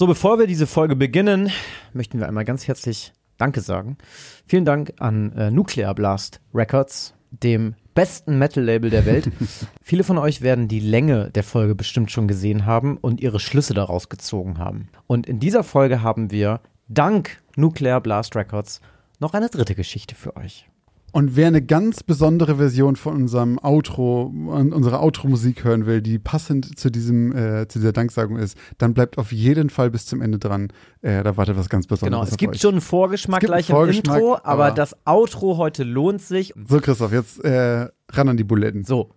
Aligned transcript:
So, 0.00 0.06
bevor 0.06 0.38
wir 0.38 0.46
diese 0.46 0.66
Folge 0.66 0.96
beginnen, 0.96 1.50
möchten 1.92 2.20
wir 2.20 2.26
einmal 2.26 2.46
ganz 2.46 2.66
herzlich 2.66 3.12
Danke 3.36 3.60
sagen. 3.60 3.98
Vielen 4.46 4.64
Dank 4.64 4.94
an 4.98 5.30
äh, 5.32 5.50
Nuclear 5.50 5.94
Blast 5.94 6.40
Records, 6.54 7.12
dem 7.30 7.74
besten 7.92 8.38
Metal-Label 8.38 8.88
der 8.88 9.04
Welt. 9.04 9.30
Viele 9.82 10.02
von 10.02 10.16
euch 10.16 10.40
werden 10.40 10.68
die 10.68 10.80
Länge 10.80 11.28
der 11.34 11.42
Folge 11.42 11.74
bestimmt 11.74 12.10
schon 12.10 12.28
gesehen 12.28 12.64
haben 12.64 12.96
und 12.96 13.20
ihre 13.20 13.40
Schlüsse 13.40 13.74
daraus 13.74 14.08
gezogen 14.08 14.56
haben. 14.56 14.88
Und 15.06 15.26
in 15.26 15.38
dieser 15.38 15.64
Folge 15.64 16.00
haben 16.00 16.30
wir 16.30 16.62
dank 16.88 17.42
Nuclear 17.56 18.00
Blast 18.00 18.34
Records 18.34 18.80
noch 19.18 19.34
eine 19.34 19.50
dritte 19.50 19.74
Geschichte 19.74 20.14
für 20.14 20.34
euch. 20.34 20.66
Und 21.12 21.36
wer 21.36 21.48
eine 21.48 21.62
ganz 21.62 22.02
besondere 22.02 22.56
Version 22.56 22.96
von 22.96 23.14
unserem 23.14 23.58
Outro, 23.62 24.24
unserer 24.24 25.02
Outro-Musik 25.02 25.64
hören 25.64 25.86
will, 25.86 26.02
die 26.02 26.18
passend 26.18 26.78
zu 26.78 26.90
diesem, 26.90 27.34
äh, 27.36 27.66
zu 27.68 27.80
dieser 27.80 27.92
Danksagung 27.92 28.36
ist, 28.36 28.56
dann 28.78 28.94
bleibt 28.94 29.18
auf 29.18 29.32
jeden 29.32 29.70
Fall 29.70 29.90
bis 29.90 30.06
zum 30.06 30.20
Ende 30.20 30.38
dran. 30.38 30.72
Äh, 31.02 31.22
da 31.22 31.36
wartet 31.36 31.56
was 31.56 31.68
ganz 31.68 31.86
Besonderes. 31.86 32.20
Genau, 32.20 32.30
es 32.30 32.36
gibt 32.36 32.60
schon 32.60 32.74
einen 32.74 32.80
Vorgeschmack 32.80 33.40
gleich 33.40 33.68
einen 33.68 33.76
Vorgeschmack, 33.76 34.16
im 34.16 34.22
Intro, 34.22 34.34
aber, 34.36 34.66
aber, 34.66 34.70
das 34.70 34.96
Outro 35.04 35.56
heute 35.56 35.82
lohnt 35.82 36.22
sich. 36.22 36.52
So, 36.68 36.80
Christoph, 36.80 37.12
jetzt 37.12 37.44
äh, 37.44 37.88
ran 38.10 38.28
an 38.28 38.36
die 38.36 38.44
Buletten. 38.44 38.84
So, 38.84 39.10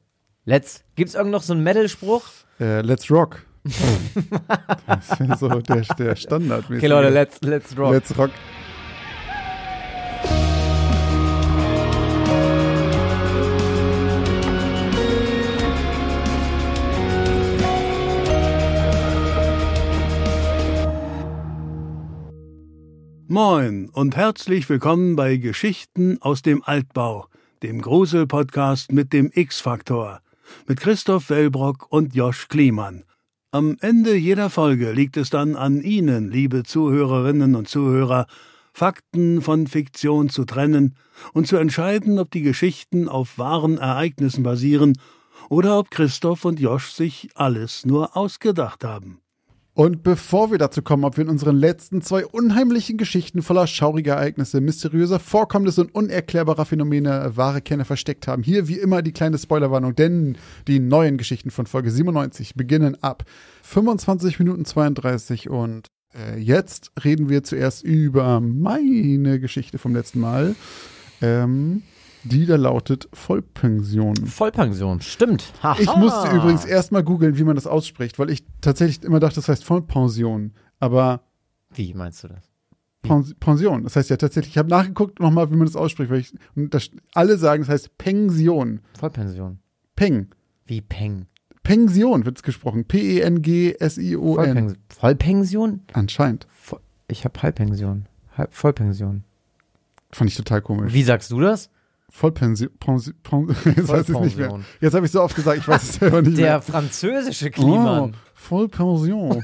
let's. 0.46 0.84
Gibt's 0.96 1.16
irgend 1.16 1.32
noch 1.32 1.44
so 1.44 1.54
einen 1.54 1.64
Metal-Spruch? 1.64 2.24
Äh, 2.60 2.82
let's 2.82 3.10
rock. 3.12 3.46
das 4.88 5.20
ist 5.20 5.40
so 5.40 5.48
der, 5.48 5.82
der 5.98 6.16
Standard. 6.16 6.66
Okay, 6.66 6.88
Leute, 6.88 7.10
let's, 7.10 7.40
let's 7.42 7.78
rock. 7.78 7.94
Let's 7.94 8.18
rock. 8.18 8.32
Moin 23.34 23.90
und 23.90 24.16
herzlich 24.16 24.70
willkommen 24.70 25.16
bei 25.16 25.38
Geschichten 25.38 26.22
aus 26.22 26.44
dem 26.44 26.62
Altbau, 26.64 27.26
dem 27.64 27.82
Grusel-Podcast 27.82 28.92
mit 28.92 29.12
dem 29.12 29.32
X-Faktor, 29.34 30.22
mit 30.68 30.80
Christoph 30.80 31.32
Wellbrock 31.32 31.88
und 31.92 32.14
Josch 32.14 32.48
Kliemann. 32.48 33.06
Am 33.50 33.76
Ende 33.82 34.16
jeder 34.16 34.52
Folge 34.52 34.92
liegt 34.92 35.18
es 35.18 35.32
dann 35.32 35.56
an 35.56 35.82
Ihnen, 35.82 36.30
liebe 36.30 36.62
Zuhörerinnen 36.62 37.56
und 37.56 37.68
Zuhörer, 37.68 38.28
Fakten 38.72 39.42
von 39.42 39.66
Fiktion 39.66 40.30
zu 40.30 40.46
trennen 40.46 40.96
und 41.34 41.48
zu 41.48 41.56
entscheiden, 41.56 42.20
ob 42.20 42.30
die 42.30 42.44
Geschichten 42.44 43.10
auf 43.10 43.40
wahren 43.40 43.80
Ereignissen 43.80 44.44
basieren 44.44 44.94
oder 45.50 45.80
ob 45.80 45.90
Christoph 45.90 46.46
und 46.46 46.60
Josch 46.60 46.92
sich 46.92 47.32
alles 47.34 47.84
nur 47.84 48.16
ausgedacht 48.16 48.84
haben. 48.84 49.23
Und 49.76 50.04
bevor 50.04 50.52
wir 50.52 50.60
dazu 50.60 50.84
kommen, 50.84 51.04
ob 51.04 51.18
wir 51.18 51.24
in 51.24 51.30
unseren 51.30 51.56
letzten 51.56 52.04
zwei 52.04 52.28
unheimlichen 52.28 52.98
Geschichten 52.98 53.42
voller 53.42 53.66
schauriger 53.66 54.14
Ereignisse, 54.14 54.62
mysteriöser 54.62 55.20
Vorkommnisse 55.20 55.82
und 55.82 55.96
unerklärbarer 55.96 56.66
Phänomene 56.66 57.32
wahre 57.36 57.62
Kerne 57.62 57.84
versteckt 57.84 58.28
haben, 58.28 58.44
hier 58.44 58.68
wie 58.68 58.78
immer 58.78 59.02
die 59.02 59.14
kleine 59.14 59.40
Spoilerwarnung, 59.40 59.96
denn 59.96 60.38
die 60.68 60.80
neuen 60.80 61.18
Geschichten 61.18 61.50
von 61.50 61.66
Folge 61.66 61.90
97 61.90 62.54
beginnen 62.54 63.02
ab 63.02 63.24
25 63.64 64.38
Minuten 64.38 64.64
32 64.64 65.50
und 65.50 65.88
äh, 66.14 66.38
jetzt 66.38 66.92
reden 67.04 67.30
wir 67.30 67.44
zuerst 67.44 67.84
über 67.84 68.42
meine 68.42 69.40
Geschichte 69.40 69.80
vom 69.80 69.96
letzten 69.96 70.20
Mal. 70.20 70.56
Ähm, 71.20 71.82
die 72.24 72.46
da 72.46 72.56
lautet 72.56 73.08
Vollpension. 73.14 74.16
Vollpension, 74.16 75.02
stimmt. 75.02 75.54
Haha. 75.62 75.80
Ich 75.80 75.96
musste 75.96 76.30
übrigens 76.30 76.66
erstmal 76.66 77.04
googeln, 77.04 77.38
wie 77.38 77.44
man 77.44 77.56
das 77.56 77.68
ausspricht, 77.68 78.20
weil 78.20 78.30
ich 78.30 78.44
tatsächlich 78.62 79.04
immer 79.04 79.20
dachte, 79.20 79.36
das 79.36 79.50
heißt 79.50 79.64
Vollpension. 79.64 80.54
Aber. 80.80 81.22
Wie 81.74 81.94
meinst 81.94 82.24
du 82.24 82.28
das? 82.28 82.54
Pension. 83.40 83.84
Das 83.84 83.96
heißt 83.96 84.10
ja 84.10 84.18
tatsächlich, 84.18 84.54
ich 84.54 84.58
habe 84.58 84.70
nachgeguckt 84.70 85.20
nochmal, 85.20 85.52
wie 85.52 85.56
man 85.56 85.66
das 85.66 85.76
ausspricht, 85.76 86.10
weil 86.10 86.20
ich, 86.20 86.34
das, 86.56 86.90
alle 87.14 87.38
sagen, 87.38 87.64
das 87.64 87.70
heißt 87.70 87.98
Pension. 87.98 88.80
Vollpension. 88.98 89.60
Peng. 89.96 90.30
Wie 90.66 90.82
Peng? 90.82 91.28
Pension 91.64 92.26
wird 92.26 92.38
es 92.38 92.44
gesprochen. 92.44 92.86
P-E-N-G-S-I-O-N. 92.86 94.36
Vollpension? 94.36 94.78
Vollpension? 94.90 95.82
Anscheinend. 95.94 96.48
Ich 97.08 97.26
habe 97.26 97.42
Halbpension. 97.42 98.08
Halb 98.38 98.54
Vollpension. 98.54 99.24
Fand 100.12 100.30
ich 100.30 100.38
total 100.38 100.62
komisch. 100.62 100.94
Wie 100.94 101.04
sagst 101.04 101.32
du 101.32 101.40
das? 101.40 101.70
Vollpension. 102.16 102.70
Pension, 102.80 103.16
jetzt 103.66 103.90
weiß 103.90 104.08
ich 104.08 104.20
nicht 104.20 104.38
mehr. 104.38 104.60
Jetzt 104.80 104.94
habe 104.94 105.04
ich 105.04 105.12
so 105.12 105.20
oft 105.20 105.36
gesagt, 105.36 105.58
ich 105.58 105.68
weiß 105.68 105.82
es 105.82 105.96
selber 105.96 106.22
nicht 106.22 106.38
Der 106.38 106.44
mehr. 106.44 106.54
Der 106.54 106.62
französische 106.62 107.50
Klima. 107.50 108.02
Oh, 108.02 108.12
Vollpension. 108.36 109.42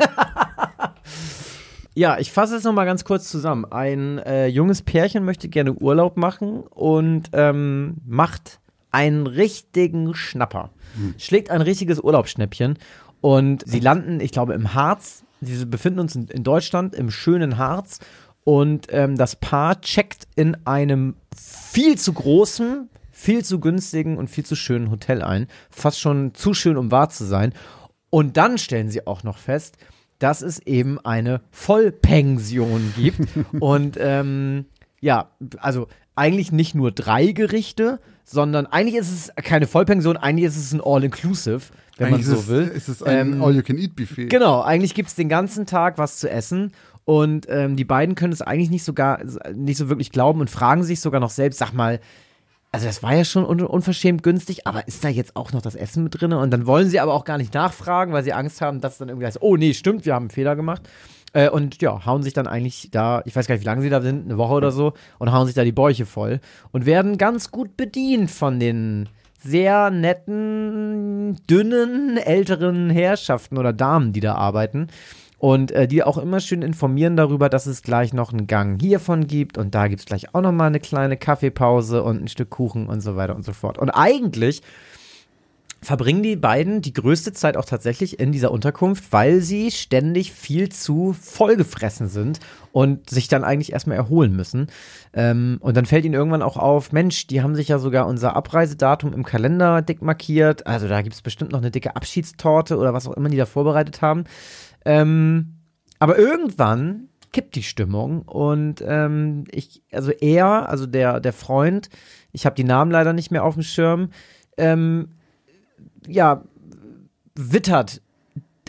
ja, 1.96 2.20
ich 2.20 2.32
fasse 2.32 2.56
es 2.56 2.64
nochmal 2.64 2.86
ganz 2.86 3.04
kurz 3.06 3.28
zusammen. 3.28 3.66
Ein 3.66 4.20
äh, 4.20 4.46
junges 4.46 4.84
Pärchen 4.84 5.26
möchte 5.26 5.50
gerne 5.50 5.74
Urlaub 5.74 6.16
machen 6.16 6.62
und 6.62 7.30
ähm, 7.34 7.98
macht 8.06 8.60
einen 8.92 9.26
richtigen 9.26 10.14
Schnapper. 10.14 10.70
Hm. 10.96 11.16
Schlägt 11.18 11.50
ein 11.50 11.62
richtiges 11.62 12.00
Urlaubsschnäppchen 12.00 12.78
und 13.20 13.68
sie 13.68 13.80
landen, 13.80 14.20
ich 14.20 14.32
glaube, 14.32 14.54
im 14.54 14.76
Harz. 14.76 15.24
Sie 15.42 15.66
befinden 15.66 16.02
uns 16.02 16.16
in, 16.16 16.28
in 16.28 16.44
Deutschland, 16.44 16.94
im 16.94 17.10
schönen 17.10 17.58
Harz 17.58 18.00
und 18.44 18.88
ähm, 18.90 19.18
das 19.18 19.36
Paar 19.36 19.82
checkt 19.82 20.28
in 20.36 20.58
einem 20.66 21.16
viel 21.36 21.98
zu 21.98 22.14
großen, 22.14 22.90
viel 23.12 23.44
zu 23.44 23.60
günstigen 23.60 24.18
und 24.18 24.30
viel 24.30 24.46
zu 24.46 24.56
schönen 24.56 24.92
Hotel 24.92 25.22
ein. 25.22 25.48
Fast 25.70 26.00
schon 26.00 26.34
zu 26.34 26.54
schön, 26.54 26.78
um 26.78 26.92
wahr 26.92 27.10
zu 27.10 27.26
sein. 27.26 27.54
Und 28.10 28.38
dann 28.38 28.58
stellen 28.58 28.90
sie 28.90 29.06
auch 29.06 29.24
noch 29.24 29.38
fest, 29.38 29.78
dass 30.20 30.42
es 30.42 30.60
eben 30.60 31.00
eine 31.00 31.42
Vollpension 31.52 32.94
gibt. 32.96 33.28
und 33.60 33.98
ähm, 34.00 34.66
ja, 35.02 35.32
also 35.58 35.88
eigentlich 36.16 36.52
nicht 36.52 36.76
nur 36.76 36.92
drei 36.92 37.32
Gerichte, 37.32 38.00
sondern 38.26 38.68
eigentlich 38.68 38.96
ist 38.96 39.12
es 39.12 39.44
keine 39.44 39.66
Vollpension, 39.66 40.18
eigentlich 40.18 40.46
ist 40.46 40.58
es 40.58 40.74
ein 40.74 40.82
All-Inclusive, 40.82 41.62
wenn 41.98 42.08
eigentlich 42.08 42.28
man 42.28 42.36
so 42.36 42.48
will. 42.48 42.68
Ist 42.68 42.90
es 42.90 43.02
ein 43.02 43.34
ähm, 43.34 43.44
All-You-Can-Eat-Buffet? 43.44 44.28
Genau, 44.28 44.62
eigentlich 44.62 44.94
gibt 44.94 45.10
es 45.10 45.16
den 45.16 45.30
ganzen 45.30 45.66
Tag 45.66 45.98
was 45.98 46.18
zu 46.20 46.30
essen 46.30 46.74
und 47.06 47.48
ähm, 47.50 47.76
die 47.76 47.86
beiden 47.86 48.16
können 48.16 48.34
es 48.34 48.42
eigentlich 48.42 48.70
nicht, 48.70 48.84
sogar, 48.84 49.20
nicht 49.56 49.78
so 49.78 49.90
wirklich 49.90 50.12
glauben 50.12 50.42
und 50.42 50.50
fragen 50.50 50.84
sich 50.84 51.02
sogar 51.02 51.20
noch 51.20 51.32
selbst, 51.32 51.58
sag 51.58 51.74
mal, 51.74 52.00
also 52.72 52.86
das 52.86 53.02
war 53.02 53.16
ja 53.16 53.26
schon 53.26 53.46
un 53.46 53.62
unverschämt 53.62 54.22
günstig, 54.22 54.68
aber 54.68 54.88
ist 54.88 55.04
da 55.04 55.10
jetzt 55.10 55.36
auch 55.36 55.52
noch 55.54 55.62
das 55.62 55.74
Essen 55.74 56.04
mit 56.04 56.22
drin? 56.22 56.34
Und 56.34 56.52
dann 56.52 56.68
wollen 56.68 56.88
sie 56.88 57.00
aber 57.00 57.14
auch 57.14 57.26
gar 57.26 57.40
nicht 57.40 57.54
nachfragen, 57.54 58.14
weil 58.14 58.24
sie 58.24 58.34
Angst 58.34 58.62
haben, 58.62 58.80
dass 58.80 59.00
dann 59.00 59.10
irgendwie 59.10 59.26
heißt, 59.26 59.42
oh 59.42 59.58
nee, 59.58 59.74
stimmt, 59.74 60.06
wir 60.06 60.14
haben 60.14 60.24
einen 60.24 60.30
Fehler 60.30 60.56
gemacht. 60.56 60.88
Äh, 61.34 61.50
und 61.50 61.82
ja, 61.82 62.06
hauen 62.06 62.22
sich 62.22 62.34
dann 62.34 62.48
eigentlich 62.48 62.90
da, 62.92 63.24
ich 63.26 63.36
weiß 63.36 63.48
gar 63.48 63.56
nicht, 63.56 63.64
wie 63.64 63.68
lange 63.68 63.82
sie 63.82 63.90
da 63.90 64.02
sind, 64.02 64.26
eine 64.26 64.38
Woche 64.38 64.54
oder 64.54 64.72
so, 64.72 64.94
und 65.18 65.32
hauen 65.32 65.48
sich 65.48 65.56
da 65.56 65.64
die 65.64 65.72
Bäuche 65.72 66.06
voll 66.06 66.40
und 66.72 66.86
werden 66.86 67.18
ganz 67.18 67.50
gut 67.52 67.76
bedient 67.76 68.30
von 68.30 68.60
den 68.60 69.10
sehr 69.42 69.90
netten, 69.90 71.38
dünnen, 71.50 72.18
älteren 72.18 72.90
Herrschaften 72.90 73.58
oder 73.58 73.74
Damen, 73.74 74.14
die 74.14 74.20
da 74.20 74.36
arbeiten 74.36 74.90
und 75.40 75.72
äh, 75.72 75.88
die 75.88 76.04
auch 76.04 76.18
immer 76.18 76.42
schön 76.42 76.62
informieren 76.62 77.16
darüber, 77.16 77.50
dass 77.50 77.66
es 77.66 77.82
gleich 77.82 78.14
noch 78.14 78.32
einen 78.32 78.46
Gang 78.46 78.80
hiervon 78.80 79.26
gibt 79.26 79.58
und 79.58 79.74
da 79.74 79.88
gibt 79.88 80.02
es 80.02 80.06
gleich 80.06 80.36
auch 80.36 80.42
nochmal 80.42 80.68
eine 80.68 80.82
kleine 80.82 81.18
Kaffeepause 81.18 82.04
und 82.04 82.22
ein 82.22 82.28
Stück 82.28 82.50
Kuchen 82.50 82.88
und 82.88 83.02
so 83.02 83.16
weiter 83.16 83.36
und 83.36 83.46
so 83.46 83.54
fort. 83.54 83.78
Und 83.78 83.90
eigentlich 83.90 84.62
verbringen 85.82 86.24
die 86.24 86.36
beiden 86.36 86.82
die 86.82 86.94
größte 86.94 87.32
Zeit 87.32 87.56
auch 87.56 87.64
tatsächlich 87.64 88.20
in 88.20 88.32
dieser 88.32 88.52
Unterkunft, 88.52 89.12
weil 89.12 89.40
sie 89.40 89.72
ständig 89.72 90.34
viel 90.34 90.70
zu 90.70 91.16
vollgefressen 91.20 92.10
sind 92.10 92.40
und 92.72 93.10
sich 93.10 93.30
dann 93.30 93.46
eigentlich 93.46 93.72
erstmal 93.72 93.96
erholen 93.96 94.36
müssen. 94.36 94.68
Ähm, 95.14 95.58
und 95.62 95.78
dann 95.78 95.86
fällt 95.86 96.04
ihnen 96.04 96.16
irgendwann 96.16 96.42
auch 96.42 96.58
auf, 96.58 96.92
Mensch, 96.92 97.28
die 97.28 97.42
haben 97.42 97.56
sich 97.56 97.70
ja 97.70 97.80
sogar 97.80 98.08
unser 98.08 98.36
Abreisedatum 98.36 99.14
im 99.14 99.24
Kalender 99.24 99.82
dick 99.82 100.02
markiert. 100.02 100.68
Also 100.68 100.88
da 100.90 101.02
gibt 101.02 101.16
es 101.16 101.22
bestimmt 101.22 101.54
noch 101.54 101.60
eine 101.60 101.72
dicke 101.72 101.96
Abschiedstorte 101.96 102.78
oder 102.78 102.94
was 102.94 103.08
auch 103.08 103.16
immer 103.16 103.30
die 103.30 103.38
da 103.38 103.46
vorbereitet 103.46 104.02
haben. 104.02 104.26
Ähm, 104.86 105.56
aber 106.00 106.18
irgendwann 106.18 107.10
kippt 107.32 107.56
die 107.56 107.64
Stimmung 107.64 108.24
und 108.24 108.84
ähm, 108.86 109.46
ich, 109.52 109.84
also 109.92 110.12
er, 110.12 110.70
also 110.70 110.86
der, 110.88 111.20
der 111.20 111.34
Freund, 111.34 111.90
ich 112.32 112.46
habe 112.46 112.56
die 112.56 112.64
Namen 112.64 112.92
leider 112.92 113.14
nicht 113.14 113.32
mehr 113.32 113.44
auf 113.44 113.54
dem 113.54 113.64
Schirm, 113.64 114.10
ähm, 114.58 115.10
ja, 116.08 116.44
wittert 117.36 118.02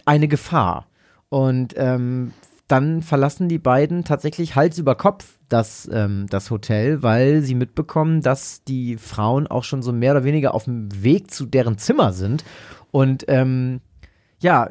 eine 0.05 0.29
Gefahr. 0.29 0.87
Und 1.29 1.75
ähm, 1.77 2.33
dann 2.69 3.03
verlassen 3.03 3.49
die 3.49 3.59
beiden 3.59 4.05
tatsächlich 4.05 4.57
Hals 4.57 4.79
über 4.79 4.95
Kopf 4.95 5.39
das, 5.49 5.89
ähm, 5.93 6.27
das 6.29 6.51
Hotel, 6.51 7.03
weil 7.03 7.43
sie 7.43 7.55
mitbekommen, 7.55 8.21
dass 8.21 8.63
die 8.65 8.97
Frauen 8.97 9.47
auch 9.47 9.65
schon 9.65 9.83
so 9.83 9.93
mehr 9.93 10.13
oder 10.13 10.25
weniger 10.25 10.55
auf 10.55 10.65
dem 10.65 10.89
Weg 11.03 11.31
zu 11.31 11.47
deren 11.47 11.79
Zimmer 11.79 12.13
sind. 12.13 12.45
Und 12.91 13.25
ähm, 13.29 13.81
ja, 14.41 14.69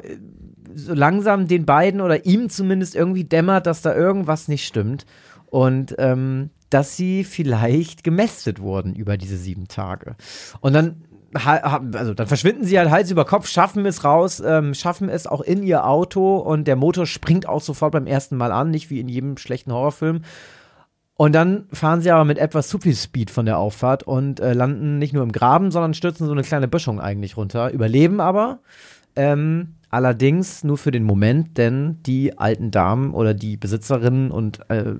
so 0.74 0.94
langsam 0.94 1.48
den 1.48 1.66
beiden 1.66 2.00
oder 2.00 2.26
ihm 2.26 2.48
zumindest 2.48 2.94
irgendwie 2.94 3.24
dämmert, 3.24 3.66
dass 3.66 3.82
da 3.82 3.94
irgendwas 3.94 4.48
nicht 4.48 4.66
stimmt. 4.66 5.06
Und 5.46 5.96
ähm, 5.98 6.50
dass 6.70 6.96
sie 6.96 7.24
vielleicht 7.24 8.04
gemästet 8.04 8.60
wurden 8.60 8.94
über 8.94 9.16
diese 9.16 9.36
sieben 9.36 9.66
Tage. 9.66 10.14
Und 10.60 10.72
dann 10.72 11.02
also 11.32 12.12
dann 12.12 12.26
verschwinden 12.26 12.64
sie 12.64 12.78
halt 12.78 12.90
Hals 12.90 13.10
über 13.10 13.24
Kopf, 13.24 13.46
schaffen 13.46 13.86
es 13.86 14.02
raus, 14.02 14.42
ähm, 14.44 14.74
schaffen 14.74 15.08
es 15.08 15.28
auch 15.28 15.40
in 15.40 15.62
ihr 15.62 15.86
Auto 15.86 16.38
und 16.38 16.66
der 16.66 16.74
Motor 16.74 17.06
springt 17.06 17.48
auch 17.48 17.60
sofort 17.60 17.92
beim 17.92 18.06
ersten 18.06 18.36
Mal 18.36 18.50
an, 18.50 18.70
nicht 18.70 18.90
wie 18.90 18.98
in 18.98 19.08
jedem 19.08 19.36
schlechten 19.36 19.72
Horrorfilm. 19.72 20.22
Und 21.14 21.32
dann 21.32 21.66
fahren 21.72 22.00
sie 22.00 22.10
aber 22.10 22.24
mit 22.24 22.38
etwas 22.38 22.68
zu 22.68 22.78
viel 22.78 22.96
Speed 22.96 23.30
von 23.30 23.46
der 23.46 23.58
Auffahrt 23.58 24.02
und 24.02 24.40
äh, 24.40 24.54
landen 24.54 24.98
nicht 24.98 25.12
nur 25.12 25.22
im 25.22 25.32
Graben, 25.32 25.70
sondern 25.70 25.94
stürzen 25.94 26.26
so 26.26 26.32
eine 26.32 26.42
kleine 26.42 26.66
Böschung 26.66 26.98
eigentlich 26.98 27.36
runter, 27.36 27.70
überleben 27.70 28.20
aber. 28.20 28.60
Ähm, 29.16 29.74
allerdings 29.90 30.64
nur 30.64 30.78
für 30.78 30.90
den 30.90 31.04
Moment, 31.04 31.58
denn 31.58 31.98
die 32.04 32.38
alten 32.38 32.70
Damen 32.70 33.12
oder 33.12 33.34
die 33.34 33.56
Besitzerinnen 33.56 34.30
und 34.30 34.60
äh, 34.70 34.94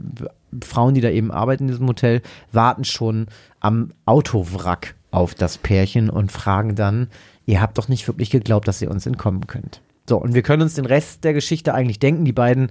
Frauen, 0.63 0.95
die 0.95 1.01
da 1.01 1.11
eben 1.11 1.31
arbeiten 1.31 1.65
in 1.65 1.69
diesem 1.69 1.87
Hotel, 1.87 2.23
warten 2.53 2.85
schon 2.85 3.27
am 3.61 3.93
Autowrack 4.05 4.95
auf 5.11 5.35
das 5.35 5.59
Pärchen 5.59 6.11
und 6.11 6.33
fragen 6.33 6.75
dann, 6.75 7.09
ihr 7.47 7.61
habt 7.61 7.79
doch 7.79 7.89
nicht 7.89 8.07
wirklich 8.07 8.31
geglaubt, 8.31 8.69
dass 8.69 8.83
ihr 8.83 8.91
uns 8.91 9.07
entkommen 9.07 9.47
könnt. 9.47 9.81
So, 10.09 10.19
und 10.19 10.35
wir 10.35 10.43
können 10.43 10.63
uns 10.63 10.75
den 10.75 10.87
Rest 10.87 11.25
der 11.25 11.35
Geschichte 11.35 11.75
eigentlich 11.75 12.01
denken. 12.01 12.25
Die 12.25 12.33
beiden 12.33 12.71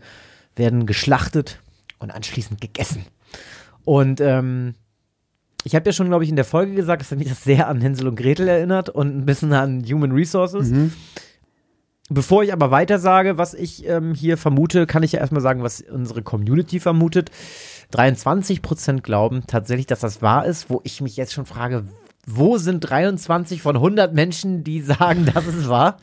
werden 0.55 0.85
geschlachtet 0.85 1.59
und 1.99 2.11
anschließend 2.11 2.59
gegessen. 2.59 3.05
Und 3.85 4.19
ähm, 4.19 4.73
ich 5.63 5.75
habe 5.75 5.85
ja 5.85 5.93
schon, 5.93 6.07
glaube 6.07 6.23
ich, 6.23 6.29
in 6.29 6.35
der 6.35 6.45
Folge 6.45 6.73
gesagt, 6.73 7.01
dass 7.01 7.17
mich 7.17 7.29
das 7.29 7.43
sehr 7.43 7.67
an 7.67 7.81
Hänsel 7.81 8.07
und 8.07 8.15
Gretel 8.15 8.47
erinnert 8.47 8.89
und 8.89 9.17
ein 9.17 9.25
bisschen 9.25 9.53
an 9.53 9.83
Human 9.85 10.11
Resources. 10.11 10.69
Mhm. 10.69 10.93
Bevor 12.09 12.43
ich 12.43 12.51
aber 12.51 12.71
weiter 12.71 12.97
sage, 12.97 13.37
was 13.37 13.53
ich 13.53 13.87
ähm, 13.87 14.13
hier 14.13 14.37
vermute, 14.37 14.87
kann 14.87 15.03
ich 15.03 15.11
ja 15.11 15.19
erstmal 15.19 15.41
sagen, 15.41 15.61
was 15.61 15.81
unsere 15.81 16.23
Community 16.23 16.79
vermutet. 16.79 17.29
23 17.91 18.61
Prozent 18.61 19.03
glauben 19.03 19.43
tatsächlich, 19.47 19.87
dass 19.87 19.99
das 19.99 20.21
wahr 20.21 20.45
ist, 20.45 20.69
wo 20.69 20.81
ich 20.83 21.01
mich 21.01 21.17
jetzt 21.17 21.33
schon 21.33 21.45
frage, 21.45 21.85
wo 22.25 22.57
sind 22.57 22.81
23 22.81 23.61
von 23.61 23.75
100 23.75 24.13
Menschen, 24.13 24.63
die 24.63 24.81
sagen, 24.81 25.25
dass 25.33 25.45
es 25.47 25.67
wahr? 25.69 25.97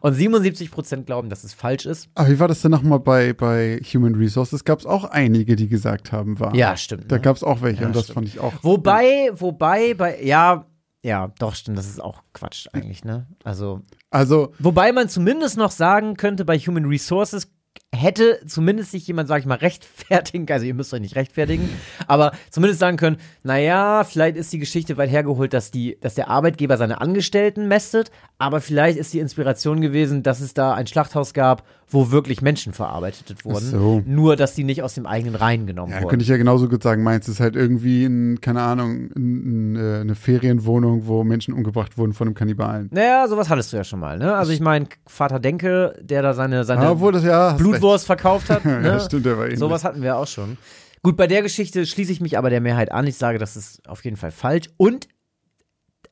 Und 0.00 0.14
77 0.14 0.70
Prozent 0.70 1.06
glauben, 1.06 1.28
dass 1.28 1.44
es 1.44 1.52
falsch 1.52 1.86
ist. 1.86 2.08
Aber 2.14 2.30
wie 2.30 2.38
war 2.38 2.48
das 2.48 2.62
denn 2.62 2.70
nochmal 2.70 3.00
bei, 3.00 3.32
bei 3.32 3.80
Human 3.92 4.14
Resources? 4.14 4.64
Gab 4.64 4.80
es 4.80 4.86
auch 4.86 5.04
einige, 5.04 5.56
die 5.56 5.68
gesagt 5.68 6.12
haben, 6.12 6.40
wahr. 6.40 6.54
Ja, 6.54 6.76
stimmt. 6.76 7.10
Da 7.10 7.16
ne? 7.16 7.22
gab 7.22 7.36
es 7.36 7.44
auch 7.44 7.60
welche 7.62 7.82
ja, 7.82 7.86
und 7.88 7.96
das 7.96 8.04
stimmt. 8.04 8.14
fand 8.14 8.28
ich 8.28 8.40
auch. 8.40 8.54
Wobei, 8.62 9.30
wobei, 9.34 9.94
bei, 9.94 10.22
ja, 10.22 10.64
ja, 11.02 11.32
doch, 11.38 11.54
stimmt, 11.54 11.78
das 11.78 11.88
ist 11.88 12.00
auch 12.00 12.22
Quatsch 12.32 12.68
eigentlich, 12.72 13.04
ne? 13.04 13.26
Also. 13.44 13.82
Also. 14.10 14.52
Wobei 14.58 14.92
man 14.92 15.08
zumindest 15.08 15.56
noch 15.56 15.70
sagen 15.70 16.16
könnte, 16.16 16.44
bei 16.44 16.58
Human 16.58 16.86
Resources 16.86 17.48
hätte 17.92 18.40
zumindest 18.46 18.92
sich 18.92 19.06
jemand, 19.06 19.28
sag 19.28 19.40
ich 19.40 19.46
mal, 19.46 19.54
rechtfertigen, 19.60 20.46
also 20.50 20.64
ihr 20.64 20.74
müsst 20.74 20.92
euch 20.94 21.00
nicht 21.00 21.16
rechtfertigen, 21.16 21.68
aber 22.06 22.32
zumindest 22.50 22.80
sagen 22.80 22.96
können, 22.96 23.18
naja, 23.42 24.04
vielleicht 24.04 24.36
ist 24.36 24.52
die 24.52 24.58
Geschichte 24.58 24.96
weit 24.96 25.10
hergeholt, 25.10 25.52
dass, 25.52 25.70
die, 25.70 25.98
dass 26.00 26.14
der 26.14 26.28
Arbeitgeber 26.28 26.76
seine 26.76 27.00
Angestellten 27.00 27.68
mästet, 27.68 28.10
aber 28.38 28.60
vielleicht 28.60 28.98
ist 28.98 29.12
die 29.12 29.18
Inspiration 29.18 29.80
gewesen, 29.80 30.22
dass 30.22 30.40
es 30.40 30.54
da 30.54 30.74
ein 30.74 30.86
Schlachthaus 30.86 31.34
gab, 31.34 31.64
wo 31.92 32.10
wirklich 32.10 32.40
Menschen 32.40 32.72
verarbeitet 32.72 33.44
wurden. 33.44 33.66
So. 33.66 34.02
Nur, 34.06 34.36
dass 34.36 34.54
die 34.54 34.64
nicht 34.64 34.82
aus 34.82 34.94
dem 34.94 35.06
eigenen 35.06 35.34
Reihen 35.34 35.66
genommen 35.66 35.92
ja, 35.92 35.98
wurden. 35.98 36.08
Könnte 36.08 36.22
ich 36.22 36.28
ja 36.28 36.36
genauso 36.36 36.68
gut 36.68 36.82
sagen, 36.82 37.02
meinst 37.02 37.28
du, 37.28 37.32
ist 37.32 37.40
halt 37.40 37.56
irgendwie, 37.56 38.04
in, 38.04 38.40
keine 38.40 38.62
Ahnung, 38.62 39.10
in, 39.16 39.74
in, 39.74 39.76
äh, 39.76 40.00
eine 40.00 40.14
Ferienwohnung, 40.14 41.06
wo 41.06 41.24
Menschen 41.24 41.52
umgebracht 41.52 41.98
wurden 41.98 42.12
von 42.12 42.28
einem 42.28 42.34
Kannibalen. 42.34 42.88
Naja, 42.92 43.26
sowas 43.28 43.50
hattest 43.50 43.72
du 43.72 43.76
ja 43.76 43.84
schon 43.84 44.00
mal, 44.00 44.18
ne? 44.18 44.34
Also 44.34 44.52
ich 44.52 44.60
meine, 44.60 44.86
Vater 45.06 45.40
Denke, 45.40 45.96
der 46.00 46.22
da 46.22 46.34
seine, 46.34 46.64
seine 46.64 46.84
ja, 46.84 46.90
obwohl 46.92 47.12
das, 47.12 47.24
ja, 47.24 47.52
Blutwurst 47.52 48.06
verkauft 48.06 48.50
hat. 48.50 48.64
ne? 48.64 48.82
ja, 48.84 49.00
stimmt, 49.00 49.26
der 49.26 49.36
war 49.36 49.44
ähnlich. 49.44 49.58
Sowas 49.58 49.84
hatten 49.84 50.02
wir 50.02 50.16
auch 50.16 50.26
schon. 50.26 50.56
Gut, 51.02 51.16
bei 51.16 51.26
der 51.26 51.42
Geschichte 51.42 51.86
schließe 51.86 52.12
ich 52.12 52.20
mich 52.20 52.36
aber 52.36 52.50
der 52.50 52.60
Mehrheit 52.60 52.92
an. 52.92 53.06
Ich 53.06 53.16
sage, 53.16 53.38
das 53.38 53.56
ist 53.56 53.88
auf 53.88 54.04
jeden 54.04 54.16
Fall 54.16 54.30
falsch. 54.30 54.68
Und 54.76 55.08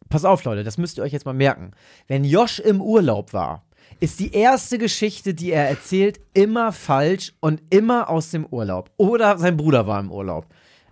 pass 0.09 0.25
auf, 0.25 0.45
Leute, 0.45 0.65
das 0.65 0.79
müsst 0.79 0.99
ihr 0.99 1.05
euch 1.05 1.13
jetzt 1.13 1.27
mal 1.27 1.35
merken. 1.35 1.73
Wenn 2.07 2.25
Josh 2.25 2.59
im 2.59 2.81
Urlaub 2.81 3.33
war, 3.33 3.68
ist 4.01 4.21
die 4.21 4.33
erste 4.33 4.79
Geschichte, 4.79 5.35
die 5.35 5.53
er 5.53 5.69
erzählt, 5.69 6.21
immer 6.35 6.73
falsch 6.73 7.35
und 7.41 7.63
immer 7.71 8.09
aus 8.09 8.31
dem 8.31 8.47
Urlaub. 8.47 8.91
Oder 8.97 9.39
sein 9.39 9.57
Bruder 9.57 9.87
war 9.87 10.01
im 10.01 10.11
Urlaub. 10.11 10.47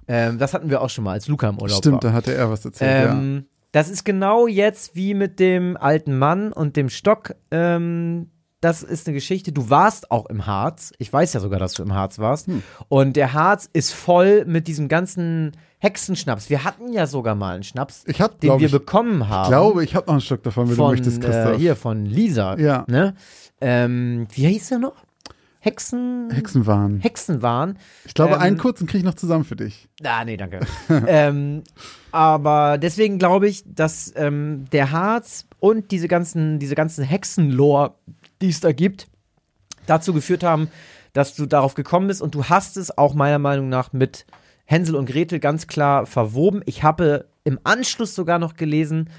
Ähm, 0.09 0.39
das 0.39 0.55
hatten 0.55 0.71
wir 0.71 0.81
auch 0.81 0.91
schon 0.91 1.05
mal, 1.05 1.13
als 1.13 1.29
Luca 1.29 1.49
im 1.49 1.61
Urlaub 1.61 1.79
Stimmt, 1.79 2.05
war. 2.05 2.11
da 2.11 2.13
hatte 2.13 2.35
er 2.35 2.51
was 2.51 2.65
erzählt, 2.65 3.11
ähm, 3.11 3.35
ja. 3.35 3.43
Das 3.73 3.91
ist 3.91 4.05
genau 4.05 4.47
jetzt 4.47 4.97
wie 4.97 5.13
mit 5.13 5.39
dem 5.39 5.77
alten 5.77 6.17
Mann 6.17 6.53
und 6.53 6.77
dem 6.77 6.89
Stock. 6.89 7.35
Ähm, 7.51 8.31
das 8.61 8.83
ist 8.83 9.07
eine 9.07 9.15
Geschichte. 9.15 9.53
Du 9.53 9.71
warst 9.71 10.11
auch 10.11 10.27
im 10.27 10.47
Harz. 10.47 10.93
Ich 10.99 11.13
weiß 11.13 11.33
ja 11.35 11.41
sogar, 11.41 11.59
dass 11.59 11.75
du 11.75 11.83
im 11.83 11.93
Harz 11.93 12.19
warst. 12.19 12.47
Hm. 12.47 12.63
Und 12.89 13.17
der 13.17 13.33
Harz 13.33 13.69
ist 13.73 13.93
voll 13.93 14.45
mit 14.47 14.67
diesem 14.67 14.89
ganzen 14.89 15.53
Hexenschnaps. 15.79 16.49
Wir 16.49 16.65
hatten 16.65 16.93
ja 16.93 17.07
sogar 17.07 17.35
mal 17.35 17.55
einen 17.55 17.65
Schnaps, 17.65 18.05
ich 18.07 18.21
hab, 18.21 18.41
den 18.41 18.59
wir 18.59 18.67
ich, 18.67 18.73
bekommen 18.73 19.29
haben. 19.29 19.45
Ich 19.45 19.49
glaube, 19.51 19.85
ich 19.85 19.95
habe 19.95 20.07
noch 20.07 20.15
einen 20.15 20.21
Stück 20.23 20.43
davon, 20.43 20.69
wenn 20.69 20.77
von, 20.77 20.87
du 20.87 20.91
möchtest, 20.93 21.21
Christoph. 21.21 21.57
Äh, 21.57 21.59
hier, 21.59 21.77
von 21.77 22.07
Lisa. 22.07 22.59
Ja. 22.59 22.85
Ne? 22.89 23.15
Ähm, 23.61 24.27
wie 24.33 24.49
hieß 24.49 24.71
der 24.71 24.79
noch? 24.79 25.07
Hexen. 25.61 26.31
Hexenwahn. 26.31 27.01
Hexenwahn. 27.01 27.77
Ich 28.05 28.15
glaube, 28.15 28.35
ähm, 28.35 28.41
einen 28.41 28.57
kurzen 28.57 28.87
kriege 28.87 28.99
ich 28.99 29.05
noch 29.05 29.15
zusammen 29.15 29.45
für 29.45 29.57
dich. 29.57 29.89
Ah, 30.05 30.25
nee, 30.25 30.37
danke. 30.37 30.61
ähm, 31.09 31.65
aber 32.13 32.79
deswegen 32.79 33.19
glaube 33.19 33.49
ich, 33.49 33.65
dass 33.67 34.13
ähm, 34.17 34.65
der 34.71 34.93
Harz 34.93 35.47
und 35.59 35.91
diese 35.91 36.07
ganzen, 36.07 36.61
diese 36.61 36.77
ganzen 36.77 37.05
Hexenlore, 37.05 37.95
die 38.41 38.49
es 38.49 38.61
da 38.61 38.73
gibt, 38.73 39.09
dazu 39.87 40.13
geführt 40.13 40.43
haben, 40.43 40.69
dass 41.13 41.35
du 41.35 41.47
darauf 41.47 41.75
gekommen 41.75 42.09
bist 42.09 42.21
und 42.21 42.35
du 42.35 42.45
hast 42.45 42.77
es 42.77 42.97
auch 42.97 43.15
meiner 43.15 43.39
Meinung 43.39 43.69
nach 43.69 43.93
mit 43.93 44.27
Hänsel 44.67 44.97
und 44.97 45.07
Gretel 45.07 45.39
ganz 45.39 45.67
klar 45.67 46.07
verwoben. 46.07 46.63
Ich 46.67 46.83
habe 46.83 47.27
im 47.45 47.59
Anschluss 47.65 48.15
sogar 48.15 48.39
noch 48.39 48.57
gelesen, 48.57 49.11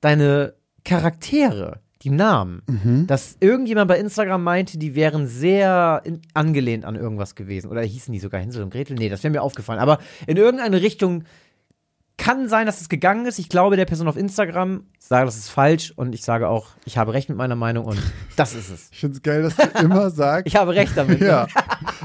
deine 0.00 0.54
Charaktere, 0.84 1.80
die 2.02 2.10
Namen, 2.10 2.62
mhm. 2.66 3.06
dass 3.06 3.36
irgendjemand 3.40 3.88
bei 3.88 3.98
Instagram 3.98 4.42
meinte, 4.42 4.78
die 4.78 4.94
wären 4.94 5.26
sehr 5.26 6.02
in, 6.04 6.20
angelehnt 6.34 6.84
an 6.84 6.96
irgendwas 6.96 7.34
gewesen. 7.34 7.70
Oder 7.70 7.82
hießen 7.82 8.12
die 8.12 8.20
sogar 8.20 8.40
Hänsel 8.40 8.62
und 8.62 8.70
Gretel? 8.70 8.96
Nee, 8.96 9.08
das 9.08 9.22
wäre 9.22 9.32
mir 9.32 9.42
aufgefallen. 9.42 9.80
Aber 9.80 9.98
in 10.26 10.36
irgendeine 10.36 10.82
Richtung 10.82 11.24
kann 12.18 12.48
sein, 12.48 12.66
dass 12.66 12.80
es 12.80 12.88
gegangen 12.88 13.26
ist. 13.26 13.38
Ich 13.38 13.48
glaube 13.48 13.76
der 13.76 13.84
Person 13.84 14.08
auf 14.08 14.16
Instagram, 14.16 14.84
sage, 14.98 15.26
das 15.26 15.36
ist 15.36 15.48
falsch 15.48 15.92
und 15.96 16.14
ich 16.14 16.22
sage 16.22 16.48
auch, 16.48 16.68
ich 16.84 16.98
habe 16.98 17.12
recht 17.12 17.28
mit 17.28 17.38
meiner 17.38 17.56
Meinung 17.56 17.84
und 17.84 18.00
das 18.36 18.54
ist 18.54 18.70
es. 18.70 18.88
Ich 18.90 19.00
finde 19.00 19.16
es 19.16 19.22
geil, 19.22 19.42
dass 19.42 19.56
du 19.56 19.62
immer 19.84 20.10
sagst. 20.10 20.46
ich 20.46 20.56
habe 20.56 20.74
recht 20.74 20.96
damit. 20.96 21.20
Ne? 21.26 21.46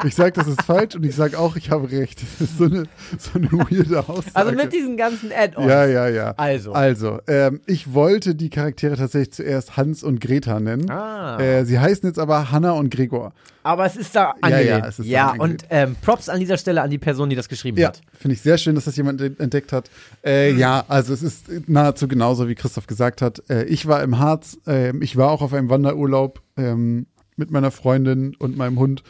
Ich 0.05 0.15
sage, 0.15 0.31
das 0.31 0.47
ist 0.47 0.61
falsch 0.63 0.95
und 0.95 1.05
ich 1.05 1.15
sage 1.15 1.37
auch, 1.37 1.55
ich 1.55 1.69
habe 1.71 1.91
recht. 1.91 2.21
Das 2.21 2.49
ist 2.49 2.57
so 2.57 2.65
eine, 2.65 2.83
so 3.17 3.31
eine 3.35 3.51
weirde 3.51 3.99
Aussage. 4.07 4.35
Also 4.35 4.51
mit 4.53 4.73
diesen 4.73 4.97
ganzen 4.97 5.31
Add-ons. 5.31 5.67
Ja, 5.67 5.85
ja, 5.85 6.07
ja. 6.07 6.33
Also. 6.37 6.73
Also, 6.73 7.19
ähm, 7.27 7.61
ich 7.65 7.93
wollte 7.93 8.35
die 8.35 8.49
Charaktere 8.49 8.95
tatsächlich 8.95 9.33
zuerst 9.33 9.77
Hans 9.77 10.03
und 10.03 10.21
Greta 10.21 10.59
nennen. 10.59 10.89
Ah. 10.89 11.39
Äh, 11.39 11.65
sie 11.65 11.79
heißen 11.79 12.07
jetzt 12.07 12.19
aber 12.19 12.51
Hanna 12.51 12.71
und 12.71 12.89
Gregor. 12.89 13.33
Aber 13.63 13.85
es 13.85 13.95
ist 13.95 14.15
da 14.15 14.33
angelehnt. 14.41 14.69
Ja, 14.69 14.77
ja, 14.79 14.87
es 14.87 14.99
ist 14.99 15.05
ja 15.05 15.25
da 15.25 15.31
angelehnt. 15.31 15.63
und 15.63 15.67
ähm, 15.69 15.95
Props 16.01 16.29
an 16.29 16.39
dieser 16.39 16.57
Stelle 16.57 16.81
an 16.81 16.89
die 16.89 16.97
Person, 16.97 17.29
die 17.29 17.35
das 17.35 17.47
geschrieben 17.47 17.77
ja, 17.77 17.89
hat. 17.89 18.01
Finde 18.13 18.33
ich 18.33 18.41
sehr 18.41 18.57
schön, 18.57 18.75
dass 18.75 18.85
das 18.85 18.95
jemand 18.95 19.21
entdeckt 19.21 19.71
hat. 19.71 19.89
Äh, 20.23 20.53
mhm. 20.53 20.59
Ja, 20.59 20.83
also 20.87 21.13
es 21.13 21.21
ist 21.21 21.69
nahezu 21.69 22.07
genauso, 22.07 22.47
wie 22.47 22.55
Christoph 22.55 22.87
gesagt 22.87 23.21
hat. 23.21 23.43
Äh, 23.49 23.65
ich 23.65 23.87
war 23.87 24.01
im 24.01 24.19
Harz, 24.19 24.57
äh, 24.67 24.95
ich 24.97 25.15
war 25.17 25.29
auch 25.29 25.41
auf 25.41 25.53
einem 25.53 25.69
Wanderurlaub 25.69 26.41
ähm, 26.57 27.05
mit 27.35 27.51
meiner 27.51 27.71
Freundin 27.71 28.35
und 28.37 28.57
meinem 28.57 28.79
Hund. 28.79 29.03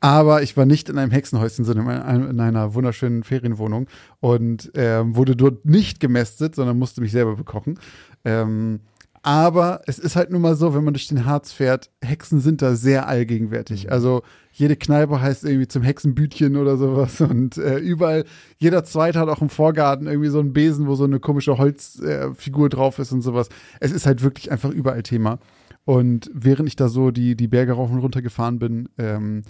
Aber 0.00 0.42
ich 0.42 0.56
war 0.56 0.66
nicht 0.66 0.88
in 0.88 0.98
einem 0.98 1.10
Hexenhäuschen, 1.10 1.64
sondern 1.64 2.30
in 2.30 2.40
einer 2.40 2.74
wunderschönen 2.74 3.22
Ferienwohnung 3.22 3.86
und 4.20 4.74
äh, 4.76 5.02
wurde 5.14 5.36
dort 5.36 5.64
nicht 5.64 6.00
gemästet, 6.00 6.54
sondern 6.54 6.78
musste 6.78 7.00
mich 7.00 7.12
selber 7.12 7.36
bekochen. 7.36 7.78
Ähm, 8.24 8.80
aber 9.26 9.80
es 9.86 9.98
ist 9.98 10.14
halt 10.14 10.30
nun 10.30 10.40
mal 10.40 10.54
so, 10.54 10.72
wenn 10.72 10.84
man 10.84 10.94
durch 10.94 11.08
den 11.08 11.24
Harz 11.24 11.50
fährt, 11.50 11.90
Hexen 12.00 12.38
sind 12.38 12.62
da 12.62 12.76
sehr 12.76 13.08
allgegenwärtig. 13.08 13.86
Mhm. 13.86 13.90
Also 13.90 14.22
jede 14.52 14.76
Kneipe 14.76 15.20
heißt 15.20 15.42
irgendwie 15.42 15.66
zum 15.66 15.82
Hexenbütchen 15.82 16.56
oder 16.56 16.76
sowas 16.76 17.20
und 17.20 17.58
äh, 17.58 17.78
überall, 17.78 18.24
jeder 18.58 18.84
Zweite 18.84 19.18
hat 19.18 19.28
auch 19.28 19.42
im 19.42 19.48
Vorgarten 19.48 20.06
irgendwie 20.06 20.28
so 20.28 20.38
einen 20.38 20.52
Besen, 20.52 20.86
wo 20.86 20.94
so 20.94 21.02
eine 21.02 21.18
komische 21.18 21.58
Holzfigur 21.58 22.66
äh, 22.66 22.68
drauf 22.68 23.00
ist 23.00 23.10
und 23.10 23.22
sowas. 23.22 23.48
Es 23.80 23.90
ist 23.90 24.06
halt 24.06 24.22
wirklich 24.22 24.52
einfach 24.52 24.70
überall 24.70 25.02
Thema. 25.02 25.40
Und 25.84 26.30
während 26.32 26.68
ich 26.68 26.76
da 26.76 26.88
so 26.88 27.10
die, 27.10 27.36
die 27.36 27.48
Berge 27.48 27.72
rauf 27.72 27.90
und 27.90 27.98
runter 27.98 28.22
gefahren 28.22 28.60
bin, 28.60 28.88
ähm, 28.96 29.42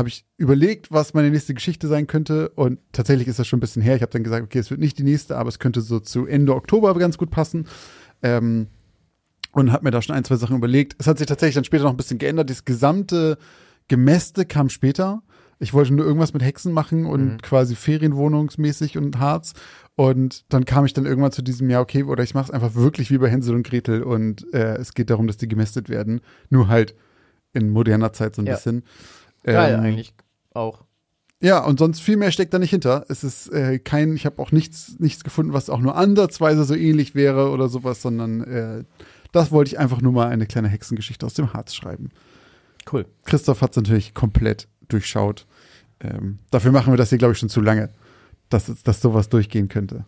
habe 0.00 0.08
ich 0.08 0.24
überlegt, 0.38 0.90
was 0.90 1.14
meine 1.14 1.30
nächste 1.30 1.54
Geschichte 1.54 1.86
sein 1.86 2.06
könnte. 2.06 2.48
Und 2.50 2.80
tatsächlich 2.90 3.28
ist 3.28 3.38
das 3.38 3.46
schon 3.46 3.58
ein 3.58 3.60
bisschen 3.60 3.82
her. 3.82 3.94
Ich 3.94 4.02
habe 4.02 4.10
dann 4.10 4.24
gesagt, 4.24 4.42
okay, 4.42 4.58
es 4.58 4.70
wird 4.70 4.80
nicht 4.80 4.98
die 4.98 5.04
nächste, 5.04 5.36
aber 5.36 5.48
es 5.48 5.58
könnte 5.58 5.80
so 5.80 6.00
zu 6.00 6.26
Ende 6.26 6.54
Oktober 6.56 6.92
ganz 6.98 7.18
gut 7.18 7.30
passen. 7.30 7.68
Ähm, 8.22 8.66
und 9.52 9.72
habe 9.72 9.84
mir 9.84 9.90
da 9.90 10.00
schon 10.00 10.16
ein, 10.16 10.24
zwei 10.24 10.36
Sachen 10.36 10.56
überlegt. 10.56 10.96
Es 10.98 11.06
hat 11.06 11.18
sich 11.18 11.26
tatsächlich 11.26 11.56
dann 11.56 11.64
später 11.64 11.84
noch 11.84 11.90
ein 11.90 11.96
bisschen 11.96 12.18
geändert. 12.18 12.50
Das 12.50 12.64
gesamte 12.64 13.36
Gemäste 13.88 14.44
kam 14.46 14.68
später. 14.68 15.22
Ich 15.58 15.74
wollte 15.74 15.92
nur 15.92 16.06
irgendwas 16.06 16.32
mit 16.32 16.42
Hexen 16.42 16.72
machen 16.72 17.04
und 17.04 17.24
mhm. 17.24 17.38
quasi 17.42 17.74
Ferienwohnungsmäßig 17.74 18.96
und 18.96 19.18
Harz. 19.18 19.52
Und 19.94 20.44
dann 20.48 20.64
kam 20.64 20.86
ich 20.86 20.94
dann 20.94 21.04
irgendwann 21.04 21.32
zu 21.32 21.42
diesem, 21.42 21.68
ja, 21.68 21.80
okay, 21.80 22.04
oder 22.04 22.22
ich 22.22 22.32
mache 22.32 22.46
es 22.46 22.50
einfach 22.50 22.74
wirklich 22.74 23.10
wie 23.10 23.18
bei 23.18 23.28
Hänsel 23.28 23.54
und 23.54 23.66
Gretel 23.66 24.02
und 24.02 24.46
äh, 24.54 24.76
es 24.76 24.94
geht 24.94 25.10
darum, 25.10 25.26
dass 25.26 25.36
die 25.36 25.48
gemästet 25.48 25.90
werden. 25.90 26.22
Nur 26.48 26.68
halt 26.68 26.94
in 27.52 27.68
moderner 27.68 28.12
Zeit 28.12 28.36
so 28.36 28.42
ein 28.42 28.46
ja. 28.46 28.54
bisschen. 28.54 28.84
Geil, 29.42 29.74
ähm, 29.74 29.80
eigentlich 29.80 30.14
auch. 30.52 30.84
Ja, 31.42 31.64
und 31.64 31.78
sonst 31.78 32.00
viel 32.00 32.16
mehr 32.16 32.32
steckt 32.32 32.52
da 32.52 32.58
nicht 32.58 32.70
hinter. 32.70 33.06
Es 33.08 33.24
ist 33.24 33.48
äh, 33.48 33.78
kein, 33.78 34.14
ich 34.14 34.26
habe 34.26 34.40
auch 34.42 34.52
nichts, 34.52 34.96
nichts 34.98 35.24
gefunden, 35.24 35.54
was 35.54 35.70
auch 35.70 35.80
nur 35.80 35.96
ansatzweise 35.96 36.64
so 36.64 36.74
ähnlich 36.74 37.14
wäre 37.14 37.50
oder 37.50 37.68
sowas, 37.68 38.02
sondern 38.02 38.42
äh, 38.42 38.84
das 39.32 39.50
wollte 39.50 39.70
ich 39.70 39.78
einfach 39.78 40.02
nur 40.02 40.12
mal 40.12 40.28
eine 40.28 40.46
kleine 40.46 40.68
Hexengeschichte 40.68 41.24
aus 41.24 41.34
dem 41.34 41.54
Harz 41.54 41.74
schreiben. 41.74 42.10
Cool. 42.90 43.06
Christoph 43.24 43.62
hat 43.62 43.70
es 43.70 43.76
natürlich 43.76 44.12
komplett 44.12 44.68
durchschaut. 44.88 45.46
Ähm, 46.00 46.40
dafür 46.50 46.72
machen 46.72 46.92
wir 46.92 46.98
das 46.98 47.08
hier, 47.08 47.18
glaube 47.18 47.32
ich, 47.32 47.38
schon 47.38 47.48
zu 47.48 47.60
lange, 47.60 47.90
dass, 48.50 48.82
dass 48.82 49.00
sowas 49.00 49.28
durchgehen 49.30 49.68
könnte. 49.68 50.04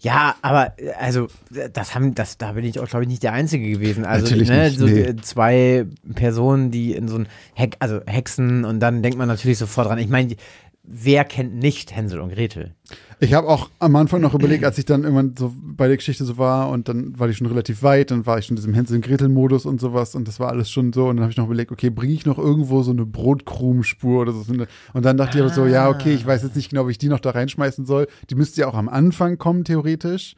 Ja, 0.00 0.36
aber 0.42 0.78
äh, 0.78 0.92
also 0.92 1.28
das 1.72 1.94
haben, 1.94 2.14
das, 2.14 2.38
da 2.38 2.52
bin 2.52 2.64
ich 2.64 2.78
auch, 2.78 2.88
glaube 2.88 3.04
ich, 3.04 3.08
nicht 3.08 3.22
der 3.22 3.32
Einzige 3.32 3.70
gewesen. 3.70 4.04
Also 4.04 4.24
Natürlich 4.24 4.48
ne, 4.48 4.64
nicht, 4.64 4.78
so 4.78 4.86
nee. 4.86 5.00
äh, 5.00 5.16
zwei 5.16 5.86
Personen, 6.14 6.70
die 6.70 6.92
in 6.92 7.08
so 7.08 7.18
ein 7.18 7.28
Heck, 7.54 7.76
also 7.78 8.00
Hexen 8.06 8.64
und 8.64 8.80
dann 8.80 9.02
denkt 9.02 9.18
man 9.18 9.28
natürlich 9.28 9.58
sofort 9.58 9.88
dran. 9.88 9.98
Ich 9.98 10.08
meine, 10.08 10.36
wer 10.84 11.24
kennt 11.24 11.54
nicht 11.54 11.94
Hänsel 11.94 12.20
und 12.20 12.30
Gretel? 12.30 12.74
Ich 13.20 13.34
habe 13.34 13.48
auch 13.48 13.70
am 13.78 13.94
Anfang 13.94 14.20
noch 14.20 14.34
überlegt, 14.34 14.64
als 14.64 14.78
ich 14.78 14.84
dann 14.84 15.04
irgendwann 15.04 15.34
so 15.38 15.52
bei 15.56 15.86
der 15.86 15.96
Geschichte 15.96 16.24
so 16.24 16.38
war 16.38 16.70
und 16.70 16.88
dann 16.88 17.18
war 17.18 17.28
ich 17.28 17.36
schon 17.36 17.46
relativ 17.46 17.82
weit, 17.82 18.10
dann 18.10 18.26
war 18.26 18.38
ich 18.38 18.46
schon 18.46 18.56
in 18.56 18.60
diesem 18.60 18.74
Hänsel 18.74 18.96
und 18.96 19.04
Gretel 19.04 19.28
Modus 19.28 19.64
und 19.64 19.80
sowas 19.80 20.14
und 20.16 20.26
das 20.26 20.40
war 20.40 20.48
alles 20.48 20.70
schon 20.70 20.92
so 20.92 21.06
und 21.06 21.16
dann 21.16 21.22
habe 21.22 21.30
ich 21.30 21.36
noch 21.36 21.46
überlegt, 21.46 21.70
okay, 21.70 21.90
bringe 21.90 22.12
ich 22.12 22.26
noch 22.26 22.38
irgendwo 22.38 22.82
so 22.82 22.90
eine 22.90 23.06
Brotkrumenspur 23.06 24.22
oder 24.22 24.32
so 24.32 24.44
und 24.92 25.04
dann 25.04 25.16
dachte 25.16 25.38
ich 25.38 25.44
aber 25.44 25.52
so, 25.52 25.66
ja, 25.66 25.88
okay, 25.88 26.14
ich 26.14 26.26
weiß 26.26 26.42
jetzt 26.42 26.56
nicht 26.56 26.70
genau, 26.70 26.88
wie 26.88 26.92
ich 26.92 26.98
die 26.98 27.08
noch 27.08 27.20
da 27.20 27.30
reinschmeißen 27.30 27.86
soll. 27.86 28.08
Die 28.28 28.34
müsste 28.34 28.62
ja 28.62 28.66
auch 28.66 28.74
am 28.74 28.88
Anfang 28.88 29.38
kommen 29.38 29.64
theoretisch. 29.64 30.34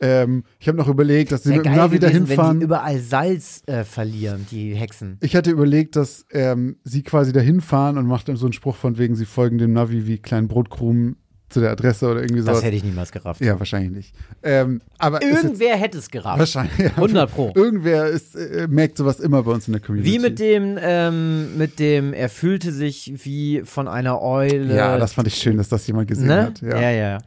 Ähm, 0.00 0.44
ich 0.58 0.68
habe 0.68 0.76
noch 0.76 0.88
überlegt, 0.88 1.32
dass 1.32 1.44
sie 1.44 1.54
mit 1.56 1.64
dem 1.64 1.74
Navi 1.74 1.98
dahin 1.98 2.24
gewesen, 2.24 2.28
wenn 2.30 2.36
fahren. 2.36 2.58
die 2.60 2.64
überall 2.64 2.98
Salz 3.00 3.62
äh, 3.66 3.84
verlieren, 3.84 4.46
die 4.50 4.74
Hexen. 4.74 5.16
Ich 5.22 5.34
hatte 5.34 5.50
überlegt, 5.50 5.96
dass 5.96 6.26
ähm, 6.32 6.76
sie 6.84 7.02
quasi 7.02 7.32
dahin 7.32 7.60
fahren 7.60 7.96
und 7.96 8.06
macht 8.06 8.28
dann 8.28 8.36
so 8.36 8.46
einen 8.46 8.52
Spruch 8.52 8.76
von 8.76 8.98
wegen, 8.98 9.14
sie 9.16 9.24
folgen 9.24 9.58
dem 9.58 9.72
Navi 9.72 10.06
wie 10.06 10.18
kleinen 10.18 10.48
Brotkrumen 10.48 11.16
zu 11.48 11.60
der 11.60 11.70
Adresse 11.70 12.08
oder 12.10 12.20
irgendwie 12.22 12.42
Das 12.42 12.46
sowas. 12.56 12.64
hätte 12.64 12.76
ich 12.76 12.82
niemals 12.84 13.12
gerafft. 13.12 13.40
Ja, 13.40 13.56
wahrscheinlich 13.58 13.92
nicht. 13.92 14.14
Ähm, 14.42 14.80
aber 14.98 15.22
ist 15.22 15.28
jetzt, 15.30 15.44
Irgendwer 15.44 15.76
hätte 15.76 15.98
es 15.98 16.10
gerafft. 16.10 16.40
wahrscheinlich. 16.40 16.76
Ja, 16.78 16.86
100 16.96 17.30
Pro. 17.30 17.52
Irgendwer 17.54 18.06
ist, 18.08 18.34
äh, 18.34 18.66
merkt 18.68 18.98
sowas 18.98 19.20
immer 19.20 19.44
bei 19.44 19.52
uns 19.52 19.68
in 19.68 19.72
der 19.72 19.80
Community. 19.80 20.12
Wie 20.12 20.18
mit 20.18 20.38
dem, 20.40 20.76
ähm, 20.80 21.56
mit 21.56 21.78
dem, 21.78 22.12
er 22.12 22.28
fühlte 22.30 22.72
sich 22.72 23.12
wie 23.24 23.62
von 23.64 23.86
einer 23.86 24.20
Eule. 24.20 24.74
Ja, 24.76 24.98
das 24.98 25.12
fand 25.12 25.28
ich 25.28 25.36
schön, 25.36 25.56
dass 25.56 25.68
das 25.68 25.86
jemand 25.86 26.08
gesehen 26.08 26.26
ne? 26.26 26.42
hat. 26.46 26.60
Ja, 26.62 26.80
ja, 26.80 26.90
ja, 26.90 27.18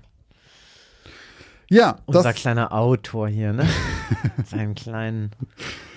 ja. 1.70 1.98
Unser 2.06 2.24
das, 2.24 2.36
kleiner 2.36 2.74
Autor 2.74 3.28
hier, 3.28 3.54
ne? 3.54 3.68
Mit 4.38 4.48
Seinen 4.48 4.76
kleinen 4.76 5.32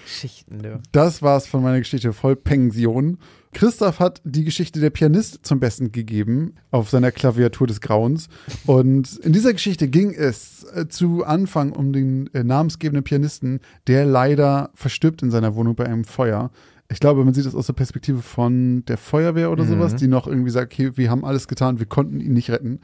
Geschichten, 0.04 0.62
du. 0.62 0.80
das 0.92 1.22
war's 1.22 1.46
von 1.46 1.62
meiner 1.62 1.78
Geschichte 1.78 2.12
Vollpension. 2.12 3.18
Christoph 3.54 4.00
hat 4.00 4.20
die 4.24 4.44
Geschichte 4.44 4.80
der 4.80 4.90
Pianist 4.90 5.44
zum 5.44 5.60
Besten 5.60 5.92
gegeben 5.92 6.54
auf 6.70 6.88
seiner 6.88 7.12
Klaviatur 7.12 7.66
des 7.66 7.80
Grauens. 7.80 8.28
Und 8.66 9.18
in 9.18 9.32
dieser 9.32 9.52
Geschichte 9.52 9.88
ging 9.88 10.12
es 10.14 10.64
äh, 10.74 10.88
zu 10.88 11.24
Anfang 11.24 11.72
um 11.72 11.92
den 11.92 12.32
äh, 12.34 12.44
namensgebenden 12.44 13.04
Pianisten, 13.04 13.60
der 13.86 14.06
leider 14.06 14.70
verstirbt 14.74 15.22
in 15.22 15.30
seiner 15.30 15.54
Wohnung 15.54 15.74
bei 15.74 15.84
einem 15.84 16.04
Feuer. 16.04 16.50
Ich 16.90 17.00
glaube, 17.00 17.24
man 17.24 17.34
sieht 17.34 17.46
das 17.46 17.54
aus 17.54 17.66
der 17.66 17.72
Perspektive 17.74 18.20
von 18.20 18.84
der 18.86 18.98
Feuerwehr 18.98 19.50
oder 19.50 19.64
sowas, 19.64 19.96
die 19.96 20.08
noch 20.08 20.26
irgendwie 20.26 20.50
sagt, 20.50 20.72
okay, 20.72 20.92
wir 20.96 21.10
haben 21.10 21.24
alles 21.24 21.48
getan, 21.48 21.78
wir 21.78 21.86
konnten 21.86 22.20
ihn 22.20 22.34
nicht 22.34 22.50
retten. 22.50 22.80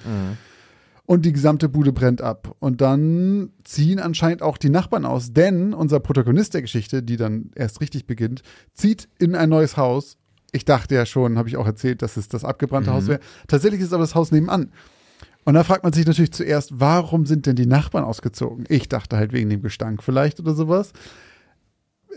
Und 1.09 1.25
die 1.25 1.33
gesamte 1.33 1.71
Bude 1.71 1.91
brennt 1.91 2.21
ab. 2.21 2.55
Und 2.59 2.83
dann 2.83 3.49
ziehen 3.65 3.99
anscheinend 3.99 4.43
auch 4.43 4.59
die 4.59 4.69
Nachbarn 4.69 5.07
aus, 5.07 5.33
denn 5.33 5.73
unser 5.73 6.01
Protagonist 6.01 6.53
der 6.53 6.61
Geschichte, 6.61 7.03
die 7.03 7.17
dann 7.17 7.51
erst 7.55 7.81
richtig 7.81 8.07
beginnt, 8.07 8.43
zieht 8.75 9.09
in 9.19 9.35
ein 9.35 9.49
neues 9.49 9.79
Haus. 9.79 10.19
Ich 10.53 10.67
dachte 10.67 10.95
ja 10.95 11.07
schon, 11.07 11.39
habe 11.39 11.49
ich 11.49 11.57
auch 11.57 11.65
erzählt, 11.65 12.03
dass 12.03 12.19
es 12.19 12.29
das 12.29 12.45
abgebrannte 12.45 12.93
Haus 12.93 13.07
wäre. 13.07 13.21
Tatsächlich 13.47 13.81
ist 13.81 13.95
aber 13.95 14.03
das 14.03 14.15
Haus 14.15 14.33
nebenan. 14.33 14.71
Und 15.47 15.55
da 15.55 15.65
fragt 15.65 15.83
man 15.83 15.95
sich 15.95 16.07
natürlich 16.07 16.33
zuerst, 16.33 16.79
warum 16.79 17.25
sind 17.25 17.47
denn 17.47 17.57
die 17.57 17.65
Nachbarn 17.65 18.05
ausgezogen? 18.05 18.67
Ich 18.69 18.91
dachte 18.91 19.17
halt 19.17 19.33
wegen 19.33 19.49
dem 19.49 19.63
Gestank 19.63 20.03
vielleicht 20.03 20.41
oder 20.41 20.53
sowas. 20.53 20.93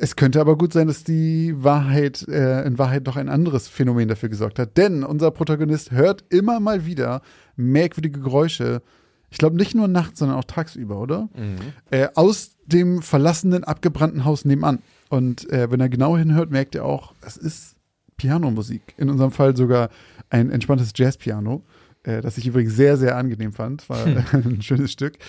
Es 0.04 0.16
könnte 0.16 0.42
aber 0.42 0.58
gut 0.58 0.74
sein, 0.74 0.88
dass 0.88 1.04
die 1.04 1.54
Wahrheit 1.64 2.28
äh, 2.28 2.64
in 2.64 2.80
Wahrheit 2.80 3.06
noch 3.06 3.18
ein 3.18 3.30
anderes 3.30 3.68
Phänomen 3.68 4.08
dafür 4.08 4.30
gesorgt 4.30 4.58
hat. 4.58 4.76
Denn 4.76 5.04
unser 5.04 5.30
Protagonist 5.30 5.92
hört 5.92 6.24
immer 6.30 6.60
mal 6.60 6.88
wieder 6.88 7.22
merkwürdige 7.56 8.20
Geräusche. 8.20 8.82
Ich 9.30 9.38
glaube 9.38 9.58
nicht 9.58 9.76
nur 9.76 9.88
nachts, 9.88 10.18
sondern 10.18 10.40
auch 10.40 10.44
tagsüber, 10.46 11.00
oder? 11.00 11.30
Äh, 11.92 12.08
aus 12.16 12.58
dem 12.66 13.04
verlassenen, 13.04 13.64
abgebrannten 13.64 14.26
Haus 14.26 14.44
nebenan. 14.44 14.80
Und 15.10 15.48
äh, 15.52 15.70
wenn 15.70 15.80
er 15.80 15.90
genau 15.90 16.18
hinhört, 16.18 16.50
merkt 16.50 16.74
er 16.74 16.86
auch, 16.86 17.14
es 17.22 17.38
ist 17.38 17.76
Pianomusik. 18.18 18.96
In 18.98 19.08
unserem 19.08 19.32
Fall 19.32 19.56
sogar 19.56 19.90
ein 20.32 20.50
entspanntes 20.50 20.94
Jazzpiano, 20.96 21.64
äh, 22.02 22.22
das 22.22 22.40
ich 22.40 22.48
übrigens 22.48 22.76
sehr, 22.76 22.98
sehr 22.98 23.18
angenehm 23.18 23.54
fand. 23.54 23.88
War 23.88 24.04
ein 24.34 24.64
schönes 24.64 24.92
Stück. 24.92 25.20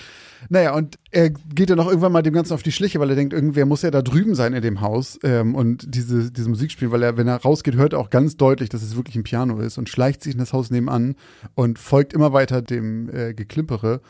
Naja, 0.49 0.75
und 0.75 0.99
er 1.11 1.31
geht 1.31 1.71
dann 1.71 1.81
auch 1.81 1.89
irgendwann 1.89 2.13
mal 2.13 2.23
dem 2.23 2.35
Ganzen 2.35 2.53
auf 2.55 2.63
die 2.63 2.73
Schliche, 2.73 3.01
weil 3.01 3.11
er 3.11 3.17
denkt, 3.17 3.33
irgendwer 3.33 3.67
muss 3.67 3.83
ja 3.83 3.91
da 3.91 4.03
drüben 4.03 4.35
sein 4.35 4.53
in 4.53 4.63
dem 4.63 4.81
Haus 4.81 5.19
ähm, 5.23 5.55
und 5.55 5.95
diese, 5.95 6.31
diese 6.31 6.49
Musik 6.49 6.71
spielen, 6.71 6.91
weil 6.91 7.03
er, 7.03 7.17
wenn 7.17 7.29
er 7.29 7.37
rausgeht, 7.37 7.77
hört 7.77 7.93
er 7.93 7.99
auch 7.99 8.11
ganz 8.11 8.37
deutlich, 8.37 8.69
dass 8.69 8.83
es 8.83 8.97
wirklich 8.97 9.17
ein 9.17 9.25
Piano 9.25 9.59
ist 9.61 9.79
und 9.79 9.89
schleicht 9.89 10.23
sich 10.23 10.35
in 10.35 10.39
das 10.39 10.53
Haus 10.53 10.71
nebenan 10.71 11.15
und 11.55 11.79
folgt 11.79 12.13
immer 12.13 12.33
weiter 12.33 12.63
dem 12.63 13.09
äh, 13.15 13.35
Geklimpere 13.35 14.01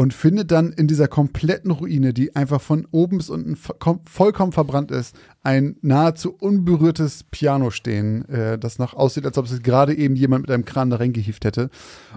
und 0.00 0.14
findet 0.14 0.50
dann 0.50 0.72
in 0.72 0.86
dieser 0.86 1.08
kompletten 1.08 1.70
Ruine, 1.70 2.14
die 2.14 2.34
einfach 2.34 2.62
von 2.62 2.86
oben 2.90 3.18
bis 3.18 3.28
unten 3.28 3.54
vo- 3.54 4.00
vollkommen 4.08 4.50
verbrannt 4.50 4.90
ist, 4.90 5.14
ein 5.42 5.76
nahezu 5.82 6.34
unberührtes 6.34 7.24
Piano 7.24 7.70
stehen, 7.70 8.26
äh, 8.30 8.58
das 8.58 8.78
noch 8.78 8.94
aussieht, 8.94 9.26
als 9.26 9.36
ob 9.36 9.44
es 9.44 9.62
gerade 9.62 9.94
eben 9.94 10.16
jemand 10.16 10.44
mit 10.44 10.50
einem 10.50 10.64
Kran 10.64 10.88
da 10.88 10.96
reingehieft 10.96 11.44
hätte. 11.44 11.68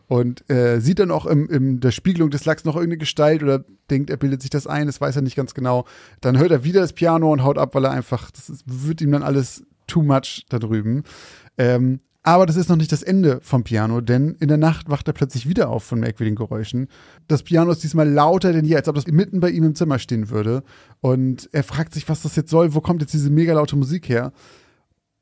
Und 0.07 0.49
äh, 0.49 0.79
sieht 0.79 0.99
dann 0.99 1.11
auch 1.11 1.25
im, 1.25 1.49
in 1.49 1.81
der 1.81 1.91
Spiegelung 1.91 2.29
des 2.29 2.45
Lachs 2.45 2.63
noch 2.63 2.75
irgendeine 2.75 2.99
Gestalt 2.99 3.43
oder 3.43 3.65
denkt, 3.89 4.09
er 4.09 4.15
bildet 4.15 4.41
sich 4.41 4.49
das 4.49 4.65
ein, 4.65 4.87
das 4.87 5.01
weiß 5.01 5.17
er 5.17 5.21
nicht 5.21 5.35
ganz 5.35 5.53
genau. 5.53 5.83
Dann 6.21 6.37
hört 6.37 6.51
er 6.51 6.63
wieder 6.63 6.79
das 6.79 6.93
Piano 6.93 7.33
und 7.33 7.43
haut 7.43 7.57
ab, 7.57 7.75
weil 7.75 7.83
er 7.83 7.91
einfach, 7.91 8.31
das 8.31 8.49
ist, 8.49 8.63
wird 8.65 9.01
ihm 9.01 9.11
dann 9.11 9.23
alles 9.23 9.65
too 9.87 10.03
much 10.03 10.45
da 10.47 10.57
drüben. 10.57 11.03
Ähm, 11.57 11.99
aber 12.23 12.45
das 12.45 12.55
ist 12.55 12.69
noch 12.69 12.77
nicht 12.77 12.93
das 12.93 13.03
Ende 13.03 13.39
vom 13.41 13.65
Piano, 13.65 13.99
denn 13.99 14.37
in 14.39 14.47
der 14.47 14.57
Nacht 14.57 14.89
wacht 14.89 15.07
er 15.09 15.13
plötzlich 15.13 15.47
wieder 15.47 15.69
auf 15.69 15.83
von 15.83 15.99
merkwürdigen 15.99 16.37
Geräuschen. 16.37 16.87
Das 17.27 17.43
Piano 17.43 17.69
ist 17.69 17.83
diesmal 17.83 18.09
lauter 18.09 18.53
denn 18.53 18.63
je, 18.63 18.77
als 18.77 18.87
ob 18.87 18.95
das 18.95 19.07
mitten 19.07 19.41
bei 19.41 19.49
ihm 19.49 19.65
im 19.65 19.75
Zimmer 19.75 19.99
stehen 19.99 20.29
würde. 20.29 20.63
Und 21.01 21.49
er 21.51 21.63
fragt 21.63 21.93
sich, 21.93 22.07
was 22.07 22.21
das 22.21 22.37
jetzt 22.37 22.49
soll, 22.49 22.73
wo 22.73 22.79
kommt 22.79 23.01
jetzt 23.01 23.13
diese 23.13 23.29
mega 23.29 23.53
laute 23.53 23.75
Musik 23.75 24.07
her? 24.07 24.31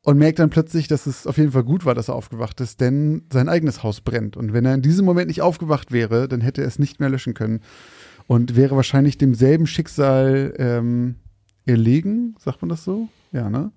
Und 0.04 0.18
merkt 0.18 0.40
dann 0.40 0.50
plötzlich, 0.50 0.88
dass 0.88 1.06
es 1.06 1.28
auf 1.28 1.38
jeden 1.38 1.52
Fall 1.52 1.64
gut 1.64 1.86
war, 1.86 1.94
dass 1.94 2.08
er 2.08 2.16
aufgewacht 2.16 2.60
ist, 2.62 2.82
denn 2.82 3.24
sein 3.32 3.50
eigenes 3.50 3.84
Haus 3.84 4.02
brennt. 4.02 4.38
Und 4.38 4.54
wenn 4.54 4.66
er 4.66 4.74
in 4.74 4.82
diesem 4.82 5.06
Moment 5.06 5.28
nicht 5.28 5.42
aufgewacht 5.42 5.92
wäre, 5.92 6.28
dann 6.28 6.42
hätte 6.42 6.62
er 6.62 6.68
es 6.68 6.80
nicht 6.80 7.00
mehr 7.00 7.10
löschen 7.10 7.36
können 7.36 7.62
und 8.28 8.56
wäre 8.56 8.76
wahrscheinlich 8.76 9.18
demselben 9.18 9.68
Schicksal 9.68 10.54
ähm, 10.58 11.16
erlegen, 11.66 12.36
sagt 12.40 12.62
man 12.62 12.70
das 12.70 12.84
so? 12.84 13.10
Ja, 13.32 13.50
ne? 13.50 13.72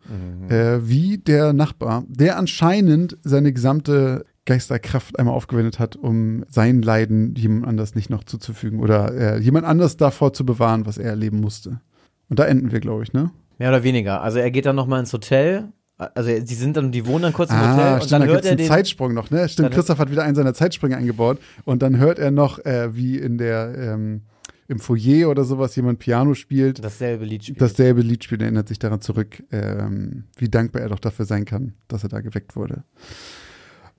Äh, 0.49 0.81
wie 0.89 1.19
der 1.19 1.53
Nachbar, 1.53 2.05
der 2.09 2.39
anscheinend 2.39 3.17
seine 3.23 3.53
gesamte 3.53 4.25
Geisterkraft 4.47 5.19
einmal 5.19 5.35
aufgewendet 5.35 5.79
hat, 5.79 5.97
um 5.97 6.45
sein 6.49 6.83
Leiden 6.83 7.35
jemand 7.37 7.67
anders 7.67 7.95
nicht 7.95 8.11
noch 8.11 8.25
zuzufügen 8.25 8.81
oder 8.81 9.15
äh, 9.15 9.39
jemand 9.39 9.65
anders 9.65 9.97
davor 9.97 10.33
zu 10.33 10.45
bewahren, 10.45 10.87
was 10.87 10.99
er 10.99 11.11
erleben 11.11 11.41
musste. 11.41 11.81
Und 12.29 12.39
da 12.39 12.45
enden 12.47 12.73
wir, 12.73 12.81
glaube 12.81 13.05
ich, 13.05 13.13
ne? 13.13 13.31
Mehr 13.59 13.69
oder 13.69 13.83
weniger. 13.85 14.23
Also 14.23 14.39
er 14.41 14.51
geht 14.51 14.67
dann 14.67 14.77
nochmal 14.77 15.01
ins 15.01 15.13
Hotel. 15.13 15.69
Also 15.97 16.29
die 16.29 16.55
sind 16.55 16.77
dann, 16.77 16.91
die 16.91 17.07
wohnen 17.07 17.23
dann 17.23 17.33
kurz 17.33 17.51
im 17.51 17.57
Hotel 17.59 17.71
Ah, 17.71 17.95
und 17.95 18.01
stimmt, 18.01 18.13
dann 18.13 18.21
da 18.23 18.35
hört 18.35 18.45
er 18.45 18.57
den. 18.57 18.67
Zeitsprung 18.67 19.15
noch, 19.15 19.31
ne? 19.31 19.49
Stimmt, 19.49 19.71
Christoph 19.71 19.99
hat 20.01 20.11
wieder 20.11 20.25
einen 20.25 20.35
seiner 20.35 20.53
Zeitsprünge 20.53 20.97
eingebaut 20.97 21.39
und 21.65 21.81
dann 21.83 21.99
hört 21.99 22.19
er 22.19 22.33
noch, 22.33 22.59
äh, 22.65 22.95
wie 22.97 23.17
in 23.17 23.39
der, 23.39 23.73
ähm, 23.79 24.23
im 24.69 24.79
Foyer 24.79 25.29
oder 25.29 25.45
sowas 25.45 25.77
jemand 25.77 25.99
Piano 25.99 26.35
spielt. 26.35 26.83
dasselbe 26.83 27.25
Lied 27.25 27.45
spielt. 27.45 27.61
dasselbe 27.61 28.01
Lied 28.01 28.25
spielt, 28.25 28.43
erinnert 28.43 28.69
sich 28.69 28.79
daran 28.79 29.01
zurück, 29.01 29.43
ähm, 29.53 30.25
wie 30.37 30.49
dankbar 30.49 30.83
er 30.83 30.89
doch 30.89 30.99
dafür 30.99 31.27
sein 31.27 31.45
kann, 31.45 31.75
dass 31.89 32.03
er 32.03 32.09
da 32.09 32.21
geweckt 32.21 32.57
wurde. 32.57 32.85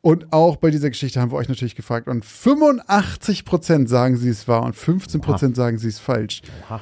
Und 0.02 0.32
auch 0.34 0.58
bei 0.58 0.70
dieser 0.70 0.90
Geschichte 0.90 1.20
haben 1.20 1.32
wir 1.32 1.38
euch 1.38 1.50
natürlich 1.50 1.76
gefragt 1.76 2.08
und 2.08 2.24
85% 2.26 3.88
sagen 3.88 4.18
sie 4.18 4.30
es 4.30 4.48
wahr 4.48 4.64
und 4.64 4.76
15% 4.76 5.56
sagen 5.56 5.78
sie 5.80 5.88
es 5.88 6.00
falsch. 6.00 6.42
Oha. 6.68 6.82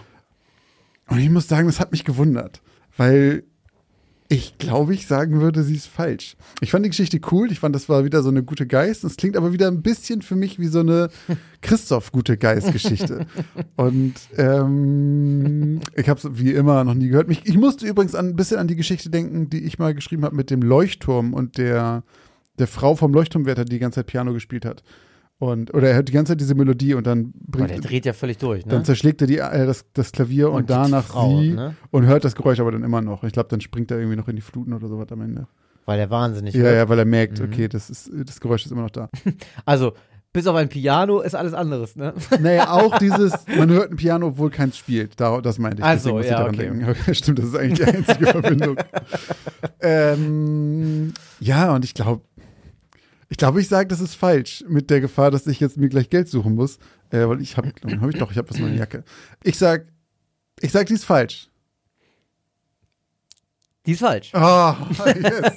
Und 1.07 1.19
ich 1.19 1.29
muss 1.29 1.47
sagen, 1.47 1.67
das 1.67 1.79
hat 1.79 1.91
mich 1.91 2.03
gewundert, 2.03 2.61
weil 2.97 3.43
ich 4.29 4.57
glaube, 4.57 4.93
ich 4.93 5.05
sagen 5.05 5.41
würde, 5.41 5.63
sie 5.63 5.75
ist 5.75 5.87
falsch. 5.87 6.35
Ich 6.61 6.71
fand 6.71 6.85
die 6.85 6.89
Geschichte 6.89 7.19
cool. 7.31 7.51
Ich 7.51 7.59
fand, 7.59 7.75
das 7.75 7.89
war 7.89 8.05
wieder 8.05 8.23
so 8.23 8.29
eine 8.29 8.43
gute 8.43 8.65
Geist. 8.65 9.03
Es 9.03 9.17
klingt 9.17 9.37
aber 9.37 9.53
wieder 9.53 9.67
ein 9.67 9.81
bisschen 9.81 10.21
für 10.21 10.35
mich 10.35 10.59
wie 10.59 10.67
so 10.67 10.79
eine 10.79 11.09
Christoph 11.61 12.11
gute 12.11 12.37
Geist-Geschichte. 12.37 13.25
Und 13.75 14.13
ähm, 14.37 15.81
ich 15.95 16.09
habe 16.09 16.19
es 16.19 16.37
wie 16.37 16.51
immer 16.51 16.83
noch 16.83 16.93
nie 16.93 17.09
gehört. 17.09 17.27
Mich, 17.27 17.41
ich 17.45 17.57
musste 17.57 17.85
übrigens 17.85 18.15
an, 18.15 18.29
ein 18.29 18.35
bisschen 18.35 18.57
an 18.57 18.67
die 18.67 18.75
Geschichte 18.75 19.09
denken, 19.09 19.49
die 19.49 19.63
ich 19.63 19.77
mal 19.77 19.93
geschrieben 19.93 20.23
habe 20.23 20.35
mit 20.35 20.49
dem 20.49 20.61
Leuchtturm 20.61 21.33
und 21.33 21.57
der, 21.57 22.03
der 22.59 22.67
Frau 22.67 22.95
vom 22.95 23.13
Leuchtturmwärter, 23.13 23.65
die 23.65 23.73
die 23.73 23.79
ganze 23.79 23.99
Zeit 23.99 24.07
Piano 24.07 24.33
gespielt 24.33 24.65
hat. 24.65 24.83
Und, 25.43 25.73
oder 25.73 25.89
er 25.89 25.95
hört 25.95 26.07
die 26.07 26.13
ganze 26.13 26.31
Zeit 26.31 26.39
diese 26.41 26.55
Melodie 26.55 26.93
und 26.93 27.05
dann 27.05 27.33
bringt, 27.35 27.69
der 27.69 27.79
dreht 27.81 28.05
ja 28.05 28.13
völlig 28.13 28.37
durch, 28.37 28.65
ne? 28.65 28.71
dann 28.71 28.85
zerschlägt 28.85 29.19
er 29.21 29.27
die, 29.27 29.39
äh, 29.39 29.65
das, 29.65 29.83
das 29.93 30.11
Klavier 30.11 30.49
und, 30.49 30.55
Und 30.55 30.69
danach 30.69 31.05
Frau, 31.05 31.39
sie 31.41 31.49
ne? 31.51 31.75
und 31.91 32.05
hört 32.05 32.23
das 32.23 32.35
Geräusch 32.35 32.59
aber 32.59 32.71
dann 32.71 32.83
immer 32.83 33.01
noch. 33.01 33.23
Ich 33.23 33.33
glaube, 33.33 33.49
dann 33.49 33.59
springt 33.59 33.91
er 33.91 33.97
irgendwie 33.97 34.15
noch 34.15 34.27
in 34.29 34.35
die 34.37 34.41
Fluten 34.41 34.71
oder 34.73 34.87
sowas 34.87 35.07
am 35.11 35.21
Ende. 35.21 35.47
weil 35.85 35.99
er 35.99 36.09
wahnsinnig 36.09 36.53
Ja, 36.55 36.63
wird. 36.63 36.75
ja, 36.75 36.87
weil 36.89 36.99
er 36.99 37.05
merkt, 37.05 37.39
Mhm. 37.39 37.45
okay, 37.51 37.67
das, 37.67 37.89
ist, 37.89 38.09
das 38.25 38.39
Geräusch 38.39 38.65
ist 38.65 38.71
immer 38.71 38.83
noch 38.83 38.89
da. 38.91 39.09
Also, 39.65 39.93
bis 40.31 40.47
auf 40.47 40.55
ein 40.55 40.69
Piano 40.69 41.19
ist 41.21 41.35
alles 41.35 41.53
anderes, 41.53 41.95
ne? 41.95 42.13
Naja, 42.39 42.71
auch 42.71 42.97
dieses, 42.97 43.33
man 43.57 43.69
hört 43.69 43.91
ein 43.91 43.97
Piano, 43.97 44.27
obwohl 44.27 44.49
keins 44.49 44.77
spielt. 44.77 45.19
Da, 45.19 45.41
das 45.41 45.59
meinte 45.59 45.79
ich. 45.79 45.83
Ach 45.85 45.91
Deswegen 45.93 46.13
so, 46.13 46.17
muss 46.19 46.25
ja, 46.25 46.37
daran 46.37 46.55
okay. 46.55 46.69
denken. 46.71 47.13
Stimmt, 47.15 47.39
das 47.39 47.45
ist 47.47 47.55
eigentlich 47.57 47.79
die 47.87 47.95
einzige 47.95 48.25
Verbindung. 48.27 48.77
ähm, 49.81 51.13
ja, 51.39 51.73
und 51.75 51.85
ich 51.85 51.93
glaube, 51.93 52.21
ich 53.33 53.37
glaube, 53.37 53.59
ich 53.61 53.67
sage, 53.67 53.87
das 53.87 53.99
ist 53.99 54.13
falsch. 54.13 54.63
Mit 54.67 54.91
der 54.91 55.01
Gefahr, 55.01 55.31
dass 55.31 55.47
ich 55.47 55.59
jetzt 55.59 55.75
mir 55.75 55.89
gleich 55.89 56.11
Geld 56.11 56.29
suchen 56.29 56.53
muss. 56.53 56.77
Äh, 57.09 57.27
weil 57.27 57.41
ich 57.41 57.57
habe, 57.57 57.71
habe 57.99 58.11
ich 58.11 58.19
doch, 58.19 58.29
ich 58.29 58.37
habe 58.37 58.47
was 58.47 58.57
in 58.57 58.63
meiner 58.65 58.75
Jacke. 58.75 59.03
Ich 59.41 59.57
sag, 59.57 59.87
ich 60.59 60.71
sag, 60.71 60.85
die 60.85 60.93
ist 60.93 61.03
falsch. 61.03 61.49
Die 63.87 63.93
ist 63.93 64.01
falsch. 64.01 64.31
Oh, 64.35 64.39
yes. 65.05 65.53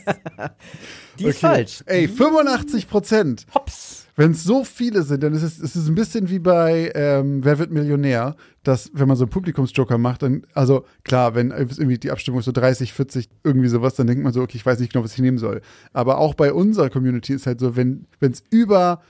Die 1.18 1.24
ist 1.26 1.36
Okay. 1.36 1.46
falsch. 1.46 1.82
Ey, 1.84 2.08
85 2.08 2.88
Prozent. 2.88 3.46
Hops. 3.54 4.05
Wenn 4.18 4.30
es 4.30 4.44
so 4.44 4.64
viele 4.64 5.02
sind, 5.02 5.22
dann 5.22 5.34
ist 5.34 5.42
es, 5.42 5.58
es 5.58 5.76
ist 5.76 5.88
ein 5.88 5.94
bisschen 5.94 6.30
wie 6.30 6.38
bei 6.38 6.90
ähm, 6.94 7.44
Wer 7.44 7.58
wird 7.58 7.70
Millionär, 7.70 8.34
dass 8.62 8.90
wenn 8.94 9.06
man 9.08 9.16
so 9.18 9.24
einen 9.24 9.30
Publikumsjoker 9.30 9.98
macht, 9.98 10.22
dann, 10.22 10.46
also 10.54 10.86
klar, 11.04 11.34
wenn 11.34 11.50
irgendwie 11.50 11.98
die 11.98 12.10
Abstimmung 12.10 12.40
so 12.40 12.50
30, 12.50 12.94
40, 12.94 13.28
irgendwie 13.44 13.68
sowas, 13.68 13.94
dann 13.94 14.06
denkt 14.06 14.24
man 14.24 14.32
so, 14.32 14.40
okay, 14.40 14.56
ich 14.56 14.64
weiß 14.64 14.78
nicht 14.80 14.92
genau, 14.92 15.04
was 15.04 15.12
ich 15.12 15.18
nehmen 15.20 15.36
soll. 15.38 15.60
Aber 15.92 16.16
auch 16.18 16.34
bei 16.34 16.50
unserer 16.52 16.88
Community 16.88 17.34
ist 17.34 17.46
halt 17.46 17.60
so, 17.60 17.76
wenn 17.76 18.06
es 18.20 18.42
über 18.50 19.02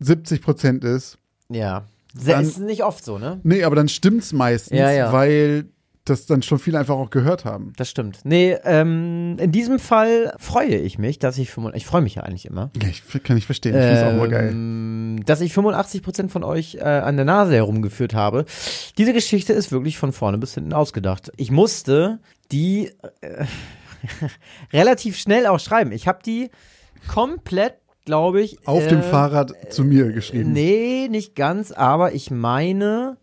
70 0.00 0.42
Prozent 0.42 0.84
ist, 0.84 1.18
Ja. 1.48 1.84
Dann- 2.26 2.44
ist 2.44 2.58
nicht 2.58 2.82
oft 2.84 3.04
so, 3.04 3.18
ne? 3.18 3.40
nee, 3.44 3.62
aber 3.64 3.76
dann 3.76 3.88
stimmt's 3.88 4.32
meistens, 4.32 4.78
Ja, 4.78 4.90
ja. 4.90 5.12
weil 5.12 5.66
das 6.08 6.26
dann 6.26 6.42
schon 6.42 6.58
viele 6.58 6.78
einfach 6.78 6.96
auch 6.96 7.10
gehört 7.10 7.44
haben. 7.44 7.72
Das 7.76 7.90
stimmt. 7.90 8.20
Nee, 8.24 8.56
ähm, 8.64 9.36
in 9.38 9.52
diesem 9.52 9.78
Fall 9.78 10.34
freue 10.38 10.76
ich 10.76 10.98
mich, 10.98 11.18
dass 11.18 11.38
ich 11.38 11.50
85, 11.50 11.82
ich 11.82 11.86
freue 11.86 12.02
mich 12.02 12.14
ja 12.16 12.22
eigentlich 12.22 12.46
immer. 12.46 12.70
Ja, 12.80 12.88
ich 12.88 13.02
kann 13.22 13.36
ich 13.36 13.46
verstehen, 13.46 13.74
ich 13.74 13.82
finde 13.82 14.00
es 14.00 14.04
auch 14.04 14.12
immer 14.12 14.28
geil. 14.28 14.50
Ähm, 14.50 15.20
dass 15.26 15.40
ich 15.40 15.52
85% 15.52 16.28
von 16.28 16.44
euch 16.44 16.76
äh, 16.76 16.82
an 16.82 17.16
der 17.16 17.24
Nase 17.24 17.54
herumgeführt 17.54 18.14
habe. 18.14 18.44
Diese 18.96 19.12
Geschichte 19.12 19.52
ist 19.52 19.72
wirklich 19.72 19.98
von 19.98 20.12
vorne 20.12 20.38
bis 20.38 20.54
hinten 20.54 20.72
ausgedacht. 20.72 21.32
Ich 21.36 21.50
musste 21.50 22.18
die 22.50 22.90
äh, 23.20 23.44
relativ 24.72 25.16
schnell 25.16 25.46
auch 25.46 25.60
schreiben. 25.60 25.92
Ich 25.92 26.08
habe 26.08 26.20
die 26.24 26.50
komplett, 27.08 27.74
glaube 28.04 28.40
ich. 28.40 28.66
Auf 28.66 28.84
äh, 28.84 28.88
dem 28.88 29.02
Fahrrad 29.02 29.52
zu 29.70 29.84
mir 29.84 30.12
geschrieben. 30.12 30.52
Nee, 30.52 31.08
nicht 31.10 31.34
ganz, 31.34 31.72
aber 31.72 32.12
ich 32.12 32.30
meine 32.30 33.16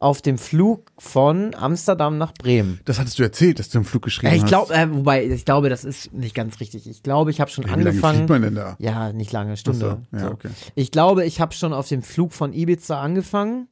auf 0.00 0.22
dem 0.22 0.38
Flug 0.38 0.90
von 0.98 1.54
Amsterdam 1.54 2.16
nach 2.18 2.32
Bremen. 2.32 2.80
Das 2.86 2.98
hattest 2.98 3.18
du 3.18 3.22
erzählt, 3.22 3.58
dass 3.58 3.68
du 3.68 3.78
im 3.78 3.84
Flug 3.84 4.02
geschrieben 4.02 4.32
Äh, 4.32 4.36
ich 4.36 4.42
hast. 4.44 4.48
glaube, 4.48 4.74
äh, 4.74 4.90
wobei, 4.90 5.24
ich 5.26 5.44
glaube, 5.44 5.68
das 5.68 5.84
ist 5.84 6.12
nicht 6.12 6.34
ganz 6.34 6.58
richtig. 6.58 6.88
Ich 6.88 7.02
glaube, 7.02 7.30
ich 7.30 7.40
habe 7.40 7.50
schon 7.50 7.64
Wie 7.64 7.68
lange 7.70 7.86
angefangen. 7.90 8.16
fliegt 8.16 8.30
man 8.30 8.42
denn 8.42 8.54
da? 8.54 8.76
Ja, 8.78 9.12
nicht 9.12 9.30
lange, 9.30 9.56
Stunde. 9.58 10.02
So, 10.10 10.16
ja, 10.16 10.24
So. 10.24 10.30
okay. 10.32 10.48
Ich 10.74 10.90
glaube, 10.90 11.24
ich 11.26 11.40
habe 11.40 11.52
schon 11.52 11.72
auf 11.74 11.86
dem 11.86 12.02
Flug 12.02 12.32
von 12.32 12.52
Ibiza 12.54 13.00
angefangen. 13.00 13.68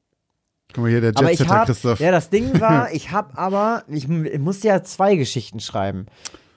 Guck 0.75 0.85
mal 0.85 0.90
hier, 0.90 1.00
der 1.00 1.12
Jetsetter 1.18 1.49
habe, 1.49 1.66
Christoph. 1.66 1.99
ja, 1.99 2.11
das 2.11 2.28
Ding 2.28 2.61
war, 2.61 2.92
ich 2.92 3.11
habe 3.11 3.37
aber, 3.38 3.85
ich, 3.88 4.06
ich 4.06 4.38
musste 4.38 4.68
ja 4.68 4.82
zwei 4.82 5.16
Geschichten 5.16 5.61
schreiben. 5.61 6.04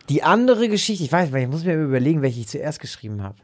Die 0.09 0.21
andere 0.21 0.67
Geschichte, 0.67 1.05
ich 1.05 1.11
weiß 1.13 1.31
nicht, 1.31 1.43
ich 1.43 1.49
muss 1.49 1.63
mir 1.63 1.81
überlegen, 1.81 2.21
welche 2.21 2.41
ich 2.41 2.49
zuerst 2.49 2.81
geschrieben 2.81 3.23
habe. 3.23 3.37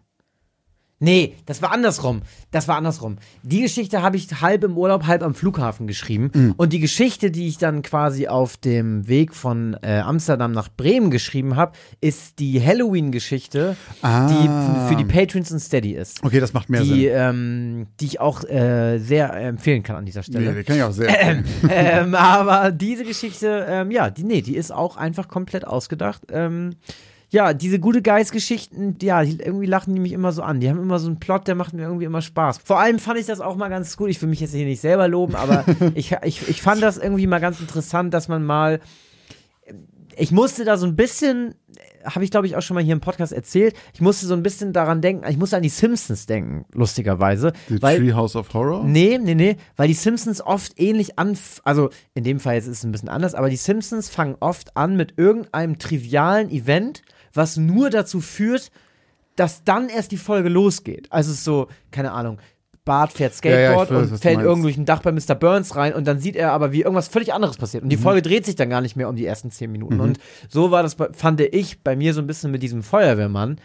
Nee, 1.00 1.36
das 1.46 1.62
war 1.62 1.72
andersrum. 1.72 2.24
Das 2.50 2.68
war 2.68 2.76
andersrum. 2.78 3.18
Die 3.44 3.62
Geschichte 3.62 4.02
habe 4.02 4.18
ich 4.18 4.28
halb 4.42 4.64
im 4.64 4.76
Urlaub, 4.78 5.06
halb 5.06 5.22
am 5.22 5.36
Flughafen 5.36 5.86
geschrieben. 5.86 6.32
Mhm. 6.34 6.54
Und 6.58 6.74
die 6.74 6.80
Geschichte, 6.80 7.30
die 7.30 7.48
ich 7.48 7.60
dann 7.60 7.84
quasi 7.84 8.28
auf 8.28 8.58
dem 8.58 9.08
Weg 9.08 9.36
von 9.36 9.78
äh, 9.84 10.00
Amsterdam 10.00 10.54
nach 10.54 10.70
Bremen 10.76 11.12
geschrieben 11.12 11.56
habe, 11.56 11.74
ist 12.02 12.40
die 12.40 12.60
Halloween-Geschichte, 12.66 13.76
Ah. 14.02 14.28
die 14.28 14.90
für 14.90 14.96
die 14.96 15.06
Patrons 15.06 15.52
und 15.52 15.60
Steady 15.60 15.92
ist. 15.94 16.24
Okay, 16.24 16.40
das 16.40 16.54
macht 16.54 16.70
mehr 16.70 16.82
Die, 16.82 16.88
Sinn. 17.04 17.12
ähm, 17.14 17.88
die 18.00 18.06
ich 18.06 18.20
auch 18.20 18.44
äh, 18.46 18.98
sehr 18.98 19.34
empfehlen 19.36 19.84
kann 19.84 19.98
an 19.98 20.06
dieser 20.06 20.24
Stelle. 20.24 20.52
Nee, 20.52 20.58
die 20.58 20.64
kann 20.64 20.78
ich 20.78 20.84
auch 20.84 20.92
sehr 20.92 21.10
empfehlen. 21.10 21.46
ähm, 21.70 22.16
aber 22.16 22.72
diese 22.72 23.04
Geschichte, 23.04 23.66
ähm, 23.70 23.92
ja, 23.92 24.10
die, 24.10 24.24
nee, 24.24 24.42
die 24.42 24.56
ist 24.56 24.72
auch 24.74 24.98
einfach 24.98 25.28
komplett 25.28 25.68
ausgedacht. 25.68 26.24
Ähm, 26.32 26.72
ja, 27.30 27.54
diese 27.54 27.80
gute 27.80 28.02
Geist-Geschichten, 28.02 28.96
ja, 29.02 29.24
die, 29.24 29.40
irgendwie 29.40 29.66
lachen 29.66 29.94
die 29.94 30.00
mich 30.00 30.14
immer 30.14 30.32
so 30.32 30.44
an. 30.44 30.62
Die 30.62 30.70
haben 30.70 30.82
immer 30.82 30.98
so 30.98 31.08
einen 31.08 31.20
Plot, 31.20 31.48
der 31.48 31.56
macht 31.56 31.74
mir 31.74 31.84
irgendwie 31.84 32.06
immer 32.06 32.22
Spaß. 32.22 32.60
Vor 32.64 32.80
allem 32.80 33.00
fand 33.00 33.20
ich 33.20 33.26
das 33.26 33.42
auch 33.42 33.58
mal 33.58 33.68
ganz 33.68 33.98
gut. 33.98 34.10
Ich 34.10 34.22
will 34.22 34.30
mich 34.30 34.40
jetzt 34.40 34.54
hier 34.54 34.66
nicht 34.66 34.80
selber 34.80 35.08
loben, 35.10 35.36
aber 35.36 35.66
ich, 35.96 36.16
ich, 36.24 36.48
ich 36.48 36.62
fand 36.62 36.82
das 36.82 36.98
irgendwie 36.98 37.28
mal 37.28 37.40
ganz 37.40 37.60
interessant, 37.60 38.14
dass 38.14 38.30
man 38.30 38.46
mal. 38.46 38.80
Ich 40.20 40.32
musste 40.32 40.66
da 40.66 40.78
so 40.78 40.88
ein 40.88 40.96
bisschen, 40.96 41.54
habe 42.04 42.26
ich 42.26 42.32
glaube 42.32 42.48
ich 42.48 42.56
auch 42.56 42.64
schon 42.64 42.74
mal 42.74 42.84
hier 42.84 42.94
im 42.94 43.02
Podcast 43.02 43.34
erzählt, 43.34 43.76
ich 43.94 44.02
musste 44.02 44.26
so 44.26 44.34
ein 44.34 44.42
bisschen 44.42 44.74
daran 44.74 45.00
denken, 45.00 45.30
ich 45.30 45.38
musste 45.38 45.58
an 45.58 45.62
die 45.62 45.70
Simpsons 45.70 46.26
denken, 46.26 46.66
lustigerweise. 46.74 47.54
Die 47.70 47.80
weil, 47.84 48.00
Treehouse 48.00 48.36
of 48.36 48.52
Horror? 48.52 48.84
Nee, 48.84 49.20
nee, 49.22 49.36
nee, 49.36 49.58
weil 49.76 49.90
die 49.90 49.94
Simpsons 49.94 50.42
oft 50.42 50.80
ähnlich 50.80 51.20
an, 51.20 51.38
also 51.66 51.92
in 52.16 52.24
dem 52.24 52.40
Fall 52.40 52.56
jetzt 52.56 52.66
ist 52.66 52.80
es 52.80 52.84
ein 52.84 52.92
bisschen 52.92 53.10
anders, 53.10 53.36
aber 53.36 53.52
die 53.52 53.58
Simpsons 53.58 54.10
fangen 54.10 54.38
oft 54.40 54.76
an 54.76 54.98
mit 54.98 55.14
irgendeinem 55.18 55.78
trivialen 55.78 56.50
Event, 56.50 57.04
was 57.34 57.58
nur 57.58 57.90
dazu 57.90 58.22
führt, 58.22 58.72
dass 59.36 59.64
dann 59.64 59.90
erst 59.90 60.12
die 60.12 60.18
Folge 60.18 60.50
losgeht. 60.50 61.08
Also 61.12 61.32
es 61.32 61.38
ist 61.38 61.44
so, 61.44 61.68
keine 61.92 62.12
Ahnung, 62.12 62.40
Bart 62.88 63.12
fährt 63.12 63.34
Ja, 63.44 63.52
ja, 63.52 63.70
Skateboard 63.70 63.92
weiß, 63.92 64.12
und 64.12 64.18
fällt 64.20 64.44
durch 64.44 64.78
ein 64.78 64.86
Dach 64.86 65.02
bei 65.02 65.12
Mr. 65.12 65.36
Burns 65.36 65.76
rein 65.76 65.94
und 65.94 66.08
dann 66.08 66.20
sieht 66.20 66.36
er 66.36 66.54
aber, 66.54 66.72
wie 66.72 66.82
irgendwas 66.82 67.10
völlig 67.10 67.34
anderes 67.34 67.58
passiert. 67.58 67.84
Mhm. 67.84 67.88
Und 67.88 67.90
die 67.90 67.98
Folge 67.98 68.22
dreht 68.22 68.46
sich 68.46 68.56
dann 68.56 68.70
gar 68.70 68.82
nicht 68.82 68.96
mehr 68.96 69.10
um 69.10 69.16
die 69.16 69.26
ersten 69.26 69.52
zehn 69.52 69.72
Minuten. 69.72 70.00
Und 70.00 70.20
so 70.50 70.72
war 70.72 70.84
das, 70.84 70.96
fand 71.14 71.42
ich 71.42 71.84
bei 71.84 71.96
mir 71.96 72.14
so 72.14 72.22
ein 72.22 72.28
bisschen 72.28 72.50
mit 72.50 72.64
diesem 72.64 72.82
Feuerwehrmann, 72.82 73.60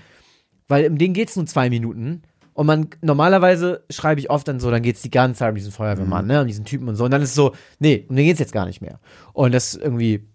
weil 0.68 0.88
um 0.88 0.98
den 0.98 1.14
geht's 1.14 1.36
nur 1.36 1.46
zwei 1.46 1.70
Minuten. 1.70 2.22
Und 2.54 2.66
man, 2.66 2.88
normalerweise 3.00 3.84
schreibe 3.88 4.20
ich 4.20 4.28
oft 4.28 4.46
dann 4.46 4.60
so, 4.60 4.70
dann 4.70 4.82
geht's 4.82 5.00
die 5.00 5.10
ganze 5.10 5.38
Zeit 5.38 5.50
um 5.50 5.54
diesen 5.54 5.72
Feuerwehrmann, 5.72 6.26
ne, 6.26 6.42
um 6.42 6.46
diesen 6.46 6.66
Typen 6.66 6.88
und 6.88 6.96
so. 6.96 7.04
Und 7.04 7.12
dann 7.12 7.22
ist 7.22 7.30
es 7.30 7.34
so, 7.34 7.52
nee, 7.78 8.04
um 8.08 8.16
den 8.16 8.26
geht's 8.26 8.40
jetzt 8.40 8.52
gar 8.52 8.66
nicht 8.66 8.82
mehr. 8.82 8.98
Und 9.32 9.54
das 9.54 9.74
irgendwie 9.74 10.28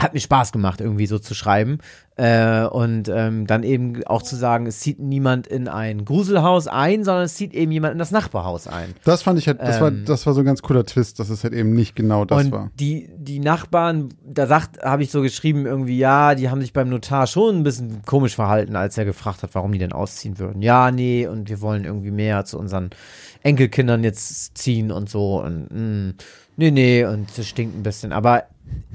hat 0.00 0.14
mir 0.14 0.20
Spaß 0.20 0.50
gemacht, 0.52 0.80
irgendwie 0.80 1.06
so 1.06 1.18
zu 1.18 1.34
schreiben. 1.34 1.78
Äh, 2.16 2.64
und 2.66 3.08
ähm, 3.08 3.46
dann 3.46 3.62
eben 3.62 4.04
auch 4.04 4.22
zu 4.22 4.36
sagen, 4.36 4.66
es 4.66 4.80
zieht 4.80 4.98
niemand 4.98 5.46
in 5.46 5.66
ein 5.66 6.04
Gruselhaus 6.04 6.66
ein, 6.68 7.04
sondern 7.04 7.24
es 7.24 7.34
zieht 7.36 7.54
eben 7.54 7.72
jemand 7.72 7.92
in 7.92 7.98
das 7.98 8.10
Nachbarhaus 8.10 8.66
ein. 8.66 8.92
Das 9.04 9.22
fand 9.22 9.38
ich 9.38 9.46
halt, 9.46 9.60
das, 9.60 9.80
war, 9.80 9.88
Ähm. 9.88 10.04
das 10.04 10.26
war 10.26 10.34
so 10.34 10.40
ein 10.40 10.44
ganz 10.44 10.60
cooler 10.60 10.84
Twist, 10.84 11.20
dass 11.20 11.30
es 11.30 11.42
halt 11.42 11.54
eben 11.54 11.72
nicht 11.72 11.96
genau 11.96 12.24
das 12.26 12.44
und 12.44 12.52
war. 12.52 12.70
die 12.78 13.08
die 13.16 13.38
Nachbarn, 13.38 14.10
da 14.24 14.46
sagt, 14.46 14.82
habe 14.82 15.02
ich 15.02 15.10
so 15.10 15.22
geschrieben 15.22 15.64
irgendwie, 15.64 15.96
ja, 15.96 16.34
die 16.34 16.50
haben 16.50 16.60
sich 16.60 16.74
beim 16.74 16.90
Notar 16.90 17.26
schon 17.26 17.56
ein 17.56 17.62
bisschen 17.62 18.02
komisch 18.04 18.34
verhalten, 18.34 18.76
als 18.76 18.98
er 18.98 19.06
gefragt 19.06 19.42
hat, 19.42 19.54
warum 19.54 19.72
die 19.72 19.78
denn 19.78 19.92
ausziehen 19.92 20.38
würden. 20.38 20.60
Ja, 20.60 20.90
nee, 20.90 21.26
und 21.26 21.48
wir 21.48 21.60
wollen 21.62 21.84
irgendwie 21.84 22.10
mehr 22.10 22.44
zu 22.44 22.58
unseren 22.58 22.90
Enkelkindern 23.42 24.04
jetzt 24.04 24.58
ziehen 24.58 24.90
und 24.92 25.08
so 25.08 25.40
und 25.42 25.68
mh, 25.70 26.12
nee, 26.58 26.70
nee, 26.70 27.04
und 27.06 27.26
das 27.38 27.46
stinkt 27.46 27.74
ein 27.74 27.82
bisschen. 27.82 28.12
Aber 28.12 28.44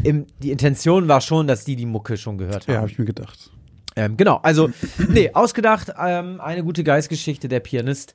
im, 0.03 0.27
die 0.39 0.51
Intention 0.51 1.07
war 1.07 1.21
schon, 1.21 1.47
dass 1.47 1.65
die 1.65 1.75
die 1.75 1.85
Mucke 1.85 2.17
schon 2.17 2.37
gehört 2.37 2.67
haben. 2.67 2.73
Ja, 2.73 2.79
habe 2.79 2.89
ich 2.89 2.99
mir 2.99 3.05
gedacht. 3.05 3.51
Ähm, 3.95 4.15
genau, 4.15 4.39
also, 4.43 4.69
nee, 5.09 5.31
ausgedacht, 5.33 5.91
ähm, 5.99 6.39
eine 6.39 6.63
gute 6.63 6.83
Geistgeschichte, 6.83 7.47
der 7.47 7.59
Pianist. 7.59 8.13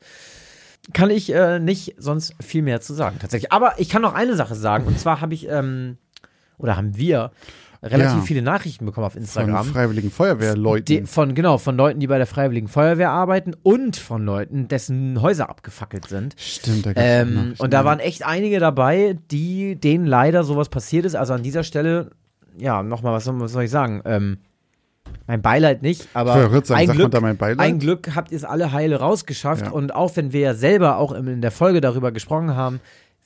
Kann 0.93 1.11
ich 1.11 1.33
äh, 1.33 1.61
nicht 1.61 1.95
sonst 1.99 2.35
viel 2.41 2.63
mehr 2.63 2.81
zu 2.81 2.95
sagen, 2.95 3.19
tatsächlich. 3.21 3.53
Aber 3.53 3.75
ich 3.79 3.89
kann 3.89 4.03
noch 4.03 4.15
eine 4.15 4.35
Sache 4.35 4.55
sagen, 4.55 4.87
und 4.87 4.99
zwar 4.99 5.21
habe 5.21 5.35
ich, 5.35 5.49
ähm, 5.49 5.99
oder 6.59 6.77
haben 6.77 6.97
wir 6.97 7.31
relativ 7.83 8.17
Ja. 8.19 8.21
viele 8.23 8.43
Nachrichten 8.43 8.87
bekommen 8.87 9.07
auf 9.07 9.15
Von 9.15 9.23
Instagram. 9.23 9.67
Freiwilligen 9.67 10.11
Feuerwehrleuten. 10.11 10.85
Die, 10.85 11.03
von, 11.07 11.35
genau, 11.35 11.59
von 11.59 11.77
Leuten, 11.77 11.99
die 12.01 12.07
bei 12.07 12.19
der 12.19 12.27
Freiwilligen 12.27 12.69
Feuerwehr 12.69 13.11
arbeiten 13.11 13.55
und 13.63 13.97
von 13.97 14.25
Leuten, 14.25 14.69
dessen 14.69 15.21
Häuser 15.21 15.51
abgefackelt 15.51 16.09
sind. 16.09 16.35
Stimmt, 16.39 16.87
da 16.87 16.93
Ähm, 16.97 17.55
und 17.59 17.73
da 17.73 17.85
waren 17.85 17.99
echt 17.99 18.25
einige 18.25 18.61
dabei, 18.61 19.17
die 19.31 19.77
denen 19.77 20.07
leider 20.07 20.45
sowas 20.45 20.69
passiert 20.69 21.05
ist. 21.05 21.15
Also 21.17 21.33
an 21.35 21.43
dieser 21.43 21.65
Stelle, 21.65 22.11
ja, 22.57 22.83
nochmal, 22.83 23.13
was, 23.15 23.25
soll- 23.25 23.41
was 23.41 23.53
soll 23.53 23.65
ich 23.65 23.71
sagen? 23.71 24.03
Ähm, 24.05 24.39
mein 25.27 25.43
Beileid 25.43 25.83
nicht, 25.83 26.09
aber 26.15 26.33
sagen, 26.65 26.75
ein, 26.75 26.89
Glück, 26.97 27.15
ein 27.59 27.79
Glück 27.79 28.15
habt 28.15 28.31
ihr 28.33 28.37
es 28.37 28.45
alle 28.45 28.73
heile 28.73 28.97
rausgeschafft. 29.01 29.67
Ja. 29.67 29.71
Und 29.73 29.95
auch 29.95 30.17
wenn 30.17 30.33
wir 30.33 30.41
ja 30.41 30.55
selber 30.55 30.97
auch 30.97 31.13
in 31.13 31.41
der 31.43 31.51
Folge 31.51 31.81
darüber 31.81 32.13
gesprochen 32.13 32.55
haben, 32.57 32.81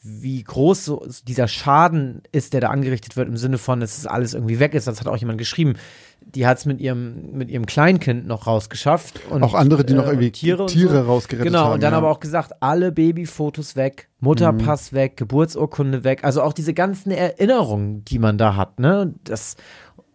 wie 0.09 0.43
groß 0.43 0.85
so 0.85 1.07
dieser 1.27 1.49
Schaden 1.49 2.23
ist, 2.33 2.53
der 2.53 2.61
da 2.61 2.69
angerichtet 2.71 3.17
wird, 3.17 3.29
im 3.29 3.37
Sinne 3.37 3.59
von, 3.59 3.81
dass 3.81 3.99
es 3.99 4.07
alles 4.07 4.35
irgendwie 4.35 4.61
weg 4.61 4.75
ist. 4.75 4.87
Das 4.87 5.01
hat 5.01 5.09
auch 5.09 5.17
jemand 5.17 5.39
geschrieben. 5.39 5.75
Die 6.21 6.47
hat 6.47 6.59
es 6.59 6.65
mit 6.65 6.81
ihrem, 6.81 7.33
mit 7.33 7.51
ihrem 7.51 7.67
Kleinkind 7.67 8.27
noch 8.27 8.47
rausgeschafft. 8.47 9.21
Und, 9.31 9.43
Auch 9.43 9.55
andere, 9.55 9.85
die 9.85 9.95
noch 9.95 10.05
äh, 10.07 10.11
irgendwie 10.11 10.27
und 10.29 10.33
Tiere, 10.33 10.67
Tiere 10.67 11.01
so. 11.03 11.07
rausgerettet 11.07 11.47
Genau, 11.47 11.65
haben, 11.67 11.75
und 11.75 11.83
dann 11.83 11.93
ja. 11.93 11.99
aber 11.99 12.11
auch 12.11 12.21
gesagt, 12.21 12.53
alle 12.63 12.93
Babyfotos 12.93 13.77
weg, 13.77 14.09
Mutterpass 14.21 14.93
Mhm. 14.93 14.97
weg, 14.97 15.17
Geburtsurkunde 15.17 16.05
weg. 16.05 16.25
Also 16.25 16.43
auch 16.43 16.53
diese 16.53 16.73
ganzen 16.75 17.11
Erinnerungen, 17.11 18.05
die 18.05 18.19
man 18.19 18.39
da 18.39 18.57
hat, 18.57 18.79
ne? 18.81 19.15
Das 19.25 19.57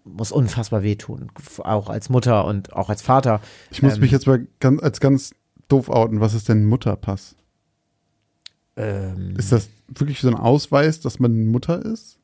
muss 0.04 0.32
unfassbar 0.32 0.84
wehtun. 0.84 1.32
Auch 1.60 1.90
als 1.90 2.10
Mutter 2.10 2.46
und 2.46 2.74
auch 2.74 2.90
als 2.90 3.02
Vater. 3.02 3.40
Ich 3.70 3.84
muss 3.84 3.96
ähm, 3.96 4.02
mich 4.02 4.12
jetzt 4.12 4.26
mal 4.28 4.48
ganz, 4.60 4.82
als 4.82 5.00
ganz 5.00 5.34
doof 5.68 5.90
outen. 5.90 6.20
Was 6.22 6.34
ist 6.34 6.50
denn 6.50 6.66
Mutterpass? 6.66 7.36
Ähm, 8.78 9.36
Ist 9.38 9.52
das 9.52 9.70
wirklich 9.90 10.20
so 10.22 10.28
ein 10.30 10.36
Ausweis, 10.36 11.00
dass 11.02 11.20
man 11.20 11.48
Mutter 11.48 11.84
ist? 11.86 12.18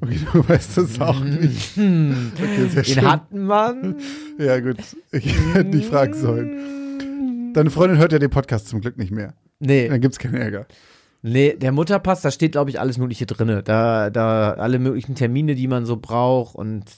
Okay, 0.00 0.18
du 0.32 0.48
weißt 0.48 0.78
es 0.78 1.00
auch 1.00 1.20
nicht. 1.20 1.72
Okay, 1.72 2.68
sehr 2.68 2.82
Den 2.82 2.84
schön. 2.84 3.10
hat 3.10 3.32
man. 3.32 3.96
Ja, 4.38 4.60
gut. 4.60 4.76
Ich 5.12 5.34
hätte 5.54 5.70
nicht 5.76 5.88
fragen 5.88 6.14
sollen. 6.14 7.52
Deine 7.54 7.70
Freundin 7.70 7.98
hört 7.98 8.12
ja 8.12 8.18
den 8.18 8.30
Podcast 8.30 8.68
zum 8.68 8.80
Glück 8.82 8.98
nicht 8.98 9.10
mehr. 9.10 9.34
Nee, 9.58 9.88
Dann 9.88 10.00
gibt's 10.02 10.18
keinen 10.18 10.34
Ärger. 10.34 10.66
Nee, 11.26 11.54
der 11.54 11.72
Mutterpass, 11.72 12.22
da 12.22 12.30
steht, 12.30 12.52
glaube 12.52 12.70
ich, 12.70 12.80
alles 12.80 12.98
Mögliche 12.98 13.26
drinne. 13.26 13.62
Da, 13.62 14.10
da 14.10 14.52
alle 14.52 14.78
möglichen 14.78 15.14
Termine, 15.14 15.54
die 15.54 15.68
man 15.68 15.86
so 15.86 15.96
braucht 15.96 16.54
und 16.54 16.84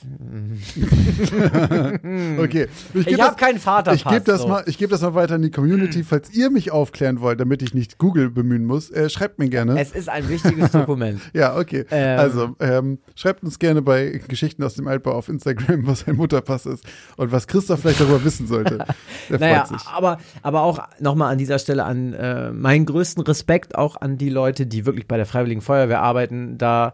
Okay. 2.39 2.69
ich 2.95 3.07
geb 3.07 3.21
habe 3.21 3.37
keinen 3.37 3.59
Vaterpass. 3.59 3.97
Ich 3.97 4.05
gebe 4.05 4.21
das, 4.21 4.43
so. 4.43 4.49
mal, 4.49 4.63
ich 4.67 4.79
geb 4.79 4.91
das 4.91 5.03
mal 5.03 5.15
weiter 5.15 5.37
in 5.37 5.43
die 5.43 5.51
Community. 5.51 6.05
Falls 6.05 6.33
ihr 6.33 6.51
mich 6.51 6.71
aufklären 6.71 7.21
wollt, 7.21 7.41
damit 7.41 7.63
ich 7.63 7.75
nicht 7.75 7.99
Google 7.99 8.31
bemühen 8.31 8.65
muss, 8.65 8.91
äh, 8.91 9.09
schreibt 9.09 9.39
mir 9.39 9.49
gerne. 9.49 9.81
Es 9.81 9.93
ist 9.93 10.09
ein 10.09 10.29
wichtiges 10.29 10.71
Dokument. 10.73 11.21
ja, 11.33 11.57
okay. 11.57 11.85
Ähm. 11.91 12.19
also, 12.19 12.57
ähm, 12.61 12.99
schreibt 13.15 13.43
uns 13.45 13.59
gerne 13.59 13.83
bei 13.83 14.21
Geschichten 14.29 14.63
aus 14.63 14.75
dem 14.75 14.89
Altbau 14.89 15.13
auf 15.13 15.29
Instagram, 15.29 15.83
was 15.87 16.07
ein 16.07 16.17
Mutterpass 16.17 16.67
ist 16.67 16.85
und 17.17 17.33
was 17.33 17.47
Christoph 17.47 17.81
vielleicht 17.81 18.01
darüber 18.01 18.23
wissen 18.25 18.47
sollte. 18.47 18.85
Der 19.31 19.39
Naja, 19.39 19.69
aber, 19.95 20.19
aber 20.43 20.63
auch 20.63 20.81
nochmal 21.01 21.33
an 21.33 21.39
dieser 21.39 21.59
Stelle 21.59 21.85
an 21.85 22.13
äh, 22.13 22.53
meinen 22.53 22.87
größten 22.87 23.23
Respekt 23.23 23.77
auch 23.77 24.01
an 24.01 24.18
die 24.19 24.29
Leute, 24.31 24.67
die 24.67 24.87
wirklich 24.87 25.09
bei 25.09 25.17
der 25.17 25.27
Freiwilligen 25.27 25.61
Feuerwehr 25.61 26.03
arbeiten, 26.03 26.59
da 26.59 26.93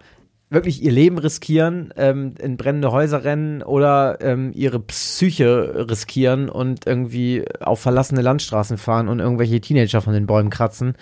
wirklich 0.51 0.83
ihr 0.83 0.93
Leben 0.93 1.19
riskieren, 1.19 1.93
ähm, 1.97 2.35
in 2.39 2.57
brennende 2.57 2.93
Häuser 2.93 3.25
rennen 3.25 3.63
oder 3.63 4.19
ähm, 4.21 4.53
ihre 4.55 4.81
Psyche 4.81 5.87
riskieren 5.89 6.49
und 6.49 6.87
irgendwie 6.87 7.45
auf 7.61 7.81
verlassene 7.81 8.23
Landstraßen 8.23 8.79
fahren 8.79 9.09
und 9.09 9.21
irgendwelche 9.21 9.61
Teenager 9.61 10.01
von 10.01 10.13
den 10.13 10.27
Bäumen 10.27 10.51
kratzen. 10.51 10.95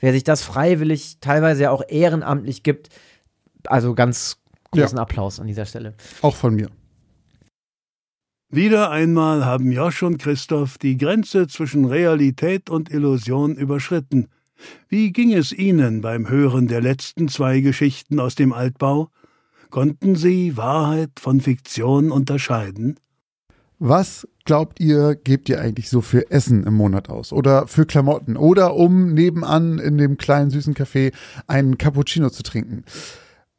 Wer 0.00 0.12
sich 0.12 0.24
das 0.24 0.42
freiwillig, 0.42 1.18
teilweise 1.20 1.64
ja 1.64 1.70
auch 1.70 1.82
ehrenamtlich 1.88 2.62
gibt, 2.62 2.90
also 3.66 3.94
ganz 3.94 4.36
großen 4.70 4.98
Applaus 4.98 5.40
an 5.40 5.46
dieser 5.46 5.64
Stelle. 5.64 5.94
Auch 6.20 6.34
von 6.34 6.54
mir. 6.54 6.68
Wieder 8.50 8.90
einmal 8.90 9.44
haben 9.44 9.72
Josch 9.72 10.02
und 10.02 10.18
Christoph 10.18 10.78
die 10.78 10.96
Grenze 10.96 11.48
zwischen 11.48 11.86
Realität 11.86 12.70
und 12.70 12.90
Illusion 12.90 13.56
überschritten. 13.56 14.28
Wie 14.88 15.12
ging 15.12 15.32
es 15.32 15.52
Ihnen 15.52 16.00
beim 16.00 16.28
Hören 16.28 16.68
der 16.68 16.80
letzten 16.80 17.28
zwei 17.28 17.60
Geschichten 17.60 18.20
aus 18.20 18.34
dem 18.34 18.52
Altbau? 18.52 19.10
Konnten 19.70 20.14
Sie 20.14 20.56
Wahrheit 20.56 21.10
von 21.18 21.40
Fiktion 21.40 22.10
unterscheiden? 22.10 22.96
Was 23.80 24.28
glaubt 24.44 24.78
ihr, 24.78 25.16
gebt 25.16 25.48
ihr 25.48 25.60
eigentlich 25.60 25.90
so 25.90 26.00
für 26.00 26.30
Essen 26.30 26.64
im 26.64 26.74
Monat 26.74 27.08
aus? 27.08 27.32
Oder 27.32 27.66
für 27.66 27.86
Klamotten? 27.86 28.36
Oder 28.36 28.74
um 28.74 29.12
nebenan 29.14 29.78
in 29.78 29.98
dem 29.98 30.16
kleinen 30.16 30.50
süßen 30.50 30.74
Café 30.74 31.12
einen 31.48 31.76
Cappuccino 31.76 32.30
zu 32.30 32.42
trinken? 32.42 32.84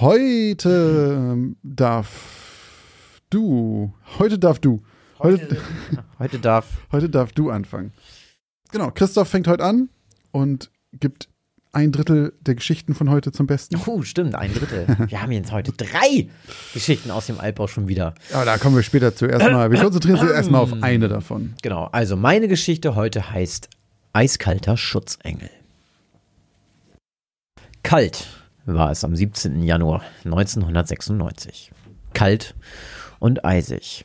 Heute 0.00 1.16
ähm, 1.18 1.56
darf 1.64 3.20
du, 3.30 3.92
heute 4.20 4.38
darf 4.38 4.60
du, 4.60 4.84
heute, 5.18 5.56
Heute 6.20 6.38
darf 6.38 6.66
heute 6.92 7.10
darf 7.10 7.32
du 7.32 7.50
anfangen. 7.50 7.92
Genau, 8.70 8.92
Christoph 8.92 9.28
fängt 9.28 9.48
heute 9.48 9.64
an 9.64 9.88
und 10.30 10.70
gibt 10.92 11.28
ein 11.72 11.90
Drittel 11.90 12.32
der 12.40 12.54
Geschichten 12.54 12.94
von 12.94 13.10
heute 13.10 13.32
zum 13.32 13.48
Besten. 13.48 13.76
Oh, 13.86 14.02
stimmt, 14.02 14.36
ein 14.36 14.54
Drittel. 14.54 14.86
Wir 15.08 15.20
haben 15.20 15.32
jetzt 15.32 15.50
heute 15.50 15.72
drei 15.72 16.28
Geschichten 16.72 17.10
aus 17.10 17.26
dem 17.26 17.40
Altbau 17.40 17.66
schon 17.66 17.88
wieder. 17.88 18.14
Aber 18.32 18.44
da 18.44 18.56
kommen 18.56 18.76
wir 18.76 18.84
später 18.84 19.16
zu. 19.16 19.26
Erstmal, 19.26 19.72
wir 19.72 19.80
konzentrieren 19.80 20.20
uns 20.20 20.30
erstmal 20.30 20.60
auf 20.60 20.80
eine 20.80 21.08
davon. 21.08 21.54
Genau, 21.60 21.86
also 21.86 22.16
meine 22.16 22.46
Geschichte 22.46 22.94
heute 22.94 23.32
heißt 23.32 23.68
Eiskalter 24.12 24.76
Schutzengel. 24.76 25.50
Kalt 27.82 28.37
war 28.74 28.90
es 28.90 29.04
am 29.04 29.16
17. 29.16 29.62
Januar 29.62 30.02
1996. 30.24 31.72
Kalt 32.12 32.54
und 33.18 33.44
eisig. 33.44 34.04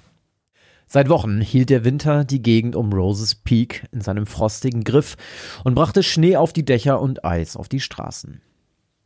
Seit 0.88 1.10
Wochen 1.10 1.42
hielt 1.42 1.70
der 1.70 1.86
Winter 1.86 2.24
die 2.24 2.42
Gegend 2.42 2.76
um 2.76 2.94
Roses 2.94 3.36
Peak 3.36 3.86
in 3.92 4.02
seinem 4.02 4.26
frostigen 4.26 4.84
Griff 4.84 5.18
und 5.64 5.76
brachte 5.76 6.04
Schnee 6.04 6.38
auf 6.38 6.54
die 6.54 6.66
Dächer 6.66 7.02
und 7.02 7.26
Eis 7.26 7.56
auf 7.56 7.68
die 7.68 7.80
Straßen. 7.80 8.42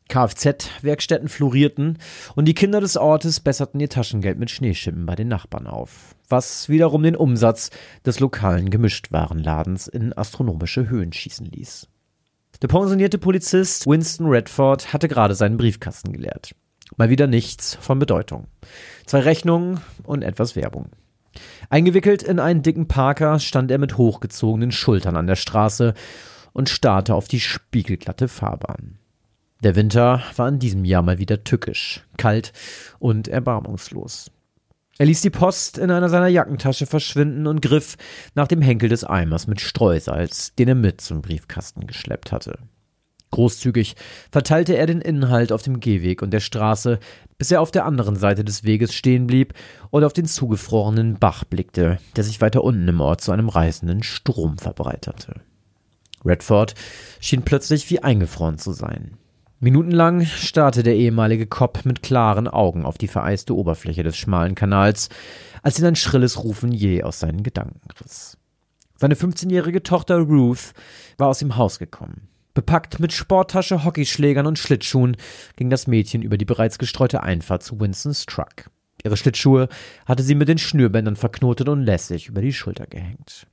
Kfz-Werkstätten 0.09 1.27
florierten 1.27 1.97
und 2.35 2.45
die 2.45 2.53
Kinder 2.53 2.79
des 2.79 2.97
Ortes 2.97 3.39
besserten 3.39 3.79
ihr 3.79 3.89
Taschengeld 3.89 4.37
mit 4.37 4.51
Schneeschippen 4.51 5.05
bei 5.05 5.15
den 5.15 5.27
Nachbarn 5.27 5.67
auf, 5.67 6.15
was 6.29 6.69
wiederum 6.69 7.03
den 7.03 7.15
Umsatz 7.15 7.69
des 8.05 8.19
lokalen 8.19 8.69
Gemischtwarenladens 8.69 9.87
in 9.87 10.13
astronomische 10.13 10.89
Höhen 10.89 11.11
schießen 11.13 11.45
ließ. 11.45 11.87
Der 12.61 12.67
pensionierte 12.67 13.19
Polizist 13.19 13.85
Winston 13.85 14.27
Redford 14.27 14.91
hatte 14.91 15.07
gerade 15.07 15.35
seinen 15.35 15.57
Briefkasten 15.57 16.11
geleert. 16.11 16.55
Mal 16.95 17.11
wieder 17.11 17.27
nichts 17.27 17.75
von 17.75 17.99
Bedeutung. 17.99 18.47
Zwei 19.05 19.19
Rechnungen 19.19 19.79
und 20.03 20.23
etwas 20.23 20.55
Werbung. 20.55 20.89
Eingewickelt 21.69 22.23
in 22.23 22.39
einen 22.39 22.63
dicken 22.63 22.87
Parker 22.87 23.39
stand 23.39 23.69
er 23.69 23.77
mit 23.77 23.97
hochgezogenen 23.97 24.71
Schultern 24.71 25.15
an 25.17 25.27
der 25.27 25.35
Straße 25.35 25.93
und 26.51 26.69
starrte 26.69 27.13
auf 27.13 27.27
die 27.27 27.39
spiegelglatte 27.39 28.27
Fahrbahn. 28.27 28.97
Der 29.61 29.75
Winter 29.75 30.23
war 30.35 30.49
in 30.49 30.57
diesem 30.57 30.83
Jahr 30.83 31.03
mal 31.03 31.19
wieder 31.19 31.43
tückisch, 31.43 32.05
kalt 32.17 32.53
und 32.97 33.27
erbarmungslos. 33.27 34.31
Er 34.99 35.05
ließ 35.05 35.21
die 35.21 35.29
Post 35.29 35.77
in 35.77 35.91
einer 35.91 36.09
seiner 36.09 36.27
Jackentasche 36.27 36.87
verschwinden 36.87 37.45
und 37.45 37.61
griff 37.61 37.97
nach 38.33 38.47
dem 38.47 38.61
Henkel 38.61 38.89
des 38.89 39.03
Eimers 39.03 39.45
mit 39.45 39.61
Streusalz, 39.61 40.55
den 40.55 40.67
er 40.67 40.75
mit 40.75 41.01
zum 41.01 41.21
Briefkasten 41.21 41.85
geschleppt 41.85 42.31
hatte. 42.31 42.57
Großzügig 43.31 43.95
verteilte 44.31 44.75
er 44.77 44.87
den 44.87 45.01
Inhalt 45.01 45.51
auf 45.51 45.61
dem 45.61 45.79
Gehweg 45.79 46.21
und 46.21 46.31
der 46.31 46.39
Straße, 46.39 46.99
bis 47.37 47.51
er 47.51 47.61
auf 47.61 47.71
der 47.71 47.85
anderen 47.85 48.15
Seite 48.15 48.43
des 48.43 48.63
Weges 48.63 48.93
stehen 48.93 49.27
blieb 49.27 49.53
und 49.89 50.03
auf 50.03 50.13
den 50.13 50.25
zugefrorenen 50.25 51.19
Bach 51.19 51.43
blickte, 51.43 51.99
der 52.15 52.23
sich 52.23 52.41
weiter 52.41 52.63
unten 52.63 52.87
im 52.87 53.01
Ort 53.01 53.21
zu 53.21 53.31
einem 53.31 53.49
reißenden 53.49 54.01
Strom 54.01 54.57
verbreiterte. 54.57 55.41
Redford 56.25 56.73
schien 57.19 57.43
plötzlich 57.43 57.89
wie 57.89 58.01
eingefroren 58.01 58.57
zu 58.57 58.71
sein. 58.71 59.17
Minutenlang 59.59 60.23
starrte 60.23 60.83
der 60.83 60.95
ehemalige 60.95 61.47
Cop 61.47 61.83
mit 61.83 62.03
klaren 62.03 62.47
Augen 62.47 62.85
auf 62.85 62.99
die 62.99 63.07
vereiste 63.07 63.55
Oberfläche 63.55 64.03
des 64.03 64.15
schmalen 64.15 64.53
Kanals, 64.53 65.09
als 65.63 65.79
ihn 65.79 65.85
ein 65.85 65.95
schrilles 65.95 66.43
Rufen 66.43 66.71
je 66.71 67.01
aus 67.01 67.19
seinen 67.19 67.41
Gedanken 67.41 67.89
riss. 67.99 68.37
Seine 68.97 69.15
15-jährige 69.15 69.81
Tochter 69.81 70.19
Ruth 70.19 70.73
war 71.17 71.29
aus 71.29 71.39
dem 71.39 71.57
Haus 71.57 71.79
gekommen. 71.79 72.27
Bepackt 72.53 72.99
mit 72.99 73.13
Sporttasche, 73.13 73.83
Hockeyschlägern 73.83 74.45
und 74.45 74.59
Schlittschuhen 74.59 75.17
ging 75.55 75.71
das 75.71 75.87
Mädchen 75.87 76.21
über 76.21 76.37
die 76.37 76.45
bereits 76.45 76.77
gestreute 76.77 77.23
Einfahrt 77.23 77.63
zu 77.63 77.79
Winstons 77.79 78.27
Truck. 78.27 78.69
Ihre 79.03 79.17
Schlittschuhe 79.17 79.69
hatte 80.05 80.21
sie 80.21 80.35
mit 80.35 80.49
den 80.49 80.59
Schnürbändern 80.59 81.15
verknotet 81.15 81.67
und 81.67 81.81
lässig 81.81 82.27
über 82.27 82.41
die 82.41 82.53
Schulter 82.53 82.85
gehängt. 82.85 83.47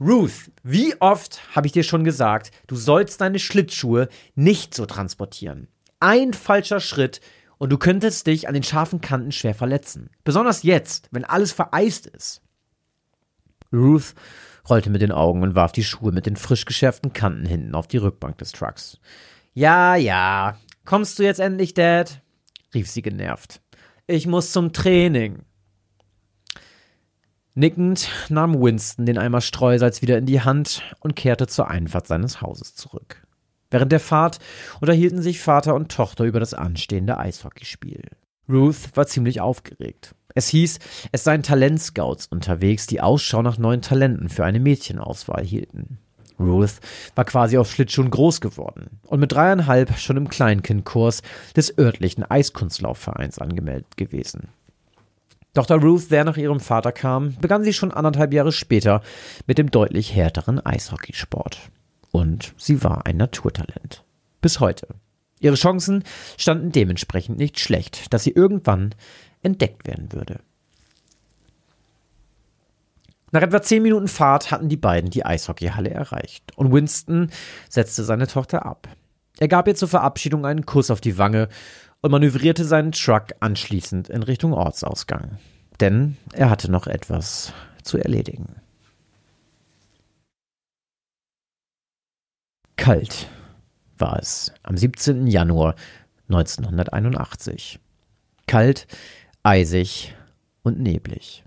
Ruth, 0.00 0.50
wie 0.62 1.00
oft 1.00 1.54
habe 1.54 1.66
ich 1.66 1.72
dir 1.72 1.84
schon 1.84 2.04
gesagt, 2.04 2.50
du 2.66 2.76
sollst 2.76 3.20
deine 3.20 3.38
Schlittschuhe 3.38 4.08
nicht 4.34 4.74
so 4.74 4.86
transportieren. 4.86 5.68
Ein 6.00 6.32
falscher 6.32 6.80
Schritt 6.80 7.20
und 7.58 7.70
du 7.70 7.78
könntest 7.78 8.26
dich 8.26 8.48
an 8.48 8.54
den 8.54 8.64
scharfen 8.64 9.00
Kanten 9.00 9.30
schwer 9.30 9.54
verletzen. 9.54 10.10
Besonders 10.24 10.64
jetzt, 10.64 11.08
wenn 11.12 11.24
alles 11.24 11.52
vereist 11.52 12.06
ist. 12.06 12.42
Ruth 13.72 14.14
rollte 14.68 14.90
mit 14.90 15.02
den 15.02 15.12
Augen 15.12 15.42
und 15.42 15.54
warf 15.54 15.72
die 15.72 15.84
Schuhe 15.84 16.12
mit 16.12 16.26
den 16.26 16.36
frisch 16.36 16.64
geschärften 16.64 17.12
Kanten 17.12 17.46
hinten 17.46 17.74
auf 17.74 17.86
die 17.86 17.98
Rückbank 17.98 18.38
des 18.38 18.52
Trucks. 18.52 18.98
Ja, 19.54 19.94
ja. 19.96 20.56
Kommst 20.84 21.18
du 21.18 21.22
jetzt 21.22 21.40
endlich, 21.40 21.74
Dad? 21.74 22.20
rief 22.74 22.90
sie 22.90 23.02
genervt. 23.02 23.60
Ich 24.06 24.26
muss 24.26 24.52
zum 24.52 24.72
Training. 24.72 25.42
Nickend 27.54 28.08
nahm 28.30 28.60
Winston 28.62 29.04
den 29.04 29.18
Eimer 29.18 29.42
Streusalz 29.42 30.00
wieder 30.00 30.16
in 30.16 30.24
die 30.24 30.40
Hand 30.40 30.82
und 31.00 31.16
kehrte 31.16 31.46
zur 31.46 31.68
Einfahrt 31.68 32.06
seines 32.06 32.40
Hauses 32.40 32.74
zurück. 32.74 33.26
Während 33.70 33.92
der 33.92 34.00
Fahrt 34.00 34.38
unterhielten 34.80 35.20
sich 35.20 35.40
Vater 35.40 35.74
und 35.74 35.92
Tochter 35.92 36.24
über 36.24 36.40
das 36.40 36.54
anstehende 36.54 37.18
Eishockeyspiel. 37.18 38.02
Ruth 38.48 38.96
war 38.96 39.06
ziemlich 39.06 39.42
aufgeregt. 39.42 40.14
Es 40.34 40.48
hieß, 40.48 40.78
es 41.12 41.24
seien 41.24 41.42
Talentscouts 41.42 42.26
unterwegs, 42.26 42.86
die 42.86 43.02
Ausschau 43.02 43.42
nach 43.42 43.58
neuen 43.58 43.82
Talenten 43.82 44.30
für 44.30 44.44
eine 44.46 44.60
Mädchenauswahl 44.60 45.44
hielten. 45.44 45.98
Ruth 46.40 46.80
war 47.14 47.26
quasi 47.26 47.58
auf 47.58 47.70
Schlittschuhen 47.70 48.10
groß 48.10 48.40
geworden 48.40 49.00
und 49.06 49.20
mit 49.20 49.32
dreieinhalb 49.32 49.98
schon 49.98 50.16
im 50.16 50.28
Kleinkindkurs 50.28 51.22
des 51.54 51.76
örtlichen 51.78 52.24
Eiskunstlaufvereins 52.24 53.38
angemeldet 53.38 53.96
gewesen. 53.98 54.48
Da 55.54 55.62
Ruth 55.62 56.08
sehr 56.08 56.24
nach 56.24 56.38
ihrem 56.38 56.60
Vater 56.60 56.92
kam, 56.92 57.36
begann 57.40 57.62
sie 57.62 57.74
schon 57.74 57.92
anderthalb 57.92 58.32
Jahre 58.32 58.52
später 58.52 59.02
mit 59.46 59.58
dem 59.58 59.70
deutlich 59.70 60.14
härteren 60.14 60.64
Eishockeysport. 60.64 61.58
Und 62.10 62.54
sie 62.56 62.82
war 62.82 63.04
ein 63.06 63.18
Naturtalent. 63.18 64.02
Bis 64.40 64.60
heute. 64.60 64.88
Ihre 65.40 65.56
Chancen 65.56 66.04
standen 66.38 66.72
dementsprechend 66.72 67.36
nicht 67.36 67.60
schlecht, 67.60 68.14
dass 68.14 68.24
sie 68.24 68.30
irgendwann 68.30 68.94
entdeckt 69.42 69.86
werden 69.86 70.12
würde. 70.12 70.40
Nach 73.30 73.42
etwa 73.42 73.60
zehn 73.60 73.82
Minuten 73.82 74.08
Fahrt 74.08 74.50
hatten 74.50 74.68
die 74.68 74.76
beiden 74.76 75.10
die 75.10 75.24
Eishockeyhalle 75.24 75.90
erreicht 75.90 76.56
und 76.56 76.72
Winston 76.72 77.30
setzte 77.68 78.04
seine 78.04 78.26
Tochter 78.26 78.64
ab. 78.64 78.88
Er 79.38 79.48
gab 79.48 79.66
ihr 79.66 79.74
zur 79.74 79.88
Verabschiedung 79.88 80.46
einen 80.46 80.66
Kuss 80.66 80.90
auf 80.90 81.00
die 81.00 81.18
Wange 81.18 81.48
und 82.02 82.10
manövrierte 82.10 82.64
seinen 82.64 82.92
Truck 82.92 83.28
anschließend 83.40 84.10
in 84.10 84.22
Richtung 84.22 84.52
Ortsausgang. 84.52 85.38
Denn 85.80 86.16
er 86.32 86.50
hatte 86.50 86.70
noch 86.70 86.86
etwas 86.86 87.52
zu 87.82 87.98
erledigen. 87.98 88.56
Kalt 92.76 93.28
war 93.96 94.18
es 94.18 94.52
am 94.64 94.76
17. 94.76 95.28
Januar 95.28 95.76
1981. 96.28 97.78
Kalt, 98.46 98.86
eisig 99.44 100.14
und 100.62 100.80
neblig. 100.80 101.44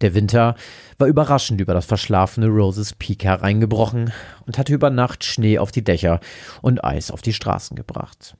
Der 0.00 0.14
Winter 0.14 0.56
war 0.98 1.08
überraschend 1.08 1.60
über 1.60 1.74
das 1.74 1.86
verschlafene 1.86 2.48
Roses 2.48 2.92
Peak 2.94 3.24
hereingebrochen 3.24 4.12
und 4.46 4.58
hatte 4.58 4.72
über 4.72 4.90
Nacht 4.90 5.24
Schnee 5.24 5.58
auf 5.58 5.72
die 5.72 5.82
Dächer 5.82 6.20
und 6.62 6.84
Eis 6.84 7.10
auf 7.10 7.22
die 7.22 7.32
Straßen 7.32 7.76
gebracht. 7.76 8.36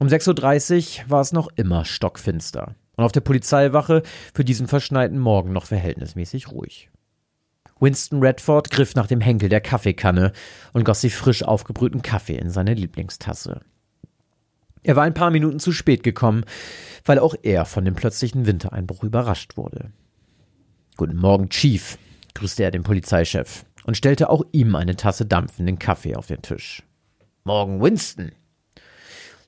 Um 0.00 0.06
6.30 0.06 1.04
Uhr 1.04 1.10
war 1.10 1.20
es 1.20 1.32
noch 1.32 1.48
immer 1.56 1.84
stockfinster 1.84 2.74
und 2.96 3.04
auf 3.04 3.12
der 3.12 3.20
Polizeiwache 3.20 4.02
für 4.32 4.46
diesen 4.46 4.66
verschneiten 4.66 5.18
Morgen 5.18 5.52
noch 5.52 5.66
verhältnismäßig 5.66 6.50
ruhig. 6.50 6.88
Winston 7.80 8.22
Redford 8.22 8.70
griff 8.70 8.94
nach 8.94 9.06
dem 9.06 9.20
Henkel 9.20 9.50
der 9.50 9.60
Kaffeekanne 9.60 10.32
und 10.72 10.84
goss 10.84 11.02
sich 11.02 11.14
frisch 11.14 11.42
aufgebrühten 11.42 12.00
Kaffee 12.00 12.38
in 12.38 12.48
seine 12.48 12.72
Lieblingstasse. 12.72 13.60
Er 14.82 14.96
war 14.96 15.04
ein 15.04 15.12
paar 15.12 15.30
Minuten 15.30 15.60
zu 15.60 15.70
spät 15.70 16.02
gekommen, 16.02 16.44
weil 17.04 17.18
auch 17.18 17.34
er 17.42 17.66
von 17.66 17.84
dem 17.84 17.94
plötzlichen 17.94 18.46
Wintereinbruch 18.46 19.04
überrascht 19.04 19.58
wurde. 19.58 19.92
Guten 20.96 21.16
Morgen, 21.16 21.50
Chief, 21.50 21.98
grüßte 22.34 22.62
er 22.62 22.70
den 22.70 22.84
Polizeichef 22.84 23.66
und 23.84 23.98
stellte 23.98 24.30
auch 24.30 24.44
ihm 24.52 24.74
eine 24.76 24.96
Tasse 24.96 25.26
dampfenden 25.26 25.78
Kaffee 25.78 26.16
auf 26.16 26.26
den 26.26 26.40
Tisch. 26.40 26.82
Morgen, 27.44 27.82
Winston, 27.82 28.32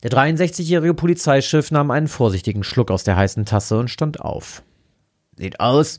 der 0.02 0.10
63-jährige 0.10 0.94
Polizeichef 0.94 1.70
nahm 1.70 1.90
einen 1.90 2.08
vorsichtigen 2.08 2.64
Schluck 2.64 2.90
aus 2.90 3.04
der 3.04 3.16
heißen 3.16 3.44
Tasse 3.44 3.78
und 3.78 3.88
stand 3.88 4.20
auf. 4.20 4.62
Sieht 5.36 5.60
aus, 5.60 5.98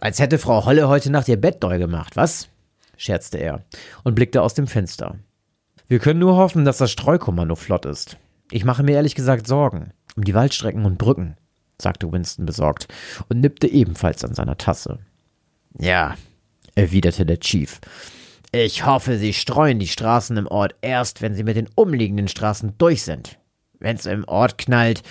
als 0.00 0.18
hätte 0.20 0.38
Frau 0.38 0.64
Holle 0.64 0.88
heute 0.88 1.10
Nacht 1.10 1.28
ihr 1.28 1.40
Bett 1.40 1.62
neu 1.62 1.78
gemacht, 1.78 2.16
was? 2.16 2.48
scherzte 2.96 3.38
er 3.38 3.64
und 4.04 4.14
blickte 4.14 4.42
aus 4.42 4.54
dem 4.54 4.66
Fenster. 4.66 5.16
Wir 5.86 6.00
können 6.00 6.20
nur 6.20 6.36
hoffen, 6.36 6.64
dass 6.64 6.78
das 6.78 6.90
Streukommando 6.90 7.54
flott 7.54 7.86
ist. 7.86 8.16
Ich 8.50 8.64
mache 8.64 8.82
mir 8.82 8.92
ehrlich 8.92 9.14
gesagt 9.14 9.46
Sorgen 9.46 9.92
um 10.18 10.24
die 10.24 10.34
Waldstrecken 10.34 10.84
und 10.84 10.98
Brücken, 10.98 11.36
sagte 11.80 12.10
Winston 12.10 12.44
besorgt 12.44 12.88
und 13.28 13.40
nippte 13.40 13.68
ebenfalls 13.68 14.24
an 14.24 14.34
seiner 14.34 14.58
Tasse. 14.58 14.98
Ja, 15.78 16.16
erwiderte 16.74 17.24
der 17.24 17.38
Chief. 17.38 17.80
Ich 18.50 18.86
hoffe, 18.86 19.18
Sie 19.18 19.34
streuen 19.34 19.78
die 19.78 19.86
Straßen 19.86 20.36
im 20.38 20.46
Ort 20.46 20.74
erst, 20.80 21.20
wenn 21.20 21.34
Sie 21.34 21.44
mit 21.44 21.56
den 21.56 21.68
umliegenden 21.74 22.28
Straßen 22.28 22.78
durch 22.78 23.02
sind. 23.02 23.38
Wenn's 23.78 24.06
im 24.06 24.24
Ort 24.24 24.56
knallt, 24.56 25.02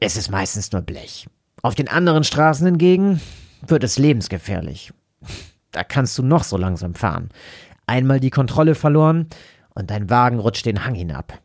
ist 0.00 0.16
es 0.16 0.28
meistens 0.28 0.72
nur 0.72 0.82
Blech. 0.82 1.28
Auf 1.62 1.76
den 1.76 1.88
anderen 1.88 2.24
Straßen 2.24 2.66
hingegen 2.66 3.20
wird 3.66 3.84
es 3.84 3.96
lebensgefährlich. 3.96 4.92
Da 5.70 5.84
kannst 5.84 6.18
du 6.18 6.22
noch 6.22 6.44
so 6.44 6.56
langsam 6.56 6.94
fahren. 6.94 7.30
Einmal 7.86 8.18
die 8.18 8.30
Kontrolle 8.30 8.74
verloren 8.74 9.28
und 9.74 9.90
dein 9.90 10.10
Wagen 10.10 10.40
rutscht 10.40 10.66
den 10.66 10.84
Hang 10.84 10.94
hinab. 10.94 11.40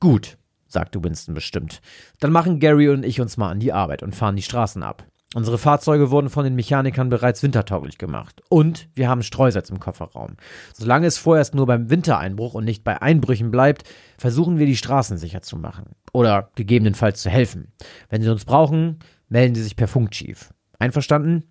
Gut, 0.00 0.36
sagte 0.66 1.02
Winston 1.02 1.34
bestimmt. 1.34 1.80
Dann 2.18 2.32
machen 2.32 2.60
Gary 2.60 2.88
und 2.88 3.04
ich 3.04 3.20
uns 3.20 3.36
mal 3.36 3.50
an 3.50 3.60
die 3.60 3.72
Arbeit 3.72 4.02
und 4.02 4.16
fahren 4.16 4.36
die 4.36 4.42
Straßen 4.42 4.82
ab. 4.82 5.04
Unsere 5.34 5.58
Fahrzeuge 5.58 6.10
wurden 6.10 6.30
von 6.30 6.44
den 6.44 6.54
Mechanikern 6.54 7.08
bereits 7.08 7.42
wintertauglich 7.42 7.98
gemacht. 7.98 8.42
Und 8.48 8.88
wir 8.94 9.08
haben 9.08 9.22
Streusatz 9.22 9.70
im 9.70 9.80
Kofferraum. 9.80 10.36
Solange 10.72 11.06
es 11.06 11.18
vorerst 11.18 11.54
nur 11.54 11.66
beim 11.66 11.90
Wintereinbruch 11.90 12.54
und 12.54 12.64
nicht 12.64 12.84
bei 12.84 13.02
Einbrüchen 13.02 13.50
bleibt, 13.50 13.82
versuchen 14.18 14.58
wir 14.58 14.66
die 14.66 14.76
Straßen 14.76 15.18
sicher 15.18 15.42
zu 15.42 15.56
machen. 15.56 15.96
Oder 16.12 16.50
gegebenenfalls 16.54 17.22
zu 17.22 17.28
helfen. 17.28 17.72
Wenn 18.08 18.22
Sie 18.22 18.30
uns 18.30 18.44
brauchen, 18.44 19.00
melden 19.28 19.56
Sie 19.56 19.62
sich 19.62 19.76
per 19.76 19.88
Funk, 19.88 20.12
Chief. 20.12 20.54
Einverstanden? 20.78 21.44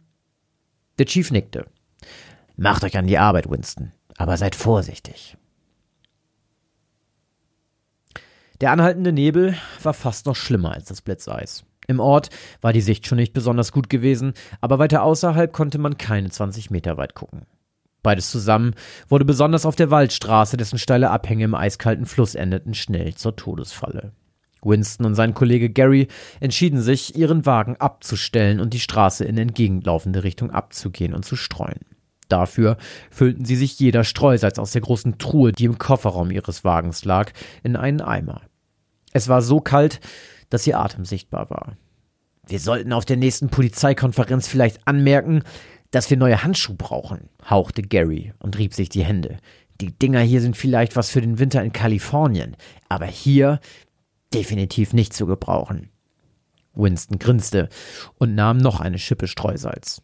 Der 0.98 1.06
Chief 1.06 1.30
nickte. 1.30 1.66
Macht 2.56 2.86
euch 2.86 2.98
an 2.98 3.08
die 3.08 3.18
Arbeit, 3.18 3.50
Winston. 3.50 3.92
Aber 4.18 4.38
seid 4.38 4.56
vorsichtig. 4.56 5.38
Der 8.62 8.72
anhaltende 8.72 9.12
Nebel 9.12 9.58
war 9.84 9.94
fast 9.94 10.26
noch 10.26 10.38
schlimmer 10.38 10.72
als 10.72 10.86
das 10.86 11.02
Blitzeis. 11.02 11.66
Im 11.88 12.00
Ort 12.00 12.30
war 12.62 12.74
die 12.74 12.82
Sicht 12.82 13.08
schon 13.08 13.18
nicht 13.18 13.34
besonders 13.34 13.72
gut 13.72 13.90
gewesen, 13.90 14.34
aber 14.62 14.80
weiter 14.80 15.04
außerhalb 15.04 15.52
konnte 15.54 15.78
man 15.78 15.98
keine 15.98 16.30
20 16.30 16.72
Meter 16.72 16.98
weit 16.98 17.16
gucken. 17.16 17.46
Beides 18.04 18.30
zusammen 18.30 18.76
wurde 19.10 19.26
besonders 19.26 19.66
auf 19.66 19.76
der 19.76 19.90
Waldstraße, 19.90 20.58
dessen 20.58 20.78
steile 20.78 21.10
Abhänge 21.10 21.46
im 21.46 21.56
eiskalten 21.56 22.06
Fluss 22.06 22.36
endeten, 22.36 22.76
schnell 22.76 23.16
zur 23.16 23.36
Todesfalle. 23.36 24.12
Winston 24.62 25.06
und 25.06 25.16
sein 25.16 25.34
Kollege 25.34 25.70
Gary 25.70 26.08
entschieden 26.40 26.82
sich, 26.82 27.16
ihren 27.16 27.46
Wagen 27.46 27.78
abzustellen 27.78 28.60
und 28.60 28.74
die 28.74 28.80
Straße 28.80 29.26
in 29.26 29.38
entgegenlaufende 29.38 30.24
Richtung 30.24 30.52
abzugehen 30.52 31.14
und 31.14 31.26
zu 31.26 31.36
streuen. 31.36 31.80
Dafür 32.30 32.78
füllten 33.12 33.46
sie 33.46 33.56
sich 33.56 33.80
jeder 33.80 34.04
Streusalz 34.04 34.58
aus 34.58 34.72
der 34.72 34.82
großen 34.82 35.18
Truhe, 35.18 35.52
die 35.52 35.66
im 35.66 35.78
Kofferraum 35.78 36.32
ihres 36.32 36.64
Wagens 36.64 37.06
lag, 37.06 37.32
in 37.64 37.76
einen 37.76 38.02
Eimer. 38.02 38.42
Es 39.14 39.30
war 39.30 39.42
so 39.42 39.62
kalt, 39.62 40.00
dass 40.56 40.66
ihr 40.66 40.80
Atem 40.80 41.04
sichtbar 41.04 41.50
war. 41.50 41.76
Wir 42.48 42.60
sollten 42.60 42.94
auf 42.94 43.04
der 43.04 43.18
nächsten 43.18 43.50
Polizeikonferenz 43.50 44.48
vielleicht 44.48 44.88
anmerken, 44.88 45.44
dass 45.92 46.10
wir 46.10 46.16
neue 46.16 46.44
Handschuhe 46.44 46.78
brauchen, 46.78 47.30
hauchte 47.50 47.82
Gary 47.82 48.34
und 48.40 48.58
rieb 48.58 48.74
sich 48.74 48.88
die 48.88 49.04
Hände. 49.04 49.38
Die 49.82 49.92
Dinger 49.92 50.22
hier 50.22 50.40
sind 50.40 50.56
vielleicht 50.56 50.96
was 50.96 51.10
für 51.10 51.20
den 51.20 51.40
Winter 51.40 51.62
in 51.62 51.74
Kalifornien, 51.74 52.56
aber 52.88 53.06
hier 53.06 53.60
definitiv 54.34 54.94
nicht 54.94 55.12
zu 55.12 55.26
gebrauchen. 55.26 55.90
Winston 56.74 57.20
grinste 57.20 57.68
und 58.18 58.34
nahm 58.34 58.58
noch 58.58 58.80
eine 58.80 58.98
Schippe 58.98 59.28
Streusalz. 59.28 60.02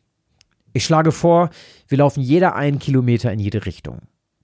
Ich 0.74 0.84
schlage 0.84 1.14
vor, 1.14 1.50
wir 1.88 2.00
laufen 2.00 2.22
jeder 2.22 2.56
einen 2.56 2.80
Kilometer 2.80 3.32
in 3.32 3.40
jede 3.40 3.66
Richtung. 3.66 4.02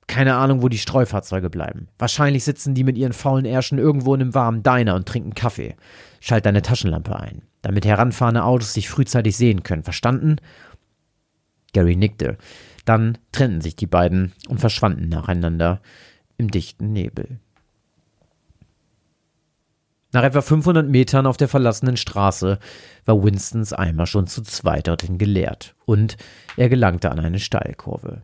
Keine 0.08 0.36
Ahnung, 0.36 0.62
wo 0.62 0.70
die 0.70 0.78
Streufahrzeuge 0.78 1.50
bleiben. 1.50 1.90
Wahrscheinlich 2.00 2.46
sitzen 2.46 2.74
die 2.74 2.86
mit 2.86 2.98
ihren 2.98 3.14
faulen 3.14 3.46
Ärschen 3.46 3.78
irgendwo 3.78 4.16
in 4.16 4.22
einem 4.22 4.34
warmen 4.34 4.64
Diner 4.64 4.96
und 4.96 5.08
trinken 5.08 5.36
Kaffee. 5.36 5.76
Schalt 6.22 6.46
deine 6.46 6.62
Taschenlampe 6.62 7.16
ein, 7.18 7.42
damit 7.62 7.86
heranfahrende 7.86 8.44
Autos 8.44 8.74
sich 8.74 8.90
frühzeitig 8.90 9.36
sehen 9.36 9.64
können. 9.64 9.84
Verstanden? 9.84 10.38
Gary 11.74 11.98
nickte. 11.98 12.38
Dann 12.86 13.18
trennten 13.34 13.60
sich 13.60 13.76
die 13.76 13.86
beiden 13.86 14.32
und 14.48 14.60
verschwanden 14.60 15.10
nacheinander 15.10 15.82
im 16.38 16.50
dichten 16.50 16.94
Nebel. 16.94 17.40
Nach 20.14 20.24
etwa 20.24 20.42
500 20.42 20.88
Metern 20.88 21.28
auf 21.28 21.36
der 21.36 21.50
verlassenen 21.50 21.98
Straße 21.98 22.60
war 23.06 23.24
Winstons 23.24 23.74
Eimer 23.74 24.08
schon 24.08 24.26
zu 24.26 24.42
zweit 24.42 24.88
dorthin 24.88 25.18
geleert 25.18 25.76
und 25.86 26.16
er 26.56 26.70
gelangte 26.70 27.12
an 27.12 27.20
eine 27.20 27.40
Steilkurve. 27.40 28.22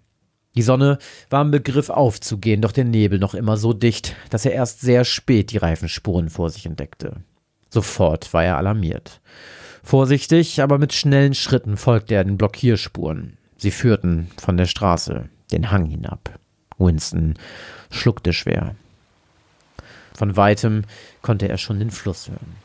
Die 0.55 0.61
Sonne 0.61 0.99
war 1.29 1.41
im 1.41 1.51
Begriff 1.51 1.89
aufzugehen, 1.89 2.61
doch 2.61 2.71
der 2.71 2.85
Nebel 2.85 3.17
noch 3.17 3.33
immer 3.33 3.57
so 3.57 3.73
dicht, 3.73 4.15
dass 4.29 4.45
er 4.45 4.51
erst 4.51 4.81
sehr 4.81 5.03
spät 5.03 5.51
die 5.51 5.57
Reifenspuren 5.57 6.29
vor 6.29 6.49
sich 6.49 6.65
entdeckte. 6.65 7.17
Sofort 7.69 8.33
war 8.33 8.43
er 8.43 8.57
alarmiert. 8.57 9.19
Vorsichtig, 9.83 10.61
aber 10.61 10.77
mit 10.77 10.93
schnellen 10.93 11.33
Schritten 11.33 11.75
folgte 11.75 12.13
er 12.15 12.23
den 12.23 12.37
Blockierspuren. 12.37 13.37
Sie 13.57 13.71
führten 13.71 14.29
von 14.37 14.57
der 14.57 14.67
Straße 14.67 15.29
den 15.51 15.71
Hang 15.71 15.85
hinab. 15.85 16.37
Winston 16.77 17.33
schluckte 17.89 18.31
schwer. 18.31 18.75
Von 20.13 20.37
weitem 20.37 20.83
konnte 21.21 21.49
er 21.49 21.57
schon 21.57 21.79
den 21.79 21.91
Fluss 21.91 22.29
hören. 22.29 22.55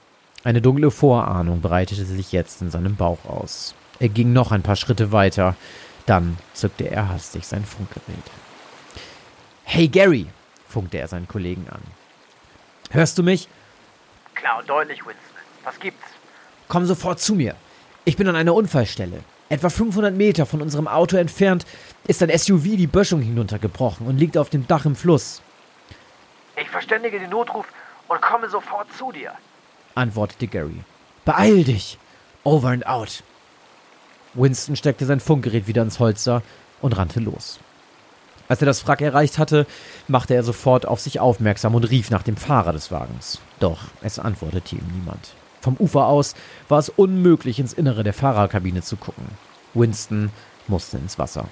Eine 0.45 0.61
dunkle 0.61 0.91
Vorahnung 0.91 1.61
breitete 1.61 2.05
sich 2.05 2.33
jetzt 2.33 2.63
in 2.63 2.71
seinem 2.71 2.97
Bauch 2.97 3.25
aus. 3.25 3.75
Er 3.99 4.09
ging 4.09 4.33
noch 4.33 4.53
ein 4.53 4.63
paar 4.63 4.77
Schritte 4.77 5.11
weiter, 5.11 5.57
dann 6.09 6.39
zückte 6.55 6.91
er 6.91 7.09
hastig 7.09 7.47
sein 7.47 7.65
Funkgerät. 7.65 8.03
Hey 9.65 9.89
Gary, 9.89 10.27
funkte 10.69 10.99
er 10.99 11.09
seinen 11.09 11.29
Kollegen 11.29 11.67
an. 11.71 11.83
Hörst 12.91 13.19
du 13.19 13.23
mich? 13.23 13.49
Klar 14.35 14.61
und 14.61 14.69
deutlich, 14.69 15.05
Winston. 15.05 15.37
Was 15.65 15.79
gibt's? 15.79 16.07
Komm 16.69 16.87
sofort 16.87 17.21
zu 17.21 17.35
mir. 17.35 17.55
Ich 18.05 18.17
bin 18.17 18.29
an 18.29 18.37
einer 18.37 18.55
Unfallstelle. 18.55 19.23
Etwa 19.51 19.69
500 19.69 20.15
Meter 20.15 20.47
von 20.47 20.63
unserem 20.63 20.89
Auto 20.89 21.17
entfernt 21.17 21.67
ist 22.07 22.23
ein 22.23 22.37
SUV 22.37 22.63
die 22.77 22.87
Böschung 22.87 23.21
hinuntergebrochen 23.21 24.07
und 24.07 24.19
liegt 24.19 24.37
auf 24.39 24.51
dem 24.51 24.67
Dach 24.67 24.85
im 24.85 24.97
Fluss. 24.97 25.43
Ich 26.57 26.69
verständige 26.69 27.19
den 27.19 27.31
Notruf 27.31 27.67
und 28.09 28.21
komme 28.21 28.49
sofort 28.49 28.89
zu 28.97 29.13
dir, 29.13 29.33
antwortete 29.95 30.47
Gary. 30.47 30.85
Beeil 31.25 31.65
dich! 31.65 31.99
Over 32.45 32.69
and 32.69 32.87
out! 32.87 33.23
Winston 34.35 34.77
steckte 34.77 35.07
sein 35.07 35.21
Funkgerät 35.21 35.67
wieder 35.67 35.83
ins 35.83 36.01
Holster 36.01 36.43
und 36.81 36.97
rannte 36.97 37.21
los. 37.21 37.59
Als 38.49 38.63
er 38.63 38.67
das 38.67 38.87
Wrack 38.87 39.03
erreicht 39.03 39.39
hatte, 39.39 39.67
machte 40.07 40.35
er 40.35 40.43
sofort 40.43 40.87
auf 40.87 41.01
sich 41.01 41.21
aufmerksam 41.21 41.75
und 41.75 41.85
rief 41.85 42.11
nach 42.11 42.23
dem 42.23 42.37
Fahrer 42.37 42.73
des 42.73 42.91
Wagens. 42.91 43.41
Doch 43.61 43.81
es 44.03 44.19
antwortete 44.19 44.77
ihm 44.77 44.87
niemand. 44.95 45.35
Vom 45.61 45.77
Ufer 45.79 46.07
aus 46.07 46.35
war 46.69 46.79
es 46.79 46.89
unmöglich, 46.89 47.59
ins 47.59 47.75
Innere 47.75 48.05
der 48.05 48.15
Fahrerkabine 48.15 48.83
zu 48.83 48.97
gucken. 48.97 49.25
Winston 49.75 50.31
musste 50.67 50.97
ins 50.97 51.19
Wasser. 51.19 51.47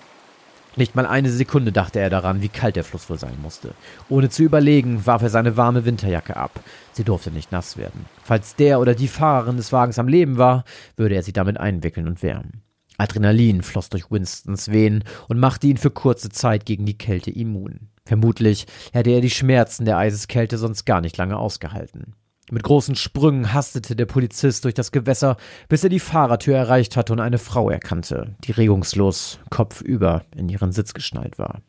Nicht 0.76 0.94
mal 0.94 1.06
eine 1.06 1.30
Sekunde 1.30 1.72
dachte 1.72 2.00
er 2.00 2.10
daran, 2.10 2.42
wie 2.42 2.50
kalt 2.50 2.76
der 2.76 2.84
Fluss 2.84 3.08
wohl 3.08 3.18
sein 3.18 3.38
musste. 3.40 3.72
Ohne 4.10 4.28
zu 4.28 4.42
überlegen, 4.42 5.06
warf 5.06 5.22
er 5.22 5.30
seine 5.30 5.56
warme 5.56 5.86
Winterjacke 5.86 6.36
ab. 6.36 6.60
Sie 6.92 7.04
durfte 7.04 7.30
nicht 7.30 7.50
nass 7.50 7.78
werden. 7.78 8.04
Falls 8.22 8.56
der 8.56 8.78
oder 8.78 8.94
die 8.94 9.08
Fahrerin 9.08 9.56
des 9.56 9.72
Wagens 9.72 9.98
am 9.98 10.08
Leben 10.08 10.36
war, 10.36 10.64
würde 10.96 11.14
er 11.14 11.22
sie 11.22 11.32
damit 11.32 11.58
einwickeln 11.58 12.06
und 12.06 12.22
wärmen. 12.22 12.62
Adrenalin 12.98 13.62
floss 13.62 13.90
durch 13.90 14.10
Winstons 14.10 14.70
Venen 14.70 15.04
und 15.28 15.38
machte 15.38 15.66
ihn 15.66 15.76
für 15.76 15.90
kurze 15.90 16.28
Zeit 16.28 16.66
gegen 16.66 16.86
die 16.86 16.98
Kälte 16.98 17.30
immun. 17.30 17.88
Vermutlich 18.04 18.66
hätte 18.92 19.10
er 19.10 19.20
die 19.20 19.30
Schmerzen 19.30 19.84
der 19.84 19.98
Eiseskälte 19.98 20.58
sonst 20.58 20.84
gar 20.86 21.00
nicht 21.00 21.16
lange 21.16 21.36
ausgehalten. 21.36 22.14
Mit 22.50 22.62
großen 22.62 22.94
Sprüngen 22.94 23.52
hastete 23.52 23.96
der 23.96 24.06
Polizist 24.06 24.64
durch 24.64 24.74
das 24.74 24.92
Gewässer, 24.92 25.36
bis 25.68 25.82
er 25.82 25.90
die 25.90 25.98
Fahrertür 25.98 26.56
erreicht 26.56 26.96
hatte 26.96 27.12
und 27.12 27.18
eine 27.18 27.38
Frau 27.38 27.70
erkannte, 27.70 28.36
die 28.44 28.52
regungslos, 28.52 29.40
kopfüber 29.50 30.24
in 30.36 30.48
ihren 30.48 30.70
Sitz 30.70 30.94
geschnallt 30.94 31.38
war. 31.38 31.62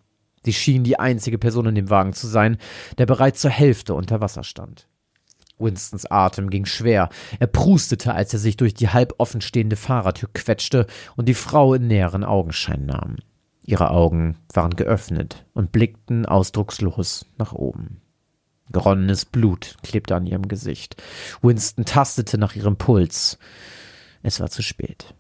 Sie 0.46 0.54
schien 0.54 0.84
die 0.84 1.00
einzige 1.00 1.40
Person 1.40 1.66
in 1.66 1.76
dem 1.76 1.90
Wagen 1.90 2.14
zu 2.14 2.28
sein, 2.28 2.58
der 3.00 3.08
bereits 3.08 3.42
zur 3.42 3.52
Hälfte 3.52 3.96
unter 3.96 4.22
Wasser 4.22 4.44
stand. 4.44 4.88
Winstons 5.60 6.06
Atem 6.06 6.50
ging 6.50 6.66
schwer. 6.66 7.10
Er 7.40 7.48
prustete, 7.48 8.14
als 8.14 8.34
er 8.34 8.40
sich 8.40 8.58
durch 8.58 8.74
die 8.74 8.90
halb 8.90 9.16
offenstehende 9.18 9.76
Fahrertür 9.76 10.30
quetschte 10.34 10.88
und 11.16 11.28
die 11.28 11.34
Frau 11.34 11.74
in 11.74 11.88
näheren 11.88 12.24
Augenschein 12.24 12.86
nahm. 12.86 13.18
Ihre 13.64 13.92
Augen 13.92 14.38
waren 14.54 14.76
geöffnet 14.76 15.46
und 15.54 15.72
blickten 15.72 16.26
ausdruckslos 16.26 17.26
nach 17.38 17.54
oben. 17.54 18.02
Geronnenes 18.72 19.26
Blut 19.26 19.76
klebte 19.84 20.16
an 20.16 20.26
ihrem 20.26 20.48
Gesicht. 20.48 21.02
Winston 21.42 21.86
tastete 21.86 22.38
nach 22.38 22.56
ihrem 22.56 22.78
Puls. 22.78 23.38
Es 24.24 24.40
war 24.40 24.50
zu 24.50 24.62
spät. 24.62 25.14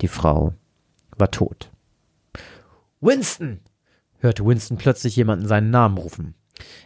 Die 0.00 0.08
Frau 0.08 0.54
war 1.16 1.30
tot. 1.30 1.70
Winston! 3.00 3.60
hörte 4.18 4.44
Winston 4.44 4.76
plötzlich 4.78 5.16
jemanden 5.16 5.46
seinen 5.46 5.70
Namen 5.70 5.98
rufen. 5.98 6.34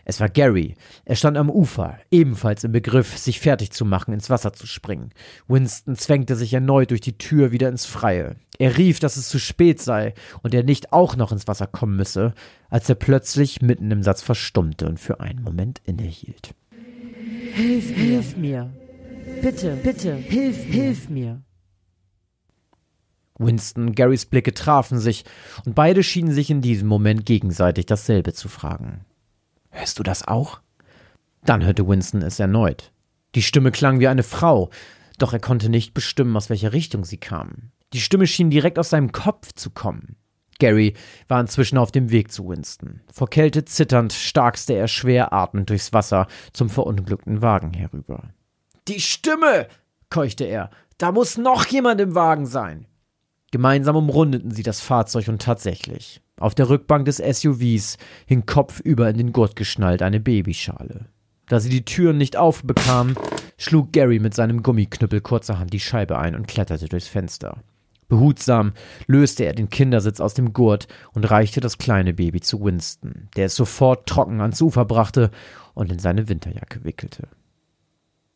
Es 0.04 0.20
war 0.20 0.28
Gary. 0.28 0.74
Er 1.04 1.16
stand 1.16 1.36
am 1.36 1.50
Ufer, 1.50 1.98
ebenfalls 2.10 2.64
im 2.64 2.72
Begriff, 2.72 3.16
sich 3.16 3.40
fertig 3.40 3.70
zu 3.70 3.84
machen, 3.84 4.12
ins 4.12 4.30
Wasser 4.30 4.52
zu 4.52 4.66
springen. 4.66 5.10
Winston 5.48 5.96
zwängte 5.96 6.36
sich 6.36 6.52
erneut 6.52 6.90
durch 6.90 7.00
die 7.00 7.18
Tür 7.18 7.52
wieder 7.52 7.68
ins 7.68 7.86
Freie. 7.86 8.36
Er 8.58 8.76
rief, 8.76 9.00
dass 9.00 9.16
es 9.16 9.28
zu 9.28 9.38
spät 9.38 9.80
sei 9.80 10.14
und 10.42 10.54
er 10.54 10.64
nicht 10.64 10.92
auch 10.92 11.16
noch 11.16 11.32
ins 11.32 11.48
Wasser 11.48 11.66
kommen 11.66 11.96
müsse, 11.96 12.34
als 12.68 12.88
er 12.88 12.94
plötzlich 12.94 13.62
mitten 13.62 13.90
im 13.90 14.02
Satz 14.02 14.22
verstummte 14.22 14.86
und 14.86 15.00
für 15.00 15.20
einen 15.20 15.42
Moment 15.42 15.80
innehielt. 15.84 16.54
Hilf 17.54 17.90
mir. 17.90 17.96
Hilf 17.96 18.36
mir. 18.36 18.70
Bitte, 19.42 19.76
bitte, 19.82 20.14
hilf, 20.14 20.62
hilf 20.64 21.08
mir. 21.08 21.42
Winston 23.38 23.88
und 23.88 23.96
Garys 23.96 24.26
Blicke 24.26 24.52
trafen 24.52 24.98
sich, 24.98 25.24
und 25.64 25.74
beide 25.74 26.02
schienen 26.02 26.32
sich 26.32 26.50
in 26.50 26.60
diesem 26.60 26.88
Moment 26.88 27.24
gegenseitig 27.24 27.86
dasselbe 27.86 28.34
zu 28.34 28.48
fragen. 28.48 29.06
Hörst 29.70 29.98
du 29.98 30.02
das 30.02 30.26
auch? 30.26 30.60
Dann 31.44 31.64
hörte 31.64 31.86
Winston 31.86 32.22
es 32.22 32.38
erneut. 32.38 32.92
Die 33.34 33.42
Stimme 33.42 33.70
klang 33.70 34.00
wie 34.00 34.08
eine 34.08 34.22
Frau, 34.22 34.70
doch 35.18 35.32
er 35.32 35.40
konnte 35.40 35.68
nicht 35.68 35.94
bestimmen, 35.94 36.36
aus 36.36 36.50
welcher 36.50 36.72
Richtung 36.72 37.04
sie 37.04 37.18
kam. 37.18 37.70
Die 37.92 38.00
Stimme 38.00 38.26
schien 38.26 38.50
direkt 38.50 38.78
aus 38.78 38.90
seinem 38.90 39.12
Kopf 39.12 39.52
zu 39.52 39.70
kommen. 39.70 40.16
Gary 40.58 40.94
war 41.26 41.40
inzwischen 41.40 41.78
auf 41.78 41.90
dem 41.90 42.10
Weg 42.10 42.30
zu 42.30 42.48
Winston. 42.48 43.00
Vor 43.12 43.28
Kälte 43.28 43.64
zitternd 43.64 44.12
starkste 44.12 44.74
er 44.74 44.88
schwer 44.88 45.32
atmend 45.32 45.70
durchs 45.70 45.92
Wasser 45.92 46.26
zum 46.52 46.68
verunglückten 46.70 47.42
Wagen 47.42 47.72
herüber. 47.72 48.30
Die 48.86 49.00
Stimme! 49.00 49.68
keuchte 50.10 50.44
er. 50.44 50.70
Da 50.98 51.12
muss 51.12 51.38
noch 51.38 51.66
jemand 51.66 52.00
im 52.00 52.14
Wagen 52.14 52.46
sein. 52.46 52.86
Gemeinsam 53.50 53.96
umrundeten 53.96 54.50
sie 54.50 54.62
das 54.62 54.80
Fahrzeug 54.80 55.28
und 55.28 55.42
tatsächlich. 55.42 56.20
Auf 56.40 56.54
der 56.54 56.70
Rückbank 56.70 57.04
des 57.04 57.18
SUVs 57.18 57.98
hing 58.26 58.46
kopfüber 58.46 59.10
in 59.10 59.18
den 59.18 59.32
Gurt 59.32 59.56
geschnallt 59.56 60.00
eine 60.00 60.20
Babyschale. 60.20 61.04
Da 61.48 61.60
sie 61.60 61.68
die 61.68 61.84
Türen 61.84 62.16
nicht 62.16 62.38
aufbekamen, 62.38 63.14
schlug 63.58 63.92
Gary 63.92 64.18
mit 64.18 64.34
seinem 64.34 64.62
Gummiknüppel 64.62 65.20
kurzerhand 65.20 65.70
die 65.72 65.80
Scheibe 65.80 66.18
ein 66.18 66.34
und 66.34 66.48
kletterte 66.48 66.88
durchs 66.88 67.08
Fenster. 67.08 67.58
Behutsam 68.08 68.72
löste 69.06 69.44
er 69.44 69.52
den 69.52 69.68
Kindersitz 69.68 70.18
aus 70.18 70.32
dem 70.32 70.54
Gurt 70.54 70.88
und 71.12 71.30
reichte 71.30 71.60
das 71.60 71.76
kleine 71.76 72.14
Baby 72.14 72.40
zu 72.40 72.64
Winston, 72.64 73.28
der 73.36 73.46
es 73.46 73.54
sofort 73.54 74.08
trocken 74.08 74.40
ans 74.40 74.62
Ufer 74.62 74.86
brachte 74.86 75.30
und 75.74 75.92
in 75.92 75.98
seine 75.98 76.30
Winterjacke 76.30 76.84
wickelte. 76.84 77.28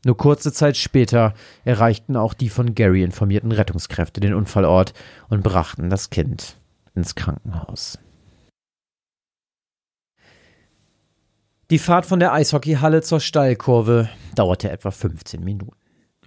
Nur 0.04 0.18
kurze 0.18 0.52
Zeit 0.52 0.76
später 0.76 1.32
erreichten 1.64 2.16
auch 2.16 2.34
die 2.34 2.50
von 2.50 2.74
Gary 2.74 3.02
informierten 3.02 3.50
Rettungskräfte 3.50 4.20
den 4.20 4.34
Unfallort 4.34 4.92
und 5.30 5.42
brachten 5.42 5.88
das 5.88 6.10
Kind 6.10 6.58
ins 6.94 7.14
Krankenhaus. 7.14 7.98
Die 11.70 11.78
Fahrt 11.78 12.07
von 12.07 12.20
der 12.20 12.33
Eishockeyhalle 12.33 13.02
zur 13.02 13.20
Stallkurve 13.20 14.09
dauerte 14.35 14.70
etwa 14.70 14.90
15 14.90 15.42
Minuten. 15.42 15.76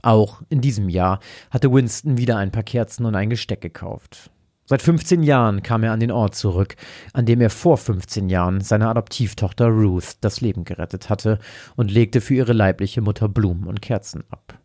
Auch 0.01 0.41
in 0.49 0.61
diesem 0.61 0.89
Jahr 0.89 1.19
hatte 1.51 1.71
Winston 1.71 2.17
wieder 2.17 2.37
ein 2.37 2.51
paar 2.51 2.63
Kerzen 2.63 3.05
und 3.05 3.15
ein 3.15 3.29
Gesteck 3.29 3.61
gekauft. 3.61 4.31
Seit 4.65 4.81
15 4.81 5.23
Jahren 5.23 5.63
kam 5.63 5.83
er 5.83 5.93
an 5.93 6.01
den 6.01 6.11
Ort 6.11 6.35
zurück, 6.35 6.75
an 7.13 7.25
dem 7.25 7.39
er 7.39 7.49
vor 7.49 7.77
15 7.77 8.27
Jahren 8.27 8.61
seiner 8.61 8.89
Adoptivtochter 8.89 9.67
Ruth 9.67 10.17
das 10.21 10.41
Leben 10.41 10.65
gerettet 10.65 11.09
hatte 11.09 11.39
und 11.75 11.89
legte 11.89 12.19
für 12.19 12.35
ihre 12.35 12.53
leibliche 12.53 13.01
Mutter 13.01 13.29
Blumen 13.29 13.65
und 13.65 13.81
Kerzen 13.81 14.23
ab. 14.29 14.59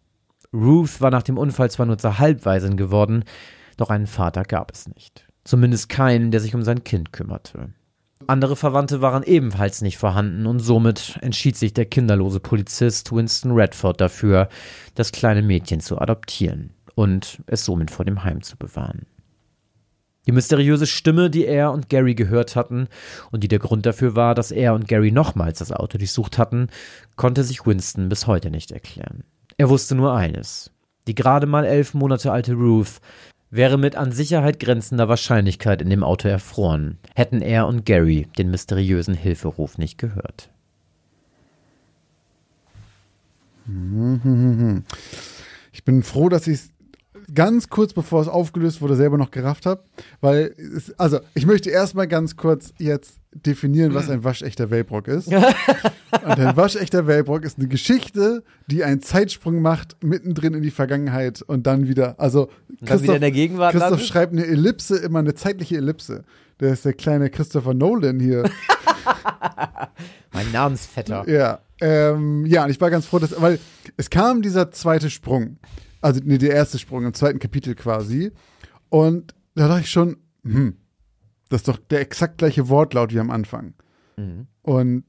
Ruth 0.53 1.01
war 1.01 1.11
nach 1.11 1.23
dem 1.23 1.39
Unfall 1.39 1.71
zwar 1.71 1.87
nur 1.87 1.99
zur 1.99 2.19
Halbwaisin 2.19 2.77
geworden, 2.77 3.25
doch 3.77 3.91
einen 3.91 4.09
Vater 4.09 4.43
gab 4.43 4.73
es 4.73 4.89
nicht. 4.89 5.29
Zumindest 5.45 5.89
keinen, 5.89 6.31
der 6.31 6.41
sich 6.41 6.55
um 6.55 6.63
sein 6.63 6.85
Kind 6.85 7.13
kümmerte. 7.13 7.71
Andere 8.27 8.57
Verwandte 8.57 9.01
waren 9.01 9.25
ebenfalls 9.25 9.83
nicht 9.83 9.99
vorhanden 9.99 10.47
und 10.47 10.61
somit 10.61 11.19
entschied 11.23 11.57
sich 11.57 11.75
der 11.75 11.87
kinderlose 11.87 12.41
Polizist 12.41 13.13
Winston 13.13 13.53
Redford 13.53 14.01
dafür, 14.01 14.49
das 14.95 15.13
kleine 15.13 15.43
Mädchen 15.43 15.81
zu 15.81 15.99
adoptieren 15.99 16.71
und 16.95 17.43
es 17.47 17.65
somit 17.65 17.91
vor 17.91 18.05
dem 18.05 18.23
Heim 18.23 18.43
zu 18.43 18.57
bewahren. 18.57 19.07
Die 20.27 20.33
mysteriöse 20.33 20.87
Stimme, 20.87 21.31
die 21.31 21.47
er 21.47 21.73
und 21.73 21.89
Gary 21.89 22.15
gehört 22.15 22.55
hatten 22.55 22.87
und 23.33 23.43
die 23.43 23.49
der 23.49 23.59
Grund 23.59 23.87
dafür 23.87 24.15
war, 24.15 24.37
dass 24.37 24.53
er 24.53 24.75
und 24.75 24.87
Gary 24.87 25.11
nochmals 25.11 25.59
das 25.59 25.73
Auto 25.73 25.99
durchsucht 25.99 26.39
hatten, 26.39 26.69
konnte 27.17 27.43
sich 27.43 27.67
Winston 27.67 28.09
bis 28.09 28.29
heute 28.29 28.51
nicht 28.51 28.71
erklären. 28.71 29.25
Er 29.57 29.69
wusste 29.69 29.97
nur 29.97 30.15
eines. 30.15 30.71
Die 31.09 31.17
gerade 31.17 31.47
mal 31.47 31.65
elf 31.65 31.95
Monate 31.95 32.31
alte 32.31 32.55
Ruth 32.55 33.01
wäre 33.53 33.79
mit 33.79 33.95
an 33.95 34.11
Sicherheit 34.11 34.59
grenzender 34.59 35.09
Wahrscheinlichkeit 35.09 35.83
in 35.83 35.91
dem 35.91 36.03
Auto 36.03 36.27
erfroren, 36.27 36.99
hätten 37.15 37.43
er 37.43 37.69
und 37.69 37.85
Gary 37.87 38.27
den 38.37 38.51
mysteriösen 38.51 39.15
Hilferuf 39.15 39.79
nicht 39.79 39.99
gehört. 39.99 40.51
Ich 45.75 45.85
bin 45.85 46.03
froh, 46.03 46.29
dass 46.29 46.47
ich 46.47 46.55
es 46.55 46.72
ganz 47.35 47.69
kurz 47.69 47.93
bevor 47.93 48.23
es 48.23 48.29
aufgelöst 48.29 48.81
wurde, 48.81 48.97
selber 48.97 49.19
noch 49.19 49.31
gerafft 49.31 49.67
habe. 49.67 49.83
Weil, 50.21 50.55
es, 50.77 50.99
also, 50.99 51.21
ich 51.35 51.47
möchte 51.47 51.71
erstmal 51.71 52.09
ganz 52.09 52.37
kurz 52.37 52.73
jetzt 52.79 53.19
definieren, 53.33 53.95
was 53.95 54.11
ein 54.11 54.25
waschechter 54.25 54.71
Wellbrock 54.71 55.09
ist. 55.09 55.29
Und 56.13 56.39
ein 56.39 56.57
waschechter 56.57 57.07
Wellbrock 57.07 57.45
ist 57.45 57.59
eine 57.59 57.69
Geschichte, 57.69 58.43
die 58.67 58.85
einen 58.85 59.01
Zeitsprung 59.01 59.63
macht, 59.63 59.97
mittendrin 60.05 60.55
in 60.55 60.63
die 60.63 60.71
Vergangenheit 60.71 61.41
und 61.41 61.67
dann 61.67 61.89
wieder, 61.89 62.21
also 62.21 62.51
dann 62.83 63.03
wieder 63.03 63.15
in 63.15 63.23
der 63.23 63.31
Gegenwart 63.31 63.73
Christoph 63.73 63.91
landet? 63.93 64.09
schreibt 64.09 64.33
eine 64.35 64.47
Ellipse, 64.47 64.99
immer 64.99 65.21
eine 65.21 65.35
zeitliche 65.35 65.79
Ellipse. 65.79 66.25
Der 66.61 66.75
ist 66.75 66.85
der 66.85 66.93
kleine 66.93 67.31
Christopher 67.31 67.73
Nolan 67.73 68.21
hier. 68.21 68.45
Mein 70.33 70.53
Namensvetter. 70.53 71.27
Ja, 71.29 71.61
ähm, 71.81 72.45
ja, 72.47 72.65
und 72.65 72.71
ich 72.71 72.81
war 72.81 72.91
ganz 72.91 73.07
froh, 73.07 73.19
dass, 73.19 73.41
weil 73.41 73.59
es 73.97 74.11
kam 74.11 74.43
dieser 74.43 74.71
zweite 74.71 75.11
Sprung, 75.11 75.57
also 76.03 76.21
nee, 76.23 76.39
der 76.39 76.53
erste 76.53 76.79
Sprung 76.79 77.07
im 77.07 77.15
zweiten 77.15 77.39
Kapitel 77.39 77.75
quasi, 77.75 78.33
und 78.91 79.35
da 79.55 79.69
dachte 79.69 79.83
ich 79.83 79.91
schon, 79.91 80.19
hm, 80.45 80.77
das 81.49 81.63
ist 81.63 81.69
doch 81.69 81.79
der 81.79 82.01
exakt 82.01 82.39
gleiche 82.39 82.69
Wortlaut 82.69 83.13
wie 83.15 83.21
am 83.21 83.31
Anfang. 83.31 83.75
Und 84.63 85.05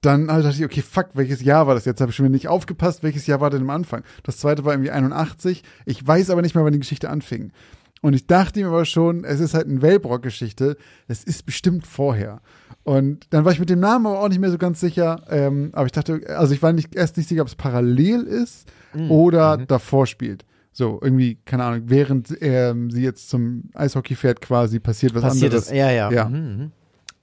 dann 0.00 0.30
halt 0.30 0.44
dachte 0.44 0.58
ich, 0.58 0.64
okay, 0.64 0.82
fuck, 0.82 1.10
welches 1.14 1.42
Jahr 1.42 1.66
war 1.66 1.74
das 1.74 1.84
jetzt? 1.84 2.00
Habe 2.00 2.10
ich 2.10 2.16
schon 2.16 2.24
wieder 2.24 2.34
nicht 2.34 2.48
aufgepasst, 2.48 3.02
welches 3.02 3.26
Jahr 3.26 3.40
war 3.40 3.50
denn 3.50 3.62
am 3.62 3.70
Anfang? 3.70 4.04
Das 4.22 4.38
zweite 4.38 4.64
war 4.64 4.72
irgendwie 4.72 4.90
81. 4.90 5.62
Ich 5.86 6.06
weiß 6.06 6.30
aber 6.30 6.42
nicht 6.42 6.54
mehr, 6.54 6.64
wann 6.64 6.72
die 6.72 6.78
Geschichte 6.78 7.10
anfing. 7.10 7.52
Und 8.00 8.14
ich 8.14 8.26
dachte 8.28 8.60
mir 8.60 8.68
aber 8.68 8.84
schon, 8.84 9.24
es 9.24 9.40
ist 9.40 9.54
halt 9.54 9.66
eine 9.66 9.82
Wellbrock-Geschichte. 9.82 10.76
Es 11.08 11.24
ist 11.24 11.44
bestimmt 11.46 11.86
vorher. 11.86 12.40
Und 12.88 13.26
dann 13.34 13.44
war 13.44 13.52
ich 13.52 13.60
mit 13.60 13.68
dem 13.68 13.80
Namen 13.80 14.06
aber 14.06 14.20
auch 14.20 14.28
nicht 14.30 14.38
mehr 14.38 14.50
so 14.50 14.56
ganz 14.56 14.80
sicher. 14.80 15.22
Ähm, 15.28 15.68
aber 15.74 15.84
ich 15.84 15.92
dachte, 15.92 16.22
also 16.28 16.54
ich 16.54 16.62
war 16.62 16.72
nicht, 16.72 16.94
erst 16.94 17.18
nicht 17.18 17.28
sicher, 17.28 17.42
ob 17.42 17.48
es 17.48 17.54
parallel 17.54 18.22
ist 18.22 18.66
oder 19.10 19.58
davor 19.58 20.06
spielt. 20.06 20.46
So, 20.72 20.98
irgendwie, 21.02 21.36
keine 21.44 21.64
Ahnung, 21.64 21.82
während 21.84 22.34
ähm, 22.40 22.90
sie 22.90 23.02
jetzt 23.02 23.28
zum 23.28 23.64
Eishockey 23.74 24.14
fährt, 24.14 24.40
quasi 24.40 24.80
passiert 24.80 25.14
was 25.14 25.20
Passiert 25.20 25.52
anderes. 25.52 25.66
das? 25.66 25.76
Ja, 25.76 25.90
ja. 25.90 26.10
Ja. 26.10 26.28
Mhm, 26.30 26.36
mhm. 26.36 26.72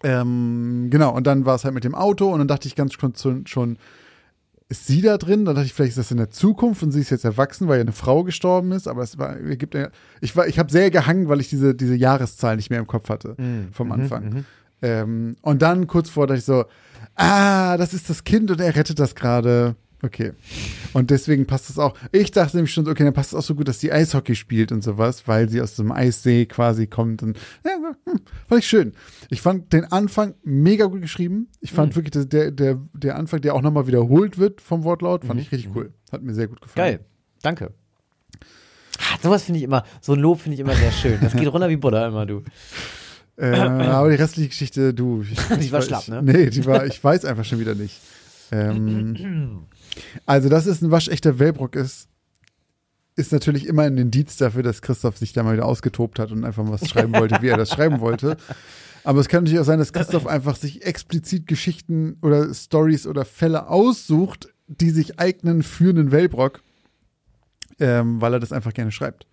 Ähm, 0.03 0.87
genau, 0.91 1.15
und 1.15 1.25
dann 1.25 1.45
war 1.45 1.55
es 1.55 1.63
halt 1.63 1.73
mit 1.73 1.83
dem 1.83 1.95
Auto 1.95 2.31
und 2.31 2.37
dann 2.37 2.47
dachte 2.47 2.67
ich 2.67 2.75
ganz 2.75 2.93
schon, 2.93 3.15
schon, 3.15 3.47
schon, 3.47 3.77
ist 4.69 4.85
sie 4.85 5.01
da 5.01 5.17
drin? 5.17 5.45
Dann 5.45 5.55
dachte 5.55 5.65
ich, 5.65 5.73
vielleicht 5.73 5.91
ist 5.91 5.97
das 5.97 6.11
in 6.11 6.17
der 6.17 6.29
Zukunft 6.29 6.83
und 6.83 6.91
sie 6.91 7.01
ist 7.01 7.09
jetzt 7.09 7.25
erwachsen, 7.25 7.67
weil 7.67 7.77
ja 7.77 7.81
eine 7.81 7.91
Frau 7.91 8.23
gestorben 8.23 8.71
ist, 8.71 8.87
aber 8.87 9.01
es 9.01 9.17
war, 9.17 9.35
gibt 9.35 9.73
ja, 9.73 9.89
ich 10.21 10.35
war, 10.35 10.47
ich 10.47 10.59
habe 10.59 10.71
sehr 10.71 10.91
gehangen, 10.91 11.27
weil 11.27 11.39
ich 11.39 11.49
diese, 11.49 11.73
diese 11.73 11.95
Jahreszahl 11.95 12.55
nicht 12.55 12.69
mehr 12.69 12.79
im 12.79 12.87
Kopf 12.87 13.09
hatte 13.09 13.35
vom 13.71 13.91
Anfang. 13.91 14.45
Ähm, 14.81 15.35
und 15.41 15.61
dann 15.61 15.87
kurz 15.87 16.09
vor 16.09 16.27
dachte 16.27 16.39
ich 16.39 16.45
so, 16.45 16.65
ah, 17.15 17.77
das 17.77 17.93
ist 17.93 18.09
das 18.09 18.23
Kind 18.23 18.51
und 18.51 18.59
er 18.61 18.75
rettet 18.75 18.99
das 18.99 19.15
gerade. 19.15 19.75
Okay. 20.03 20.33
Und 20.93 21.09
deswegen 21.09 21.47
passt 21.47 21.69
es 21.71 21.79
auch. 21.79 21.95
Ich 22.11 22.29
dachte 22.29 22.57
nämlich 22.57 22.71
schon, 22.73 22.87
okay, 22.87 23.03
dann 23.03 23.13
passt 23.13 23.29
es 23.33 23.35
auch 23.39 23.41
so 23.41 23.55
gut, 23.55 23.67
dass 23.67 23.79
sie 23.79 23.91
Eishockey 23.91 24.35
spielt 24.35 24.71
und 24.71 24.83
sowas, 24.83 25.27
weil 25.27 25.49
sie 25.49 25.61
aus 25.61 25.79
einem 25.79 25.91
Eissee 25.91 26.45
quasi 26.45 26.85
kommt. 26.85 27.23
Und 27.23 27.39
ja, 27.65 27.71
hm, 27.71 28.19
fand 28.47 28.59
ich 28.59 28.67
schön. 28.67 28.93
Ich 29.29 29.41
fand 29.41 29.73
den 29.73 29.85
Anfang 29.85 30.35
mega 30.43 30.85
gut 30.85 31.01
geschrieben. 31.01 31.47
Ich 31.59 31.71
fand 31.71 31.93
Mhm. 31.93 31.95
wirklich, 31.95 32.11
dass 32.11 32.29
der, 32.29 32.51
der, 32.51 32.79
der 32.93 33.15
Anfang, 33.15 33.41
der 33.41 33.55
auch 33.55 33.61
nochmal 33.61 33.87
wiederholt 33.87 34.37
wird 34.37 34.61
vom 34.61 34.83
Wortlaut, 34.83 35.25
fand 35.25 35.39
ich 35.41 35.51
richtig 35.51 35.71
cool. 35.75 35.91
Hat 36.11 36.21
mir 36.21 36.35
sehr 36.35 36.49
gut 36.49 36.61
gefallen. 36.61 36.85
Mhm. 36.87 36.97
Geil. 36.97 37.05
Danke. 37.41 37.73
Ah, 38.99 39.17
sowas 39.23 39.43
finde 39.43 39.57
ich 39.57 39.63
immer, 39.63 39.83
so 40.01 40.13
ein 40.13 40.19
Lob 40.19 40.39
finde 40.41 40.53
ich 40.55 40.59
immer 40.59 40.75
sehr 40.75 40.91
schön. 40.91 41.17
Das 41.21 41.35
geht 41.35 41.47
runter 41.51 41.69
wie 41.69 41.77
Butter 41.77 42.07
immer, 42.07 42.25
du. 42.27 42.43
Äh, 43.37 43.51
aber 43.55 44.09
die 44.09 44.15
restliche 44.15 44.49
Geschichte, 44.49 44.93
du. 44.93 45.23
Ich, 45.23 45.37
Die 45.59 45.65
ich 45.65 45.71
war 45.71 45.81
weiß- 45.81 45.85
schlapp, 45.85 46.07
ne? 46.07 46.21
Nee, 46.23 46.49
die 46.49 46.65
war, 46.65 46.85
ich 46.85 47.03
weiß 47.03 47.25
einfach 47.25 47.43
schon 47.45 47.59
wieder 47.59 47.75
nicht. 47.75 47.99
Ähm, 48.51 49.63
also, 50.25 50.49
dass 50.49 50.65
es 50.65 50.81
ein 50.81 50.91
waschechter 50.91 51.39
Wellbrock 51.39 51.75
ist, 51.75 52.07
ist 53.15 53.31
natürlich 53.31 53.65
immer 53.65 53.83
ein 53.83 53.97
Indiz 53.97 54.37
dafür, 54.37 54.61
dass 54.63 54.81
Christoph 54.81 55.17
sich 55.17 55.33
da 55.33 55.43
mal 55.43 55.53
wieder 55.53 55.65
ausgetobt 55.65 56.19
hat 56.19 56.31
und 56.31 56.43
einfach 56.45 56.63
mal 56.63 56.73
was 56.79 56.87
schreiben 56.89 57.13
wollte, 57.17 57.41
wie 57.41 57.47
er 57.47 57.57
das 57.57 57.69
schreiben 57.71 57.99
wollte. 58.01 58.37
Aber 59.03 59.19
es 59.19 59.27
kann 59.29 59.43
natürlich 59.43 59.59
auch 59.59 59.65
sein, 59.65 59.79
dass 59.79 59.93
Christoph 59.93 60.27
einfach 60.27 60.55
sich 60.55 60.83
explizit 60.85 61.47
Geschichten 61.47 62.17
oder 62.21 62.53
Stories 62.53 63.05
oder 63.07 63.23
Fälle 63.25 63.67
aussucht, 63.67 64.49
die 64.67 64.89
sich 64.89 65.19
eignen 65.19 65.61
für 65.63 65.89
einen 65.91 66.11
Wellbrock, 66.11 66.61
ähm, 67.79 68.19
weil 68.21 68.33
er 68.33 68.39
das 68.39 68.51
einfach 68.51 68.73
gerne 68.73 68.91
schreibt. 68.91 69.27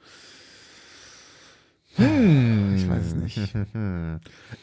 Ich 1.99 2.89
weiß 2.89 3.07
es 3.07 3.15
nicht. 3.15 3.39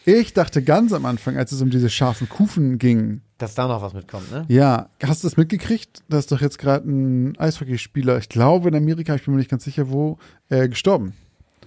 Ich 0.06 0.34
dachte 0.34 0.64
ganz 0.64 0.94
am 0.94 1.06
Anfang, 1.06 1.38
als 1.38 1.52
es 1.52 1.62
um 1.62 1.70
diese 1.70 1.90
scharfen 1.90 2.28
Kufen 2.30 2.80
ging, 2.80 3.22
Dass 3.38 3.54
da 3.56 3.68
noch 3.68 3.82
was 3.82 3.94
mitkommt, 3.94 4.32
ne? 4.32 4.46
ja, 4.48 4.90
hast 5.04 5.24
du 5.24 5.28
das 5.28 5.38
mitgekriegt? 5.38 6.02
Da 6.10 6.18
ist 6.18 6.32
doch 6.32 6.42
jetzt 6.42 6.58
gerade 6.58 6.90
ein 6.90 7.38
Eishockeyspieler, 7.38 8.18
ich 8.18 8.30
glaube 8.30 8.70
in 8.70 8.76
Amerika, 8.76 9.14
ich 9.16 9.26
bin 9.26 9.34
mir 9.34 9.40
nicht 9.40 9.52
ganz 9.52 9.64
sicher 9.66 9.90
wo, 9.90 10.18
äh, 10.50 10.68
gestorben. 10.70 11.14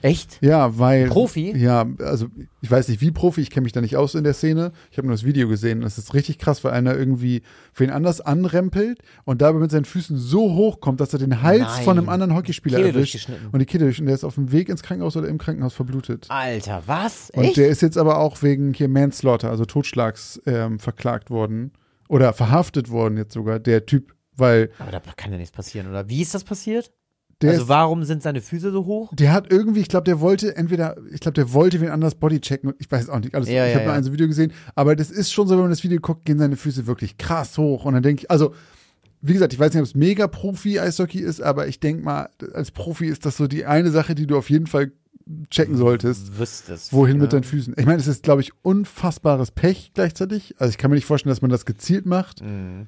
Echt? 0.03 0.39
Ja, 0.41 0.79
weil. 0.79 1.09
Profi? 1.09 1.57
Ja, 1.57 1.87
also 2.01 2.27
ich 2.61 2.71
weiß 2.71 2.89
nicht 2.89 3.01
wie 3.01 3.13
Profi, 3.13 3.41
ich 3.41 3.51
kenne 3.51 3.65
mich 3.65 3.73
da 3.73 3.81
nicht 3.81 3.97
aus 3.97 4.15
in 4.15 4.25
der 4.25 4.35
Szene. 4.35 4.73
Ich 4.91 4.99
habe 4.99 5.07
nur 5.07 5.15
das 5.15 5.25
Video 5.25 5.49
gesehen. 5.49 5.81
Das 5.81 5.97
ist 5.97 6.13
richtig 6.13 6.39
krass, 6.39 6.65
weil 6.65 6.73
einer 6.73 6.97
irgendwie 6.97 7.43
für 7.73 7.85
ihn 7.85 7.91
anders 7.91 8.21
anrempelt 8.21 8.99
und 9.25 9.41
dabei 9.43 9.61
mit 9.61 9.71
seinen 9.71 9.85
Füßen 9.85 10.17
so 10.19 10.55
hoch 10.55 10.81
kommt, 10.81 11.01
dass 11.01 11.13
er 11.13 11.21
den 11.21 11.43
Hals 11.43 11.61
Nein. 11.63 11.85
von 11.85 11.99
einem 11.99 12.09
anderen 12.09 12.35
Hockeyspieler 12.35 12.79
Kehle 12.79 12.89
erwischt. 12.89 13.29
Und 13.53 13.61
die 13.61 13.67
Kehle 13.67 13.85
durch. 13.85 14.01
Und 14.01 14.07
der 14.07 14.15
ist 14.17 14.25
auf 14.25 14.35
dem 14.35 14.51
Weg 14.51 14.69
ins 14.69 14.83
Krankenhaus 14.83 15.17
oder 15.17 15.29
im 15.29 15.39
Krankenhaus 15.39 15.75
verblutet. 15.75 16.27
Alter, 16.29 16.83
was? 16.87 17.31
Und 17.31 17.45
Echt? 17.45 17.57
der 17.57 17.69
ist 17.69 17.81
jetzt 17.81 17.97
aber 17.97 18.19
auch 18.19 18.43
wegen 18.43 18.75
hier 18.75 18.89
Manslaughter, 18.89 19.51
also 19.51 19.65
Totschlags, 19.65 20.43
ähm, 20.47 20.79
verklagt 20.79 21.31
worden. 21.31 21.73
Oder 22.09 22.33
verhaftet 22.33 22.91
worden 22.91 23.17
jetzt 23.17 23.33
sogar, 23.33 23.59
der 23.59 23.87
Typ, 23.87 24.15
weil 24.37 24.71
Aber 24.79 24.91
da 24.91 25.01
kann 25.17 25.33
ja 25.33 25.39
nichts 25.39 25.55
passieren, 25.55 25.89
oder? 25.89 26.09
Wie 26.09 26.21
ist 26.21 26.35
das 26.35 26.45
passiert? 26.45 26.91
Der 27.41 27.51
also 27.51 27.63
ist, 27.63 27.69
warum 27.69 28.05
sind 28.05 28.23
seine 28.23 28.41
Füße 28.41 28.71
so 28.71 28.85
hoch? 28.85 29.13
Der 29.15 29.33
hat 29.33 29.51
irgendwie, 29.51 29.81
ich 29.81 29.89
glaube, 29.89 30.05
der 30.05 30.21
wollte 30.21 30.57
entweder, 30.57 30.97
ich 31.13 31.21
glaube, 31.21 31.35
der 31.35 31.53
wollte 31.53 31.81
wen 31.81 31.89
anders 31.89 32.15
bodychecken. 32.15 32.73
Ich 32.79 32.91
weiß 32.91 33.09
auch 33.09 33.19
nicht 33.19 33.35
alles. 33.35 33.49
Ja, 33.49 33.67
ich 33.67 33.73
ja, 33.73 33.77
habe 33.77 33.87
nur 33.87 33.95
ja. 33.95 33.99
ein 33.99 34.05
so 34.05 34.13
Video 34.13 34.29
gesehen, 34.29 34.53
aber 34.75 34.95
das 34.95 35.11
ist 35.11 35.33
schon 35.33 35.49
so, 35.49 35.55
wenn 35.55 35.63
man 35.63 35.71
das 35.71 35.83
Video 35.83 36.01
guckt, 36.01 36.25
gehen 36.25 36.39
seine 36.39 36.57
Füße 36.57 36.87
wirklich 36.87 37.19
krass 37.19 37.59
hoch. 37.59 37.85
Und 37.85 37.95
dann 37.95 38.03
denke 38.03 38.23
ich, 38.23 38.31
also, 38.31 38.55
wie 39.21 39.33
gesagt, 39.33 39.53
ich 39.53 39.59
weiß 39.59 39.73
nicht, 39.73 39.81
ob 39.81 39.87
es 39.87 39.95
mega 39.95 40.27
Profi-Eishockey 40.27 41.21
ist, 41.21 41.41
aber 41.41 41.69
ich 41.69 41.81
denke 41.81 42.05
mal, 42.05 42.29
als 42.55 42.71
Profi 42.71 43.07
ist 43.07 43.25
das 43.25 43.37
so 43.37 43.47
die 43.47 43.65
eine 43.65 43.91
Sache, 43.91 44.15
die 44.15 44.27
du 44.27 44.37
auf 44.37 44.51
jeden 44.51 44.67
Fall 44.67 44.93
checken 45.51 45.77
solltest. 45.77 46.39
Wüsstest. 46.39 46.93
Wohin 46.93 47.17
ja. 47.17 47.23
mit 47.23 47.33
deinen 47.33 47.45
Füßen? 47.45 47.75
Ich 47.77 47.87
meine, 47.87 48.01
es 48.01 48.07
ist, 48.07 48.23
glaube 48.23 48.41
ich, 48.41 48.53
unfassbares 48.63 49.51
Pech 49.51 49.93
gleichzeitig. 49.95 50.57
Also 50.59 50.71
ich 50.71 50.79
kann 50.79 50.91
mir 50.91 50.97
nicht 50.97 51.07
vorstellen, 51.07 51.31
dass 51.31 51.43
man 51.43 51.51
das 51.51 51.65
gezielt 51.65 52.07
macht. 52.07 52.43
Mhm. 52.43 52.87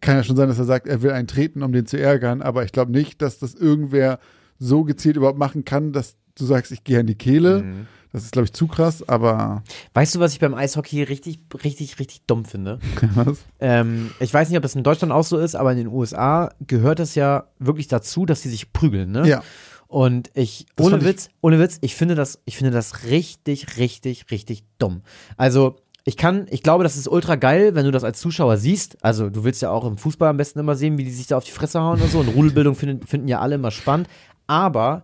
Kann 0.00 0.16
ja 0.16 0.22
schon 0.24 0.36
sein, 0.36 0.48
dass 0.48 0.58
er 0.58 0.64
sagt, 0.64 0.86
er 0.86 1.02
will 1.02 1.10
einen 1.10 1.26
treten, 1.28 1.62
um 1.62 1.72
den 1.72 1.86
zu 1.86 1.98
ärgern, 1.98 2.42
aber 2.42 2.64
ich 2.64 2.72
glaube 2.72 2.92
nicht, 2.92 3.20
dass 3.22 3.38
das 3.38 3.54
irgendwer 3.54 4.18
so 4.58 4.84
gezielt 4.84 5.16
überhaupt 5.16 5.38
machen 5.38 5.64
kann, 5.64 5.92
dass 5.92 6.16
du 6.36 6.44
sagst, 6.44 6.70
ich 6.72 6.84
gehe 6.84 7.00
an 7.00 7.06
die 7.06 7.14
Kehle. 7.16 7.62
Mhm. 7.62 7.86
Das 8.12 8.24
ist, 8.24 8.32
glaube 8.32 8.46
ich, 8.46 8.52
zu 8.52 8.66
krass, 8.66 9.08
aber 9.08 9.62
Weißt 9.94 10.16
du, 10.16 10.20
was 10.20 10.32
ich 10.32 10.40
beim 10.40 10.54
Eishockey 10.54 11.02
richtig, 11.04 11.38
richtig, 11.62 11.98
richtig 12.00 12.22
dumm 12.26 12.44
finde? 12.44 12.80
was? 13.14 13.38
Ähm, 13.60 14.10
ich 14.18 14.34
weiß 14.34 14.48
nicht, 14.48 14.56
ob 14.56 14.62
das 14.64 14.74
in 14.74 14.82
Deutschland 14.82 15.12
auch 15.12 15.22
so 15.24 15.38
ist, 15.38 15.54
aber 15.54 15.70
in 15.72 15.78
den 15.78 15.86
USA 15.86 16.50
gehört 16.66 16.98
es 16.98 17.14
ja 17.14 17.44
wirklich 17.60 17.86
dazu, 17.86 18.26
dass 18.26 18.42
sie 18.42 18.48
sich 18.50 18.72
prügeln, 18.72 19.12
ne? 19.12 19.28
Ja. 19.28 19.42
Und 19.86 20.30
ich, 20.34 20.66
Das 20.76 20.86
ohne 20.86 20.92
fand 20.94 21.02
ich- 21.04 21.08
Witz, 21.08 21.28
ohne 21.40 21.58
Witz, 21.60 21.78
ich 21.82 21.94
finde 21.94 22.14
das, 22.16 22.40
ich 22.44 22.56
finde 22.56 22.72
das 22.72 23.04
richtig, 23.04 23.76
richtig, 23.78 24.26
richtig 24.30 24.64
dumm. 24.78 25.02
Also, 25.36 25.76
ich 26.04 26.16
kann, 26.16 26.46
ich 26.50 26.62
glaube, 26.62 26.84
das 26.84 26.96
ist 26.96 27.08
ultra 27.08 27.36
geil, 27.36 27.74
wenn 27.74 27.84
du 27.84 27.90
das 27.90 28.04
als 28.04 28.20
Zuschauer 28.20 28.56
siehst. 28.56 29.02
Also, 29.04 29.28
du 29.28 29.44
willst 29.44 29.62
ja 29.62 29.70
auch 29.70 29.84
im 29.84 29.98
Fußball 29.98 30.28
am 30.30 30.36
besten 30.36 30.58
immer 30.58 30.74
sehen, 30.74 30.98
wie 30.98 31.04
die 31.04 31.10
sich 31.10 31.26
da 31.26 31.36
auf 31.36 31.44
die 31.44 31.50
Fresse 31.50 31.80
hauen 31.80 32.00
und 32.00 32.10
so. 32.10 32.20
Und 32.20 32.28
Rudelbildung 32.28 32.74
finden, 32.74 33.06
finden 33.06 33.28
ja 33.28 33.40
alle 33.40 33.56
immer 33.56 33.70
spannend. 33.70 34.08
Aber, 34.46 35.02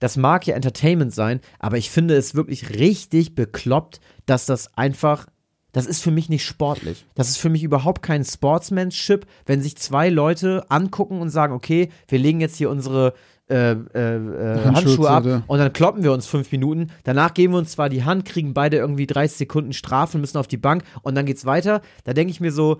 das 0.00 0.16
mag 0.16 0.46
ja 0.46 0.56
Entertainment 0.56 1.14
sein, 1.14 1.40
aber 1.58 1.76
ich 1.76 1.90
finde 1.90 2.16
es 2.16 2.34
wirklich 2.34 2.70
richtig 2.70 3.34
bekloppt, 3.34 4.00
dass 4.26 4.46
das 4.46 4.76
einfach, 4.76 5.26
das 5.72 5.86
ist 5.86 6.02
für 6.02 6.10
mich 6.10 6.28
nicht 6.28 6.44
sportlich. 6.44 7.06
Das 7.14 7.28
ist 7.28 7.36
für 7.36 7.50
mich 7.50 7.62
überhaupt 7.62 8.02
kein 8.02 8.24
Sportsmanship, 8.24 9.26
wenn 9.44 9.60
sich 9.60 9.76
zwei 9.76 10.08
Leute 10.08 10.64
angucken 10.70 11.20
und 11.20 11.28
sagen, 11.28 11.52
okay, 11.52 11.90
wir 12.08 12.18
legen 12.18 12.40
jetzt 12.40 12.56
hier 12.56 12.70
unsere 12.70 13.12
äh, 13.50 13.72
äh, 13.72 14.16
äh, 14.16 14.64
Handschuhe 14.64 15.10
ab 15.10 15.24
oder? 15.24 15.42
und 15.46 15.58
dann 15.58 15.72
kloppen 15.72 16.02
wir 16.02 16.12
uns 16.12 16.26
fünf 16.26 16.50
Minuten. 16.52 16.88
Danach 17.04 17.34
geben 17.34 17.52
wir 17.54 17.58
uns 17.58 17.72
zwar 17.72 17.88
die 17.88 18.04
Hand, 18.04 18.24
kriegen 18.24 18.54
beide 18.54 18.76
irgendwie 18.76 19.06
30 19.06 19.36
Sekunden 19.38 19.72
Strafe 19.72 20.16
und 20.16 20.20
müssen 20.20 20.38
auf 20.38 20.46
die 20.48 20.56
Bank 20.56 20.84
und 21.02 21.14
dann 21.14 21.26
geht's 21.26 21.44
weiter. 21.44 21.82
Da 22.04 22.12
denke 22.12 22.30
ich 22.30 22.40
mir 22.40 22.52
so, 22.52 22.78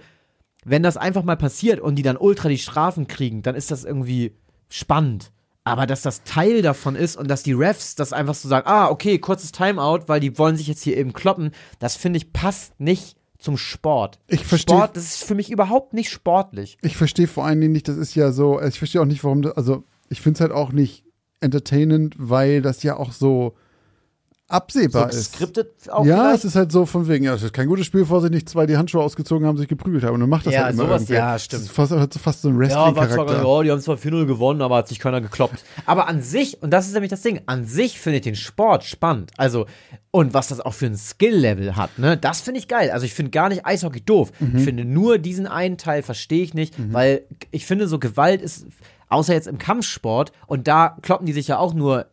wenn 0.64 0.82
das 0.82 0.96
einfach 0.96 1.24
mal 1.24 1.36
passiert 1.36 1.80
und 1.80 1.96
die 1.96 2.02
dann 2.02 2.16
ultra 2.16 2.48
die 2.48 2.58
Strafen 2.58 3.06
kriegen, 3.06 3.42
dann 3.42 3.54
ist 3.54 3.70
das 3.70 3.84
irgendwie 3.84 4.36
spannend. 4.68 5.32
Aber 5.64 5.86
dass 5.86 6.02
das 6.02 6.22
Teil 6.24 6.62
davon 6.62 6.96
ist 6.96 7.16
und 7.16 7.28
dass 7.28 7.42
die 7.42 7.52
Refs 7.52 7.94
das 7.94 8.12
einfach 8.12 8.34
so 8.34 8.48
sagen, 8.48 8.66
ah, 8.66 8.88
okay, 8.88 9.18
kurzes 9.18 9.52
Timeout, 9.52 10.04
weil 10.06 10.20
die 10.20 10.38
wollen 10.38 10.56
sich 10.56 10.66
jetzt 10.68 10.82
hier 10.82 10.96
eben 10.96 11.12
kloppen, 11.12 11.50
das 11.78 11.96
finde 11.96 12.16
ich 12.16 12.32
passt 12.32 12.78
nicht 12.80 13.16
zum 13.38 13.56
Sport. 13.56 14.18
Ich 14.26 14.42
versteh- 14.42 14.72
Sport, 14.74 14.96
das 14.96 15.04
ist 15.04 15.24
für 15.24 15.34
mich 15.34 15.50
überhaupt 15.50 15.92
nicht 15.94 16.10
sportlich. 16.10 16.76
Ich 16.82 16.96
verstehe 16.96 17.26
vor 17.26 17.44
allen 17.44 17.60
Dingen 17.60 17.72
nicht, 17.72 17.88
das 17.88 17.96
ist 17.96 18.14
ja 18.14 18.32
so, 18.32 18.60
ich 18.60 18.78
verstehe 18.78 19.00
auch 19.00 19.06
nicht, 19.06 19.24
warum 19.24 19.42
das, 19.42 19.52
also 19.56 19.84
ich 20.10 20.20
finde 20.20 20.36
es 20.36 20.40
halt 20.42 20.52
auch 20.52 20.72
nicht 20.72 21.04
entertainend, 21.40 22.14
weil 22.18 22.60
das 22.60 22.82
ja 22.82 22.96
auch 22.96 23.12
so 23.12 23.54
absehbar 24.48 25.12
so 25.12 25.18
ist. 25.18 25.32
Skriptet 25.34 25.88
auch 25.90 26.04
ja, 26.04 26.16
vielleicht? 26.16 26.38
es 26.38 26.44
ist 26.46 26.56
halt 26.56 26.72
so 26.72 26.84
von 26.84 27.06
wegen, 27.08 27.24
ja, 27.24 27.34
es 27.34 27.42
ist 27.44 27.52
kein 27.52 27.68
gutes 27.68 27.86
Spiel, 27.86 28.04
vor 28.04 28.20
sich 28.20 28.32
nicht 28.32 28.48
zwei 28.48 28.66
die 28.66 28.76
Handschuhe 28.76 29.00
ausgezogen 29.00 29.46
haben, 29.46 29.56
sich 29.56 29.68
geprügelt 29.68 30.02
haben. 30.02 30.14
Und 30.14 30.20
dann 30.20 30.28
macht 30.28 30.44
das 30.46 30.54
Ja, 30.54 30.64
halt 30.64 30.74
immer 30.74 30.84
sowas, 30.86 31.02
irgendwer. 31.02 31.18
ja, 31.18 31.32
Das 31.34 31.44
stimmt. 31.44 31.62
ist 31.62 31.70
fast, 31.70 31.92
hat 31.92 32.12
so 32.12 32.18
fast 32.18 32.42
so 32.42 32.48
einen 32.48 32.60
Ja, 32.62 32.68
war 32.68 32.92
zwar, 32.94 33.04
Wrestling-Charakter. 33.06 33.46
ja, 33.48 33.62
die 33.62 33.70
haben 33.70 33.80
zwar 33.80 33.96
4-0 33.96 34.26
gewonnen, 34.26 34.60
aber 34.60 34.76
hat 34.76 34.88
sich 34.88 34.98
keiner 34.98 35.20
gekloppt. 35.20 35.64
Aber 35.86 36.08
an 36.08 36.20
sich, 36.20 36.60
und 36.62 36.70
das 36.72 36.88
ist 36.88 36.94
nämlich 36.94 37.10
das 37.10 37.22
Ding, 37.22 37.40
an 37.46 37.64
sich 37.64 38.00
finde 38.00 38.16
ich 38.16 38.22
den 38.24 38.34
Sport 38.34 38.82
spannend. 38.82 39.30
Also, 39.36 39.66
und 40.10 40.34
was 40.34 40.48
das 40.48 40.58
auch 40.60 40.74
für 40.74 40.86
ein 40.86 40.96
Skill-Level 40.96 41.76
hat, 41.76 41.96
ne, 42.00 42.16
das 42.16 42.40
finde 42.40 42.58
ich 42.58 42.66
geil. 42.66 42.90
Also, 42.90 43.06
ich 43.06 43.14
finde 43.14 43.30
gar 43.30 43.48
nicht 43.50 43.64
Eishockey 43.64 44.00
doof. 44.00 44.32
Mhm. 44.40 44.56
Ich 44.58 44.64
finde 44.64 44.84
nur 44.84 45.18
diesen 45.18 45.46
einen 45.46 45.78
Teil 45.78 46.02
verstehe 46.02 46.42
ich 46.42 46.54
nicht, 46.54 46.74
weil 46.92 47.22
ich 47.52 47.66
finde, 47.66 47.86
so 47.86 48.00
Gewalt 48.00 48.42
ist, 48.42 48.66
außer 49.10 49.34
jetzt 49.34 49.48
im 49.48 49.58
Kampfsport, 49.58 50.32
und 50.46 50.66
da 50.66 50.96
kloppen 51.02 51.26
die 51.26 51.32
sich 51.32 51.48
ja 51.48 51.58
auch 51.58 51.74
nur 51.74 52.06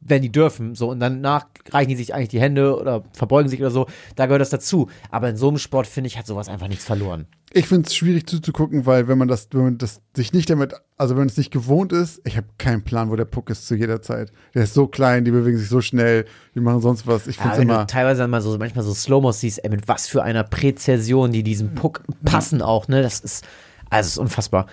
wenn 0.00 0.22
die 0.22 0.32
dürfen, 0.32 0.74
so 0.74 0.90
und 0.90 0.98
danach 0.98 1.46
reichen 1.70 1.90
die 1.90 1.96
sich 1.96 2.12
eigentlich 2.12 2.30
die 2.30 2.40
Hände 2.40 2.76
oder 2.76 3.04
verbeugen 3.12 3.48
sich 3.48 3.60
oder 3.60 3.70
so, 3.70 3.86
da 4.16 4.26
gehört 4.26 4.40
das 4.40 4.50
dazu. 4.50 4.88
Aber 5.10 5.28
in 5.28 5.36
so 5.36 5.46
einem 5.48 5.58
Sport 5.58 5.86
finde 5.86 6.08
ich 6.08 6.18
hat 6.18 6.26
sowas 6.26 6.48
einfach 6.48 6.66
nichts 6.66 6.84
verloren. 6.84 7.26
Ich 7.52 7.68
finde 7.68 7.86
es 7.86 7.94
schwierig 7.94 8.26
zuzugucken, 8.26 8.86
weil 8.86 9.06
wenn 9.06 9.18
man 9.18 9.28
das, 9.28 9.48
wenn 9.52 9.62
man 9.62 9.78
das 9.78 10.00
sich 10.16 10.32
nicht 10.32 10.50
damit, 10.50 10.74
also 10.96 11.16
wenn 11.16 11.28
es 11.28 11.36
nicht 11.36 11.52
gewohnt 11.52 11.92
ist, 11.92 12.20
ich 12.24 12.36
habe 12.36 12.48
keinen 12.58 12.82
Plan, 12.82 13.10
wo 13.10 13.16
der 13.16 13.24
Puck 13.24 13.50
ist 13.50 13.68
zu 13.68 13.76
jeder 13.76 14.02
Zeit. 14.02 14.32
Der 14.54 14.64
ist 14.64 14.74
so 14.74 14.88
klein, 14.88 15.24
die 15.24 15.30
bewegen 15.30 15.58
sich 15.58 15.68
so 15.68 15.80
schnell, 15.80 16.24
die 16.56 16.60
machen 16.60 16.80
sonst 16.80 17.06
was. 17.06 17.26
Ich 17.28 17.36
Ja, 17.36 17.42
finde 17.42 17.58
wenn 17.58 17.68
immer. 17.68 17.86
teilweise 17.86 18.26
mal 18.26 18.40
so 18.40 18.58
manchmal 18.58 18.84
so 18.84 18.92
Slow-Mos 18.92 19.40
siehst, 19.40 19.62
ey, 19.62 19.70
mit 19.70 19.86
was 19.86 20.08
für 20.08 20.22
einer 20.24 20.42
Präzision 20.42 21.30
die 21.30 21.44
diesem 21.44 21.74
Puck 21.76 22.02
passen 22.24 22.62
auch, 22.62 22.88
ne? 22.88 23.00
Das 23.02 23.20
ist 23.20 23.46
also 23.90 24.06
es 24.06 24.12
ist 24.14 24.18
unfassbar. 24.18 24.66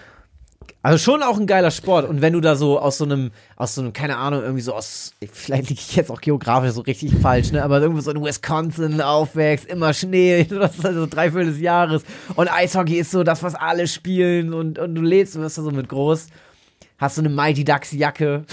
Also 0.86 0.99
schon 0.99 1.24
auch 1.24 1.39
ein 1.39 1.47
geiler 1.47 1.72
Sport 1.72 2.07
und 2.07 2.22
wenn 2.22 2.34
du 2.34 2.41
da 2.41 2.55
so 2.55 2.80
aus 2.80 2.99
so 2.99 3.05
einem 3.05 3.32
aus 3.55 3.74
so 3.74 3.82
einem 3.82 3.91
keine 3.91 4.18
Ahnung 4.18 4.43
irgendwie 4.43 4.61
so 4.61 4.72
aus 4.72 5.13
vielleicht 5.32 5.70
liege 5.70 5.82
ich 5.82 5.95
jetzt 5.95 6.11
auch 6.11 6.22
geografisch 6.22 6.74
so 6.74 6.82
richtig 6.82 7.11
falsch, 7.16 7.51
ne, 7.51 7.63
aber 7.63 7.82
irgendwo 7.82 8.01
so 8.01 8.11
in 8.11 8.24
Wisconsin 8.24 9.01
aufwächst, 9.01 9.66
immer 9.66 9.95
Schnee, 9.95 10.43
das 10.49 10.78
ist 10.78 10.86
also 10.86 11.07
drei 11.07 11.32
Viertel 11.32 11.53
des 11.53 11.59
Jahres 11.59 12.03
und 12.36 12.53
Eishockey 12.53 12.99
ist 12.99 13.09
so 13.09 13.24
das 13.24 13.41
was 13.41 13.55
alle 13.55 13.88
spielen 13.88 14.53
und 14.53 14.78
und 14.78 14.93
du 14.93 15.01
lebst 15.01 15.36
und 15.36 15.41
wirst 15.41 15.57
da 15.57 15.63
so 15.63 15.72
mit 15.72 15.89
groß. 15.89 16.28
Hast 16.99 17.18
du 17.18 17.22
eine 17.24 17.30
Mighty 17.30 17.66
Ducks 17.66 17.91
Jacke. 17.91 18.45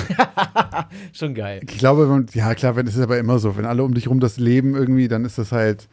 schon 1.13 1.35
geil. 1.35 1.61
Ich 1.69 1.79
glaube, 1.79 2.25
ja 2.33 2.55
klar, 2.55 2.75
wenn 2.77 2.87
es 2.87 2.97
ist 2.97 3.03
aber 3.03 3.19
immer 3.19 3.39
so, 3.39 3.59
wenn 3.59 3.67
alle 3.67 3.85
um 3.85 3.93
dich 3.93 4.09
rum 4.09 4.21
das 4.21 4.39
leben 4.39 4.75
irgendwie, 4.75 5.07
dann 5.07 5.27
ist 5.27 5.37
das 5.37 5.53
halt 5.53 5.87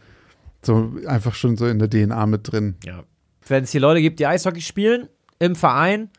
so 0.63 0.93
einfach 1.05 1.35
schon 1.35 1.57
so 1.57 1.67
in 1.67 1.79
der 1.79 1.89
DNA 1.89 2.25
mit 2.27 2.49
drin. 2.49 2.75
Ja. 2.85 3.03
Wenn 3.45 3.65
es 3.65 3.71
hier 3.71 3.81
Leute 3.81 4.01
gibt, 4.01 4.19
die 4.19 4.25
Eishockey 4.25 4.61
spielen 4.61 5.09
im 5.39 5.55
Verein, 5.55 6.09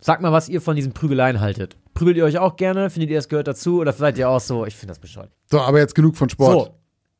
sagt 0.00 0.22
mal, 0.22 0.32
was 0.32 0.48
ihr 0.48 0.60
von 0.60 0.76
diesen 0.76 0.92
Prügeleien 0.92 1.40
haltet. 1.40 1.76
Prügelt 1.94 2.16
ihr 2.16 2.24
euch 2.24 2.38
auch 2.38 2.56
gerne? 2.56 2.88
Findet 2.90 3.10
ihr, 3.10 3.18
es 3.18 3.28
gehört 3.28 3.48
dazu? 3.48 3.80
Oder 3.80 3.92
seid 3.92 4.16
ihr 4.16 4.28
auch 4.28 4.40
so, 4.40 4.64
ich 4.64 4.76
finde 4.76 4.92
das 4.92 4.98
bescheuert. 5.00 5.30
So, 5.50 5.60
aber 5.60 5.78
jetzt 5.78 5.94
genug 5.94 6.16
von 6.16 6.30
Sport. 6.30 6.52
So, 6.68 6.74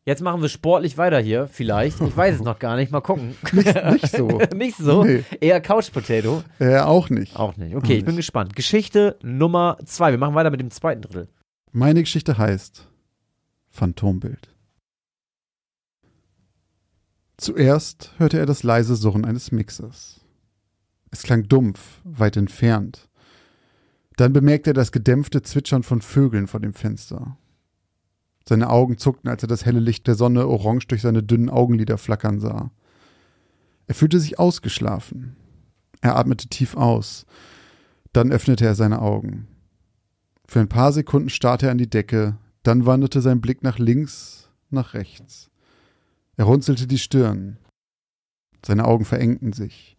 jetzt 0.06 0.22
machen 0.22 0.40
wir 0.40 0.48
sportlich 0.48 0.96
weiter 0.96 1.18
hier, 1.20 1.48
vielleicht. 1.48 2.00
Ich 2.00 2.16
weiß 2.16 2.36
es 2.36 2.40
noch 2.42 2.58
gar 2.58 2.76
nicht, 2.76 2.90
mal 2.92 3.00
gucken. 3.00 3.34
Nicht, 3.52 3.74
nicht 3.84 4.08
so. 4.08 4.26
nicht 4.54 4.76
so, 4.76 5.04
Nee. 5.04 5.24
eher 5.40 5.60
Couch 5.60 5.92
Potato. 5.92 6.42
äh, 6.60 6.78
auch 6.78 7.10
nicht. 7.10 7.36
Auch 7.36 7.56
nicht. 7.56 7.74
Okay, 7.74 7.96
ich 7.98 8.04
bin 8.04 8.16
gespannt. 8.16 8.54
Geschichte 8.56 9.18
Nummer 9.22 9.76
zwei. 9.84 10.12
Wir 10.12 10.18
machen 10.18 10.34
weiter 10.34 10.50
mit 10.50 10.60
dem 10.60 10.70
zweiten 10.70 11.02
Drittel. 11.02 11.28
Meine 11.72 12.00
Geschichte 12.00 12.38
heißt 12.38 12.86
Phantombild. 13.68 14.48
Zuerst 17.36 18.12
hörte 18.18 18.38
er 18.38 18.46
das 18.46 18.62
leise 18.62 18.96
Surren 18.96 19.24
eines 19.24 19.50
Mixers. 19.52 20.19
Es 21.10 21.22
klang 21.22 21.48
dumpf, 21.48 22.00
weit 22.04 22.36
entfernt. 22.36 23.08
Dann 24.16 24.32
bemerkte 24.32 24.70
er 24.70 24.74
das 24.74 24.92
gedämpfte 24.92 25.42
Zwitschern 25.42 25.82
von 25.82 26.02
Vögeln 26.02 26.46
vor 26.46 26.60
dem 26.60 26.74
Fenster. 26.74 27.36
Seine 28.48 28.70
Augen 28.70 28.98
zuckten, 28.98 29.30
als 29.30 29.42
er 29.42 29.48
das 29.48 29.64
helle 29.64 29.80
Licht 29.80 30.06
der 30.06 30.14
Sonne 30.14 30.46
orange 30.46 30.88
durch 30.88 31.02
seine 31.02 31.22
dünnen 31.22 31.50
Augenlider 31.50 31.98
flackern 31.98 32.40
sah. 32.40 32.70
Er 33.86 33.94
fühlte 33.94 34.20
sich 34.20 34.38
ausgeschlafen. 34.38 35.36
Er 36.00 36.16
atmete 36.16 36.48
tief 36.48 36.76
aus. 36.76 37.26
Dann 38.12 38.32
öffnete 38.32 38.64
er 38.64 38.74
seine 38.74 39.02
Augen. 39.02 39.46
Für 40.46 40.60
ein 40.60 40.68
paar 40.68 40.92
Sekunden 40.92 41.28
starrte 41.28 41.66
er 41.66 41.72
an 41.72 41.78
die 41.78 41.90
Decke, 41.90 42.36
dann 42.62 42.86
wanderte 42.86 43.20
sein 43.20 43.40
Blick 43.40 43.62
nach 43.62 43.78
links, 43.78 44.50
nach 44.68 44.94
rechts. 44.94 45.50
Er 46.36 46.44
runzelte 46.46 46.86
die 46.86 46.98
Stirn. 46.98 47.58
Seine 48.64 48.84
Augen 48.84 49.04
verengten 49.04 49.52
sich. 49.52 49.96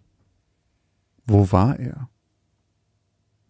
Wo 1.31 1.51
war 1.51 1.79
er? 1.79 2.09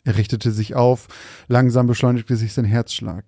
Er 0.03 0.17
richtete 0.17 0.51
sich 0.51 0.75
auf, 0.75 1.07
langsam 1.47 1.87
beschleunigte 1.87 2.35
sich 2.35 2.53
sein 2.53 2.65
Herzschlag. 2.65 3.25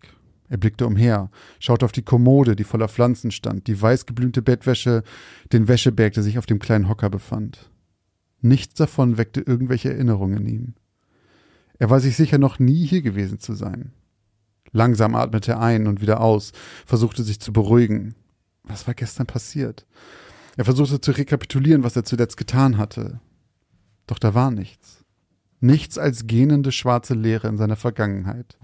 Er 0.48 0.58
blickte 0.58 0.86
umher, 0.86 1.32
schaute 1.60 1.86
auf 1.86 1.92
die 1.92 2.04
Kommode, 2.04 2.56
die 2.56 2.64
voller 2.64 2.88
Pflanzen 2.88 3.32
stand, 3.32 3.66
die 3.66 3.82
weiß 3.82 4.06
geblümte 4.06 4.44
Bettwäsche, 4.44 5.04
den 5.52 5.68
Wäscheberg, 5.68 6.14
der 6.14 6.22
sich 6.22 6.38
auf 6.38 6.46
dem 6.46 6.60
kleinen 6.60 6.88
Hocker 6.88 7.10
befand. 7.10 7.72
Nichts 8.42 8.76
davon 8.76 9.18
weckte 9.18 9.42
irgendwelche 9.42 9.92
Erinnerungen 9.92 10.46
in 10.46 10.48
ihm. 10.48 10.74
Er 11.80 11.90
war 11.90 12.00
sich 12.00 12.16
sicher 12.16 12.38
noch 12.38 12.60
nie 12.60 12.86
hier 12.86 13.02
gewesen 13.02 13.40
zu 13.40 13.54
sein. 13.54 13.92
Langsam 14.72 15.16
atmete 15.16 15.54
er 15.54 15.62
ein 15.62 15.88
und 15.88 16.02
wieder 16.02 16.22
aus, 16.22 16.52
versuchte 16.86 17.24
sich 17.24 17.40
zu 17.40 17.54
beruhigen. 17.54 18.14
Was 18.64 18.86
war 18.86 18.94
gestern 18.94 19.26
passiert? 19.26 19.88
Er 20.58 20.66
versuchte 20.66 21.02
zu 21.02 21.12
rekapitulieren, 21.12 21.84
was 21.84 21.96
er 21.96 22.04
zuletzt 22.04 22.38
getan 22.38 22.78
hatte. 22.78 23.20
Doch 24.14 24.20
da 24.20 24.36
war 24.36 24.52
nichts. 24.52 25.04
Nichts 25.60 25.98
als 25.98 26.28
gähnende 26.28 26.72
schwarze 26.72 27.16
Leere 27.16 27.48
in 27.48 27.58
seiner 27.58 27.76
Vergangenheit. 27.76 28.60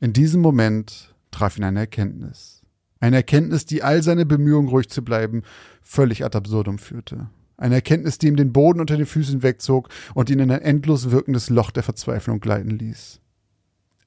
In 0.00 0.12
diesem 0.12 0.40
Moment 0.40 1.14
traf 1.30 1.56
ihn 1.56 1.62
eine 1.62 1.78
Erkenntnis. 1.78 2.62
Eine 2.98 3.18
Erkenntnis, 3.18 3.66
die 3.66 3.84
all 3.84 4.02
seine 4.02 4.26
Bemühungen, 4.26 4.68
ruhig 4.68 4.88
zu 4.88 5.04
bleiben, 5.04 5.44
völlig 5.80 6.24
ad 6.24 6.36
absurdum 6.36 6.78
führte. 6.78 7.30
Eine 7.56 7.76
Erkenntnis, 7.76 8.18
die 8.18 8.26
ihm 8.26 8.34
den 8.34 8.52
Boden 8.52 8.80
unter 8.80 8.96
den 8.96 9.06
Füßen 9.06 9.44
wegzog 9.44 9.90
und 10.12 10.28
ihn 10.28 10.40
in 10.40 10.50
ein 10.50 10.62
endlos 10.62 11.12
wirkendes 11.12 11.50
Loch 11.50 11.70
der 11.70 11.84
Verzweiflung 11.84 12.40
gleiten 12.40 12.70
ließ. 12.70 13.20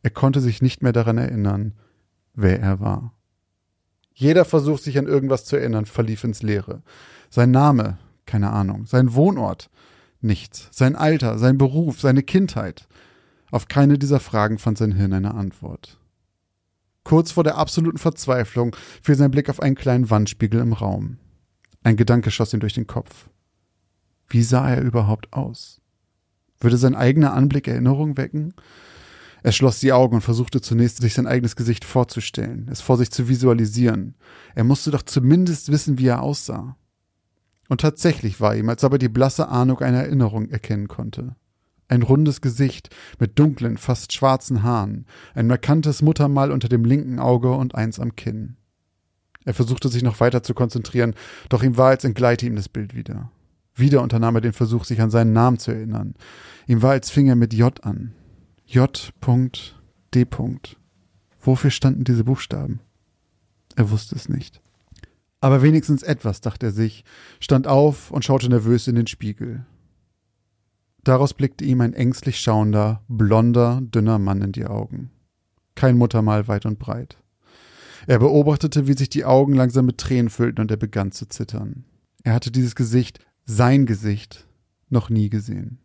Er 0.03 0.09
konnte 0.09 0.41
sich 0.41 0.61
nicht 0.61 0.83
mehr 0.83 0.91
daran 0.91 1.17
erinnern, 1.17 1.75
wer 2.33 2.59
er 2.59 2.81
war. 2.81 3.13
Jeder 4.13 4.43
Versuch, 4.43 4.79
sich 4.79 4.97
an 4.97 5.07
irgendwas 5.07 5.45
zu 5.45 5.55
erinnern, 5.55 5.85
verlief 5.85 6.25
ins 6.25 6.43
Leere. 6.43 6.83
Sein 7.29 7.51
Name, 7.51 7.99
keine 8.25 8.51
Ahnung. 8.51 8.85
Sein 8.85 9.13
Wohnort, 9.13 9.69
nichts. 10.23 10.69
Sein 10.71 10.95
Alter, 10.95 11.37
sein 11.37 11.57
Beruf, 11.57 11.99
seine 11.99 12.23
Kindheit. 12.23 12.87
Auf 13.51 13.67
keine 13.67 13.97
dieser 13.97 14.19
Fragen 14.19 14.57
fand 14.57 14.77
sein 14.77 14.93
Hirn 14.93 15.13
eine 15.13 15.33
Antwort. 15.33 15.99
Kurz 17.03 17.31
vor 17.31 17.43
der 17.43 17.57
absoluten 17.57 17.97
Verzweiflung 17.97 18.75
fiel 19.01 19.15
sein 19.15 19.31
Blick 19.31 19.49
auf 19.49 19.59
einen 19.59 19.75
kleinen 19.75 20.09
Wandspiegel 20.09 20.61
im 20.61 20.73
Raum. 20.73 21.17
Ein 21.83 21.97
Gedanke 21.97 22.31
schoss 22.31 22.53
ihm 22.53 22.59
durch 22.59 22.73
den 22.73 22.87
Kopf. 22.87 23.29
Wie 24.27 24.43
sah 24.43 24.69
er 24.69 24.81
überhaupt 24.81 25.33
aus? 25.33 25.81
Würde 26.59 26.77
sein 26.77 26.95
eigener 26.95 27.33
Anblick 27.33 27.67
Erinnerung 27.67 28.17
wecken? 28.17 28.53
Er 29.43 29.51
schloss 29.51 29.79
die 29.79 29.91
Augen 29.91 30.15
und 30.15 30.21
versuchte 30.21 30.61
zunächst, 30.61 31.01
sich 31.01 31.15
sein 31.15 31.25
eigenes 31.25 31.55
Gesicht 31.55 31.83
vorzustellen, 31.83 32.69
es 32.71 32.81
vor 32.81 32.97
sich 32.97 33.09
zu 33.09 33.27
visualisieren. 33.27 34.15
Er 34.53 34.63
musste 34.63 34.91
doch 34.91 35.01
zumindest 35.01 35.71
wissen, 35.71 35.97
wie 35.97 36.07
er 36.07 36.21
aussah. 36.21 36.77
Und 37.71 37.79
tatsächlich 37.79 38.41
war 38.41 38.53
ihm, 38.53 38.67
als 38.67 38.83
ob 38.83 38.91
er 38.91 38.97
die 38.97 39.07
blasse 39.07 39.47
Ahnung 39.47 39.79
einer 39.79 39.99
Erinnerung 39.99 40.49
erkennen 40.49 40.89
konnte. 40.89 41.37
Ein 41.87 42.01
rundes 42.01 42.41
Gesicht 42.41 42.93
mit 43.17 43.39
dunklen, 43.39 43.77
fast 43.77 44.11
schwarzen 44.11 44.61
Haaren, 44.61 45.05
ein 45.35 45.47
markantes 45.47 46.01
Muttermal 46.01 46.51
unter 46.51 46.67
dem 46.67 46.83
linken 46.83 47.17
Auge 47.17 47.53
und 47.53 47.73
eins 47.73 47.97
am 47.97 48.17
Kinn. 48.17 48.57
Er 49.45 49.53
versuchte 49.53 49.87
sich 49.87 50.03
noch 50.03 50.19
weiter 50.19 50.43
zu 50.43 50.53
konzentrieren, 50.53 51.15
doch 51.47 51.63
ihm 51.63 51.77
war, 51.77 51.87
als 51.87 52.03
entgleite 52.03 52.45
ihm 52.45 52.57
das 52.57 52.67
Bild 52.67 52.93
wieder. 52.93 53.31
Wieder 53.73 54.01
unternahm 54.01 54.35
er 54.35 54.41
den 54.41 54.51
Versuch, 54.51 54.83
sich 54.83 54.99
an 54.99 55.09
seinen 55.09 55.31
Namen 55.31 55.57
zu 55.57 55.71
erinnern. 55.71 56.15
Ihm 56.67 56.81
war, 56.81 56.91
als 56.91 57.09
fing 57.09 57.29
er 57.29 57.37
mit 57.37 57.53
J 57.53 57.81
an. 57.85 58.11
J.D. 58.65 60.27
Wofür 61.39 61.71
standen 61.71 62.03
diese 62.03 62.25
Buchstaben? 62.25 62.81
Er 63.77 63.91
wusste 63.91 64.17
es 64.17 64.27
nicht. 64.27 64.59
Aber 65.41 65.63
wenigstens 65.63 66.03
etwas, 66.03 66.39
dachte 66.39 66.67
er 66.67 66.71
sich, 66.71 67.03
stand 67.39 67.67
auf 67.67 68.11
und 68.11 68.23
schaute 68.23 68.47
nervös 68.47 68.87
in 68.87 68.95
den 68.95 69.07
Spiegel. 69.07 69.65
Daraus 71.03 71.33
blickte 71.33 71.65
ihm 71.65 71.81
ein 71.81 71.93
ängstlich 71.93 72.39
schauender, 72.39 73.03
blonder, 73.07 73.81
dünner 73.81 74.19
Mann 74.19 74.41
in 74.41 74.51
die 74.51 74.67
Augen. 74.67 75.09
Kein 75.73 75.97
Muttermal 75.97 76.47
weit 76.47 76.67
und 76.67 76.77
breit. 76.77 77.17
Er 78.05 78.19
beobachtete, 78.19 78.87
wie 78.87 78.93
sich 78.93 79.09
die 79.09 79.25
Augen 79.25 79.53
langsam 79.53 79.87
mit 79.87 79.97
Tränen 79.97 80.29
füllten 80.29 80.61
und 80.61 80.69
er 80.69 80.77
begann 80.77 81.11
zu 81.11 81.27
zittern. 81.27 81.85
Er 82.23 82.33
hatte 82.33 82.51
dieses 82.51 82.75
Gesicht, 82.75 83.19
sein 83.45 83.87
Gesicht, 83.87 84.47
noch 84.89 85.09
nie 85.09 85.29
gesehen. 85.29 85.79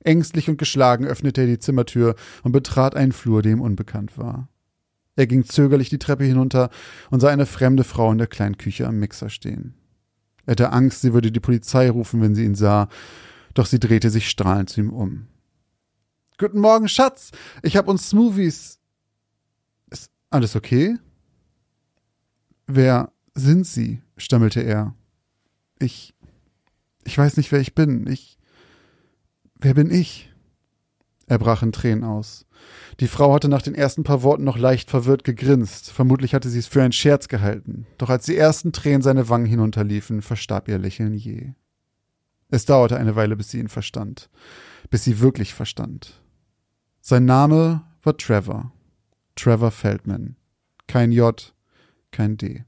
Ängstlich 0.00 0.48
und 0.48 0.58
geschlagen 0.58 1.06
öffnete 1.06 1.40
er 1.40 1.46
die 1.48 1.58
Zimmertür 1.58 2.14
und 2.44 2.52
betrat 2.52 2.94
einen 2.94 3.12
Flur, 3.12 3.42
der 3.42 3.52
ihm 3.52 3.60
unbekannt 3.60 4.16
war. 4.16 4.48
Er 5.16 5.26
ging 5.26 5.44
zögerlich 5.44 5.88
die 5.88 5.98
Treppe 5.98 6.24
hinunter 6.24 6.70
und 7.10 7.20
sah 7.20 7.28
eine 7.28 7.46
fremde 7.46 7.84
Frau 7.84 8.12
in 8.12 8.18
der 8.18 8.26
kleinen 8.26 8.58
Küche 8.58 8.86
am 8.86 8.98
Mixer 8.98 9.30
stehen. 9.30 9.74
Er 10.44 10.52
hatte 10.52 10.72
Angst, 10.72 11.00
sie 11.00 11.12
würde 11.12 11.32
die 11.32 11.40
Polizei 11.40 11.90
rufen, 11.90 12.20
wenn 12.20 12.34
sie 12.34 12.44
ihn 12.44 12.54
sah, 12.54 12.88
doch 13.54 13.66
sie 13.66 13.80
drehte 13.80 14.10
sich 14.10 14.28
strahlend 14.28 14.70
zu 14.70 14.80
ihm 14.80 14.90
um. 14.90 15.26
Guten 16.38 16.60
Morgen, 16.60 16.88
Schatz. 16.88 17.30
Ich 17.62 17.76
hab 17.76 17.88
uns 17.88 18.10
Smoothies. 18.10 18.78
Es, 19.90 20.10
Alles 20.28 20.54
okay? 20.54 20.98
Wer 22.66 23.10
sind 23.34 23.66
Sie? 23.66 24.02
stammelte 24.18 24.60
er. 24.60 24.94
Ich. 25.78 26.14
Ich 27.04 27.16
weiß 27.16 27.36
nicht, 27.36 27.52
wer 27.52 27.60
ich 27.60 27.74
bin. 27.74 28.06
Ich. 28.06 28.38
Wer 29.54 29.74
bin 29.74 29.90
ich? 29.90 30.32
Er 31.26 31.38
brach 31.38 31.62
in 31.62 31.72
Tränen 31.72 32.04
aus. 32.04 32.46
Die 33.00 33.08
Frau 33.08 33.34
hatte 33.34 33.48
nach 33.48 33.62
den 33.62 33.74
ersten 33.74 34.04
paar 34.04 34.22
Worten 34.22 34.44
noch 34.44 34.58
leicht 34.58 34.90
verwirrt 34.90 35.24
gegrinst. 35.24 35.90
Vermutlich 35.90 36.34
hatte 36.34 36.48
sie 36.48 36.60
es 36.60 36.68
für 36.68 36.82
einen 36.82 36.92
Scherz 36.92 37.28
gehalten. 37.28 37.86
Doch 37.98 38.10
als 38.10 38.26
die 38.26 38.36
ersten 38.36 38.72
Tränen 38.72 39.02
seine 39.02 39.28
Wangen 39.28 39.46
hinunterliefen, 39.46 40.22
verstarb 40.22 40.68
ihr 40.68 40.78
Lächeln 40.78 41.14
je. 41.14 41.52
Es 42.48 42.64
dauerte 42.64 42.96
eine 42.96 43.16
Weile, 43.16 43.36
bis 43.36 43.50
sie 43.50 43.58
ihn 43.58 43.68
verstand. 43.68 44.30
Bis 44.88 45.02
sie 45.02 45.20
wirklich 45.20 45.52
verstand. 45.52 46.22
Sein 47.00 47.24
Name 47.24 47.84
war 48.02 48.16
Trevor. 48.16 48.72
Trevor 49.34 49.72
Feldman. 49.72 50.36
Kein 50.86 51.10
J, 51.10 51.54
kein 52.12 52.36
D. 52.36 52.64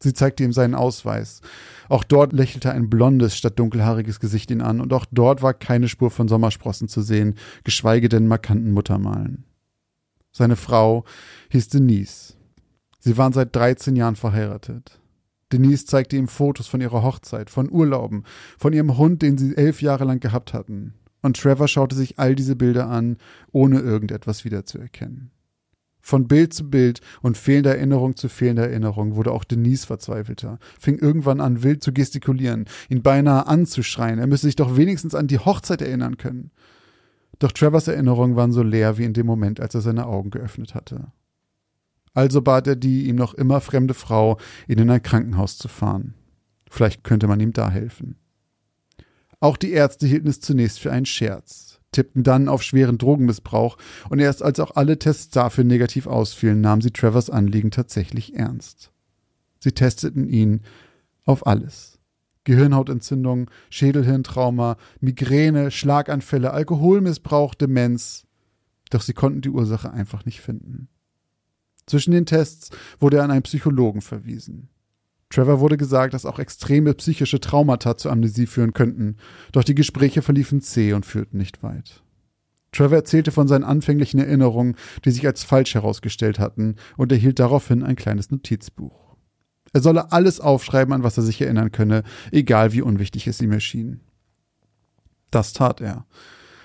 Sie 0.00 0.12
zeigte 0.12 0.44
ihm 0.44 0.52
seinen 0.52 0.74
Ausweis. 0.74 1.40
Auch 1.88 2.04
dort 2.04 2.32
lächelte 2.32 2.72
ein 2.72 2.90
blondes 2.90 3.36
statt 3.36 3.58
dunkelhaariges 3.58 4.20
Gesicht 4.20 4.50
ihn 4.50 4.60
an, 4.60 4.80
und 4.80 4.92
auch 4.92 5.06
dort 5.10 5.42
war 5.42 5.54
keine 5.54 5.88
Spur 5.88 6.10
von 6.10 6.28
Sommersprossen 6.28 6.88
zu 6.88 7.02
sehen, 7.02 7.34
geschweige 7.64 8.08
denn 8.08 8.26
markanten 8.26 8.72
Muttermalen. 8.72 9.44
Seine 10.32 10.56
Frau 10.56 11.04
hieß 11.50 11.68
Denise. 11.68 12.34
Sie 12.98 13.16
waren 13.16 13.32
seit 13.32 13.54
13 13.56 13.96
Jahren 13.96 14.16
verheiratet. 14.16 15.00
Denise 15.52 15.86
zeigte 15.86 16.16
ihm 16.16 16.28
Fotos 16.28 16.66
von 16.66 16.80
ihrer 16.80 17.02
Hochzeit, 17.02 17.50
von 17.50 17.70
Urlauben, 17.70 18.24
von 18.58 18.72
ihrem 18.72 18.98
Hund, 18.98 19.22
den 19.22 19.38
sie 19.38 19.56
elf 19.56 19.80
Jahre 19.80 20.04
lang 20.04 20.20
gehabt 20.20 20.52
hatten. 20.52 20.94
Und 21.22 21.36
Trevor 21.36 21.68
schaute 21.68 21.94
sich 21.94 22.18
all 22.18 22.34
diese 22.34 22.56
Bilder 22.56 22.88
an, 22.88 23.16
ohne 23.52 23.80
irgendetwas 23.80 24.44
wiederzuerkennen. 24.44 25.30
Von 26.06 26.28
Bild 26.28 26.54
zu 26.54 26.70
Bild 26.70 27.00
und 27.20 27.36
fehlender 27.36 27.74
Erinnerung 27.74 28.14
zu 28.14 28.28
fehlender 28.28 28.68
Erinnerung 28.68 29.16
wurde 29.16 29.32
auch 29.32 29.42
Denise 29.42 29.86
verzweifelter, 29.86 30.60
fing 30.78 31.00
irgendwann 31.00 31.40
an, 31.40 31.64
wild 31.64 31.82
zu 31.82 31.92
gestikulieren, 31.92 32.66
ihn 32.88 33.02
beinahe 33.02 33.48
anzuschreien, 33.48 34.20
er 34.20 34.28
müsse 34.28 34.46
sich 34.46 34.54
doch 34.54 34.76
wenigstens 34.76 35.16
an 35.16 35.26
die 35.26 35.40
Hochzeit 35.40 35.82
erinnern 35.82 36.16
können. 36.16 36.52
Doch 37.40 37.50
Trevors 37.50 37.88
Erinnerungen 37.88 38.36
waren 38.36 38.52
so 38.52 38.62
leer 38.62 38.98
wie 38.98 39.04
in 39.04 39.14
dem 39.14 39.26
Moment, 39.26 39.58
als 39.58 39.74
er 39.74 39.80
seine 39.80 40.06
Augen 40.06 40.30
geöffnet 40.30 40.76
hatte. 40.76 41.10
Also 42.14 42.40
bat 42.40 42.68
er 42.68 42.76
die 42.76 43.08
ihm 43.08 43.16
noch 43.16 43.34
immer 43.34 43.60
fremde 43.60 43.94
Frau, 43.94 44.38
ihn 44.68 44.78
in 44.78 44.90
ein 44.90 45.02
Krankenhaus 45.02 45.58
zu 45.58 45.66
fahren. 45.66 46.14
Vielleicht 46.70 47.02
könnte 47.02 47.26
man 47.26 47.40
ihm 47.40 47.52
da 47.52 47.68
helfen. 47.68 48.14
Auch 49.40 49.56
die 49.56 49.72
Ärzte 49.72 50.06
hielten 50.06 50.28
es 50.28 50.38
zunächst 50.38 50.78
für 50.78 50.92
einen 50.92 51.04
Scherz 51.04 51.75
tippten 51.92 52.22
dann 52.22 52.48
auf 52.48 52.62
schweren 52.62 52.98
Drogenmissbrauch 52.98 53.78
und 54.10 54.18
erst 54.18 54.42
als 54.42 54.60
auch 54.60 54.76
alle 54.76 54.98
Tests 54.98 55.30
dafür 55.30 55.64
negativ 55.64 56.06
ausfielen, 56.06 56.60
nahmen 56.60 56.82
sie 56.82 56.90
Trevors 56.90 57.30
Anliegen 57.30 57.70
tatsächlich 57.70 58.34
ernst. 58.34 58.92
Sie 59.60 59.72
testeten 59.72 60.28
ihn 60.28 60.60
auf 61.24 61.46
alles. 61.46 61.98
Gehirnhautentzündung, 62.44 63.50
Schädelhirntrauma, 63.70 64.76
Migräne, 65.00 65.70
Schlaganfälle, 65.70 66.52
Alkoholmissbrauch, 66.52 67.54
Demenz. 67.54 68.24
Doch 68.90 69.02
sie 69.02 69.14
konnten 69.14 69.40
die 69.40 69.50
Ursache 69.50 69.92
einfach 69.92 70.24
nicht 70.24 70.40
finden. 70.40 70.88
Zwischen 71.86 72.12
den 72.12 72.26
Tests 72.26 72.70
wurde 73.00 73.18
er 73.18 73.24
an 73.24 73.32
einen 73.32 73.42
Psychologen 73.42 74.00
verwiesen. 74.00 74.68
Trevor 75.30 75.60
wurde 75.60 75.76
gesagt, 75.76 76.14
dass 76.14 76.24
auch 76.24 76.38
extreme 76.38 76.94
psychische 76.94 77.40
Traumata 77.40 77.96
zur 77.96 78.12
Amnesie 78.12 78.46
führen 78.46 78.72
könnten, 78.72 79.16
doch 79.52 79.64
die 79.64 79.74
Gespräche 79.74 80.22
verliefen 80.22 80.60
zäh 80.60 80.92
und 80.92 81.04
führten 81.04 81.38
nicht 81.38 81.62
weit. 81.62 82.02
Trevor 82.72 82.98
erzählte 82.98 83.32
von 83.32 83.48
seinen 83.48 83.64
anfänglichen 83.64 84.20
Erinnerungen, 84.20 84.76
die 85.04 85.10
sich 85.10 85.26
als 85.26 85.44
falsch 85.44 85.74
herausgestellt 85.74 86.38
hatten, 86.38 86.76
und 86.96 87.10
erhielt 87.10 87.38
daraufhin 87.38 87.82
ein 87.82 87.96
kleines 87.96 88.30
Notizbuch. 88.30 89.16
Er 89.72 89.80
solle 89.80 90.12
alles 90.12 90.40
aufschreiben, 90.40 90.94
an 90.94 91.02
was 91.02 91.16
er 91.16 91.22
sich 91.22 91.40
erinnern 91.40 91.72
könne, 91.72 92.02
egal 92.30 92.72
wie 92.72 92.82
unwichtig 92.82 93.26
es 93.26 93.40
ihm 93.40 93.52
erschien. 93.52 94.00
Das 95.30 95.52
tat 95.52 95.80
er. 95.80 96.06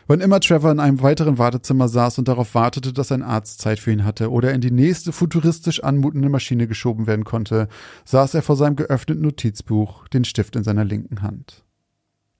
Wann 0.08 0.22
immer 0.22 0.40
Trevor 0.40 0.72
in 0.72 0.80
einem 0.80 1.02
weiteren 1.02 1.38
Wartezimmer 1.38 1.88
saß 1.88 2.18
und 2.18 2.28
darauf 2.28 2.56
wartete, 2.56 2.92
dass 2.92 3.12
ein 3.12 3.24
Arzt 3.24 3.62
Zeit 3.62 3.80
für 3.80 3.92
ihn 3.92 4.04
hatte 4.04 4.32
oder 4.32 4.54
in 4.54 4.62
die 4.62 4.72
nächste 4.72 5.12
futuristisch 5.12 5.84
anmutende 5.84 6.30
Maschine 6.30 6.68
geschoben 6.68 7.08
werden 7.08 7.24
konnte, 7.24 7.68
saß 8.06 8.34
er 8.34 8.42
vor 8.42 8.56
seinem 8.56 8.76
geöffneten 8.76 9.22
Notizbuch, 9.22 10.08
den 10.08 10.26
Stift 10.26 10.56
in 10.56 10.64
seiner 10.64 10.84
linken 10.84 11.22
Hand. 11.22 11.64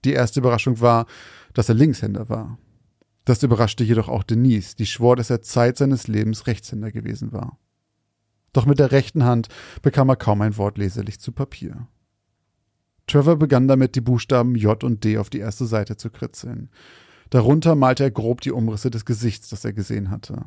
Die 0.04 0.14
erste 0.14 0.40
Überraschung 0.40 0.82
war, 0.82 1.06
dass 1.54 1.70
er 1.70 1.76
Linkshänder 1.76 2.30
war. 2.30 2.58
Das 3.26 3.44
überraschte 3.44 3.84
jedoch 3.84 4.10
auch 4.10 4.24
Denise, 4.24 4.76
die 4.76 4.88
schwor, 4.88 5.16
dass 5.16 5.30
er 5.30 5.42
Zeit 5.42 5.78
seines 5.78 6.08
Lebens 6.08 6.48
Rechtshänder 6.48 6.92
gewesen 6.92 7.32
war. 7.32 7.60
Doch 8.52 8.66
mit 8.66 8.80
der 8.80 8.92
rechten 8.92 9.24
Hand 9.24 9.48
bekam 9.82 10.10
er 10.10 10.16
kaum 10.16 10.42
ein 10.42 10.58
Wort 10.58 10.78
leserlich 10.78 11.20
zu 11.20 11.32
Papier. 11.32 11.88
Trevor 13.08 13.36
begann 13.38 13.68
damit, 13.68 13.96
die 13.96 14.02
Buchstaben 14.02 14.56
J 14.56 14.84
und 14.84 15.04
D 15.04 15.18
auf 15.18 15.30
die 15.30 15.40
erste 15.40 15.66
Seite 15.66 15.98
zu 15.98 16.10
kritzeln. 16.10 16.70
Darunter 17.32 17.76
malte 17.76 18.04
er 18.04 18.12
grob 18.12 18.42
die 18.42 18.52
Umrisse 18.52 18.92
des 18.92 19.06
Gesichts, 19.06 19.50
das 19.50 19.66
er 19.66 19.74
gesehen 19.74 20.12
hatte. 20.12 20.46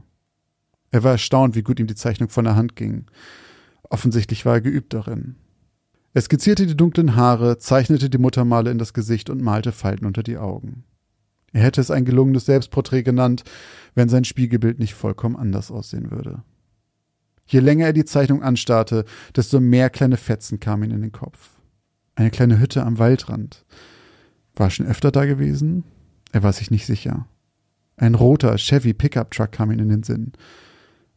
Er 0.91 1.03
war 1.03 1.12
erstaunt, 1.12 1.57
wie 1.57 1.62
gut 1.62 1.80
ihm 1.80 1.87
die 1.87 1.95
Zeichnung 1.95 2.28
von 2.28 2.45
der 2.45 2.57
Hand 2.57 2.76
ging. 2.76 3.07
Offensichtlich 3.91 4.47
war 4.47 4.55
er 4.55 4.61
geübt 4.61 4.93
darin. 4.93 5.37
Er 6.12 6.20
skizzierte 6.20 6.66
die 6.66 6.76
dunklen 6.76 7.16
Haare, 7.16 7.59
zeichnete 7.59 8.11
die 8.11 8.18
Muttermale 8.18 8.70
in 8.70 8.78
das 8.78 8.93
Gesicht 8.93 9.30
und 9.30 9.43
malte 9.43 9.72
Falten 9.72 10.07
unter 10.07 10.22
die 10.22 10.37
Augen. 10.37 10.85
Er 11.53 11.62
hätte 11.62 11.80
es 11.80 11.91
ein 11.91 12.05
gelungenes 12.05 12.45
Selbstporträt 12.47 13.03
genannt, 13.03 13.45
wenn 13.95 14.11
sein 14.11 14.24
Spiegelbild 14.24 14.78
nicht 14.78 14.95
vollkommen 14.95 15.37
anders 15.37 15.70
aussehen 15.70 16.11
würde. 16.11 16.43
Je 17.47 17.61
länger 17.61 17.87
er 17.87 17.93
die 17.95 18.05
Zeichnung 18.05 18.43
anstarrte, 18.43 19.07
desto 19.35 19.59
mehr 19.59 19.89
kleine 19.89 20.18
Fetzen 20.18 20.61
kamen 20.61 20.91
ihm 20.91 20.97
in 20.97 21.03
den 21.03 21.12
Kopf. 21.12 21.51
Eine 22.14 22.30
kleine 22.30 22.61
Hütte 22.61 22.85
am 22.85 22.99
Waldrand. 22.99 23.64
War 24.55 24.66
er 24.66 24.70
schon 24.70 24.87
öfter 24.87 25.11
da 25.11 25.24
gewesen? 25.24 25.85
Er 26.35 26.43
war 26.43 26.53
sich 26.53 26.72
nicht 26.72 26.85
sicher. 26.85 27.28
Ein 27.97 28.16
roter 28.16 28.57
Chevy 28.57 28.93
Pickup 28.93 29.30
Truck 29.30 29.53
kam 29.53 29.70
ihm 29.70 29.78
in 29.78 29.89
den 29.89 30.03
Sinn. 30.03 30.32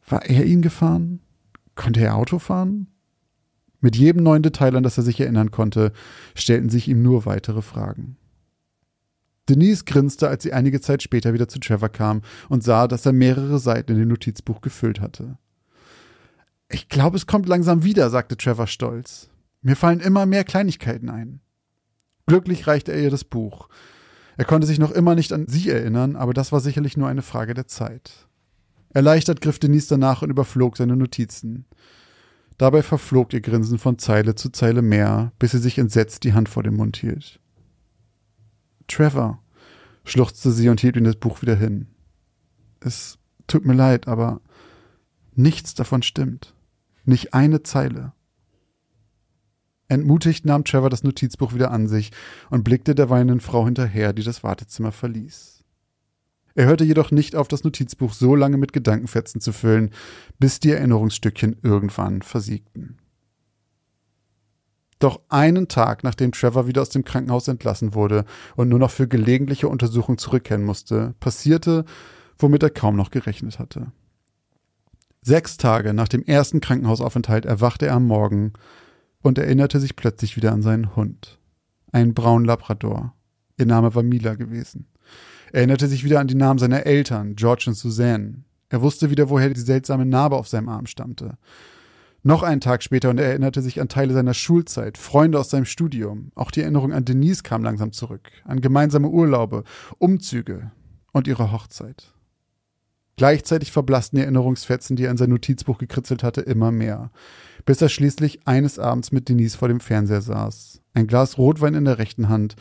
War 0.07 0.24
er 0.24 0.45
ihn 0.45 0.61
gefahren? 0.61 1.22
Konnte 1.74 2.01
er 2.01 2.13
Auto 2.13 2.38
fahren? 2.38 2.86
Mit 3.80 3.95
jedem 3.95 4.22
neuen 4.22 4.43
Detail, 4.43 4.76
an 4.76 4.84
das 4.84 4.95
er 4.95 5.03
sich 5.03 5.20
erinnern 5.20 5.49
konnte, 5.49 5.91
stellten 6.36 6.70
sich 6.70 6.88
ihm 6.88 7.01
nur 7.01 7.26
weitere 7.26 7.63
Fragen. 7.63 8.18
Denise 9.49 9.86
grinste, 9.86 10.28
als 10.28 10.43
sie 10.43 10.53
einige 10.53 10.82
Zeit 10.82 11.01
später 11.01 11.34
wieder 11.34 11.47
zu 11.47 11.57
Trevor 11.57 11.89
kam 11.89 12.22
und 12.47 12.63
sah, 12.63 12.88
dass 12.88 13.03
er 13.07 13.13
mehrere 13.13 13.57
Seiten 13.57 13.93
in 13.93 13.97
dem 13.97 14.09
Notizbuch 14.09 14.61
gefüllt 14.61 15.01
hatte. 15.01 15.39
Ich 16.70 16.89
glaube, 16.89 17.18
es 17.18 17.26
kommt 17.26 17.47
langsam 17.47 17.84
wieder, 17.84 18.11
sagte 18.11 18.38
Trevor 18.38 18.68
stolz. 18.68 19.32
Mir 19.63 19.76
fallen 19.76 19.99
immer 19.99 20.28
mehr 20.28 20.43
Kleinigkeiten 20.43 21.09
ein. 21.09 21.39
Glücklich 22.28 22.68
reichte 22.68 22.91
er 22.91 23.01
ihr 23.01 23.09
das 23.09 23.24
Buch. 23.24 23.68
Er 24.38 24.45
konnte 24.45 24.67
sich 24.67 24.77
noch 24.77 24.91
immer 24.91 25.15
nicht 25.15 25.33
an 25.33 25.47
sie 25.47 25.69
erinnern, 25.69 26.15
aber 26.15 26.33
das 26.33 26.51
war 26.51 26.59
sicherlich 26.59 26.95
nur 26.95 27.07
eine 27.07 27.23
Frage 27.23 27.55
der 27.55 27.67
Zeit. 27.67 28.27
Erleichtert 28.93 29.41
griff 29.41 29.59
Denise 29.59 29.88
danach 29.89 30.21
und 30.21 30.29
überflog 30.29 30.77
seine 30.77 30.95
Notizen. 30.95 31.65
Dabei 32.57 32.83
verflog 32.83 33.33
ihr 33.33 33.41
Grinsen 33.41 33.79
von 33.79 33.97
Zeile 33.97 34.35
zu 34.35 34.49
Zeile 34.49 34.81
mehr, 34.81 35.31
bis 35.39 35.51
sie 35.51 35.59
sich 35.59 35.77
entsetzt 35.77 36.23
die 36.23 36.33
Hand 36.33 36.49
vor 36.49 36.63
dem 36.63 36.75
Mund 36.75 36.97
hielt. 36.97 37.39
Trevor, 38.88 39.43
schluchzte 40.05 40.51
sie 40.51 40.69
und 40.69 40.79
hielt 40.79 40.95
ihm 40.95 41.03
das 41.03 41.17
Buch 41.17 41.41
wieder 41.41 41.55
hin. 41.55 41.88
Es 42.79 43.17
tut 43.47 43.65
mir 43.65 43.73
leid, 43.73 44.07
aber 44.07 44.41
nichts 45.35 45.73
davon 45.73 46.03
stimmt. 46.03 46.55
Nicht 47.05 47.33
eine 47.33 47.63
Zeile. 47.63 48.13
Entmutigt 49.89 50.45
nahm 50.45 50.65
Trevor 50.65 50.89
das 50.89 51.03
Notizbuch 51.03 51.53
wieder 51.53 51.71
an 51.71 51.88
sich 51.88 52.11
und 52.49 52.63
blickte 52.63 52.93
der 52.93 53.09
weinenden 53.09 53.39
Frau 53.39 53.65
hinterher, 53.65 54.13
die 54.13 54.23
das 54.23 54.43
Wartezimmer 54.43 54.91
verließ. 54.91 55.63
Er 56.55 56.65
hörte 56.65 56.83
jedoch 56.83 57.11
nicht 57.11 57.35
auf, 57.35 57.47
das 57.47 57.63
Notizbuch 57.63 58.13
so 58.13 58.35
lange 58.35 58.57
mit 58.57 58.73
Gedankenfetzen 58.73 59.39
zu 59.39 59.53
füllen, 59.53 59.91
bis 60.39 60.59
die 60.59 60.71
Erinnerungsstückchen 60.71 61.57
irgendwann 61.61 62.21
versiegten. 62.21 62.97
Doch 64.99 65.21
einen 65.29 65.67
Tag, 65.67 66.03
nachdem 66.03 66.31
Trevor 66.31 66.67
wieder 66.67 66.81
aus 66.81 66.89
dem 66.89 67.05
Krankenhaus 67.05 67.47
entlassen 67.47 67.93
wurde 67.93 68.25
und 68.55 68.69
nur 68.69 68.79
noch 68.79 68.89
für 68.89 69.07
gelegentliche 69.07 69.67
Untersuchung 69.67 70.17
zurückkehren 70.17 70.63
musste, 70.63 71.13
passierte, 71.19 71.85
womit 72.39 72.63
er 72.63 72.71
kaum 72.71 72.95
noch 72.95 73.11
gerechnet 73.11 73.59
hatte. 73.59 73.91
Sechs 75.21 75.57
Tage 75.57 75.93
nach 75.93 76.07
dem 76.07 76.23
ersten 76.23 76.61
Krankenhausaufenthalt 76.61 77.45
erwachte 77.45 77.85
er 77.85 77.93
am 77.93 78.07
Morgen 78.07 78.53
und 79.22 79.38
erinnerte 79.38 79.80
sich 79.80 79.95
plötzlich 79.95 80.36
wieder 80.38 80.51
an 80.51 80.61
seinen 80.61 80.95
Hund. 80.95 81.39
Einen 81.91 82.13
braunen 82.13 82.45
Labrador. 82.45 83.13
Ihr 83.57 83.65
Name 83.65 83.95
war 83.95 84.03
Mila 84.03 84.36
gewesen. 84.36 84.88
Er 85.51 85.59
erinnerte 85.59 85.88
sich 85.88 86.03
wieder 86.03 86.20
an 86.20 86.28
die 86.28 86.36
Namen 86.36 86.59
seiner 86.59 86.86
Eltern, 86.86 87.36
George 87.36 87.65
und 87.68 87.74
Suzanne. 87.74 88.43
Er 88.70 88.82
wusste 88.82 89.09
wieder, 89.09 89.30
woher 89.30 89.49
die 89.49 89.59
seltsame 89.59 90.05
Narbe 90.05 90.36
auf 90.36 90.47
seinem 90.47 90.70
Arm 90.70 90.86
stammte. 90.86 91.38
Noch 92.24 92.43
einen 92.43 92.59
Tag 92.59 92.84
später 92.84 93.09
und 93.09 93.20
er 93.20 93.28
erinnerte 93.28 93.61
sich 93.61 93.80
an 93.80 93.88
Teile 93.88 94.13
seiner 94.13 94.34
Schulzeit, 94.34 94.97
Freunde 94.97 95.39
aus 95.39 95.49
seinem 95.49 95.65
Studium. 95.65 96.32
Auch 96.36 96.51
die 96.51 96.61
Erinnerung 96.61 96.91
an 96.91 97.05
Denise 97.05 97.43
kam 97.43 97.63
langsam 97.63 97.93
zurück, 97.93 98.30
an 98.43 98.59
gemeinsame 98.59 99.07
Urlaube, 99.07 99.63
Umzüge 99.97 100.72
und 101.13 101.28
ihre 101.28 101.51
Hochzeit. 101.53 102.13
Gleichzeitig 103.18 103.72
verblassten 103.72 104.18
die 104.18 104.24
Erinnerungsfetzen, 104.24 104.95
die 104.95 105.05
er 105.05 105.11
in 105.11 105.18
sein 105.18 105.32
Notizbuch 105.32 105.80
gekritzelt 105.80 106.22
hatte, 106.22 106.41
immer 106.41 106.72
mehr. 106.72 107.09
Bis 107.65 107.82
er 107.82 107.89
schließlich 107.89 108.47
eines 108.47 108.78
Abends 108.78 109.11
mit 109.11 109.28
Denise 109.28 109.57
vor 109.57 109.68
dem 109.68 109.80
Fernseher 109.80 110.22
saß. 110.22 110.82
Ein 110.93 111.07
Glas 111.07 111.39
Rotwein 111.39 111.74
in 111.74 111.86
der 111.86 111.97
rechten 111.97 112.30
Hand, 112.30 112.55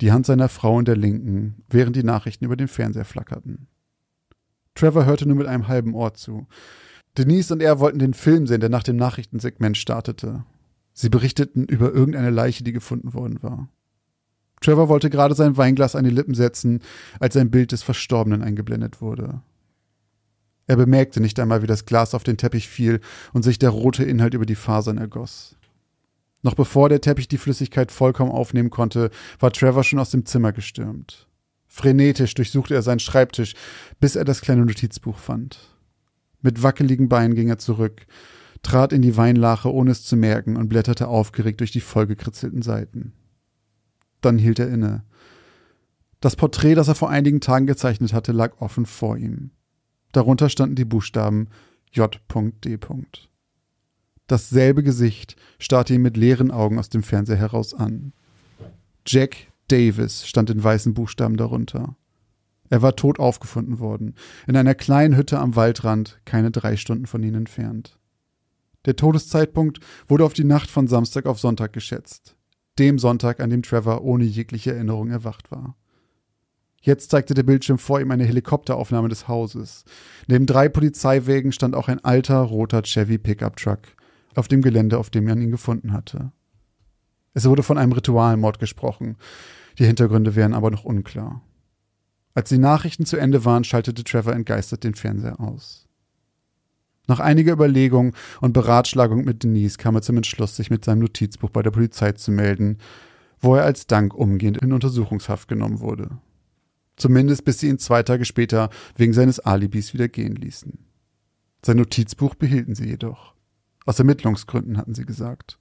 die 0.00 0.10
Hand 0.10 0.26
seiner 0.26 0.48
Frau 0.48 0.80
in 0.80 0.84
der 0.84 0.96
linken, 0.96 1.62
während 1.70 1.94
die 1.94 2.02
Nachrichten 2.02 2.44
über 2.44 2.56
den 2.56 2.66
Fernseher 2.66 3.04
flackerten. 3.04 3.68
Trevor 4.74 5.06
hörte 5.06 5.26
nur 5.26 5.36
mit 5.36 5.46
einem 5.46 5.68
halben 5.68 5.94
Ohr 5.94 6.14
zu. 6.14 6.48
Denise 7.16 7.52
und 7.52 7.62
er 7.62 7.78
wollten 7.78 8.00
den 8.00 8.14
Film 8.14 8.48
sehen, 8.48 8.60
der 8.60 8.68
nach 8.68 8.82
dem 8.82 8.96
Nachrichtensegment 8.96 9.76
startete. 9.76 10.44
Sie 10.92 11.08
berichteten 11.08 11.66
über 11.66 11.92
irgendeine 11.92 12.30
Leiche, 12.30 12.64
die 12.64 12.72
gefunden 12.72 13.14
worden 13.14 13.42
war. 13.42 13.68
Trevor 14.60 14.88
wollte 14.88 15.08
gerade 15.08 15.34
sein 15.34 15.56
Weinglas 15.56 15.94
an 15.94 16.04
die 16.04 16.10
Lippen 16.10 16.34
setzen, 16.34 16.80
als 17.20 17.36
ein 17.36 17.50
Bild 17.50 17.72
des 17.72 17.82
Verstorbenen 17.82 18.42
eingeblendet 18.42 19.00
wurde. 19.00 19.42
Er 20.70 20.76
bemerkte 20.76 21.20
nicht 21.20 21.40
einmal, 21.40 21.62
wie 21.62 21.66
das 21.66 21.84
Glas 21.84 22.14
auf 22.14 22.22
den 22.22 22.36
Teppich 22.36 22.68
fiel 22.68 23.00
und 23.32 23.42
sich 23.42 23.58
der 23.58 23.70
rote 23.70 24.04
Inhalt 24.04 24.34
über 24.34 24.46
die 24.46 24.54
Fasern 24.54 24.98
ergoss. 24.98 25.56
Noch 26.42 26.54
bevor 26.54 26.88
der 26.88 27.00
Teppich 27.00 27.26
die 27.26 27.38
Flüssigkeit 27.38 27.90
vollkommen 27.90 28.30
aufnehmen 28.30 28.70
konnte, 28.70 29.10
war 29.40 29.50
Trevor 29.50 29.82
schon 29.82 29.98
aus 29.98 30.10
dem 30.10 30.26
Zimmer 30.26 30.52
gestürmt. 30.52 31.26
Frenetisch 31.66 32.34
durchsuchte 32.34 32.72
er 32.72 32.82
seinen 32.82 33.00
Schreibtisch, 33.00 33.54
bis 33.98 34.14
er 34.14 34.24
das 34.24 34.42
kleine 34.42 34.64
Notizbuch 34.64 35.18
fand. 35.18 35.58
Mit 36.40 36.62
wackeligen 36.62 37.08
Beinen 37.08 37.34
ging 37.34 37.48
er 37.48 37.58
zurück, 37.58 38.06
trat 38.62 38.92
in 38.92 39.02
die 39.02 39.16
Weinlache, 39.16 39.74
ohne 39.74 39.90
es 39.90 40.04
zu 40.04 40.14
merken, 40.14 40.56
und 40.56 40.68
blätterte 40.68 41.08
aufgeregt 41.08 41.58
durch 41.58 41.72
die 41.72 41.80
vollgekritzelten 41.80 42.62
Seiten. 42.62 43.12
Dann 44.20 44.38
hielt 44.38 44.60
er 44.60 44.68
inne. 44.68 45.02
Das 46.20 46.36
Porträt, 46.36 46.76
das 46.76 46.86
er 46.86 46.94
vor 46.94 47.10
einigen 47.10 47.40
Tagen 47.40 47.66
gezeichnet 47.66 48.12
hatte, 48.12 48.30
lag 48.30 48.60
offen 48.60 48.86
vor 48.86 49.16
ihm. 49.16 49.50
Darunter 50.12 50.48
standen 50.48 50.76
die 50.76 50.84
Buchstaben 50.84 51.48
J.D. 51.92 52.78
Dasselbe 54.26 54.82
Gesicht 54.82 55.36
starrte 55.58 55.94
ihn 55.94 56.02
mit 56.02 56.16
leeren 56.16 56.50
Augen 56.50 56.78
aus 56.78 56.88
dem 56.88 57.02
Fernseher 57.02 57.36
heraus 57.36 57.74
an. 57.74 58.12
Jack 59.06 59.36
Davis 59.68 60.26
stand 60.26 60.50
in 60.50 60.62
weißen 60.62 60.94
Buchstaben 60.94 61.36
darunter. 61.36 61.96
Er 62.68 62.82
war 62.82 62.94
tot 62.94 63.18
aufgefunden 63.18 63.80
worden, 63.80 64.14
in 64.46 64.56
einer 64.56 64.76
kleinen 64.76 65.16
Hütte 65.16 65.40
am 65.40 65.56
Waldrand, 65.56 66.20
keine 66.24 66.52
drei 66.52 66.76
Stunden 66.76 67.06
von 67.06 67.22
ihnen 67.22 67.34
entfernt. 67.34 67.98
Der 68.86 68.96
Todeszeitpunkt 68.96 69.80
wurde 70.06 70.24
auf 70.24 70.32
die 70.32 70.44
Nacht 70.44 70.70
von 70.70 70.86
Samstag 70.86 71.26
auf 71.26 71.40
Sonntag 71.40 71.72
geschätzt, 71.72 72.36
dem 72.78 72.98
Sonntag, 72.98 73.40
an 73.40 73.50
dem 73.50 73.62
Trevor 73.62 74.02
ohne 74.02 74.24
jegliche 74.24 74.72
Erinnerung 74.72 75.10
erwacht 75.10 75.50
war. 75.50 75.76
Jetzt 76.80 77.10
zeigte 77.10 77.34
der 77.34 77.42
Bildschirm 77.42 77.78
vor 77.78 78.00
ihm 78.00 78.10
eine 78.10 78.24
Helikopteraufnahme 78.24 79.08
des 79.08 79.28
Hauses. 79.28 79.84
Neben 80.26 80.46
drei 80.46 80.68
Polizeiwägen 80.68 81.52
stand 81.52 81.74
auch 81.74 81.88
ein 81.88 82.02
alter 82.02 82.38
roter 82.38 82.82
Chevy 82.82 83.18
Pickup 83.18 83.56
Truck 83.56 83.80
auf 84.34 84.48
dem 84.48 84.62
Gelände, 84.62 84.98
auf 84.98 85.10
dem 85.10 85.24
man 85.24 85.42
ihn 85.42 85.50
gefunden 85.50 85.92
hatte. 85.92 86.32
Es 87.34 87.44
wurde 87.44 87.62
von 87.62 87.78
einem 87.78 87.92
Ritualmord 87.92 88.58
gesprochen. 88.58 89.16
Die 89.78 89.84
Hintergründe 89.84 90.34
wären 90.34 90.54
aber 90.54 90.70
noch 90.70 90.84
unklar. 90.84 91.42
Als 92.34 92.48
die 92.48 92.58
Nachrichten 92.58 93.06
zu 93.06 93.16
Ende 93.16 93.44
waren, 93.44 93.64
schaltete 93.64 94.04
Trevor 94.04 94.32
entgeistert 94.32 94.84
den 94.84 94.94
Fernseher 94.94 95.40
aus. 95.40 95.86
Nach 97.06 97.20
einiger 97.20 97.52
Überlegung 97.52 98.14
und 98.40 98.52
Beratschlagung 98.52 99.24
mit 99.24 99.42
Denise 99.42 99.78
kam 99.78 99.96
er 99.96 100.02
zum 100.02 100.16
Entschluss, 100.16 100.56
sich 100.56 100.70
mit 100.70 100.84
seinem 100.84 101.00
Notizbuch 101.00 101.50
bei 101.50 101.62
der 101.62 101.72
Polizei 101.72 102.12
zu 102.12 102.30
melden, 102.30 102.78
wo 103.40 103.56
er 103.56 103.64
als 103.64 103.86
Dank 103.86 104.14
umgehend 104.14 104.58
in 104.58 104.72
Untersuchungshaft 104.72 105.48
genommen 105.48 105.80
wurde. 105.80 106.18
Zumindest 107.00 107.46
bis 107.46 107.60
sie 107.60 107.68
ihn 107.68 107.78
zwei 107.78 108.02
Tage 108.02 108.26
später 108.26 108.68
wegen 108.94 109.14
seines 109.14 109.40
Alibis 109.40 109.94
wieder 109.94 110.08
gehen 110.08 110.36
ließen. 110.36 110.78
Sein 111.64 111.78
Notizbuch 111.78 112.34
behielten 112.34 112.74
sie 112.74 112.88
jedoch. 112.88 113.34
Aus 113.86 113.98
Ermittlungsgründen 113.98 114.76
hatten 114.76 114.92
sie 114.92 115.06
gesagt. 115.06 115.58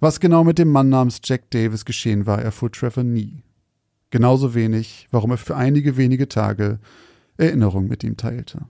Was 0.00 0.20
genau 0.20 0.42
mit 0.42 0.58
dem 0.58 0.70
Mann 0.70 0.88
namens 0.88 1.20
Jack 1.22 1.50
Davis 1.50 1.84
geschehen 1.84 2.24
war, 2.24 2.40
erfuhr 2.40 2.72
Trevor 2.72 3.04
nie. 3.04 3.44
Genauso 4.08 4.54
wenig, 4.54 5.06
warum 5.10 5.32
er 5.32 5.36
für 5.36 5.54
einige 5.54 5.98
wenige 5.98 6.28
Tage 6.28 6.80
Erinnerung 7.36 7.86
mit 7.86 8.02
ihm 8.02 8.16
teilte. 8.16 8.62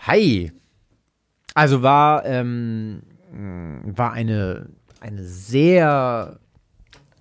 Hi. 0.00 0.52
Also 1.54 1.82
war, 1.82 2.26
ähm, 2.26 3.02
war 3.84 4.12
eine, 4.12 4.68
eine 5.00 5.24
sehr, 5.24 6.38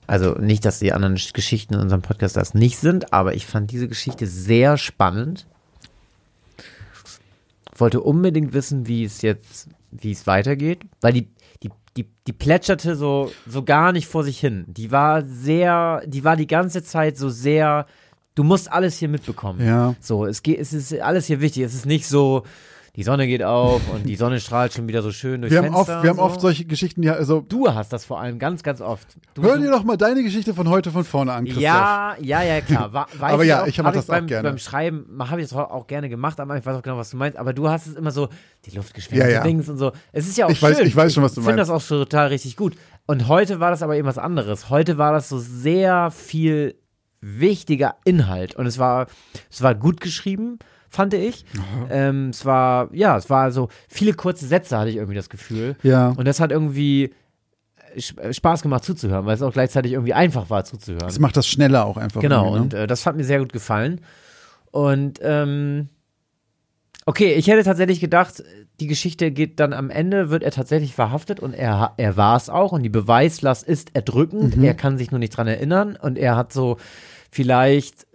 also 0.05 0.33
nicht, 0.33 0.65
dass 0.65 0.79
die 0.79 0.93
anderen 0.93 1.15
Geschichten 1.15 1.73
in 1.73 1.79
unserem 1.79 2.01
Podcast 2.01 2.35
das 2.35 2.53
nicht 2.53 2.77
sind, 2.77 3.13
aber 3.13 3.33
ich 3.33 3.45
fand 3.45 3.71
diese 3.71 3.87
Geschichte 3.87 4.27
sehr 4.27 4.77
spannend. 4.77 5.47
Wollte 7.75 8.01
unbedingt 8.01 8.53
wissen, 8.53 8.87
wie 8.87 9.05
es 9.05 9.21
jetzt, 9.21 9.69
wie 9.91 10.11
es 10.11 10.27
weitergeht, 10.27 10.81
weil 10.99 11.13
die, 11.13 11.29
die, 11.63 11.69
die, 11.95 12.09
die 12.27 12.33
plätscherte 12.33 12.97
so, 12.97 13.31
so 13.47 13.63
gar 13.63 13.93
nicht 13.93 14.07
vor 14.07 14.25
sich 14.25 14.39
hin. 14.39 14.65
Die 14.67 14.91
war 14.91 15.25
sehr, 15.25 16.03
die 16.05 16.25
war 16.25 16.35
die 16.35 16.47
ganze 16.47 16.83
Zeit 16.83 17.17
so 17.17 17.29
sehr, 17.29 17.85
du 18.35 18.43
musst 18.43 18.69
alles 18.69 18.97
hier 18.97 19.07
mitbekommen. 19.07 19.65
Ja. 19.65 19.95
So, 20.01 20.25
es 20.25 20.43
geht, 20.43 20.59
es 20.59 20.73
ist 20.73 20.93
alles 20.99 21.27
hier 21.27 21.39
wichtig. 21.39 21.63
Es 21.63 21.73
ist 21.73 21.85
nicht 21.85 22.05
so, 22.05 22.43
die 22.99 23.03
Sonne 23.05 23.27
geht 23.27 23.43
auf 23.43 23.81
und 23.93 24.03
die 24.03 24.17
Sonne 24.17 24.41
strahlt 24.41 24.73
schon 24.73 24.89
wieder 24.89 25.01
so 25.01 25.11
schön 25.13 25.39
durchs 25.41 25.53
Wir 25.53 25.59
haben, 25.63 25.73
oft, 25.73 25.85
Fenster. 25.85 26.03
wir 26.03 26.09
haben 26.09 26.17
so. 26.17 26.21
oft 26.23 26.41
solche 26.41 26.65
Geschichten, 26.65 27.01
ja, 27.01 27.13
also 27.13 27.39
Du 27.39 27.73
hast 27.73 27.93
das 27.93 28.03
vor 28.03 28.19
allem 28.19 28.39
ganz, 28.39 28.61
ganz 28.61 28.81
oft. 28.81 29.07
Du, 29.35 29.41
hör 29.43 29.57
dir 29.57 29.71
doch 29.71 29.85
mal 29.85 29.95
deine 29.95 30.21
Geschichte 30.21 30.53
von 30.53 30.67
heute 30.67 30.91
von 30.91 31.05
vorne 31.05 31.31
an, 31.31 31.45
Christoph. 31.45 31.63
ja, 31.63 32.17
ja, 32.19 32.43
ja, 32.43 32.59
klar. 32.59 32.91
Wa- 32.91 33.07
weiß 33.17 33.33
Aber 33.33 33.45
ja, 33.45 33.63
auch, 33.63 33.67
ich 33.67 33.77
mach 33.77 33.85
hab 33.85 33.93
das 33.93 34.09
auch 34.09 34.15
beim, 34.15 34.27
gerne. 34.27 34.49
Beim 34.49 34.57
Schreiben 34.57 35.05
habe 35.29 35.41
ich 35.41 35.47
das 35.47 35.57
auch 35.57 35.87
gerne 35.87 36.09
gemacht, 36.09 36.41
aber 36.41 36.57
ich 36.57 36.65
weiß 36.65 36.75
auch 36.75 36.81
genau, 36.81 36.97
was 36.97 37.09
du 37.11 37.15
meinst. 37.15 37.37
Aber 37.39 37.53
du 37.53 37.69
hast 37.69 37.87
es 37.87 37.95
immer 37.95 38.11
so, 38.11 38.27
die 38.65 38.75
Luftgeschwindigkeit 38.75 39.31
Ja, 39.31 39.37
ja. 39.37 39.43
Dings 39.45 39.69
und 39.69 39.77
so. 39.77 39.93
Es 40.11 40.27
ist 40.27 40.37
ja 40.37 40.47
auch 40.47 40.49
Ich 40.49 40.59
schön. 40.59 40.73
weiß- 40.73 40.81
ich 40.81 40.93
weiß 40.95 41.13
schon, 41.13 41.23
was 41.23 41.33
du 41.35 41.39
Ich 41.39 41.45
finde 41.45 41.59
meinst. 41.61 41.69
das 41.71 41.75
auch 41.83 41.87
schon 41.87 41.99
total 41.99 42.27
richtig 42.27 42.57
gut. 42.57 42.75
Und 43.05 43.29
heute 43.29 43.61
war 43.61 43.71
das 43.71 43.81
aber 43.81 43.95
eben 43.95 44.09
was 44.09 44.17
anderes. 44.17 44.69
Heute 44.69 44.97
war 44.97 45.13
das 45.13 45.29
so 45.29 45.39
sehr 45.39 46.11
viel 46.11 46.75
wichtiger 47.21 47.95
Inhalt. 48.05 48.55
Und 48.55 48.65
es 48.65 48.77
war, 48.77 49.07
es 49.49 49.61
war 49.61 49.75
gut 49.75 50.01
geschrieben, 50.01 50.59
fand 50.89 51.13
ich. 51.13 51.45
Ähm, 51.89 52.29
es 52.29 52.45
war, 52.45 52.89
ja, 52.93 53.17
es 53.17 53.29
war 53.29 53.51
so 53.51 53.69
viele 53.87 54.13
kurze 54.13 54.45
Sätze, 54.47 54.77
hatte 54.77 54.89
ich 54.89 54.95
irgendwie 54.97 55.15
das 55.15 55.29
Gefühl. 55.29 55.75
Ja. 55.83 56.09
Und 56.09 56.25
das 56.27 56.39
hat 56.39 56.51
irgendwie 56.51 57.13
Sp- 57.97 58.33
Spaß 58.33 58.61
gemacht 58.61 58.83
zuzuhören, 58.83 59.25
weil 59.25 59.35
es 59.35 59.41
auch 59.41 59.53
gleichzeitig 59.53 59.93
irgendwie 59.93 60.13
einfach 60.13 60.49
war 60.49 60.63
zuzuhören. 60.65 61.07
Das 61.07 61.19
macht 61.19 61.37
das 61.37 61.47
schneller 61.47 61.85
auch 61.85 61.97
einfach. 61.97 62.21
Genau, 62.21 62.55
ne? 62.55 62.61
und 62.61 62.73
äh, 62.73 62.87
das 62.87 63.05
hat 63.05 63.15
mir 63.15 63.23
sehr 63.23 63.39
gut 63.39 63.53
gefallen. 63.53 64.01
Und 64.71 65.19
ähm, 65.23 65.89
okay, 67.05 67.33
ich 67.33 67.47
hätte 67.47 67.63
tatsächlich 67.63 67.99
gedacht, 67.99 68.43
die 68.79 68.87
Geschichte 68.87 69.31
geht 69.31 69.59
dann 69.59 69.73
am 69.73 69.89
Ende, 69.89 70.29
wird 70.29 70.43
er 70.43 70.51
tatsächlich 70.51 70.93
verhaftet 70.93 71.39
und 71.39 71.53
er, 71.53 71.93
er 71.97 72.15
war 72.15 72.37
es 72.37 72.49
auch 72.49 72.71
und 72.71 72.83
die 72.83 72.89
Beweislast 72.89 73.67
ist 73.67 73.95
erdrückend. 73.95 74.55
Mhm. 74.57 74.63
Er 74.63 74.75
kann 74.75 74.97
sich 74.97 75.11
nur 75.11 75.19
nicht 75.19 75.35
dran 75.35 75.47
erinnern 75.47 75.97
und 75.99 76.17
er 76.17 76.35
hat 76.35 76.53
so 76.53 76.77
vielleicht 77.31 78.05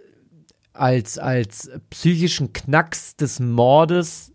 als, 0.75 1.17
als 1.17 1.69
psychischen 1.89 2.53
Knacks 2.53 3.15
des 3.15 3.39
Mordes 3.39 4.31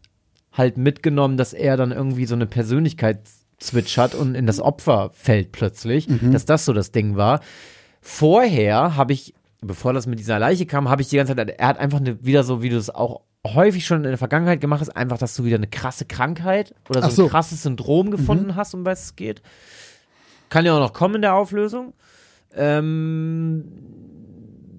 halt 0.52 0.76
mitgenommen, 0.78 1.36
dass 1.36 1.52
er 1.52 1.76
dann 1.76 1.92
irgendwie 1.92 2.26
so 2.26 2.34
eine 2.34 2.46
Persönlichkeitsswitch 2.46 3.96
hat 3.98 4.14
und 4.14 4.34
in 4.34 4.46
das 4.46 4.60
Opfer 4.60 5.10
fällt 5.14 5.52
plötzlich, 5.52 6.08
Mhm. 6.08 6.32
dass 6.32 6.44
das 6.44 6.64
so 6.64 6.72
das 6.72 6.90
Ding 6.92 7.16
war. 7.16 7.40
Vorher 8.00 8.96
habe 8.96 9.12
ich, 9.12 9.34
bevor 9.60 9.92
das 9.92 10.06
mit 10.06 10.18
dieser 10.18 10.38
Leiche 10.38 10.66
kam, 10.66 10.88
habe 10.88 11.02
ich 11.02 11.08
die 11.08 11.16
ganze 11.16 11.36
Zeit, 11.36 11.50
er 11.50 11.66
hat 11.68 11.78
einfach 11.78 12.00
eine, 12.00 12.24
wieder 12.24 12.42
so, 12.42 12.62
wie 12.62 12.68
du 12.70 12.76
es 12.76 12.90
auch 12.90 13.20
häufig 13.46 13.86
schon 13.86 13.98
in 13.98 14.10
der 14.10 14.18
Vergangenheit 14.18 14.60
gemacht 14.60 14.80
hast, 14.80 14.90
einfach, 14.90 15.18
dass 15.18 15.34
du 15.34 15.44
wieder 15.44 15.56
eine 15.56 15.66
krasse 15.66 16.04
Krankheit 16.04 16.74
oder 16.88 17.02
so, 17.02 17.10
so. 17.10 17.22
ein 17.24 17.28
krasses 17.30 17.62
Syndrom 17.62 18.10
gefunden 18.10 18.56
hast, 18.56 18.74
um 18.74 18.84
was 18.84 19.04
es 19.04 19.16
geht. 19.16 19.40
Kann 20.50 20.66
ja 20.66 20.74
auch 20.74 20.80
noch 20.80 20.92
kommen 20.92 21.16
in 21.16 21.22
der 21.22 21.34
Auflösung. 21.34 21.94
Ähm, 22.54 23.64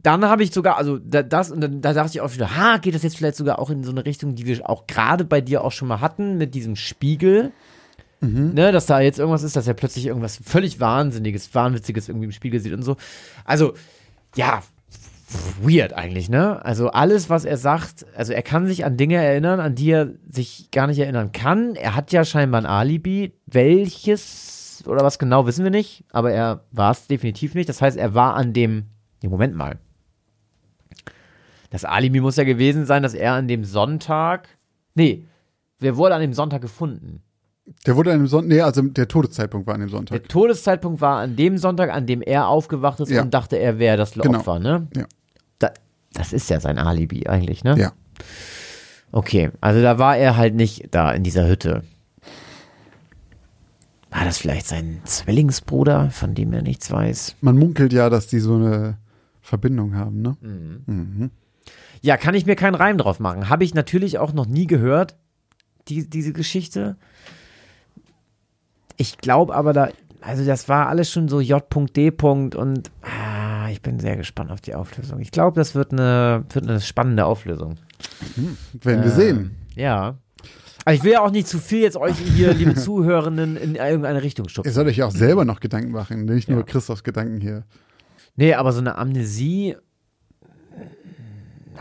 dann 0.04 0.26
habe 0.26 0.44
ich 0.44 0.52
sogar, 0.52 0.78
also 0.78 0.98
da, 0.98 1.24
das, 1.24 1.52
und 1.52 1.62
dann, 1.62 1.82
da 1.82 1.94
dachte 1.94 2.12
ich 2.14 2.22
auch 2.22 2.34
wieder, 2.34 2.56
ha, 2.56 2.78
geht 2.78 2.96
das 2.96 3.04
jetzt 3.04 3.18
vielleicht 3.18 3.38
sogar 3.38 3.60
auch 3.60 3.70
in 3.70 3.84
so 3.84 3.92
eine 3.92 4.06
Richtung, 4.06 4.36
die 4.36 4.46
wir 4.46 4.70
auch 4.70 4.88
gerade 4.88 5.26
bei 5.26 5.42
dir 5.42 5.64
auch 5.64 5.72
schon 5.72 5.88
mal 5.88 6.02
hatten, 6.02 6.38
mit 6.38 6.56
diesem 6.56 6.76
Spiegel. 6.76 7.52
Ne, 8.54 8.72
dass 8.72 8.86
da 8.86 9.00
jetzt 9.00 9.18
irgendwas 9.18 9.42
ist, 9.42 9.56
dass 9.56 9.68
er 9.68 9.74
plötzlich 9.74 10.06
irgendwas 10.06 10.40
völlig 10.44 10.80
Wahnsinniges, 10.80 11.56
Wahnwitziges 11.56 12.08
irgendwie 12.08 12.26
im 12.26 12.32
Spiegel 12.32 12.60
sieht 12.60 12.74
und 12.74 12.84
so. 12.84 12.96
Also, 13.46 13.74
ja, 14.36 14.62
weird 15.62 15.94
eigentlich, 15.94 16.30
ne? 16.30 16.64
Also 16.64 16.90
alles, 16.92 17.30
was 17.30 17.46
er 17.46 17.58
sagt, 17.58 18.06
also 18.16 18.34
er 18.34 18.44
kann 18.44 18.68
sich 18.68 18.86
an 18.86 18.98
Dinge 18.98 19.16
erinnern, 19.16 19.60
an 19.60 19.74
die 19.74 19.90
er 19.90 20.10
sich 20.30 20.70
gar 20.72 20.86
nicht 20.86 21.00
erinnern 21.00 21.32
kann. 21.32 21.76
Er 21.76 21.96
hat 21.96 22.12
ja 22.12 22.24
scheinbar 22.24 22.62
ein 22.62 22.68
Alibi. 22.68 23.34
Welches 23.48 24.84
oder 24.86 25.04
was 25.04 25.20
genau 25.20 25.46
wissen 25.46 25.64
wir 25.64 25.72
nicht, 25.72 26.04
aber 26.12 26.32
er 26.32 26.64
war 26.72 26.92
es 26.92 27.08
definitiv 27.08 27.56
nicht. 27.56 27.70
Das 27.70 27.82
heißt, 27.82 27.98
er 27.98 28.14
war 28.14 28.36
an 28.36 28.54
dem, 28.54 28.86
nee, 29.22 29.30
Moment 29.30 29.56
mal. 29.56 29.80
Das 31.72 31.84
Alibi 31.86 32.20
muss 32.22 32.36
ja 32.36 32.44
gewesen 32.44 32.86
sein, 32.86 33.02
dass 33.02 33.14
er 33.16 33.34
an 33.34 33.48
dem 33.48 33.64
Sonntag, 33.64 34.48
nee, 34.94 35.26
wer 35.80 35.98
wurde 35.98 36.14
an 36.16 36.22
dem 36.22 36.34
Sonntag 36.34 36.62
gefunden? 36.62 37.22
Der 37.88 37.96
wurde 37.96 38.12
an 38.12 38.20
dem 38.20 38.28
Sonntag, 38.28 38.50
nee, 38.50 38.62
also 38.62 38.82
der 38.82 39.08
Todeszeitpunkt 39.08 39.66
war 39.68 39.74
an 39.76 39.80
dem 39.80 39.88
Der 39.90 39.98
Sonntag. 39.98 40.30
Todeszeitpunkt 40.30 41.02
war 41.02 41.20
an 41.22 41.36
dem 41.36 41.58
Sonntag, 41.58 41.90
an 41.92 42.06
dem 42.06 42.22
er 42.22 42.48
aufgewacht 42.48 43.00
ist 43.00 43.10
Ja. 43.10 43.22
und 43.24 43.34
dachte, 43.34 43.58
er 43.58 43.80
wäre 43.80 43.98
das 43.98 44.12
Genau. 44.14 44.40
Opfer, 44.40 44.60
ne? 44.60 44.88
Ja. 44.96 45.06
Da, 45.60 45.72
das 46.14 46.34
ist 46.34 46.50
ja 46.50 46.60
sein 46.60 46.78
Alibi 46.78 47.28
eigentlich, 47.28 47.64
ne? 47.64 47.76
Ja. 47.78 47.94
Okay, 49.14 49.52
also 49.62 49.82
da 49.82 49.98
war 49.98 50.18
er 50.18 50.36
halt 50.38 50.56
nicht 50.56 50.88
da 50.92 51.12
in 51.12 51.24
dieser 51.24 51.48
Hütte. 51.48 51.84
War 54.10 54.26
das 54.26 54.38
vielleicht 54.38 54.68
sein 54.68 55.00
Zwillingsbruder, 55.06 56.10
von 56.12 56.36
dem 56.36 56.52
er 56.52 56.62
nichts 56.64 56.92
weiß? 56.92 57.38
Man 57.40 57.58
munkelt 57.58 57.94
ja, 57.94 58.10
dass 58.10 58.28
die 58.28 58.40
so 58.40 58.56
eine 58.56 58.98
Verbindung 59.42 59.96
haben, 59.96 60.22
ne? 60.22 61.30
Ja, 62.02 62.18
kann 62.18 62.34
ich 62.34 62.46
mir 62.46 62.56
keinen 62.56 62.76
Reim 62.76 62.98
drauf 62.98 63.20
machen. 63.20 63.48
Habe 63.50 63.64
ich 63.64 63.74
natürlich 63.74 64.18
auch 64.18 64.34
noch 64.34 64.48
nie 64.48 64.66
gehört, 64.68 65.16
die, 65.88 66.10
diese 66.10 66.34
Geschichte. 66.34 66.98
Ich 68.98 69.18
glaube 69.18 69.56
aber 69.56 69.74
da, 69.74 69.90
also 70.22 70.46
das 70.46 70.70
war 70.70 70.88
alles 70.88 71.10
schon 71.12 71.28
so 71.28 71.40
J.D. 71.42 72.12
und 72.22 72.92
ah, 73.02 73.70
ich 73.72 73.82
bin 73.82 74.00
sehr 74.00 74.16
gespannt 74.18 74.52
auf 74.52 74.62
die 74.62 74.76
Auflösung. 74.76 75.20
Ich 75.20 75.32
glaube, 75.32 75.56
das 75.60 75.76
wird 75.76 75.92
eine, 75.92 76.44
wird 76.52 76.68
eine 76.68 76.82
spannende 76.82 77.26
Auflösung. 77.26 77.76
Werden 78.74 79.04
wir 79.04 79.10
Ähm, 79.12 79.16
sehen. 79.16 79.56
Ja. 79.76 80.18
Aber 80.86 80.96
ich 80.96 81.04
will 81.04 81.12
ja 81.14 81.22
auch 81.22 81.32
nicht 81.32 81.48
zu 81.48 81.60
viel 81.60 81.82
jetzt 81.82 81.98
euch 81.98 82.18
hier, 82.18 82.54
liebe 82.54 82.74
Zuhörenden, 82.76 83.56
in 83.58 83.76
irgendeine 83.76 84.24
Richtung 84.24 84.46
Ihr 84.46 84.50
schubsen. 84.50 84.74
sollt 84.74 84.88
euch 84.88 85.04
auch 85.04 85.12
selber 85.12 85.46
noch 85.46 85.60
Gedanken 85.60 85.92
machen, 85.92 86.26
nicht 86.26 86.50
nur 86.50 86.60
Ja. 86.60 86.66
Christophs 86.66 87.04
Gedanken 87.04 87.40
hier. 87.40 87.64
Nee, 88.36 88.56
aber 88.56 88.72
so 88.72 88.80
eine 88.80 88.98
Amnesie, 88.98 89.76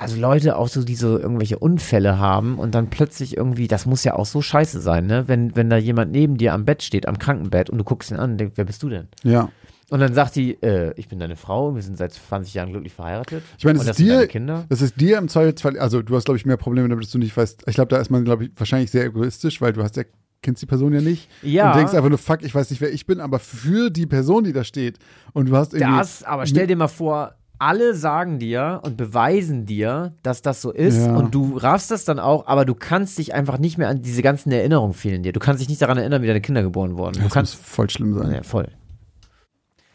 also 0.01 0.16
Leute 0.18 0.57
auch 0.57 0.68
so, 0.68 0.82
die 0.82 0.94
so 0.94 1.18
irgendwelche 1.18 1.59
Unfälle 1.59 2.18
haben 2.18 2.59
und 2.59 2.74
dann 2.74 2.88
plötzlich 2.88 3.36
irgendwie, 3.36 3.68
das 3.68 3.84
muss 3.84 4.03
ja 4.03 4.14
auch 4.14 4.26
so 4.26 4.40
scheiße 4.40 4.80
sein, 4.80 5.07
ne? 5.07 5.24
Wenn, 5.26 5.55
wenn 5.57 5.68
da 5.68 5.76
jemand 5.76 6.11
neben 6.12 6.38
dir 6.38 6.55
am 6.55 6.64
Bett 6.64 6.82
steht, 6.82 7.07
am 7.07 7.18
Krankenbett 7.18 7.68
und 7.68 7.78
du 7.78 7.84
guckst 7.84 8.11
ihn 8.11 8.16
an 8.16 8.32
und 8.32 8.38
denkst, 8.38 8.55
wer 8.57 8.64
bist 8.64 8.82
du 8.82 8.88
denn? 8.88 9.09
Ja. 9.22 9.51
Und 9.90 10.01
dann 10.01 10.14
sagt 10.14 10.36
die, 10.36 10.53
äh, 10.62 10.94
ich 10.96 11.09
bin 11.09 11.18
deine 11.18 11.36
Frau, 11.36 11.74
wir 11.74 11.82
sind 11.82 11.98
seit 11.98 12.12
20 12.12 12.55
Jahren 12.55 12.70
glücklich 12.70 12.94
verheiratet. 12.94 13.42
Ich 13.59 13.64
meine, 13.64 13.78
das 13.78 13.88
das 13.88 13.98
ist 13.98 14.07
dir, 14.07 14.26
Kinder. 14.28 14.64
das 14.68 14.82
ist 14.82 15.01
dir 15.01 15.18
im 15.18 15.28
Zweifelsfall, 15.28 15.78
also 15.78 16.01
du 16.01 16.14
hast, 16.16 16.24
glaube 16.24 16.38
ich, 16.38 16.46
mehr 16.46 16.57
Probleme 16.57 16.88
damit, 16.88 17.05
dass 17.05 17.11
du 17.11 17.18
nicht 17.18 17.36
weißt. 17.36 17.64
Ich 17.66 17.74
glaube, 17.74 17.88
da 17.88 17.98
ist 17.98 18.09
man, 18.09 18.24
glaube 18.24 18.44
ich, 18.44 18.51
wahrscheinlich 18.57 18.90
sehr 18.90 19.05
egoistisch, 19.05 19.61
weil 19.61 19.72
du 19.72 19.82
hast 19.82 19.96
ja, 19.96 20.05
kennst 20.42 20.62
die 20.62 20.66
Person 20.66 20.94
ja 20.94 21.01
nicht. 21.01 21.28
Ja. 21.42 21.72
Und 21.72 21.78
denkst 21.78 21.94
einfach 21.94 22.09
nur, 22.09 22.18
fuck, 22.18 22.42
ich 22.42 22.55
weiß 22.55 22.70
nicht, 22.70 22.80
wer 22.80 22.92
ich 22.92 23.05
bin, 23.05 23.20
aber 23.20 23.40
für 23.40 23.90
die 23.90 24.07
Person, 24.07 24.44
die 24.44 24.53
da 24.53 24.62
steht 24.62 24.98
und 25.32 25.48
du 25.48 25.57
hast 25.57 25.74
irgendwie. 25.74 25.98
Das, 25.98 26.22
aber 26.22 26.46
stell 26.46 26.68
dir 26.68 26.76
mal 26.76 26.88
vor, 26.88 27.34
alle 27.61 27.94
sagen 27.94 28.38
dir 28.38 28.80
und 28.84 28.96
beweisen 28.96 29.66
dir, 29.66 30.14
dass 30.22 30.42
das 30.42 30.62
so 30.62 30.70
ist 30.72 30.98
Ja. 31.06 31.14
und 31.16 31.34
du 31.34 31.56
raffst 31.56 31.90
das 31.90 32.04
dann 32.04 32.18
auch, 32.18 32.46
aber 32.46 32.64
du 32.64 32.74
kannst 32.74 33.18
dich 33.18 33.34
einfach 33.34 33.58
nicht 33.58 33.78
mehr 33.78 33.88
an 33.88 34.02
diese 34.02 34.22
ganzen 34.22 34.50
Erinnerungen 34.50 34.94
fehlen 34.94 35.22
dir. 35.22 35.32
Du 35.32 35.40
kannst 35.40 35.61
dich 35.61 35.68
nicht 35.68 35.82
daran 35.82 35.98
erinnern, 35.98 36.22
wie 36.22 36.26
deine 36.26 36.40
Kinder 36.40 36.62
geboren 36.62 36.96
wurden. 36.96 37.14
Du 37.18 37.22
das 37.24 37.32
kannst 37.32 37.56
muss 37.58 37.66
voll 37.68 37.90
schlimm 37.90 38.14
sein. 38.18 38.32
ja, 38.32 38.42
voll. 38.42 38.68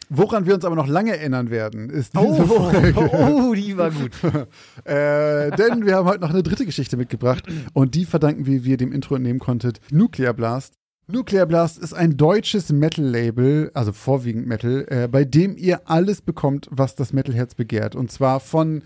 Woran 0.08 0.46
wir 0.46 0.54
uns 0.54 0.64
aber 0.64 0.76
noch 0.76 0.86
lange 0.86 1.16
erinnern 1.16 1.50
werden, 1.50 1.90
ist 1.90 2.14
diese 2.14 2.24
Oh, 2.48 2.70
Folge. 2.70 2.94
oh, 2.96 3.54
die 3.54 3.76
war 3.76 3.90
gut. 3.90 4.12
Äh, 4.84 5.50
denn 5.56 5.84
wir 5.84 5.96
haben 5.96 6.06
heute 6.06 6.20
noch 6.20 6.30
eine 6.30 6.44
dritte 6.44 6.64
Geschichte 6.64 6.96
mitgebracht 6.96 7.42
und 7.72 7.96
die 7.96 8.04
verdanken 8.04 8.46
wir, 8.46 8.64
wie 8.64 8.70
ihr 8.70 8.76
dem 8.76 8.92
Intro 8.92 9.16
entnehmen 9.16 9.40
konntet, 9.40 9.80
Nuclear 9.90 10.32
Blast. 10.32 10.74
Nuclear 11.08 11.46
Blast 11.46 11.78
ist 11.78 11.92
ein 11.92 12.16
deutsches 12.16 12.72
Metal-Label, 12.72 13.70
also 13.74 13.92
vorwiegend 13.92 14.48
Metal, 14.48 14.84
äh, 14.88 15.06
bei 15.06 15.24
dem 15.24 15.56
ihr 15.56 15.82
alles 15.88 16.20
bekommt, 16.20 16.66
was 16.72 16.96
das 16.96 17.12
Metal-Herz 17.12 17.54
begehrt. 17.54 17.94
Und 17.94 18.10
zwar 18.10 18.40
von 18.40 18.82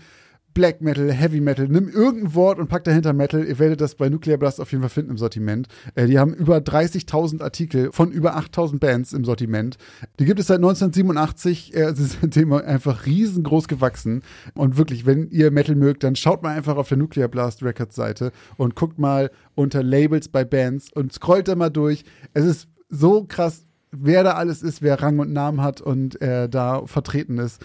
Black 0.53 0.81
Metal, 0.81 1.11
Heavy 1.11 1.41
Metal, 1.41 1.67
nimm 1.67 1.89
irgendein 1.89 2.35
Wort 2.35 2.59
und 2.59 2.67
pack 2.67 2.83
dahinter 2.83 3.13
Metal. 3.13 3.43
Ihr 3.43 3.59
werdet 3.59 3.81
das 3.81 3.95
bei 3.95 4.09
Nuclear 4.09 4.37
Blast 4.37 4.59
auf 4.59 4.71
jeden 4.71 4.81
Fall 4.81 4.89
finden 4.89 5.11
im 5.11 5.17
Sortiment. 5.17 5.67
Äh, 5.95 6.07
die 6.07 6.19
haben 6.19 6.33
über 6.33 6.57
30.000 6.57 7.41
Artikel 7.41 7.91
von 7.91 8.11
über 8.11 8.37
8.000 8.37 8.79
Bands 8.79 9.13
im 9.13 9.23
Sortiment. 9.23 9.77
Die 10.19 10.25
gibt 10.25 10.39
es 10.39 10.47
seit 10.47 10.57
1987. 10.57 11.75
Äh, 11.75 11.95
sie 11.95 12.05
sind 12.05 12.37
einfach 12.53 13.05
riesengroß 13.05 13.67
gewachsen. 13.67 14.23
Und 14.53 14.77
wirklich, 14.77 15.05
wenn 15.05 15.29
ihr 15.29 15.51
Metal 15.51 15.75
mögt, 15.75 16.03
dann 16.03 16.15
schaut 16.15 16.43
mal 16.43 16.55
einfach 16.55 16.77
auf 16.77 16.89
der 16.89 16.97
Nuclear 16.97 17.27
Blast 17.27 17.63
Records 17.63 17.95
Seite 17.95 18.31
und 18.57 18.75
guckt 18.75 18.99
mal 18.99 19.31
unter 19.55 19.83
Labels 19.83 20.27
bei 20.27 20.43
Bands 20.43 20.91
und 20.91 21.13
scrollt 21.13 21.47
da 21.47 21.55
mal 21.55 21.69
durch. 21.69 22.03
Es 22.33 22.45
ist 22.45 22.67
so 22.89 23.25
krass, 23.25 23.65
wer 23.91 24.23
da 24.23 24.33
alles 24.33 24.63
ist, 24.63 24.81
wer 24.81 25.01
Rang 25.01 25.19
und 25.19 25.31
Namen 25.31 25.61
hat 25.61 25.81
und 25.81 26.21
äh, 26.21 26.49
da 26.49 26.85
vertreten 26.85 27.37
ist. 27.37 27.63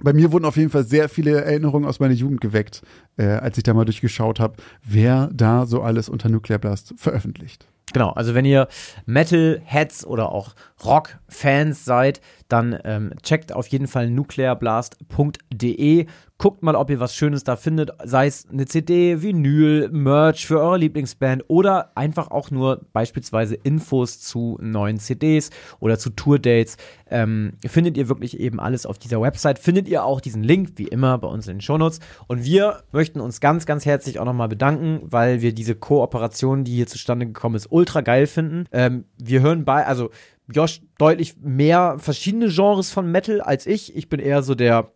Bei 0.00 0.12
mir 0.12 0.30
wurden 0.32 0.44
auf 0.44 0.56
jeden 0.56 0.70
Fall 0.70 0.84
sehr 0.84 1.08
viele 1.08 1.44
Erinnerungen 1.44 1.88
aus 1.88 1.98
meiner 2.00 2.14
Jugend 2.14 2.40
geweckt, 2.40 2.82
äh, 3.16 3.24
als 3.26 3.58
ich 3.58 3.64
da 3.64 3.74
mal 3.74 3.84
durchgeschaut 3.84 4.38
habe, 4.40 4.54
wer 4.84 5.28
da 5.32 5.66
so 5.66 5.82
alles 5.82 6.08
unter 6.08 6.28
Nuclear 6.28 6.58
Blast 6.58 6.94
veröffentlicht. 6.96 7.66
Genau, 7.92 8.10
also 8.10 8.34
wenn 8.34 8.44
ihr 8.44 8.68
Metal-Heads 9.06 10.04
oder 10.06 10.30
auch 10.30 10.54
Rock-Fans 10.84 11.84
seid, 11.84 12.20
dann 12.48 12.78
ähm, 12.84 13.12
checkt 13.22 13.52
auf 13.52 13.66
jeden 13.68 13.86
Fall 13.86 14.10
nuclearblast.de. 14.10 16.06
Guckt 16.40 16.62
mal, 16.62 16.76
ob 16.76 16.88
ihr 16.88 17.00
was 17.00 17.16
Schönes 17.16 17.42
da 17.42 17.56
findet, 17.56 17.90
sei 18.04 18.28
es 18.28 18.46
eine 18.48 18.64
CD, 18.64 19.22
Vinyl, 19.22 19.88
Merch 19.90 20.46
für 20.46 20.60
eure 20.60 20.78
Lieblingsband 20.78 21.42
oder 21.48 21.96
einfach 21.96 22.30
auch 22.30 22.52
nur 22.52 22.86
beispielsweise 22.92 23.56
Infos 23.56 24.20
zu 24.20 24.56
neuen 24.60 25.00
CDs 25.00 25.50
oder 25.80 25.98
zu 25.98 26.10
Tourdates. 26.10 26.76
Ähm, 27.10 27.54
findet 27.66 27.96
ihr 27.96 28.08
wirklich 28.08 28.38
eben 28.38 28.60
alles 28.60 28.86
auf 28.86 29.00
dieser 29.00 29.20
Website. 29.20 29.58
Findet 29.58 29.88
ihr 29.88 30.04
auch 30.04 30.20
diesen 30.20 30.44
Link, 30.44 30.74
wie 30.76 30.86
immer, 30.86 31.18
bei 31.18 31.26
uns 31.26 31.48
in 31.48 31.56
den 31.56 31.60
Shownotes. 31.60 31.98
Und 32.28 32.44
wir 32.44 32.84
möchten 32.92 33.20
uns 33.20 33.40
ganz, 33.40 33.66
ganz 33.66 33.84
herzlich 33.84 34.20
auch 34.20 34.24
nochmal 34.24 34.48
bedanken, 34.48 35.00
weil 35.10 35.42
wir 35.42 35.52
diese 35.52 35.74
Kooperation, 35.74 36.62
die 36.62 36.76
hier 36.76 36.86
zustande 36.86 37.26
gekommen 37.26 37.56
ist, 37.56 37.66
ultra 37.68 38.00
geil 38.02 38.28
finden. 38.28 38.66
Ähm, 38.70 39.06
wir 39.18 39.40
hören 39.40 39.64
bei, 39.64 39.84
also 39.84 40.10
Josh 40.46 40.82
deutlich 40.98 41.36
mehr 41.40 41.96
verschiedene 41.98 42.46
Genres 42.48 42.92
von 42.92 43.10
Metal 43.10 43.40
als 43.40 43.66
ich. 43.66 43.96
Ich 43.96 44.08
bin 44.08 44.20
eher 44.20 44.44
so 44.44 44.54
der 44.54 44.92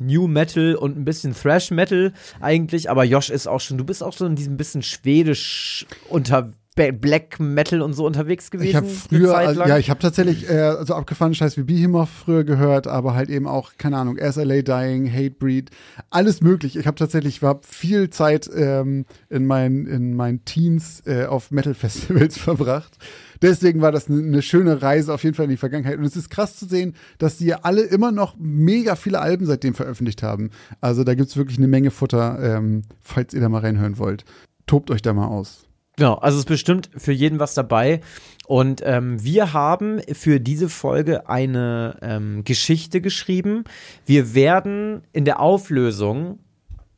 New 0.00 0.26
Metal 0.26 0.74
und 0.74 0.96
ein 0.96 1.04
bisschen 1.04 1.34
Thrash 1.34 1.70
Metal 1.70 2.12
eigentlich, 2.40 2.90
aber 2.90 3.04
Josh 3.04 3.30
ist 3.30 3.46
auch 3.46 3.60
schon, 3.60 3.78
du 3.78 3.84
bist 3.84 4.02
auch 4.02 4.12
schon 4.12 4.28
in 4.28 4.36
diesem 4.36 4.56
bisschen 4.56 4.82
schwedisch 4.82 5.86
unter 6.08 6.52
Black 6.74 7.38
Metal 7.40 7.82
und 7.82 7.92
so 7.92 8.06
unterwegs 8.06 8.50
gewesen. 8.50 8.68
Ich 8.70 8.76
habe 8.76 8.86
früher, 8.86 9.36
also, 9.36 9.64
ja, 9.64 9.76
ich 9.76 9.90
habe 9.90 10.00
tatsächlich 10.00 10.48
äh, 10.48 10.76
so 10.84 10.94
abgefahren 10.94 11.34
Scheiß 11.34 11.56
wie 11.58 11.64
Behemoth 11.64 12.08
früher 12.08 12.44
gehört, 12.44 12.86
aber 12.86 13.14
halt 13.14 13.28
eben 13.28 13.46
auch, 13.46 13.72
keine 13.76 13.98
Ahnung, 13.98 14.16
SLA 14.16 14.62
Dying, 14.62 15.12
Hatebreed, 15.12 15.70
alles 16.08 16.40
möglich. 16.40 16.76
Ich 16.76 16.86
habe 16.86 16.96
tatsächlich, 16.96 17.42
war 17.42 17.60
viel 17.68 18.08
Zeit 18.10 18.48
ähm, 18.54 19.04
in 19.28 19.46
meinen 19.46 19.86
in 19.86 20.14
meinen 20.14 20.44
Teens 20.44 21.02
äh, 21.06 21.26
auf 21.26 21.50
Metal-Festivals 21.50 22.38
verbracht. 22.38 22.96
Deswegen 23.42 23.80
war 23.80 23.92
das 23.92 24.08
eine 24.08 24.20
ne 24.20 24.42
schöne 24.42 24.82
Reise 24.82 25.12
auf 25.14 25.24
jeden 25.24 25.34
Fall 25.34 25.44
in 25.44 25.50
die 25.50 25.56
Vergangenheit. 25.56 25.98
Und 25.98 26.04
es 26.04 26.16
ist 26.16 26.30
krass 26.30 26.56
zu 26.56 26.66
sehen, 26.66 26.94
dass 27.18 27.38
die 27.38 27.46
ja 27.46 27.60
alle 27.62 27.82
immer 27.82 28.12
noch 28.12 28.36
mega 28.38 28.96
viele 28.96 29.20
Alben 29.20 29.46
seitdem 29.46 29.74
veröffentlicht 29.74 30.22
haben. 30.22 30.50
Also 30.80 31.04
da 31.04 31.14
gibt's 31.14 31.36
wirklich 31.36 31.58
eine 31.58 31.68
Menge 31.68 31.90
Futter, 31.90 32.38
ähm, 32.42 32.82
falls 33.00 33.34
ihr 33.34 33.40
da 33.40 33.48
mal 33.48 33.60
reinhören 33.60 33.98
wollt. 33.98 34.24
Tobt 34.66 34.90
euch 34.90 35.02
da 35.02 35.12
mal 35.12 35.26
aus. 35.26 35.66
Genau, 35.96 36.14
also 36.14 36.36
es 36.36 36.44
ist 36.44 36.48
bestimmt 36.48 36.90
für 36.96 37.12
jeden 37.12 37.40
was 37.40 37.54
dabei. 37.54 38.00
Und 38.46 38.80
ähm, 38.84 39.22
wir 39.22 39.52
haben 39.52 40.00
für 40.12 40.40
diese 40.40 40.68
Folge 40.68 41.28
eine 41.28 41.98
ähm, 42.02 42.42
Geschichte 42.44 43.00
geschrieben. 43.00 43.64
Wir 44.06 44.34
werden 44.34 45.02
in 45.12 45.24
der 45.24 45.40
Auflösung 45.40 46.38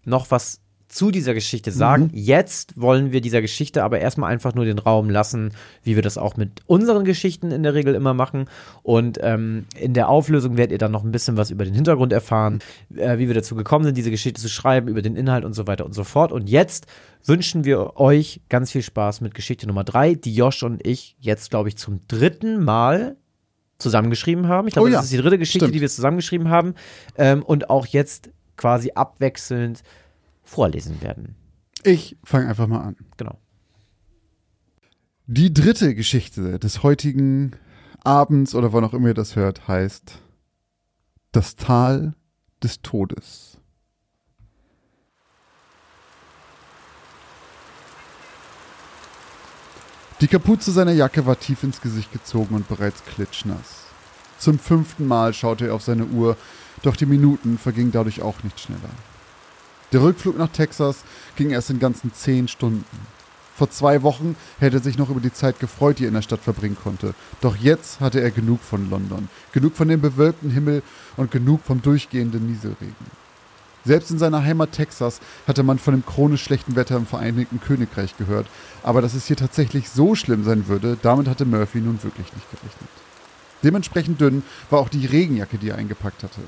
noch 0.04 0.30
was 0.30 0.61
zu 0.92 1.10
dieser 1.10 1.32
Geschichte 1.32 1.72
sagen. 1.72 2.10
Jetzt 2.12 2.78
wollen 2.78 3.12
wir 3.12 3.22
dieser 3.22 3.40
Geschichte 3.40 3.82
aber 3.82 4.00
erstmal 4.00 4.30
einfach 4.30 4.54
nur 4.54 4.66
den 4.66 4.78
Raum 4.78 5.08
lassen, 5.08 5.52
wie 5.82 5.96
wir 5.96 6.02
das 6.02 6.18
auch 6.18 6.36
mit 6.36 6.60
unseren 6.66 7.04
Geschichten 7.04 7.50
in 7.50 7.62
der 7.62 7.72
Regel 7.72 7.94
immer 7.94 8.12
machen. 8.12 8.44
Und 8.82 9.18
ähm, 9.22 9.64
in 9.74 9.94
der 9.94 10.10
Auflösung 10.10 10.58
werdet 10.58 10.72
ihr 10.72 10.78
dann 10.78 10.92
noch 10.92 11.02
ein 11.02 11.10
bisschen 11.10 11.38
was 11.38 11.50
über 11.50 11.64
den 11.64 11.72
Hintergrund 11.72 12.12
erfahren, 12.12 12.58
äh, 12.94 13.16
wie 13.16 13.26
wir 13.26 13.34
dazu 13.34 13.54
gekommen 13.54 13.86
sind, 13.86 13.96
diese 13.96 14.10
Geschichte 14.10 14.38
zu 14.38 14.50
schreiben, 14.50 14.86
über 14.88 15.00
den 15.00 15.16
Inhalt 15.16 15.46
und 15.46 15.54
so 15.54 15.66
weiter 15.66 15.86
und 15.86 15.94
so 15.94 16.04
fort. 16.04 16.30
Und 16.30 16.50
jetzt 16.50 16.86
wünschen 17.24 17.64
wir 17.64 17.96
euch 17.96 18.42
ganz 18.50 18.70
viel 18.70 18.82
Spaß 18.82 19.22
mit 19.22 19.32
Geschichte 19.32 19.66
Nummer 19.66 19.84
drei, 19.84 20.14
die 20.14 20.34
Josh 20.34 20.62
und 20.62 20.86
ich 20.86 21.16
jetzt, 21.20 21.48
glaube 21.48 21.70
ich, 21.70 21.78
zum 21.78 22.00
dritten 22.06 22.62
Mal 22.62 23.16
zusammengeschrieben 23.78 24.46
haben. 24.46 24.68
Ich 24.68 24.74
glaube, 24.74 24.88
Oh 24.88 24.90
ja, 24.90 24.98
das 24.98 25.06
ist 25.06 25.12
die 25.14 25.18
dritte 25.18 25.38
Geschichte, 25.38 25.64
stimmt. 25.64 25.74
die 25.74 25.80
wir 25.80 25.88
zusammengeschrieben 25.88 26.50
haben. 26.50 26.74
Ähm, 27.16 27.42
und 27.42 27.70
auch 27.70 27.86
jetzt 27.86 28.28
quasi 28.56 28.92
abwechselnd 28.94 29.82
vorlesen 30.52 31.00
werden. 31.00 31.34
Ich 31.82 32.16
fange 32.22 32.48
einfach 32.48 32.66
mal 32.66 32.82
an. 32.82 32.96
Genau. 33.16 33.38
Die 35.26 35.52
dritte 35.52 35.94
Geschichte 35.94 36.58
des 36.58 36.82
heutigen 36.82 37.52
Abends 38.04 38.54
oder 38.54 38.72
wann 38.72 38.84
auch 38.84 38.92
immer 38.92 39.08
ihr 39.08 39.14
das 39.14 39.34
hört, 39.34 39.66
heißt 39.66 40.18
Das 41.32 41.56
Tal 41.56 42.14
des 42.62 42.82
Todes. 42.82 43.58
Die 50.20 50.28
Kapuze 50.28 50.70
seiner 50.70 50.92
Jacke 50.92 51.26
war 51.26 51.40
tief 51.40 51.64
ins 51.64 51.80
Gesicht 51.80 52.12
gezogen 52.12 52.54
und 52.54 52.68
bereits 52.68 53.04
klitschnass. 53.04 53.86
Zum 54.38 54.58
fünften 54.58 55.06
Mal 55.06 55.32
schaute 55.32 55.68
er 55.68 55.74
auf 55.74 55.82
seine 55.82 56.04
Uhr, 56.04 56.36
doch 56.82 56.94
die 56.94 57.06
Minuten 57.06 57.58
vergingen 57.58 57.90
dadurch 57.90 58.22
auch 58.22 58.42
nicht 58.44 58.60
schneller. 58.60 58.90
Der 59.92 60.02
Rückflug 60.02 60.38
nach 60.38 60.48
Texas 60.48 61.04
ging 61.36 61.50
erst 61.50 61.68
in 61.68 61.78
ganzen 61.78 62.14
zehn 62.14 62.48
Stunden. 62.48 62.84
Vor 63.54 63.68
zwei 63.70 64.02
Wochen 64.02 64.36
hätte 64.58 64.78
er 64.78 64.82
sich 64.82 64.96
noch 64.96 65.10
über 65.10 65.20
die 65.20 65.32
Zeit 65.32 65.60
gefreut, 65.60 65.98
die 65.98 66.04
er 66.04 66.08
in 66.08 66.14
der 66.14 66.22
Stadt 66.22 66.40
verbringen 66.40 66.78
konnte. 66.82 67.14
Doch 67.42 67.56
jetzt 67.56 68.00
hatte 68.00 68.20
er 68.20 68.30
genug 68.30 68.60
von 68.62 68.88
London, 68.88 69.28
genug 69.52 69.76
von 69.76 69.88
dem 69.88 70.00
bewölkten 70.00 70.50
Himmel 70.50 70.82
und 71.18 71.30
genug 71.30 71.60
vom 71.62 71.82
durchgehenden 71.82 72.46
Nieselregen. 72.46 73.22
Selbst 73.84 74.10
in 74.10 74.18
seiner 74.18 74.42
Heimat 74.42 74.72
Texas 74.72 75.20
hatte 75.46 75.62
man 75.62 75.78
von 75.78 75.92
dem 75.92 76.06
chronisch 76.06 76.42
schlechten 76.42 76.76
Wetter 76.76 76.96
im 76.96 77.04
Vereinigten 77.04 77.60
Königreich 77.60 78.16
gehört, 78.16 78.46
aber 78.82 79.02
dass 79.02 79.12
es 79.12 79.26
hier 79.26 79.36
tatsächlich 79.36 79.90
so 79.90 80.14
schlimm 80.14 80.44
sein 80.44 80.68
würde, 80.68 80.96
damit 81.02 81.28
hatte 81.28 81.44
Murphy 81.44 81.80
nun 81.80 82.02
wirklich 82.02 82.32
nicht 82.32 82.50
gerechnet. 82.50 82.90
Dementsprechend 83.62 84.20
dünn 84.20 84.42
war 84.70 84.80
auch 84.80 84.88
die 84.88 85.06
Regenjacke, 85.06 85.58
die 85.58 85.70
er 85.70 85.76
eingepackt 85.76 86.22
hatte. 86.22 86.40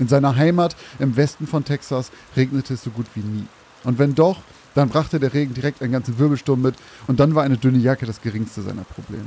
In 0.00 0.08
seiner 0.08 0.34
Heimat 0.34 0.74
im 0.98 1.16
Westen 1.16 1.46
von 1.46 1.64
Texas 1.64 2.10
regnete 2.34 2.74
es 2.74 2.82
so 2.82 2.90
gut 2.90 3.06
wie 3.14 3.20
nie. 3.20 3.46
Und 3.84 3.98
wenn 3.98 4.14
doch, 4.14 4.38
dann 4.74 4.88
brachte 4.88 5.20
der 5.20 5.34
Regen 5.34 5.54
direkt 5.54 5.82
einen 5.82 5.92
ganzen 5.92 6.18
Wirbelsturm 6.18 6.62
mit 6.62 6.74
und 7.06 7.20
dann 7.20 7.34
war 7.34 7.44
eine 7.44 7.58
dünne 7.58 7.78
Jacke 7.78 8.06
das 8.06 8.22
geringste 8.22 8.62
seiner 8.62 8.84
Probleme. 8.84 9.26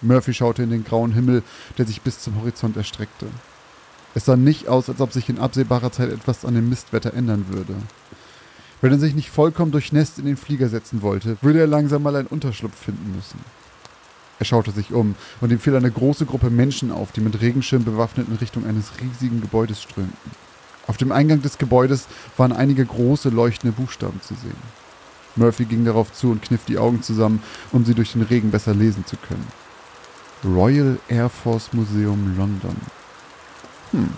Murphy 0.00 0.32
schaute 0.34 0.62
in 0.62 0.70
den 0.70 0.84
grauen 0.84 1.12
Himmel, 1.12 1.42
der 1.78 1.86
sich 1.86 2.00
bis 2.00 2.18
zum 2.18 2.40
Horizont 2.40 2.76
erstreckte. 2.76 3.26
Es 4.14 4.24
sah 4.24 4.36
nicht 4.36 4.68
aus, 4.68 4.88
als 4.88 5.00
ob 5.00 5.12
sich 5.12 5.28
in 5.28 5.38
absehbarer 5.38 5.92
Zeit 5.92 6.10
etwas 6.10 6.44
an 6.44 6.54
dem 6.54 6.68
Mistwetter 6.68 7.14
ändern 7.14 7.46
würde. 7.48 7.74
Wenn 8.80 8.92
er 8.92 8.98
sich 8.98 9.14
nicht 9.14 9.30
vollkommen 9.30 9.70
durchnässt 9.70 10.18
in 10.18 10.24
den 10.24 10.36
Flieger 10.36 10.68
setzen 10.68 11.02
wollte, 11.02 11.36
würde 11.40 11.60
er 11.60 11.66
langsam 11.66 12.02
mal 12.02 12.16
einen 12.16 12.26
Unterschlupf 12.26 12.76
finden 12.76 13.14
müssen. 13.14 13.38
Er 14.42 14.44
schaute 14.44 14.72
sich 14.72 14.92
um 14.92 15.14
und 15.40 15.52
ihm 15.52 15.60
fiel 15.60 15.76
eine 15.76 15.88
große 15.88 16.26
Gruppe 16.26 16.50
Menschen 16.50 16.90
auf, 16.90 17.12
die 17.12 17.20
mit 17.20 17.40
Regenschirm 17.40 17.84
bewaffnet 17.84 18.26
in 18.28 18.34
Richtung 18.38 18.66
eines 18.66 18.90
riesigen 19.00 19.40
Gebäudes 19.40 19.80
strömten. 19.80 20.32
Auf 20.88 20.96
dem 20.96 21.12
Eingang 21.12 21.42
des 21.42 21.58
Gebäudes 21.58 22.08
waren 22.36 22.52
einige 22.52 22.84
große 22.84 23.28
leuchtende 23.28 23.72
Buchstaben 23.72 24.20
zu 24.20 24.34
sehen. 24.34 24.56
Murphy 25.36 25.64
ging 25.64 25.84
darauf 25.84 26.12
zu 26.12 26.32
und 26.32 26.42
kniff 26.42 26.64
die 26.64 26.76
Augen 26.76 27.04
zusammen, 27.04 27.40
um 27.70 27.84
sie 27.84 27.94
durch 27.94 28.14
den 28.14 28.22
Regen 28.22 28.50
besser 28.50 28.74
lesen 28.74 29.06
zu 29.06 29.16
können. 29.16 29.46
Royal 30.44 30.98
Air 31.06 31.28
Force 31.28 31.72
Museum 31.72 32.36
London. 32.36 32.74
Hm. 33.92 34.10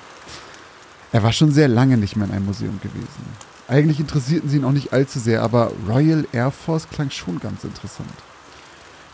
Er 1.12 1.22
war 1.22 1.34
schon 1.34 1.52
sehr 1.52 1.68
lange 1.68 1.98
nicht 1.98 2.16
mehr 2.16 2.28
in 2.28 2.32
einem 2.32 2.46
Museum 2.46 2.80
gewesen. 2.80 3.26
Eigentlich 3.68 4.00
interessierten 4.00 4.48
sie 4.48 4.56
ihn 4.56 4.64
auch 4.64 4.72
nicht 4.72 4.94
allzu 4.94 5.18
sehr, 5.18 5.42
aber 5.42 5.70
Royal 5.86 6.26
Air 6.32 6.50
Force 6.50 6.88
klang 6.88 7.10
schon 7.10 7.40
ganz 7.40 7.62
interessant. 7.62 8.08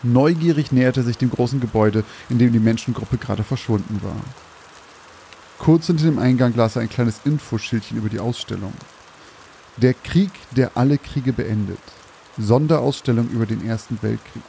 Neugierig 0.02 0.72
näherte 0.72 1.02
sich 1.02 1.18
dem 1.18 1.30
großen 1.30 1.60
Gebäude, 1.60 2.04
in 2.30 2.38
dem 2.38 2.52
die 2.52 2.58
Menschengruppe 2.58 3.18
gerade 3.18 3.44
verschwunden 3.44 4.00
war. 4.02 4.16
Kurz 5.58 5.88
hinter 5.88 6.04
dem 6.04 6.18
Eingang 6.18 6.54
las 6.56 6.76
er 6.76 6.82
ein 6.82 6.88
kleines 6.88 7.20
Infoschildchen 7.24 7.98
über 7.98 8.08
die 8.08 8.18
Ausstellung. 8.18 8.72
Der 9.76 9.92
Krieg, 9.92 10.30
der 10.52 10.72
alle 10.74 10.96
Kriege 10.96 11.34
beendet. 11.34 11.80
Sonderausstellung 12.38 13.28
über 13.28 13.44
den 13.44 13.66
Ersten 13.66 13.98
Weltkrieg. 14.00 14.42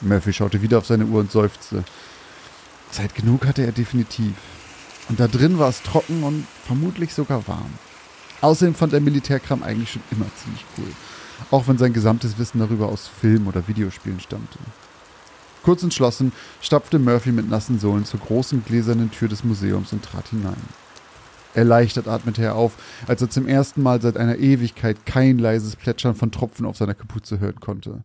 Murphy 0.00 0.32
schaute 0.32 0.62
wieder 0.62 0.78
auf 0.78 0.86
seine 0.86 1.04
Uhr 1.04 1.20
und 1.20 1.30
seufzte. 1.30 1.84
Zeit 2.90 3.14
genug 3.14 3.44
hatte 3.46 3.64
er 3.64 3.72
definitiv. 3.72 4.32
Und 5.10 5.20
da 5.20 5.28
drin 5.28 5.58
war 5.58 5.68
es 5.68 5.82
trocken 5.82 6.22
und 6.22 6.46
vermutlich 6.64 7.12
sogar 7.12 7.46
warm. 7.46 7.72
Außerdem 8.40 8.74
fand 8.74 8.94
er 8.94 9.00
Militärkram 9.00 9.62
eigentlich 9.62 9.92
schon 9.92 10.02
immer 10.10 10.26
ziemlich 10.36 10.64
cool 10.78 10.86
auch 11.50 11.68
wenn 11.68 11.78
sein 11.78 11.92
gesamtes 11.92 12.38
Wissen 12.38 12.60
darüber 12.60 12.88
aus 12.88 13.08
Film- 13.08 13.46
oder 13.46 13.68
Videospielen 13.68 14.20
stammte. 14.20 14.58
Kurz 15.62 15.82
entschlossen 15.82 16.32
stapfte 16.60 16.98
Murphy 16.98 17.32
mit 17.32 17.50
nassen 17.50 17.78
Sohlen 17.78 18.04
zur 18.04 18.20
großen 18.20 18.64
gläsernen 18.64 19.10
Tür 19.10 19.28
des 19.28 19.44
Museums 19.44 19.92
und 19.92 20.04
trat 20.04 20.28
hinein. 20.28 20.56
Erleichtert 21.54 22.08
atmete 22.08 22.42
er 22.42 22.54
auf, 22.54 22.72
als 23.06 23.20
er 23.22 23.30
zum 23.30 23.48
ersten 23.48 23.82
Mal 23.82 24.00
seit 24.00 24.16
einer 24.16 24.36
Ewigkeit 24.38 25.06
kein 25.06 25.38
leises 25.38 25.76
Plätschern 25.76 26.14
von 26.14 26.30
Tropfen 26.30 26.66
auf 26.66 26.76
seiner 26.76 26.94
Kapuze 26.94 27.40
hören 27.40 27.58
konnte. 27.60 28.04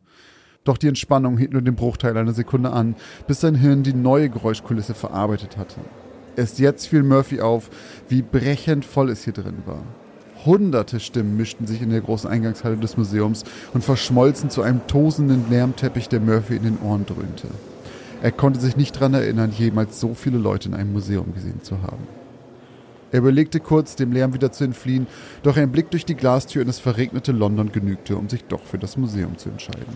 Doch 0.63 0.77
die 0.77 0.87
Entspannung 0.87 1.37
hielt 1.37 1.51
nur 1.51 1.61
den 1.61 1.75
Bruchteil 1.75 2.17
einer 2.17 2.33
Sekunde 2.33 2.71
an, 2.71 2.95
bis 3.27 3.41
sein 3.41 3.55
Hirn 3.55 3.83
die 3.83 3.93
neue 3.93 4.29
Geräuschkulisse 4.29 4.93
verarbeitet 4.93 5.57
hatte. 5.57 5.81
Erst 6.35 6.57
jetzt 6.59 6.87
fiel 6.87 7.03
Murphy 7.03 7.41
auf, 7.41 7.69
wie 8.07 8.21
brechend 8.21 8.85
voll 8.85 9.09
es 9.09 9.23
hier 9.23 9.33
drin 9.33 9.63
war. 9.65 9.83
Hunderte 10.45 10.99
Stimmen 10.99 11.37
mischten 11.37 11.67
sich 11.67 11.81
in 11.81 11.89
der 11.89 12.01
großen 12.01 12.29
Eingangshalle 12.29 12.77
des 12.77 12.97
Museums 12.97 13.43
und 13.73 13.83
verschmolzen 13.83 14.49
zu 14.49 14.61
einem 14.61 14.85
tosenden 14.87 15.45
Lärmteppich, 15.49 16.09
der 16.09 16.19
Murphy 16.19 16.57
in 16.57 16.63
den 16.63 16.79
Ohren 16.81 17.05
dröhnte. 17.05 17.47
Er 18.21 18.31
konnte 18.31 18.59
sich 18.59 18.77
nicht 18.77 18.95
daran 18.95 19.13
erinnern, 19.13 19.51
jemals 19.57 19.99
so 19.99 20.13
viele 20.13 20.37
Leute 20.37 20.69
in 20.69 20.75
einem 20.75 20.93
Museum 20.93 21.33
gesehen 21.33 21.61
zu 21.61 21.81
haben. 21.81 22.07
Er 23.11 23.19
überlegte 23.19 23.59
kurz, 23.59 23.95
dem 23.95 24.11
Lärm 24.11 24.33
wieder 24.33 24.51
zu 24.51 24.63
entfliehen, 24.63 25.07
doch 25.43 25.55
ein 25.55 25.71
Blick 25.71 25.91
durch 25.91 26.05
die 26.05 26.15
Glastür 26.15 26.61
in 26.61 26.67
das 26.67 26.79
verregnete 26.79 27.31
London 27.31 27.71
genügte, 27.71 28.17
um 28.17 28.27
sich 28.27 28.43
doch 28.45 28.63
für 28.63 28.79
das 28.79 28.97
Museum 28.97 29.37
zu 29.37 29.49
entscheiden. 29.49 29.95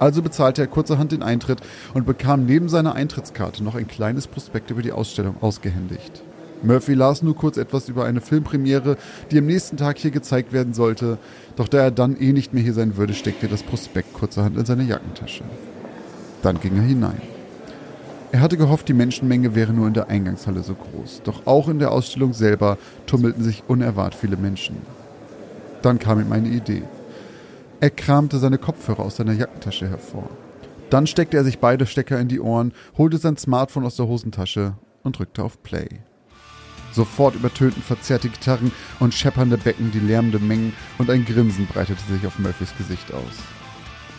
Also 0.00 0.20
bezahlte 0.20 0.62
er 0.62 0.66
kurzerhand 0.66 1.12
den 1.12 1.22
Eintritt 1.22 1.60
und 1.94 2.06
bekam 2.06 2.44
neben 2.44 2.68
seiner 2.68 2.94
Eintrittskarte 2.94 3.62
noch 3.62 3.76
ein 3.76 3.86
kleines 3.86 4.26
Prospekt 4.26 4.70
über 4.70 4.82
die 4.82 4.92
Ausstellung 4.92 5.36
ausgehändigt. 5.40 6.22
Murphy 6.64 6.94
las 6.94 7.22
nur 7.22 7.36
kurz 7.36 7.56
etwas 7.56 7.88
über 7.88 8.04
eine 8.04 8.20
Filmpremiere, 8.20 8.96
die 9.30 9.38
am 9.38 9.46
nächsten 9.46 9.76
Tag 9.76 9.98
hier 9.98 10.10
gezeigt 10.10 10.52
werden 10.52 10.74
sollte, 10.74 11.18
doch 11.56 11.68
da 11.68 11.78
er 11.78 11.90
dann 11.90 12.16
eh 12.16 12.32
nicht 12.32 12.54
mehr 12.54 12.62
hier 12.62 12.74
sein 12.74 12.96
würde, 12.96 13.14
steckte 13.14 13.48
das 13.48 13.62
Prospekt 13.62 14.14
kurzerhand 14.14 14.56
in 14.56 14.64
seine 14.64 14.84
Jackentasche. 14.84 15.44
Dann 16.42 16.60
ging 16.60 16.76
er 16.76 16.82
hinein. 16.82 17.20
Er 18.32 18.40
hatte 18.40 18.56
gehofft, 18.56 18.88
die 18.88 18.94
Menschenmenge 18.94 19.54
wäre 19.54 19.72
nur 19.72 19.86
in 19.86 19.94
der 19.94 20.08
Eingangshalle 20.08 20.62
so 20.62 20.74
groß, 20.74 21.22
doch 21.22 21.46
auch 21.46 21.68
in 21.68 21.78
der 21.78 21.92
Ausstellung 21.92 22.32
selber 22.32 22.78
tummelten 23.06 23.44
sich 23.44 23.62
unerwartet 23.68 24.18
viele 24.20 24.36
Menschen. 24.36 24.76
Dann 25.82 25.98
kam 25.98 26.20
ihm 26.20 26.32
eine 26.32 26.48
Idee. 26.48 26.82
Er 27.80 27.90
kramte 27.90 28.38
seine 28.38 28.58
Kopfhörer 28.58 29.00
aus 29.00 29.16
seiner 29.16 29.34
Jackentasche 29.34 29.88
hervor. 29.88 30.30
Dann 30.90 31.06
steckte 31.06 31.36
er 31.36 31.44
sich 31.44 31.58
beide 31.58 31.86
Stecker 31.86 32.18
in 32.18 32.28
die 32.28 32.40
Ohren, 32.40 32.72
holte 32.96 33.18
sein 33.18 33.36
Smartphone 33.36 33.84
aus 33.84 33.96
der 33.96 34.08
Hosentasche 34.08 34.74
und 35.02 35.18
drückte 35.18 35.44
auf 35.44 35.62
Play. 35.62 35.88
Sofort 36.94 37.34
übertönten 37.34 37.82
verzerrte 37.82 38.28
Gitarren 38.28 38.70
und 39.00 39.14
scheppernde 39.14 39.58
Becken 39.58 39.90
die 39.90 40.00
lärmende 40.00 40.38
Mengen 40.38 40.72
und 40.98 41.10
ein 41.10 41.24
Grinsen 41.24 41.66
breitete 41.66 42.00
sich 42.08 42.26
auf 42.26 42.38
Murphys 42.38 42.76
Gesicht 42.78 43.12
aus. 43.12 43.34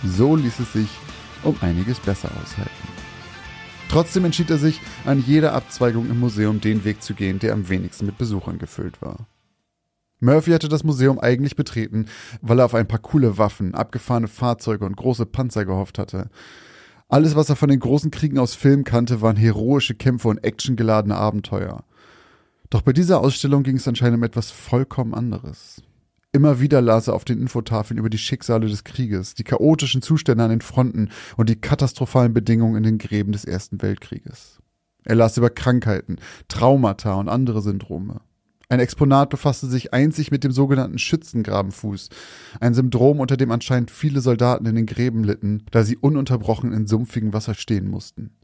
So 0.03 0.35
ließ 0.35 0.59
es 0.59 0.73
sich 0.73 0.89
um 1.43 1.55
einiges 1.61 1.99
besser 1.99 2.29
aushalten. 2.43 2.87
Trotzdem 3.89 4.25
entschied 4.25 4.49
er 4.49 4.57
sich, 4.57 4.81
an 5.05 5.23
jeder 5.25 5.53
Abzweigung 5.53 6.09
im 6.09 6.19
Museum 6.19 6.59
den 6.59 6.83
Weg 6.83 7.01
zu 7.01 7.13
gehen, 7.13 7.39
der 7.39 7.53
am 7.53 7.69
wenigsten 7.69 8.07
mit 8.07 8.17
Besuchern 8.17 8.57
gefüllt 8.57 9.01
war. 9.01 9.27
Murphy 10.19 10.51
hatte 10.51 10.69
das 10.69 10.83
Museum 10.83 11.19
eigentlich 11.19 11.55
betreten, 11.55 12.07
weil 12.41 12.59
er 12.59 12.65
auf 12.65 12.73
ein 12.73 12.87
paar 12.87 12.99
coole 12.99 13.37
Waffen, 13.37 13.75
abgefahrene 13.75 14.27
Fahrzeuge 14.27 14.85
und 14.85 14.97
große 14.97 15.25
Panzer 15.25 15.65
gehofft 15.65 15.99
hatte. 15.99 16.29
Alles, 17.07 17.35
was 17.35 17.49
er 17.49 17.55
von 17.55 17.69
den 17.69 17.79
großen 17.79 18.11
Kriegen 18.11 18.39
aus 18.39 18.55
Film 18.55 18.83
kannte, 18.83 19.21
waren 19.21 19.35
heroische 19.35 19.93
Kämpfe 19.93 20.27
und 20.29 20.43
actiongeladene 20.43 21.15
Abenteuer. 21.15 21.83
Doch 22.75 22.81
bei 22.81 22.91
dieser 22.91 23.21
Ausstellung 23.21 23.63
ging 23.63 23.77
es 23.77 23.87
anscheinend 23.87 24.17
um 24.17 24.23
etwas 24.23 24.51
vollkommen 24.51 25.13
anderes. 25.13 25.81
Immer 26.33 26.59
wieder 26.59 26.81
las 26.81 27.07
er 27.07 27.13
auf 27.13 27.23
den 27.23 27.39
Infotafeln 27.39 27.97
über 27.97 28.09
die 28.09 28.17
Schicksale 28.17 28.67
des 28.67 28.83
Krieges, 28.83 29.33
die 29.33 29.45
chaotischen 29.45 30.01
Zustände 30.01 30.43
an 30.43 30.49
den 30.49 30.59
Fronten 30.59 31.07
und 31.37 31.47
die 31.47 31.55
katastrophalen 31.55 32.33
Bedingungen 32.33 32.75
in 32.75 32.83
den 32.83 32.97
Gräben 32.97 33.31
des 33.31 33.45
Ersten 33.45 33.81
Weltkrieges. 33.81 34.59
Er 35.05 35.15
las 35.15 35.37
über 35.37 35.49
Krankheiten, 35.49 36.17
Traumata 36.49 37.13
und 37.13 37.29
andere 37.29 37.61
Syndrome. 37.61 38.19
Ein 38.67 38.81
Exponat 38.81 39.29
befasste 39.29 39.67
sich 39.67 39.93
einzig 39.93 40.29
mit 40.29 40.43
dem 40.43 40.51
sogenannten 40.51 40.99
Schützengrabenfuß, 40.99 42.09
ein 42.59 42.73
Syndrom, 42.73 43.21
unter 43.21 43.37
dem 43.37 43.51
anscheinend 43.51 43.89
viele 43.89 44.19
Soldaten 44.19 44.65
in 44.65 44.75
den 44.75 44.85
Gräben 44.85 45.23
litten, 45.23 45.63
da 45.71 45.85
sie 45.85 45.95
ununterbrochen 45.95 46.73
in 46.73 46.87
sumpfigem 46.87 47.31
Wasser 47.31 47.53
stehen 47.53 47.87
mussten. 47.89 48.35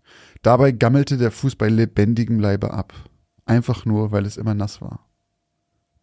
Dabei 0.41 0.71
gammelte 0.71 1.17
der 1.17 1.31
Fuß 1.31 1.57
bei 1.57 1.67
lebendigem 1.67 2.39
Leibe 2.39 2.73
ab 2.73 2.93
einfach 3.45 3.85
nur, 3.85 4.11
weil 4.11 4.25
es 4.25 4.37
immer 4.37 4.53
nass 4.53 4.81
war. 4.81 5.07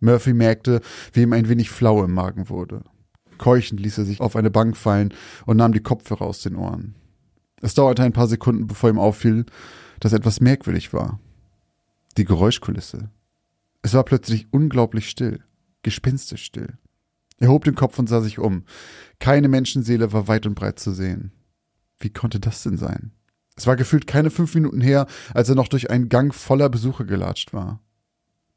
Murphy 0.01 0.33
merkte, 0.33 0.81
wie 1.13 1.23
ihm 1.23 1.33
ein 1.33 1.49
wenig 1.49 1.71
flau 1.71 2.05
im 2.05 2.13
Magen 2.13 2.49
wurde. 2.49 2.85
Keuchend 3.37 3.81
ließ 3.81 3.99
er 3.99 4.05
sich 4.05 4.21
auf 4.21 4.37
eine 4.37 4.51
Bank 4.51 4.77
fallen 4.77 5.15
und 5.47 5.57
nahm 5.57 5.73
die 5.73 5.83
Kopfhörer 5.83 6.23
aus 6.23 6.43
den 6.43 6.57
Ohren. 6.57 6.95
Es 7.61 7.75
dauerte 7.75 8.03
ein 8.03 8.13
paar 8.13 8.29
Sekunden, 8.29 8.67
bevor 8.67 8.91
ihm 8.91 8.99
auffiel, 8.99 9.47
dass 10.01 10.13
etwas 10.13 10.41
merkwürdig 10.41 10.93
war. 10.93 11.21
Die 12.17 12.25
Geräuschkulisse. 12.25 13.11
Es 13.83 13.95
war 13.95 14.05
plötzlich 14.05 14.49
unglaublich 14.53 15.09
still, 15.09 15.41
gespenstisch 15.83 16.45
still. 16.45 16.79
Er 17.39 17.49
hob 17.49 17.65
den 17.65 17.77
Kopf 17.77 17.99
und 17.99 18.09
sah 18.09 18.21
sich 18.21 18.39
um. 18.39 18.65
Keine 19.21 19.49
Menschenseele 19.49 20.13
war 20.13 20.29
weit 20.29 20.47
und 20.47 20.55
breit 20.55 20.79
zu 20.79 20.93
sehen. 20.93 21.33
Wie 21.99 22.11
konnte 22.11 22.41
das 22.41 22.63
denn 22.63 22.77
sein? 22.77 23.13
Es 23.59 23.67
war 23.67 23.75
gefühlt 23.75 24.07
keine 24.07 24.31
fünf 24.31 24.55
Minuten 24.55 24.81
her, 24.81 25.09
als 25.35 25.49
er 25.49 25.57
noch 25.57 25.67
durch 25.67 25.91
einen 25.91 26.09
Gang 26.09 26.33
voller 26.33 26.69
Besucher 26.69 27.05
gelatscht 27.05 27.53
war. 27.53 27.81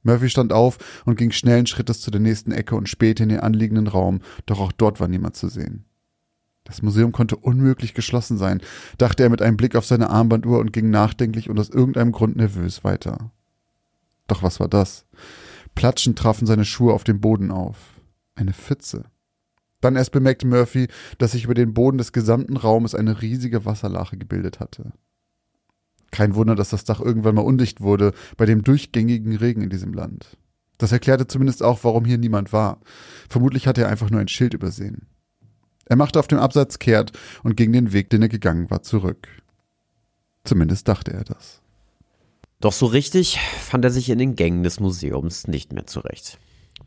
Murphy 0.04 0.30
stand 0.30 0.54
auf 0.54 0.78
und 1.06 1.18
ging 1.18 1.32
schnellen 1.32 1.66
Schrittes 1.66 2.02
zu 2.02 2.12
der 2.12 2.22
nächsten 2.22 2.52
Ecke 2.52 2.76
und 2.76 2.88
spähte 2.88 3.24
in 3.24 3.30
den 3.30 3.40
anliegenden 3.40 3.88
Raum, 3.88 4.22
doch 4.46 4.60
auch 4.60 4.72
dort 4.72 5.00
war 5.00 5.08
niemand 5.08 5.36
zu 5.36 5.50
sehen. 5.50 5.86
Das 6.66 6.84
Museum 6.84 7.12
konnte 7.12 7.36
unmöglich 7.36 7.96
geschlossen 7.96 8.38
sein, 8.38 8.62
dachte 9.00 9.24
er 9.24 9.32
mit 9.32 9.42
einem 9.42 9.58
Blick 9.58 9.76
auf 9.76 9.88
seine 9.88 10.12
Armbanduhr 10.12 10.60
und 10.60 10.72
ging 10.72 10.92
nachdenklich 10.92 11.50
und 11.50 11.60
aus 11.60 11.70
irgendeinem 11.72 12.12
Grund 12.12 12.36
nervös 12.36 12.84
weiter. 12.84 13.32
Doch 14.28 14.44
was 14.44 14.60
war 14.60 14.68
das? 14.68 15.08
Platschend 15.74 16.20
trafen 16.20 16.46
seine 16.46 16.64
Schuhe 16.64 16.94
auf 16.94 17.04
dem 17.04 17.20
Boden 17.20 17.50
auf. 17.50 17.78
Eine 18.36 18.54
Pfütze. 18.54 19.06
Dann 19.82 19.96
erst 19.96 20.12
bemerkte 20.12 20.48
Murphy, 20.48 20.88
dass 21.18 21.34
sich 21.34 21.44
über 21.44 21.54
den 21.54 21.74
Boden 21.74 21.98
des 21.98 22.14
gesamten 22.14 22.56
Raumes 22.56 22.96
eine 22.96 23.22
riesige 23.22 23.66
Wasserlache 23.66 24.18
gebildet 24.18 24.60
hatte. 24.60 24.94
Kein 26.12 26.36
Wunder, 26.36 26.56
dass 26.56 26.70
das 26.70 26.84
Dach 26.84 27.00
irgendwann 27.00 27.36
mal 27.36 27.42
undicht 27.42 27.82
wurde 27.82 28.14
bei 28.38 28.46
dem 28.46 28.64
durchgängigen 28.64 29.36
Regen 29.36 29.62
in 29.62 29.70
diesem 29.70 29.94
Land. 29.94 30.38
Das 30.78 30.92
erklärte 30.92 31.28
zumindest 31.28 31.64
auch, 31.64 31.84
warum 31.84 32.06
hier 32.06 32.18
niemand 32.18 32.54
war. 32.54 32.80
Vermutlich 33.30 33.68
hatte 33.68 33.82
er 33.82 33.90
einfach 33.90 34.10
nur 34.10 34.20
ein 34.20 34.28
Schild 34.28 34.54
übersehen. 34.54 35.08
Er 35.86 35.96
machte 35.96 36.20
auf 36.20 36.28
dem 36.28 36.40
Absatz 36.40 36.80
kehrt 36.80 37.12
und 37.44 37.56
ging 37.56 37.72
den 37.72 37.94
Weg, 37.94 38.10
den 38.10 38.22
er 38.22 38.30
gegangen 38.30 38.70
war, 38.70 38.82
zurück. 38.82 39.28
Zumindest 40.44 40.88
dachte 40.88 41.14
er 41.14 41.24
das. 41.24 41.62
Doch 42.60 42.74
so 42.74 42.86
richtig 42.86 43.40
fand 43.60 43.86
er 43.86 43.92
sich 43.92 44.10
in 44.10 44.20
den 44.20 44.36
Gängen 44.36 44.64
des 44.64 44.80
Museums 44.80 45.48
nicht 45.48 45.74
mehr 45.74 45.88
zurecht. 45.88 46.40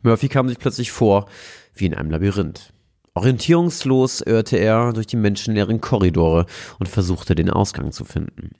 Murphy 0.03 0.29
kam 0.29 0.47
sich 0.47 0.59
plötzlich 0.59 0.91
vor 0.91 1.27
wie 1.73 1.85
in 1.85 1.93
einem 1.93 2.11
Labyrinth. 2.11 2.73
Orientierungslos 3.15 4.19
irrte 4.19 4.57
er 4.57 4.91
durch 4.91 5.07
die 5.07 5.15
menschenleeren 5.15 5.79
Korridore 5.79 6.45
und 6.79 6.89
versuchte 6.89 7.33
den 7.33 7.49
Ausgang 7.49 7.93
zu 7.93 8.03
finden. 8.03 8.51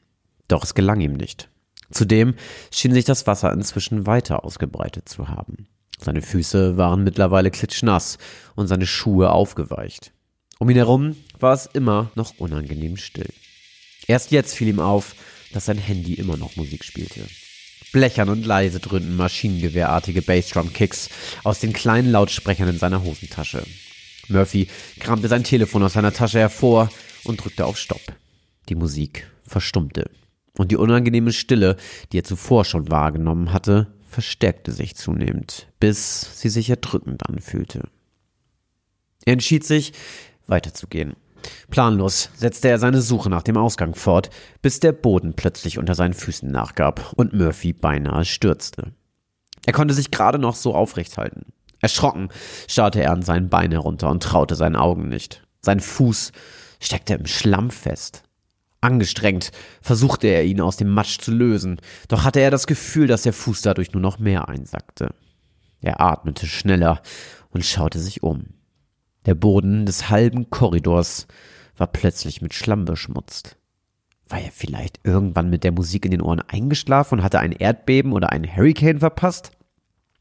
Doch 0.48 0.64
es 0.64 0.74
gelang 0.74 1.02
ihm 1.02 1.14
nicht. 1.14 1.50
Zudem 1.92 2.36
schien 2.72 2.94
sich 2.94 3.04
das 3.04 3.28
Wasser 3.28 3.52
inzwischen 3.52 4.08
weiter 4.08 4.46
ausgebreitet 4.46 5.10
zu 5.10 5.28
haben. 5.28 5.68
Seine 6.00 6.22
Füße 6.22 6.78
waren 6.78 7.04
mittlerweile 7.04 7.52
klitschnass 7.52 8.18
und 8.56 8.68
seine 8.68 8.88
Schuhe 8.88 9.32
aufgeweicht. 9.32 10.14
Um 10.58 10.70
ihn 10.70 10.78
herum 10.78 11.18
war 11.38 11.54
es 11.54 11.66
immer 11.66 12.12
noch 12.16 12.40
unangenehm 12.40 12.96
still. 12.96 13.30
Erst 14.08 14.32
jetzt 14.32 14.56
fiel 14.56 14.70
ihm 14.70 14.80
auf, 14.80 15.16
dass 15.52 15.66
sein 15.66 15.78
Handy 15.78 16.14
immer 16.14 16.38
noch 16.38 16.56
Musik 16.56 16.86
spielte. 16.86 17.22
Blechern 17.92 18.30
und 18.30 18.46
leise 18.46 18.80
dröhnten 18.80 19.18
maschinengewehrartige 19.18 20.22
Bassdrum-Kicks 20.22 21.10
aus 21.44 21.60
den 21.60 21.74
kleinen 21.74 22.12
Lautsprechern 22.12 22.70
in 22.70 22.78
seiner 22.78 23.04
Hosentasche. 23.04 23.64
Murphy 24.30 24.68
kramte 25.00 25.28
sein 25.28 25.44
Telefon 25.44 25.84
aus 25.84 25.94
seiner 25.94 26.14
Tasche 26.14 26.40
hervor 26.40 26.90
und 27.24 27.44
drückte 27.44 27.66
auf 27.66 27.78
Stopp. 27.78 28.02
Die 28.70 28.76
Musik 28.76 29.28
verstummte. 29.44 30.10
Und 30.58 30.72
die 30.72 30.78
unangenehme 30.78 31.34
Stille, 31.34 31.76
die 32.12 32.20
er 32.20 32.24
zuvor 32.24 32.66
schon 32.66 32.90
wahrgenommen 32.90 33.52
hatte, 33.52 33.88
verstärkte 34.10 34.72
sich 34.72 34.96
zunehmend, 34.96 35.68
bis 35.80 36.40
sie 36.40 36.50
sich 36.50 36.70
erdrückend 36.70 37.28
anfühlte. 37.28 37.90
Er 39.26 39.34
entschied 39.34 39.66
sich, 39.66 39.92
weiterzugehen. 40.48 41.16
Planlos 41.70 42.30
setzte 42.36 42.70
er 42.70 42.80
seine 42.80 43.02
Suche 43.02 43.30
nach 43.30 43.44
dem 43.44 43.58
Ausgang 43.58 43.94
fort, 43.96 44.30
bis 44.62 44.80
der 44.80 44.94
Boden 44.94 45.34
plötzlich 45.36 45.78
unter 45.78 45.96
seinen 45.96 46.14
Füßen 46.14 46.50
nachgab 46.50 47.14
und 47.16 47.34
Murphy 47.34 47.74
beinahe 47.74 48.26
stürzte. 48.26 48.94
Er 49.66 49.74
konnte 49.74 49.94
sich 49.94 50.12
gerade 50.12 50.40
noch 50.40 50.56
so 50.56 50.74
aufrecht 50.74 51.18
halten. 51.18 51.48
Erschrocken 51.86 52.30
starrte 52.68 53.04
er 53.04 53.12
an 53.12 53.22
seinen 53.22 53.50
Bein 53.50 53.72
herunter 53.72 54.10
und 54.10 54.24
traute 54.24 54.56
seinen 54.56 54.76
Augen 54.76 55.08
nicht. 55.08 55.44
Sein 55.62 55.80
Fuß 55.80 56.32
steckte 56.80 57.14
im 57.14 57.28
Schlamm 57.28 57.70
fest. 57.70 58.24
Angestrengt 58.82 59.52
versuchte 59.84 60.26
er 60.26 60.46
ihn 60.46 60.62
aus 60.62 60.78
dem 60.78 60.90
Matsch 60.90 61.20
zu 61.20 61.32
lösen, 61.32 61.80
doch 62.08 62.24
hatte 62.24 62.40
er 62.40 62.50
das 62.50 62.66
Gefühl, 62.66 63.06
dass 63.06 63.22
der 63.22 63.34
Fuß 63.34 63.62
dadurch 63.62 63.94
nur 63.94 64.02
noch 64.02 64.18
mehr 64.18 64.50
einsackte. 64.50 65.14
Er 65.80 66.02
atmete 66.02 66.48
schneller 66.48 67.04
und 67.52 67.64
schaute 67.64 68.00
sich 68.00 68.24
um. 68.24 68.48
Der 69.28 69.36
Boden 69.36 69.86
des 69.86 70.10
halben 70.10 70.50
Korridors 70.50 71.28
war 71.78 71.86
plötzlich 71.86 72.42
mit 72.42 72.56
Schlamm 72.56 72.86
beschmutzt. 72.86 73.58
War 74.28 74.42
er 74.42 74.52
vielleicht 74.52 75.02
irgendwann 75.04 75.52
mit 75.52 75.64
der 75.64 75.72
Musik 75.72 76.04
in 76.06 76.12
den 76.12 76.22
Ohren 76.22 76.42
eingeschlafen 76.42 77.20
und 77.20 77.24
hatte 77.24 77.40
ein 77.40 77.52
Erdbeben 77.52 78.12
oder 78.12 78.32
einen 78.32 78.52
Hurricane 78.56 79.00
verpasst? 79.00 79.52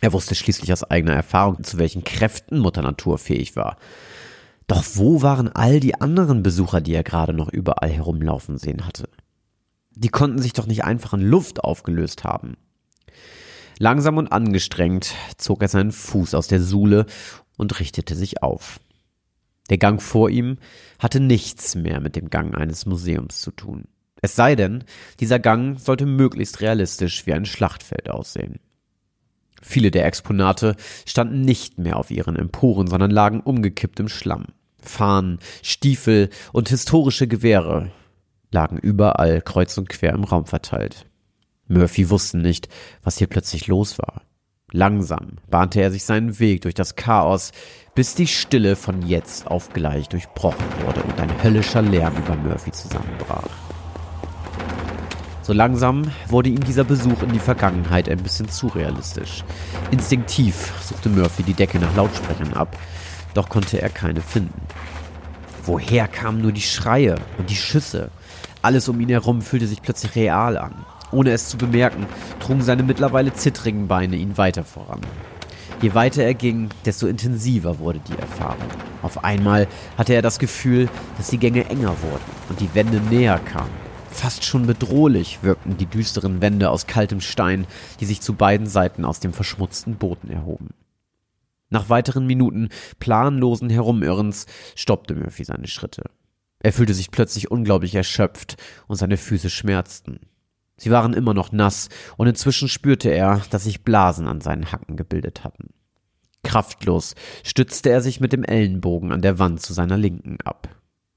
Er 0.04 0.12
wusste 0.12 0.34
schließlich 0.34 0.70
aus 0.70 0.84
eigener 0.84 1.14
Erfahrung, 1.14 1.64
zu 1.64 1.78
welchen 1.78 2.04
Kräften 2.04 2.58
Mutter 2.58 2.82
Natur 2.82 3.16
fähig 3.16 3.56
war. 3.56 3.78
Doch 4.66 4.84
wo 4.96 5.22
waren 5.22 5.48
all 5.48 5.80
die 5.80 5.98
anderen 5.98 6.42
Besucher, 6.42 6.82
die 6.82 6.92
er 6.92 7.02
gerade 7.02 7.32
noch 7.32 7.48
überall 7.48 7.88
herumlaufen 7.88 8.58
sehen 8.58 8.84
hatte? 8.84 9.08
Die 9.92 10.10
konnten 10.10 10.42
sich 10.42 10.52
doch 10.52 10.66
nicht 10.66 10.84
einfach 10.84 11.14
in 11.14 11.22
Luft 11.22 11.64
aufgelöst 11.64 12.22
haben. 12.22 12.58
Langsam 13.78 14.18
und 14.18 14.30
angestrengt 14.30 15.14
zog 15.38 15.62
er 15.62 15.68
seinen 15.68 15.90
Fuß 15.90 16.34
aus 16.34 16.48
der 16.48 16.60
Suhle 16.60 17.06
und 17.56 17.80
richtete 17.80 18.14
sich 18.14 18.42
auf. 18.42 18.80
Der 19.70 19.78
Gang 19.78 20.02
vor 20.02 20.28
ihm 20.28 20.58
hatte 20.98 21.18
nichts 21.18 21.76
mehr 21.76 22.00
mit 22.00 22.14
dem 22.14 22.28
Gang 22.28 22.54
eines 22.54 22.84
Museums 22.84 23.40
zu 23.40 23.52
tun. 23.52 23.84
Es 24.20 24.36
sei 24.36 24.54
denn, 24.54 24.84
dieser 25.18 25.38
Gang 25.38 25.80
sollte 25.80 26.04
möglichst 26.04 26.60
realistisch 26.60 27.24
wie 27.24 27.32
ein 27.32 27.46
Schlachtfeld 27.46 28.10
aussehen. 28.10 28.60
Viele 29.66 29.90
der 29.90 30.04
Exponate 30.04 30.76
standen 31.06 31.40
nicht 31.40 31.78
mehr 31.78 31.96
auf 31.96 32.10
ihren 32.10 32.36
Emporen, 32.36 32.86
sondern 32.86 33.10
lagen 33.10 33.40
umgekippt 33.40 33.98
im 33.98 34.08
Schlamm. 34.08 34.44
Fahnen, 34.78 35.38
Stiefel 35.62 36.28
und 36.52 36.68
historische 36.68 37.26
Gewehre 37.26 37.90
lagen 38.50 38.76
überall 38.76 39.40
kreuz 39.40 39.78
und 39.78 39.88
quer 39.88 40.12
im 40.12 40.24
Raum 40.24 40.44
verteilt. 40.44 41.06
Murphy 41.66 42.10
wusste 42.10 42.36
nicht, 42.36 42.68
was 43.02 43.16
hier 43.16 43.26
plötzlich 43.26 43.66
los 43.66 43.98
war. 43.98 44.20
Langsam 44.70 45.38
bahnte 45.48 45.80
er 45.80 45.90
sich 45.90 46.04
seinen 46.04 46.38
Weg 46.38 46.60
durch 46.60 46.74
das 46.74 46.94
Chaos, 46.94 47.52
bis 47.94 48.14
die 48.14 48.26
Stille 48.26 48.76
von 48.76 49.00
jetzt 49.00 49.46
auf 49.46 49.70
gleich 49.72 50.10
durchbrochen 50.10 50.66
wurde 50.84 51.02
und 51.02 51.18
ein 51.18 51.42
höllischer 51.42 51.80
Lärm 51.80 52.16
über 52.18 52.36
Murphy 52.36 52.70
zusammenbrach. 52.70 53.63
So 55.44 55.52
langsam 55.52 56.10
wurde 56.28 56.48
ihm 56.48 56.64
dieser 56.64 56.84
Besuch 56.84 57.22
in 57.22 57.32
die 57.32 57.38
Vergangenheit 57.38 58.08
ein 58.08 58.22
bisschen 58.22 58.48
zu 58.48 58.68
realistisch. 58.68 59.44
Instinktiv 59.90 60.72
suchte 60.82 61.10
Murphy 61.10 61.42
die 61.42 61.52
Decke 61.52 61.78
nach 61.78 61.94
Lautsprechern 61.94 62.54
ab, 62.54 62.78
doch 63.34 63.50
konnte 63.50 63.82
er 63.82 63.90
keine 63.90 64.22
finden. 64.22 64.62
Woher 65.66 66.08
kamen 66.08 66.40
nur 66.40 66.52
die 66.52 66.62
Schreie 66.62 67.16
und 67.36 67.50
die 67.50 67.56
Schüsse? 67.56 68.10
Alles 68.62 68.88
um 68.88 68.98
ihn 69.00 69.10
herum 69.10 69.42
fühlte 69.42 69.66
sich 69.66 69.82
plötzlich 69.82 70.14
real 70.14 70.56
an. 70.56 70.86
Ohne 71.10 71.32
es 71.32 71.50
zu 71.50 71.58
bemerken, 71.58 72.06
trugen 72.40 72.62
seine 72.62 72.82
mittlerweile 72.82 73.34
zittrigen 73.34 73.86
Beine 73.86 74.16
ihn 74.16 74.38
weiter 74.38 74.64
voran. 74.64 75.02
Je 75.82 75.92
weiter 75.92 76.22
er 76.22 76.32
ging, 76.32 76.70
desto 76.86 77.06
intensiver 77.06 77.78
wurde 77.78 78.00
die 78.00 78.18
Erfahrung. 78.18 78.68
Auf 79.02 79.24
einmal 79.24 79.68
hatte 79.98 80.14
er 80.14 80.22
das 80.22 80.38
Gefühl, 80.38 80.88
dass 81.18 81.28
die 81.28 81.38
Gänge 81.38 81.68
enger 81.68 81.94
wurden 82.00 82.24
und 82.48 82.60
die 82.60 82.74
Wände 82.74 83.02
näher 83.10 83.38
kamen. 83.38 83.83
Fast 84.14 84.44
schon 84.44 84.66
bedrohlich 84.66 85.42
wirkten 85.42 85.76
die 85.76 85.86
düsteren 85.86 86.40
Wände 86.40 86.70
aus 86.70 86.86
kaltem 86.86 87.20
Stein, 87.20 87.66
die 88.00 88.06
sich 88.06 88.22
zu 88.22 88.32
beiden 88.34 88.66
Seiten 88.66 89.04
aus 89.04 89.20
dem 89.20 89.34
verschmutzten 89.34 89.96
Boden 89.96 90.30
erhoben. 90.30 90.70
Nach 91.68 91.90
weiteren 91.90 92.24
Minuten 92.24 92.68
planlosen 93.00 93.68
Herumirrens 93.68 94.46
stoppte 94.76 95.14
Murphy 95.14 95.44
seine 95.44 95.66
Schritte. 95.66 96.04
Er 96.60 96.72
fühlte 96.72 96.94
sich 96.94 97.10
plötzlich 97.10 97.50
unglaublich 97.50 97.94
erschöpft 97.96 98.56
und 98.86 98.96
seine 98.96 99.16
Füße 99.16 99.50
schmerzten. 99.50 100.20
Sie 100.76 100.90
waren 100.90 101.12
immer 101.12 101.34
noch 101.34 101.52
nass 101.52 101.88
und 102.16 102.28
inzwischen 102.28 102.68
spürte 102.68 103.10
er, 103.10 103.42
dass 103.50 103.64
sich 103.64 103.82
Blasen 103.82 104.28
an 104.28 104.40
seinen 104.40 104.70
Hacken 104.70 104.96
gebildet 104.96 105.44
hatten. 105.44 105.74
Kraftlos 106.44 107.14
stützte 107.42 107.90
er 107.90 108.00
sich 108.00 108.20
mit 108.20 108.32
dem 108.32 108.44
Ellenbogen 108.44 109.12
an 109.12 109.22
der 109.22 109.38
Wand 109.38 109.60
zu 109.60 109.74
seiner 109.74 109.98
Linken 109.98 110.38
ab. 110.44 110.68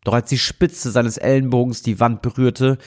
Doch 0.08 0.14
als 0.14 0.30
die 0.30 0.38
Spitze 0.38 0.90
seines 0.90 1.18
Ellenbogens 1.18 1.82
die 1.82 2.00
Wand 2.00 2.22
berührte, 2.22 2.78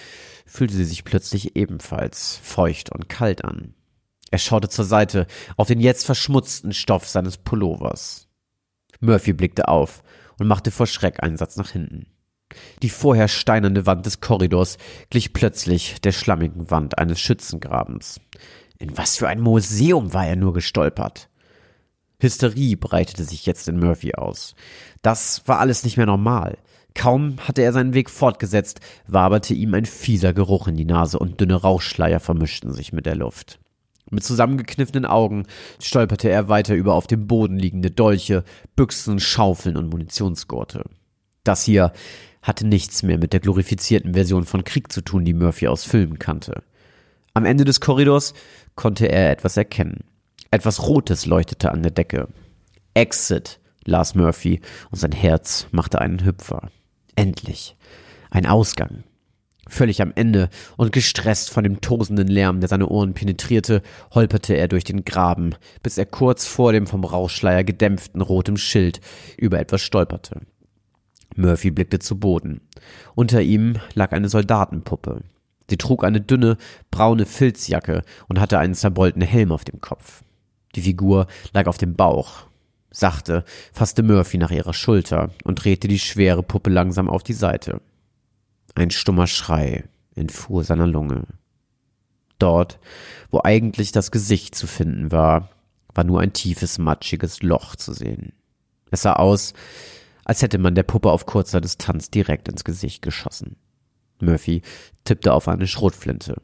fühlte 0.46 0.72
sie 0.72 0.86
sich 0.86 1.04
plötzlich 1.04 1.54
ebenfalls 1.54 2.40
feucht 2.42 2.90
und 2.92 3.10
kalt 3.10 3.44
an. 3.44 3.74
Er 4.30 4.38
schaute 4.38 4.70
zur 4.70 4.86
Seite 4.86 5.26
auf 5.58 5.68
den 5.68 5.80
jetzt 5.80 6.06
verschmutzten 6.06 6.72
Stoff 6.72 7.06
seines 7.06 7.36
Pullovers. 7.36 8.26
Murphy 9.00 9.34
blickte 9.34 9.68
auf 9.68 10.02
und 10.38 10.46
machte 10.46 10.70
vor 10.70 10.86
Schreck 10.86 11.22
einen 11.22 11.36
Satz 11.36 11.58
nach 11.58 11.68
hinten. 11.68 12.06
Die 12.80 12.88
vorher 12.88 13.28
steinerne 13.28 13.84
Wand 13.84 14.06
des 14.06 14.22
Korridors 14.22 14.78
glich 15.10 15.34
plötzlich 15.34 16.00
der 16.00 16.12
schlammigen 16.12 16.70
Wand 16.70 16.96
eines 16.96 17.20
Schützengrabens. 17.20 18.18
In 18.78 18.96
was 18.96 19.18
für 19.18 19.28
ein 19.28 19.40
Museum 19.40 20.14
war 20.14 20.26
er 20.26 20.36
nur 20.36 20.54
gestolpert? 20.54 21.28
Hysterie 22.18 22.76
breitete 22.76 23.24
sich 23.24 23.44
jetzt 23.44 23.68
in 23.68 23.78
Murphy 23.78 24.14
aus. 24.14 24.54
Das 25.02 25.42
war 25.44 25.58
alles 25.58 25.84
nicht 25.84 25.98
mehr 25.98 26.06
normal. 26.06 26.56
Kaum 27.00 27.36
hatte 27.38 27.62
er 27.62 27.72
seinen 27.72 27.94
Weg 27.94 28.10
fortgesetzt, 28.10 28.80
waberte 29.06 29.54
ihm 29.54 29.72
ein 29.72 29.86
fieser 29.86 30.34
Geruch 30.34 30.68
in 30.68 30.76
die 30.76 30.84
Nase 30.84 31.18
und 31.18 31.40
dünne 31.40 31.54
Rauchschleier 31.54 32.20
vermischten 32.20 32.74
sich 32.74 32.92
mit 32.92 33.06
der 33.06 33.14
Luft. 33.14 33.58
Mit 34.10 34.22
zusammengekniffenen 34.22 35.06
Augen 35.06 35.46
stolperte 35.80 36.28
er 36.28 36.50
weiter 36.50 36.74
über 36.74 36.92
auf 36.92 37.06
dem 37.06 37.26
Boden 37.26 37.58
liegende 37.58 37.90
Dolche, 37.90 38.44
Büchsen, 38.76 39.18
Schaufeln 39.18 39.78
und 39.78 39.88
Munitionsgurte. 39.88 40.84
Das 41.42 41.64
hier 41.64 41.94
hatte 42.42 42.66
nichts 42.66 43.02
mehr 43.02 43.16
mit 43.16 43.32
der 43.32 43.40
glorifizierten 43.40 44.12
Version 44.12 44.44
von 44.44 44.64
Krieg 44.64 44.92
zu 44.92 45.00
tun, 45.00 45.24
die 45.24 45.32
Murphy 45.32 45.68
aus 45.68 45.84
Filmen 45.84 46.18
kannte. 46.18 46.62
Am 47.32 47.46
Ende 47.46 47.64
des 47.64 47.80
Korridors 47.80 48.34
konnte 48.74 49.06
er 49.06 49.30
etwas 49.30 49.56
erkennen. 49.56 50.04
Etwas 50.50 50.86
Rotes 50.86 51.24
leuchtete 51.24 51.72
an 51.72 51.82
der 51.82 51.92
Decke. 51.92 52.28
Exit, 52.92 53.58
las 53.86 54.14
Murphy, 54.14 54.60
und 54.90 54.98
sein 54.98 55.12
Herz 55.12 55.66
machte 55.70 55.98
einen 55.98 56.26
Hüpfer. 56.26 56.68
Endlich. 57.20 57.76
Ein 58.30 58.46
Ausgang. 58.46 59.04
Völlig 59.68 60.00
am 60.00 60.10
Ende 60.14 60.48
und 60.78 60.90
gestresst 60.90 61.50
von 61.50 61.64
dem 61.64 61.82
tosenden 61.82 62.28
Lärm, 62.28 62.60
der 62.60 62.70
seine 62.70 62.88
Ohren 62.88 63.12
penetrierte, 63.12 63.82
holperte 64.14 64.54
er 64.54 64.68
durch 64.68 64.84
den 64.84 65.04
Graben, 65.04 65.54
bis 65.82 65.98
er 65.98 66.06
kurz 66.06 66.46
vor 66.46 66.72
dem 66.72 66.86
vom 66.86 67.04
Rauchschleier 67.04 67.62
gedämpften 67.62 68.22
rotem 68.22 68.56
Schild 68.56 69.02
über 69.36 69.60
etwas 69.60 69.82
stolperte. 69.82 70.40
Murphy 71.36 71.70
blickte 71.70 71.98
zu 71.98 72.18
Boden. 72.18 72.62
Unter 73.14 73.42
ihm 73.42 73.76
lag 73.92 74.12
eine 74.12 74.30
Soldatenpuppe. 74.30 75.20
Sie 75.68 75.76
trug 75.76 76.04
eine 76.04 76.22
dünne, 76.22 76.56
braune 76.90 77.26
Filzjacke 77.26 78.02
und 78.28 78.40
hatte 78.40 78.58
einen 78.58 78.74
zerbeulten 78.74 79.20
Helm 79.20 79.52
auf 79.52 79.64
dem 79.64 79.82
Kopf. 79.82 80.24
Die 80.74 80.80
Figur 80.80 81.26
lag 81.52 81.66
auf 81.66 81.76
dem 81.76 81.96
Bauch. 81.96 82.46
Sachte 82.90 83.44
fasste 83.72 84.02
Murphy 84.02 84.38
nach 84.38 84.50
ihrer 84.50 84.74
Schulter 84.74 85.30
und 85.44 85.64
drehte 85.64 85.88
die 85.88 85.98
schwere 85.98 86.42
Puppe 86.42 86.70
langsam 86.70 87.08
auf 87.08 87.22
die 87.22 87.34
Seite. 87.34 87.80
Ein 88.74 88.90
stummer 88.90 89.26
Schrei 89.26 89.84
entfuhr 90.14 90.64
seiner 90.64 90.86
Lunge. 90.86 91.24
Dort, 92.38 92.78
wo 93.30 93.40
eigentlich 93.42 93.92
das 93.92 94.10
Gesicht 94.10 94.54
zu 94.54 94.66
finden 94.66 95.12
war, 95.12 95.50
war 95.94 96.04
nur 96.04 96.20
ein 96.20 96.32
tiefes, 96.32 96.78
matschiges 96.78 97.42
Loch 97.42 97.76
zu 97.76 97.92
sehen. 97.92 98.32
Es 98.90 99.02
sah 99.02 99.14
aus, 99.14 99.54
als 100.24 100.42
hätte 100.42 100.58
man 100.58 100.74
der 100.74 100.82
Puppe 100.82 101.10
auf 101.10 101.26
kurzer 101.26 101.60
Distanz 101.60 102.10
direkt 102.10 102.48
ins 102.48 102.64
Gesicht 102.64 103.02
geschossen. 103.02 103.56
Murphy 104.20 104.62
tippte 105.04 105.32
auf 105.32 105.48
eine 105.48 105.66
Schrotflinte. 105.66 106.40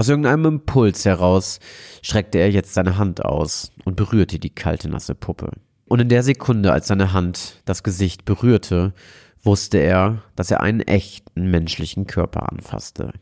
Aus 0.00 0.08
irgendeinem 0.08 0.44
Impuls 0.44 1.04
heraus 1.04 1.58
streckte 2.02 2.38
er 2.38 2.52
jetzt 2.52 2.72
seine 2.72 2.98
Hand 2.98 3.24
aus 3.24 3.72
und 3.84 3.96
berührte 3.96 4.38
die 4.38 4.48
kalte, 4.48 4.88
nasse 4.88 5.16
Puppe. 5.16 5.50
Und 5.86 5.98
in 5.98 6.08
der 6.08 6.22
Sekunde, 6.22 6.72
als 6.72 6.86
seine 6.86 7.12
Hand 7.12 7.62
das 7.64 7.82
Gesicht 7.82 8.24
berührte, 8.24 8.94
wusste 9.42 9.78
er, 9.78 10.22
dass 10.36 10.52
er 10.52 10.60
einen 10.60 10.80
echten 10.80 11.50
menschlichen 11.50 12.06
Körper 12.06 12.48
anfasste. 12.52 13.12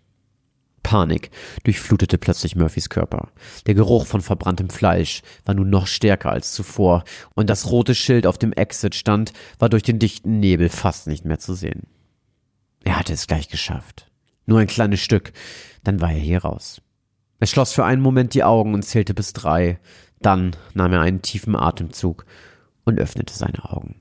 Panik 0.83 1.31
durchflutete 1.65 2.19
plötzlich 2.19 2.57
Murphys 2.57 2.91
Körper. 2.91 3.31
Der 3.67 3.75
Geruch 3.75 4.05
von 4.05 4.21
verbranntem 4.21 4.69
Fleisch 4.69 5.23
war 5.47 5.55
nun 5.55 5.71
noch 5.71 5.87
stärker 5.87 6.31
als 6.31 6.53
zuvor, 6.53 7.05
und 7.35 7.49
das 7.49 7.71
rote 7.71 7.95
Schild 7.95 8.27
auf 8.27 8.37
dem 8.37 8.53
Exit 8.53 8.95
stand, 8.95 9.33
war 9.59 9.71
durch 9.71 9.83
den 9.83 9.99
dichten 9.99 10.41
Nebel 10.41 10.69
fast 10.69 11.07
nicht 11.07 11.25
mehr 11.25 11.39
zu 11.39 11.55
sehen. 11.55 11.85
Er 12.85 12.99
hatte 12.99 13.15
es 13.15 13.27
gleich 13.27 13.49
geschafft. 13.49 14.11
Nur 14.47 14.61
ein 14.61 14.67
kleines 14.67 15.01
Stück, 15.01 15.33
dann 15.85 16.01
war 16.01 16.13
er 16.13 16.19
hier 16.19 16.39
raus. 16.39 16.81
Er 17.39 17.47
schloss 17.47 17.73
für 17.73 17.85
einen 17.85 18.01
Moment 18.01 18.35
die 18.35 18.45
Augen 18.45 18.75
und 18.75 18.83
zählte 18.83 19.13
bis 19.13 19.33
drei, 19.33 19.79
dann 20.21 20.57
nahm 20.75 20.93
er 20.93 21.01
einen 21.01 21.23
tiefen 21.23 21.55
Atemzug 21.55 22.25
und 22.85 22.99
öffnete 22.99 23.35
seine 23.35 23.65
Augen. 23.65 23.97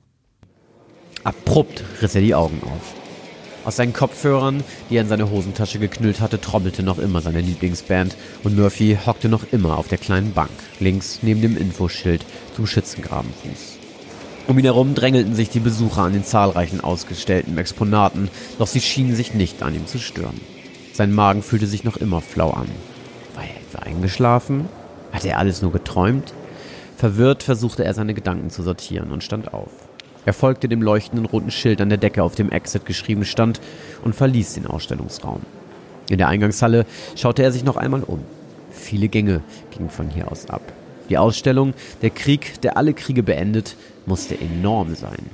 Abrupt 1.24 1.84
riss 2.00 2.14
er 2.14 2.20
die 2.22 2.34
Augen 2.34 2.62
auf. 2.62 2.94
Aus 3.64 3.76
seinen 3.76 3.92
Kopfhörern, 3.92 4.62
die 4.88 4.96
er 4.96 5.02
in 5.02 5.08
seine 5.08 5.28
Hosentasche 5.28 5.80
geknüllt 5.80 6.20
hatte, 6.20 6.40
trommelte 6.40 6.84
noch 6.84 7.00
immer 7.00 7.20
seine 7.20 7.40
Lieblingsband 7.40 8.16
und 8.44 8.56
Murphy 8.56 8.96
hockte 9.04 9.28
noch 9.28 9.52
immer 9.52 9.76
auf 9.76 9.88
der 9.88 9.98
kleinen 9.98 10.32
Bank, 10.32 10.52
links 10.78 11.18
neben 11.22 11.42
dem 11.42 11.56
Infoschild 11.56 12.24
zum 12.54 12.68
Schützengrabenfuß. 12.68 13.75
Um 14.48 14.56
ihn 14.58 14.64
herum 14.64 14.94
drängelten 14.94 15.34
sich 15.34 15.50
die 15.50 15.60
Besucher 15.60 16.02
an 16.02 16.12
den 16.12 16.24
zahlreichen 16.24 16.80
ausgestellten 16.80 17.58
Exponaten, 17.58 18.28
doch 18.58 18.68
sie 18.68 18.80
schienen 18.80 19.16
sich 19.16 19.34
nicht 19.34 19.62
an 19.62 19.74
ihm 19.74 19.86
zu 19.86 19.98
stören. 19.98 20.40
Sein 20.92 21.12
Magen 21.12 21.42
fühlte 21.42 21.66
sich 21.66 21.82
noch 21.82 21.96
immer 21.96 22.20
flau 22.20 22.50
an. 22.50 22.68
War 23.34 23.42
er 23.42 23.56
etwa 23.56 23.80
eingeschlafen? 23.80 24.68
Hatte 25.12 25.28
er 25.28 25.38
alles 25.38 25.62
nur 25.62 25.72
geträumt? 25.72 26.32
Verwirrt 26.96 27.42
versuchte 27.42 27.84
er 27.84 27.92
seine 27.92 28.14
Gedanken 28.14 28.50
zu 28.50 28.62
sortieren 28.62 29.10
und 29.10 29.24
stand 29.24 29.52
auf. 29.52 29.70
Er 30.24 30.32
folgte 30.32 30.68
dem 30.68 30.80
leuchtenden 30.80 31.26
roten 31.26 31.50
Schild 31.50 31.80
an 31.80 31.88
der 31.88 31.98
Decke, 31.98 32.22
auf 32.22 32.36
dem 32.36 32.50
Exit 32.50 32.86
geschrieben 32.86 33.24
stand, 33.24 33.60
und 34.04 34.14
verließ 34.14 34.54
den 34.54 34.66
Ausstellungsraum. 34.66 35.40
In 36.08 36.18
der 36.18 36.28
Eingangshalle 36.28 36.86
schaute 37.16 37.42
er 37.42 37.50
sich 37.50 37.64
noch 37.64 37.76
einmal 37.76 38.04
um. 38.04 38.20
Viele 38.70 39.08
Gänge 39.08 39.42
gingen 39.70 39.90
von 39.90 40.08
hier 40.08 40.30
aus 40.30 40.48
ab. 40.48 40.62
Die 41.10 41.18
Ausstellung, 41.18 41.74
der 42.02 42.10
Krieg, 42.10 42.60
der 42.62 42.76
alle 42.76 42.94
Kriege 42.94 43.22
beendet, 43.22 43.76
musste 44.06 44.38
enorm 44.40 44.94
sein. 44.94 45.30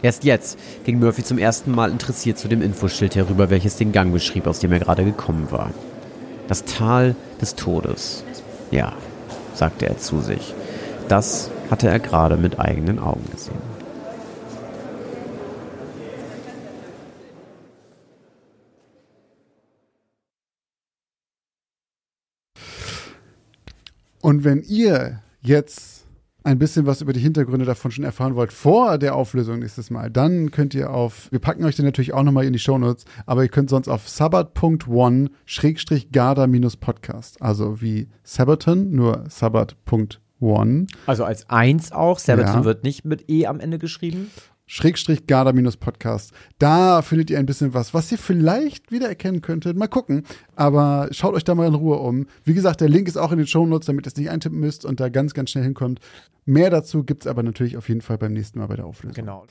Erst 0.00 0.24
jetzt 0.24 0.58
ging 0.84 1.00
Murphy 1.00 1.24
zum 1.24 1.38
ersten 1.38 1.72
Mal 1.72 1.90
interessiert 1.90 2.38
zu 2.38 2.46
dem 2.46 2.62
Infoschild 2.62 3.16
herüber, 3.16 3.50
welches 3.50 3.76
den 3.76 3.92
Gang 3.92 4.12
beschrieb, 4.12 4.46
aus 4.46 4.60
dem 4.60 4.72
er 4.72 4.78
gerade 4.78 5.04
gekommen 5.04 5.48
war. 5.50 5.70
Das 6.46 6.64
Tal 6.64 7.16
des 7.40 7.56
Todes. 7.56 8.22
Ja, 8.70 8.92
sagte 9.54 9.86
er 9.86 9.98
zu 9.98 10.20
sich. 10.20 10.54
Das 11.08 11.50
hatte 11.70 11.88
er 11.88 11.98
gerade 11.98 12.36
mit 12.36 12.60
eigenen 12.60 12.98
Augen 12.98 13.24
gesehen. 13.30 13.78
Und 24.20 24.44
wenn 24.44 24.62
ihr 24.62 25.22
jetzt 25.40 26.04
ein 26.48 26.58
bisschen 26.58 26.86
was 26.86 27.00
über 27.02 27.12
die 27.12 27.20
Hintergründe 27.20 27.64
davon 27.66 27.90
schon 27.90 28.04
erfahren 28.04 28.34
wollt 28.34 28.52
vor 28.52 28.98
der 28.98 29.14
Auflösung 29.14 29.58
nächstes 29.60 29.90
Mal, 29.90 30.10
dann 30.10 30.50
könnt 30.50 30.74
ihr 30.74 30.90
auf, 30.90 31.28
wir 31.30 31.38
packen 31.38 31.64
euch 31.64 31.76
den 31.76 31.84
natürlich 31.84 32.12
auch 32.14 32.22
nochmal 32.22 32.44
in 32.46 32.52
die 32.52 32.58
Shownotes, 32.58 33.04
aber 33.26 33.42
ihr 33.42 33.48
könnt 33.48 33.70
sonst 33.70 33.88
auf 33.88 34.08
sabbat.one 34.08 35.30
schrägstrich 35.44 36.10
garda 36.10 36.46
minus 36.46 36.76
Podcast, 36.76 37.40
also 37.42 37.80
wie 37.80 38.08
Sabaton, 38.24 38.90
nur 38.90 39.24
sabbat.one. 39.28 40.86
Also 41.06 41.24
als 41.24 41.48
eins 41.50 41.92
auch. 41.92 42.18
Sabaton 42.18 42.60
Ja. 42.60 42.64
wird 42.64 42.82
nicht 42.84 43.04
mit 43.04 43.28
E 43.30 43.46
am 43.46 43.60
Ende 43.60 43.78
geschrieben. 43.78 44.30
Schrägstrich 44.68 45.26
Garda-Podcast. 45.26 46.32
Da 46.58 47.02
findet 47.02 47.30
ihr 47.30 47.38
ein 47.38 47.46
bisschen 47.46 47.74
was, 47.74 47.94
was 47.94 48.12
ihr 48.12 48.18
vielleicht 48.18 48.92
wiedererkennen 48.92 49.40
könntet. 49.40 49.76
Mal 49.76 49.88
gucken. 49.88 50.24
Aber 50.54 51.08
schaut 51.10 51.34
euch 51.34 51.42
da 51.42 51.54
mal 51.54 51.66
in 51.66 51.74
Ruhe 51.74 51.96
um. 51.96 52.26
Wie 52.44 52.54
gesagt, 52.54 52.82
der 52.82 52.88
Link 52.88 53.08
ist 53.08 53.16
auch 53.16 53.32
in 53.32 53.38
den 53.38 53.46
Shownotes, 53.46 53.86
damit 53.86 54.06
ihr 54.06 54.10
es 54.10 54.16
nicht 54.16 54.30
eintippen 54.30 54.60
müsst 54.60 54.84
und 54.84 55.00
da 55.00 55.08
ganz, 55.08 55.32
ganz 55.32 55.50
schnell 55.50 55.64
hinkommt. 55.64 56.00
Mehr 56.44 56.70
dazu 56.70 57.02
gibt's 57.02 57.26
aber 57.26 57.42
natürlich 57.42 57.78
auf 57.78 57.88
jeden 57.88 58.02
Fall 58.02 58.18
beim 58.18 58.34
nächsten 58.34 58.58
Mal 58.58 58.66
bei 58.66 58.76
der 58.76 58.84
Auflösung. 58.84 59.14
Genau. 59.14 59.46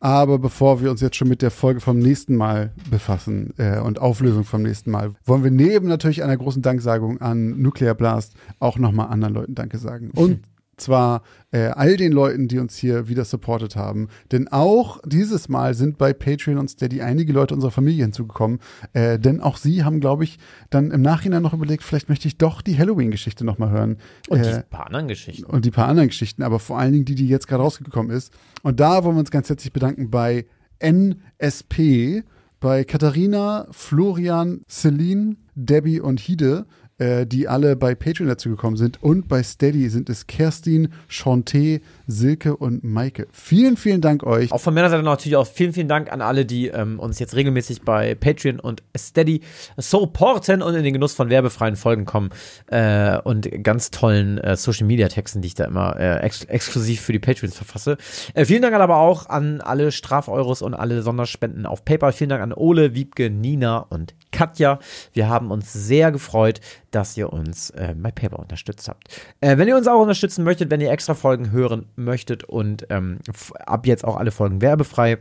Aber 0.00 0.38
bevor 0.38 0.80
wir 0.80 0.90
uns 0.90 1.00
jetzt 1.00 1.16
schon 1.16 1.28
mit 1.28 1.40
der 1.40 1.50
Folge 1.50 1.80
vom 1.80 1.98
nächsten 1.98 2.36
Mal 2.36 2.72
befassen 2.90 3.54
äh, 3.56 3.78
und 3.78 4.00
Auflösung 4.00 4.44
vom 4.44 4.62
nächsten 4.62 4.90
Mal, 4.90 5.14
wollen 5.24 5.44
wir 5.44 5.50
neben 5.50 5.88
natürlich 5.88 6.22
einer 6.22 6.36
großen 6.36 6.62
Danksagung 6.62 7.20
an 7.20 7.60
Nuclear 7.60 7.94
Blast 7.94 8.34
auch 8.58 8.78
nochmal 8.78 9.08
anderen 9.08 9.34
Leuten 9.34 9.54
Danke 9.54 9.78
sagen. 9.78 10.10
Und 10.14 10.40
zwar 10.80 11.22
äh, 11.50 11.68
all 11.68 11.96
den 11.96 12.12
Leuten, 12.12 12.48
die 12.48 12.58
uns 12.58 12.76
hier 12.76 13.08
wieder 13.08 13.24
supportet 13.24 13.76
haben. 13.76 14.08
Denn 14.32 14.48
auch 14.48 15.00
dieses 15.06 15.48
Mal 15.48 15.74
sind 15.74 15.98
bei 15.98 16.12
Patreon 16.12 16.58
und 16.58 16.68
Steady 16.68 17.00
einige 17.02 17.32
Leute 17.32 17.54
unserer 17.54 17.70
Familie 17.70 18.02
hinzugekommen. 18.04 18.58
Äh, 18.92 19.18
denn 19.18 19.40
auch 19.40 19.56
sie 19.56 19.84
haben, 19.84 20.00
glaube 20.00 20.24
ich, 20.24 20.38
dann 20.70 20.90
im 20.90 21.02
Nachhinein 21.02 21.42
noch 21.42 21.54
überlegt, 21.54 21.82
vielleicht 21.82 22.08
möchte 22.08 22.28
ich 22.28 22.38
doch 22.38 22.62
die 22.62 22.78
Halloween-Geschichte 22.78 23.44
nochmal 23.44 23.70
hören. 23.70 23.96
Und 24.28 24.40
Äh, 24.40 24.58
die 24.58 24.62
paar 24.70 24.86
anderen 24.86 25.08
Geschichten. 25.08 25.44
und 25.44 25.64
die 25.64 25.70
paar 25.70 25.88
anderen 25.88 26.08
Geschichten, 26.08 26.42
aber 26.42 26.58
vor 26.58 26.78
allen 26.78 26.92
Dingen 26.92 27.04
die, 27.04 27.14
die 27.14 27.28
jetzt 27.28 27.48
gerade 27.48 27.62
rausgekommen 27.62 28.10
ist. 28.14 28.32
Und 28.62 28.80
da 28.80 29.04
wollen 29.04 29.16
wir 29.16 29.20
uns 29.20 29.30
ganz 29.30 29.48
herzlich 29.48 29.72
bedanken 29.72 30.10
bei 30.10 30.46
NSP, 30.80 32.24
bei 32.60 32.84
Katharina, 32.84 33.66
Florian, 33.70 34.62
Celine, 34.68 35.36
Debbie 35.54 36.00
und 36.00 36.20
Hide, 36.20 36.66
äh, 36.98 37.26
die 37.26 37.48
alle 37.48 37.76
bei 37.76 37.94
Patreon 37.94 38.28
dazu 38.28 38.50
gekommen 38.50 38.76
sind. 38.76 39.02
Und 39.02 39.28
bei 39.28 39.42
Steady 39.42 39.88
sind 39.88 40.10
es 40.10 40.26
Kerstin, 40.26 40.88
Chanté, 41.10 41.80
Silke 42.08 42.56
und 42.56 42.82
Maike. 42.84 43.28
Vielen, 43.32 43.76
vielen 43.76 44.00
Dank 44.00 44.24
euch. 44.24 44.50
Auch 44.50 44.60
von 44.60 44.72
meiner 44.72 44.88
Seite 44.88 45.02
natürlich 45.02 45.36
auch 45.36 45.46
vielen, 45.46 45.74
vielen 45.74 45.88
Dank 45.88 46.10
an 46.10 46.22
alle, 46.22 46.46
die 46.46 46.68
ähm, 46.68 46.98
uns 46.98 47.18
jetzt 47.18 47.36
regelmäßig 47.36 47.82
bei 47.82 48.14
Patreon 48.14 48.58
und 48.58 48.82
Steady 48.96 49.42
supporten 49.76 50.62
und 50.62 50.74
in 50.74 50.82
den 50.82 50.94
Genuss 50.94 51.12
von 51.12 51.28
werbefreien 51.28 51.76
Folgen 51.76 52.06
kommen 52.06 52.30
äh, 52.68 53.18
und 53.18 53.48
ganz 53.62 53.90
tollen 53.90 54.38
äh, 54.38 54.56
Social 54.56 54.86
Media 54.86 55.08
Texten, 55.08 55.42
die 55.42 55.48
ich 55.48 55.54
da 55.54 55.66
immer 55.66 56.00
äh, 56.00 56.20
ex 56.20 56.44
exklusiv 56.44 57.02
für 57.02 57.12
die 57.12 57.18
Patreons 57.18 57.54
verfasse. 57.54 57.98
Äh, 58.32 58.46
vielen 58.46 58.62
Dank 58.62 58.74
aber 58.74 58.96
auch 58.96 59.26
an 59.26 59.60
alle 59.60 59.92
Strafeuros 59.92 60.62
und 60.62 60.72
alle 60.72 61.02
Sonderspenden 61.02 61.66
auf 61.66 61.84
PayPal. 61.84 62.12
Vielen 62.12 62.30
Dank 62.30 62.42
an 62.42 62.54
Ole, 62.54 62.94
Wiebke, 62.94 63.28
Nina 63.28 63.78
und 63.78 64.14
Katja. 64.32 64.78
Wir 65.12 65.28
haben 65.28 65.50
uns 65.50 65.72
sehr 65.74 66.10
gefreut, 66.10 66.60
dass 66.90 67.16
ihr 67.16 67.32
uns 67.32 67.70
äh, 67.70 67.94
bei 67.96 68.10
PayPal 68.10 68.40
unterstützt 68.40 68.88
habt. 68.88 69.08
Äh, 69.40 69.58
wenn 69.58 69.68
ihr 69.68 69.76
uns 69.76 69.86
auch 69.88 70.00
unterstützen 70.00 70.44
möchtet, 70.44 70.70
wenn 70.70 70.80
ihr 70.80 70.90
extra 70.90 71.14
Folgen 71.14 71.50
hören 71.50 71.86
möchtet 72.04 72.44
und 72.44 72.86
ähm, 72.90 73.18
ab 73.66 73.86
jetzt 73.86 74.04
auch 74.04 74.16
alle 74.16 74.30
Folgen 74.30 74.62
werbefrei 74.62 75.18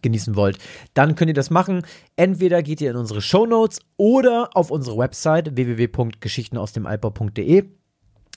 genießen 0.00 0.36
wollt, 0.36 0.58
dann 0.94 1.14
könnt 1.14 1.28
ihr 1.28 1.34
das 1.34 1.50
machen. 1.50 1.82
Entweder 2.16 2.62
geht 2.62 2.80
ihr 2.80 2.90
in 2.90 2.96
unsere 2.96 3.20
Shownotes 3.20 3.80
oder 3.96 4.48
auf 4.54 4.70
unsere 4.70 4.96
Website 4.96 5.56
www.geschichtenausdemaltbau.de. 5.56 7.64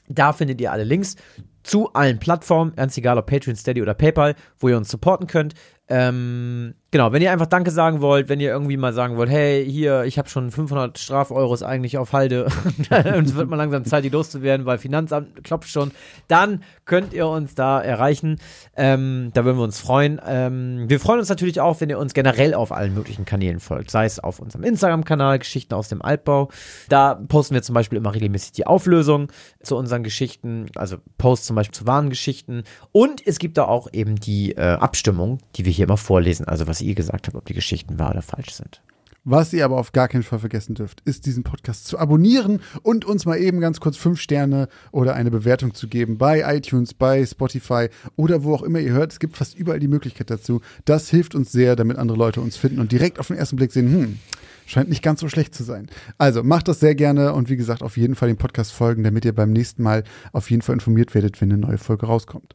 Da 0.08 0.34
findet 0.34 0.62
ihr 0.62 0.72
alle 0.72 0.84
Links. 0.84 1.16
zu 1.64 1.92
allen 1.94 2.20
Plattformen, 2.20 2.76
ganz 2.76 2.96
egal 2.96 3.18
ob 3.18 3.26
Patreon, 3.26 3.56
Steady 3.56 3.82
oder 3.82 3.96
PayPal, 3.96 4.36
wo 4.60 4.70
ihr 4.70 4.78
uns 4.78 4.90
supporten 4.90 5.26
könnt. 5.26 5.56
Ähm, 5.88 6.76
genau, 6.92 7.12
wenn 7.12 7.22
ihr 7.22 7.32
einfach 7.32 7.48
Danke 7.48 7.72
sagen 7.72 8.02
wollt, 8.02 8.30
wenn 8.30 8.40
ihr 8.40 8.50
irgendwie 8.50 8.78
mal 8.78 8.94
sagen 8.94 9.18
wollt, 9.18 9.30
hey, 9.30 9.66
hier, 9.70 10.04
ich 10.04 10.18
habe 10.18 10.30
schon 10.30 10.52
500 10.52 10.98
Strafeuros 10.98 11.64
eigentlich 11.64 11.98
auf 11.98 12.14
Halde 12.14 12.46
und 12.78 13.28
es 13.28 13.36
wird 13.36 13.50
mal 13.50 13.56
langsam 13.56 13.86
Zeit, 13.86 14.04
die 14.04 14.10
loszuwerden, 14.10 14.66
weil 14.66 14.78
Finanzamt 14.78 15.44
klopft 15.44 15.70
schon, 15.70 15.92
dann 16.28 16.64
könnt 16.86 17.14
ihr 17.14 17.28
uns 17.28 17.56
da 17.56 17.82
erreichen. 17.82 18.40
Ähm, 18.76 19.32
da 19.34 19.44
würden 19.46 19.58
wir 19.58 19.64
uns 19.64 19.80
freuen. 19.80 20.22
Ähm, 20.26 20.86
wir 20.88 21.00
freuen 21.00 21.20
uns 21.20 21.30
natürlich 21.30 21.60
auch, 21.60 21.82
wenn 21.82 21.90
ihr 21.90 22.00
uns 22.00 22.14
generell 22.14 22.54
auf 22.54 22.72
allen 22.72 22.94
möglichen 22.94 23.26
Kanälen 23.26 23.60
folgt, 23.60 23.92
sei 23.92 24.06
es 24.06 24.20
auf 24.20 24.40
unserem 24.40 24.64
Instagram-Kanal 24.64 25.40
Geschichten 25.40 25.74
aus 25.74 25.90
dem 25.90 26.02
Altbau. 26.02 26.50
Da 26.90 27.16
posten 27.16 27.56
wir 27.56 27.64
zum 27.64 27.74
Beispiel 27.74 27.98
immer 27.98 28.14
regelmäßig 28.14 28.52
die 28.54 28.68
Auflösung 28.68 29.32
zu 29.62 29.76
unseren 29.76 30.04
Geschichten, 30.04 30.68
also 30.76 30.98
Posts 31.18 31.48
zum 31.48 31.56
Beispiel 31.56 31.74
zu 31.76 31.88
wahren 31.88 32.10
Geschichten. 32.10 32.64
Und 32.92 33.26
es 33.26 33.40
gibt 33.40 33.58
da 33.58 33.66
auch 33.66 33.88
eben 33.92 34.16
die 34.16 34.54
äh, 34.54 34.62
Abstimmung, 34.62 35.40
die 35.56 35.66
wir 35.66 35.72
hier 35.72 35.86
immer 35.86 35.98
vorlesen, 35.98 36.48
also 36.48 36.68
was 36.68 36.75
ihr 36.82 36.96
gesagt 36.96 37.28
habt, 37.28 37.36
ob 37.36 37.46
die 37.46 37.54
Geschichten 37.54 38.00
wahr 38.00 38.12
oder 38.12 38.22
falsch 38.22 38.54
sind. 38.54 38.82
Was 39.28 39.54
ihr 39.54 39.66
aber 39.66 39.78
auf 39.78 39.92
gar 39.92 40.08
keinen 40.08 40.22
Fall 40.22 40.38
vergessen 40.38 40.76
dürft, 40.76 41.02
ist 41.02 41.26
diesen 41.26 41.44
Podcast 41.44 41.88
zu 41.88 41.98
abonnieren 41.98 42.62
und 42.84 43.06
uns 43.06 43.26
mal 43.26 43.40
eben 43.40 43.60
ganz 43.60 43.80
kurz 43.80 43.98
fünf 43.98 44.22
Sterne 44.22 44.68
oder 44.92 45.16
eine 45.16 45.32
Bewertung 45.32 45.74
zu 45.74 45.88
geben 45.88 46.20
bei 46.20 46.44
iTunes, 46.56 46.94
bei 46.94 47.26
Spotify 47.26 47.88
oder 48.16 48.44
wo 48.44 48.54
auch 48.54 48.62
immer 48.62 48.80
ihr 48.80 48.94
hört. 48.94 49.14
Es 49.14 49.20
gibt 49.20 49.36
fast 49.36 49.58
überall 49.58 49.80
die 49.80 49.88
Möglichkeit 49.88 50.30
dazu. 50.30 50.62
Das 50.86 51.10
hilft 51.10 51.34
uns 51.34 51.52
sehr, 51.52 51.76
damit 51.76 51.98
andere 51.98 52.20
Leute 52.20 52.40
uns 52.40 52.56
finden 52.56 52.80
und 52.80 52.92
direkt 52.92 53.18
auf 53.18 53.28
den 53.28 53.38
ersten 53.38 53.56
Blick 53.56 53.72
sehen, 53.72 53.92
hm, 53.92 54.20
scheint 54.68 54.90
nicht 54.90 55.02
ganz 55.02 55.22
so 55.22 55.28
schlecht 55.28 55.56
zu 55.56 55.64
sein. 55.64 55.88
Also 56.20 56.44
macht 56.44 56.68
das 56.68 56.80
sehr 56.80 56.94
gerne 56.94 57.34
und 57.34 57.50
wie 57.50 57.58
gesagt, 57.58 57.82
auf 57.82 57.98
jeden 57.98 58.14
Fall 58.14 58.28
dem 58.28 58.38
Podcast 58.38 58.74
folgen, 58.74 59.04
damit 59.04 59.26
ihr 59.26 59.34
beim 59.34 59.52
nächsten 59.52 59.82
Mal 59.82 60.04
auf 60.34 60.52
jeden 60.52 60.62
Fall 60.62 60.74
informiert 60.74 61.16
werdet, 61.16 61.42
wenn 61.42 61.52
eine 61.52 61.62
neue 61.62 61.80
Folge 61.80 62.06
rauskommt. 62.06 62.54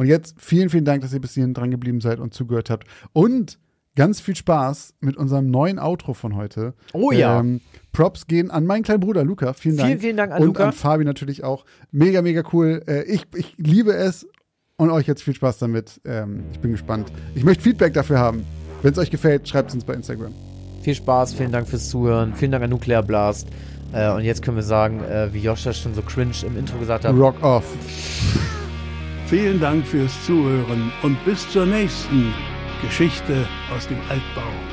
Und 0.00 0.06
jetzt 0.06 0.36
vielen, 0.38 0.70
vielen 0.70 0.86
Dank, 0.86 1.02
dass 1.02 1.12
ihr 1.12 1.20
bis 1.20 1.34
hierhin 1.34 1.52
dran 1.52 1.70
geblieben 1.70 2.00
seid 2.00 2.20
und 2.20 2.32
zugehört 2.32 2.70
habt. 2.70 2.86
Und 3.12 3.58
ganz 3.96 4.18
viel 4.18 4.34
Spaß 4.34 4.94
mit 5.00 5.18
unserem 5.18 5.50
neuen 5.50 5.78
Outro 5.78 6.14
von 6.14 6.36
heute. 6.36 6.72
Oh 6.94 7.12
ja. 7.12 7.38
Ähm, 7.38 7.60
Props 7.92 8.26
gehen 8.26 8.50
an 8.50 8.64
meinen 8.64 8.82
kleinen 8.82 9.00
Bruder 9.00 9.24
Luca. 9.24 9.52
Vielen 9.52 9.76
Dank. 9.76 9.88
Vielen, 9.88 10.00
vielen 10.00 10.16
Dank 10.16 10.32
an 10.32 10.40
und 10.40 10.46
Luca. 10.46 10.68
an 10.68 10.72
Fabi 10.72 11.04
natürlich 11.04 11.44
auch. 11.44 11.66
Mega, 11.90 12.22
mega 12.22 12.42
cool. 12.54 12.82
Äh, 12.88 13.02
ich, 13.12 13.26
ich 13.34 13.58
liebe 13.58 13.92
es 13.92 14.26
und 14.78 14.88
euch 14.88 15.06
jetzt 15.06 15.22
viel 15.22 15.34
Spaß 15.34 15.58
damit. 15.58 16.00
Ähm, 16.06 16.44
ich 16.50 16.60
bin 16.60 16.70
gespannt. 16.70 17.12
Ich 17.34 17.44
möchte 17.44 17.62
Feedback 17.62 17.92
dafür 17.92 18.20
haben. 18.20 18.46
Wenn 18.80 18.92
es 18.92 18.98
euch 18.98 19.10
gefällt, 19.10 19.46
schreibt 19.46 19.68
es 19.68 19.74
uns 19.74 19.84
bei 19.84 19.92
Instagram. 19.92 20.32
Viel 20.80 20.94
Spaß, 20.94 21.34
vielen 21.34 21.52
Dank 21.52 21.68
fürs 21.68 21.90
Zuhören, 21.90 22.32
vielen 22.34 22.52
Dank 22.52 22.64
an 22.64 22.70
Nuclear 22.70 23.02
Blast. 23.02 23.48
Äh, 23.92 24.10
und 24.12 24.22
jetzt 24.22 24.40
können 24.40 24.56
wir 24.56 24.64
sagen, 24.64 25.04
äh, 25.04 25.28
wie 25.34 25.40
Joscha 25.40 25.74
schon 25.74 25.92
so 25.92 26.00
cringe 26.00 26.32
im 26.46 26.56
Intro 26.56 26.78
gesagt 26.78 27.04
hat. 27.04 27.14
Rock 27.14 27.42
off. 27.42 27.66
Vielen 29.30 29.60
Dank 29.60 29.86
fürs 29.86 30.26
Zuhören 30.26 30.90
und 31.02 31.24
bis 31.24 31.48
zur 31.48 31.64
nächsten 31.64 32.34
Geschichte 32.82 33.46
aus 33.72 33.86
dem 33.86 34.00
Altbau. 34.08 34.69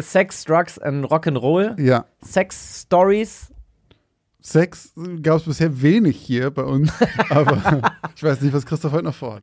Sex, 0.00 0.44
Drugs 0.44 0.78
and 0.78 1.04
Rock'n'Roll. 1.06 1.80
Ja. 1.80 2.04
Sex 2.20 2.82
Stories. 2.82 3.52
Sex 4.40 4.92
gab 5.22 5.36
es 5.38 5.44
bisher 5.44 5.82
wenig 5.82 6.16
hier 6.16 6.50
bei 6.50 6.64
uns, 6.64 6.92
aber 7.30 7.92
ich 8.16 8.22
weiß 8.22 8.40
nicht, 8.40 8.52
was 8.52 8.66
Christoph 8.66 8.92
heute 8.92 9.04
noch 9.04 9.14
vorhat. 9.14 9.40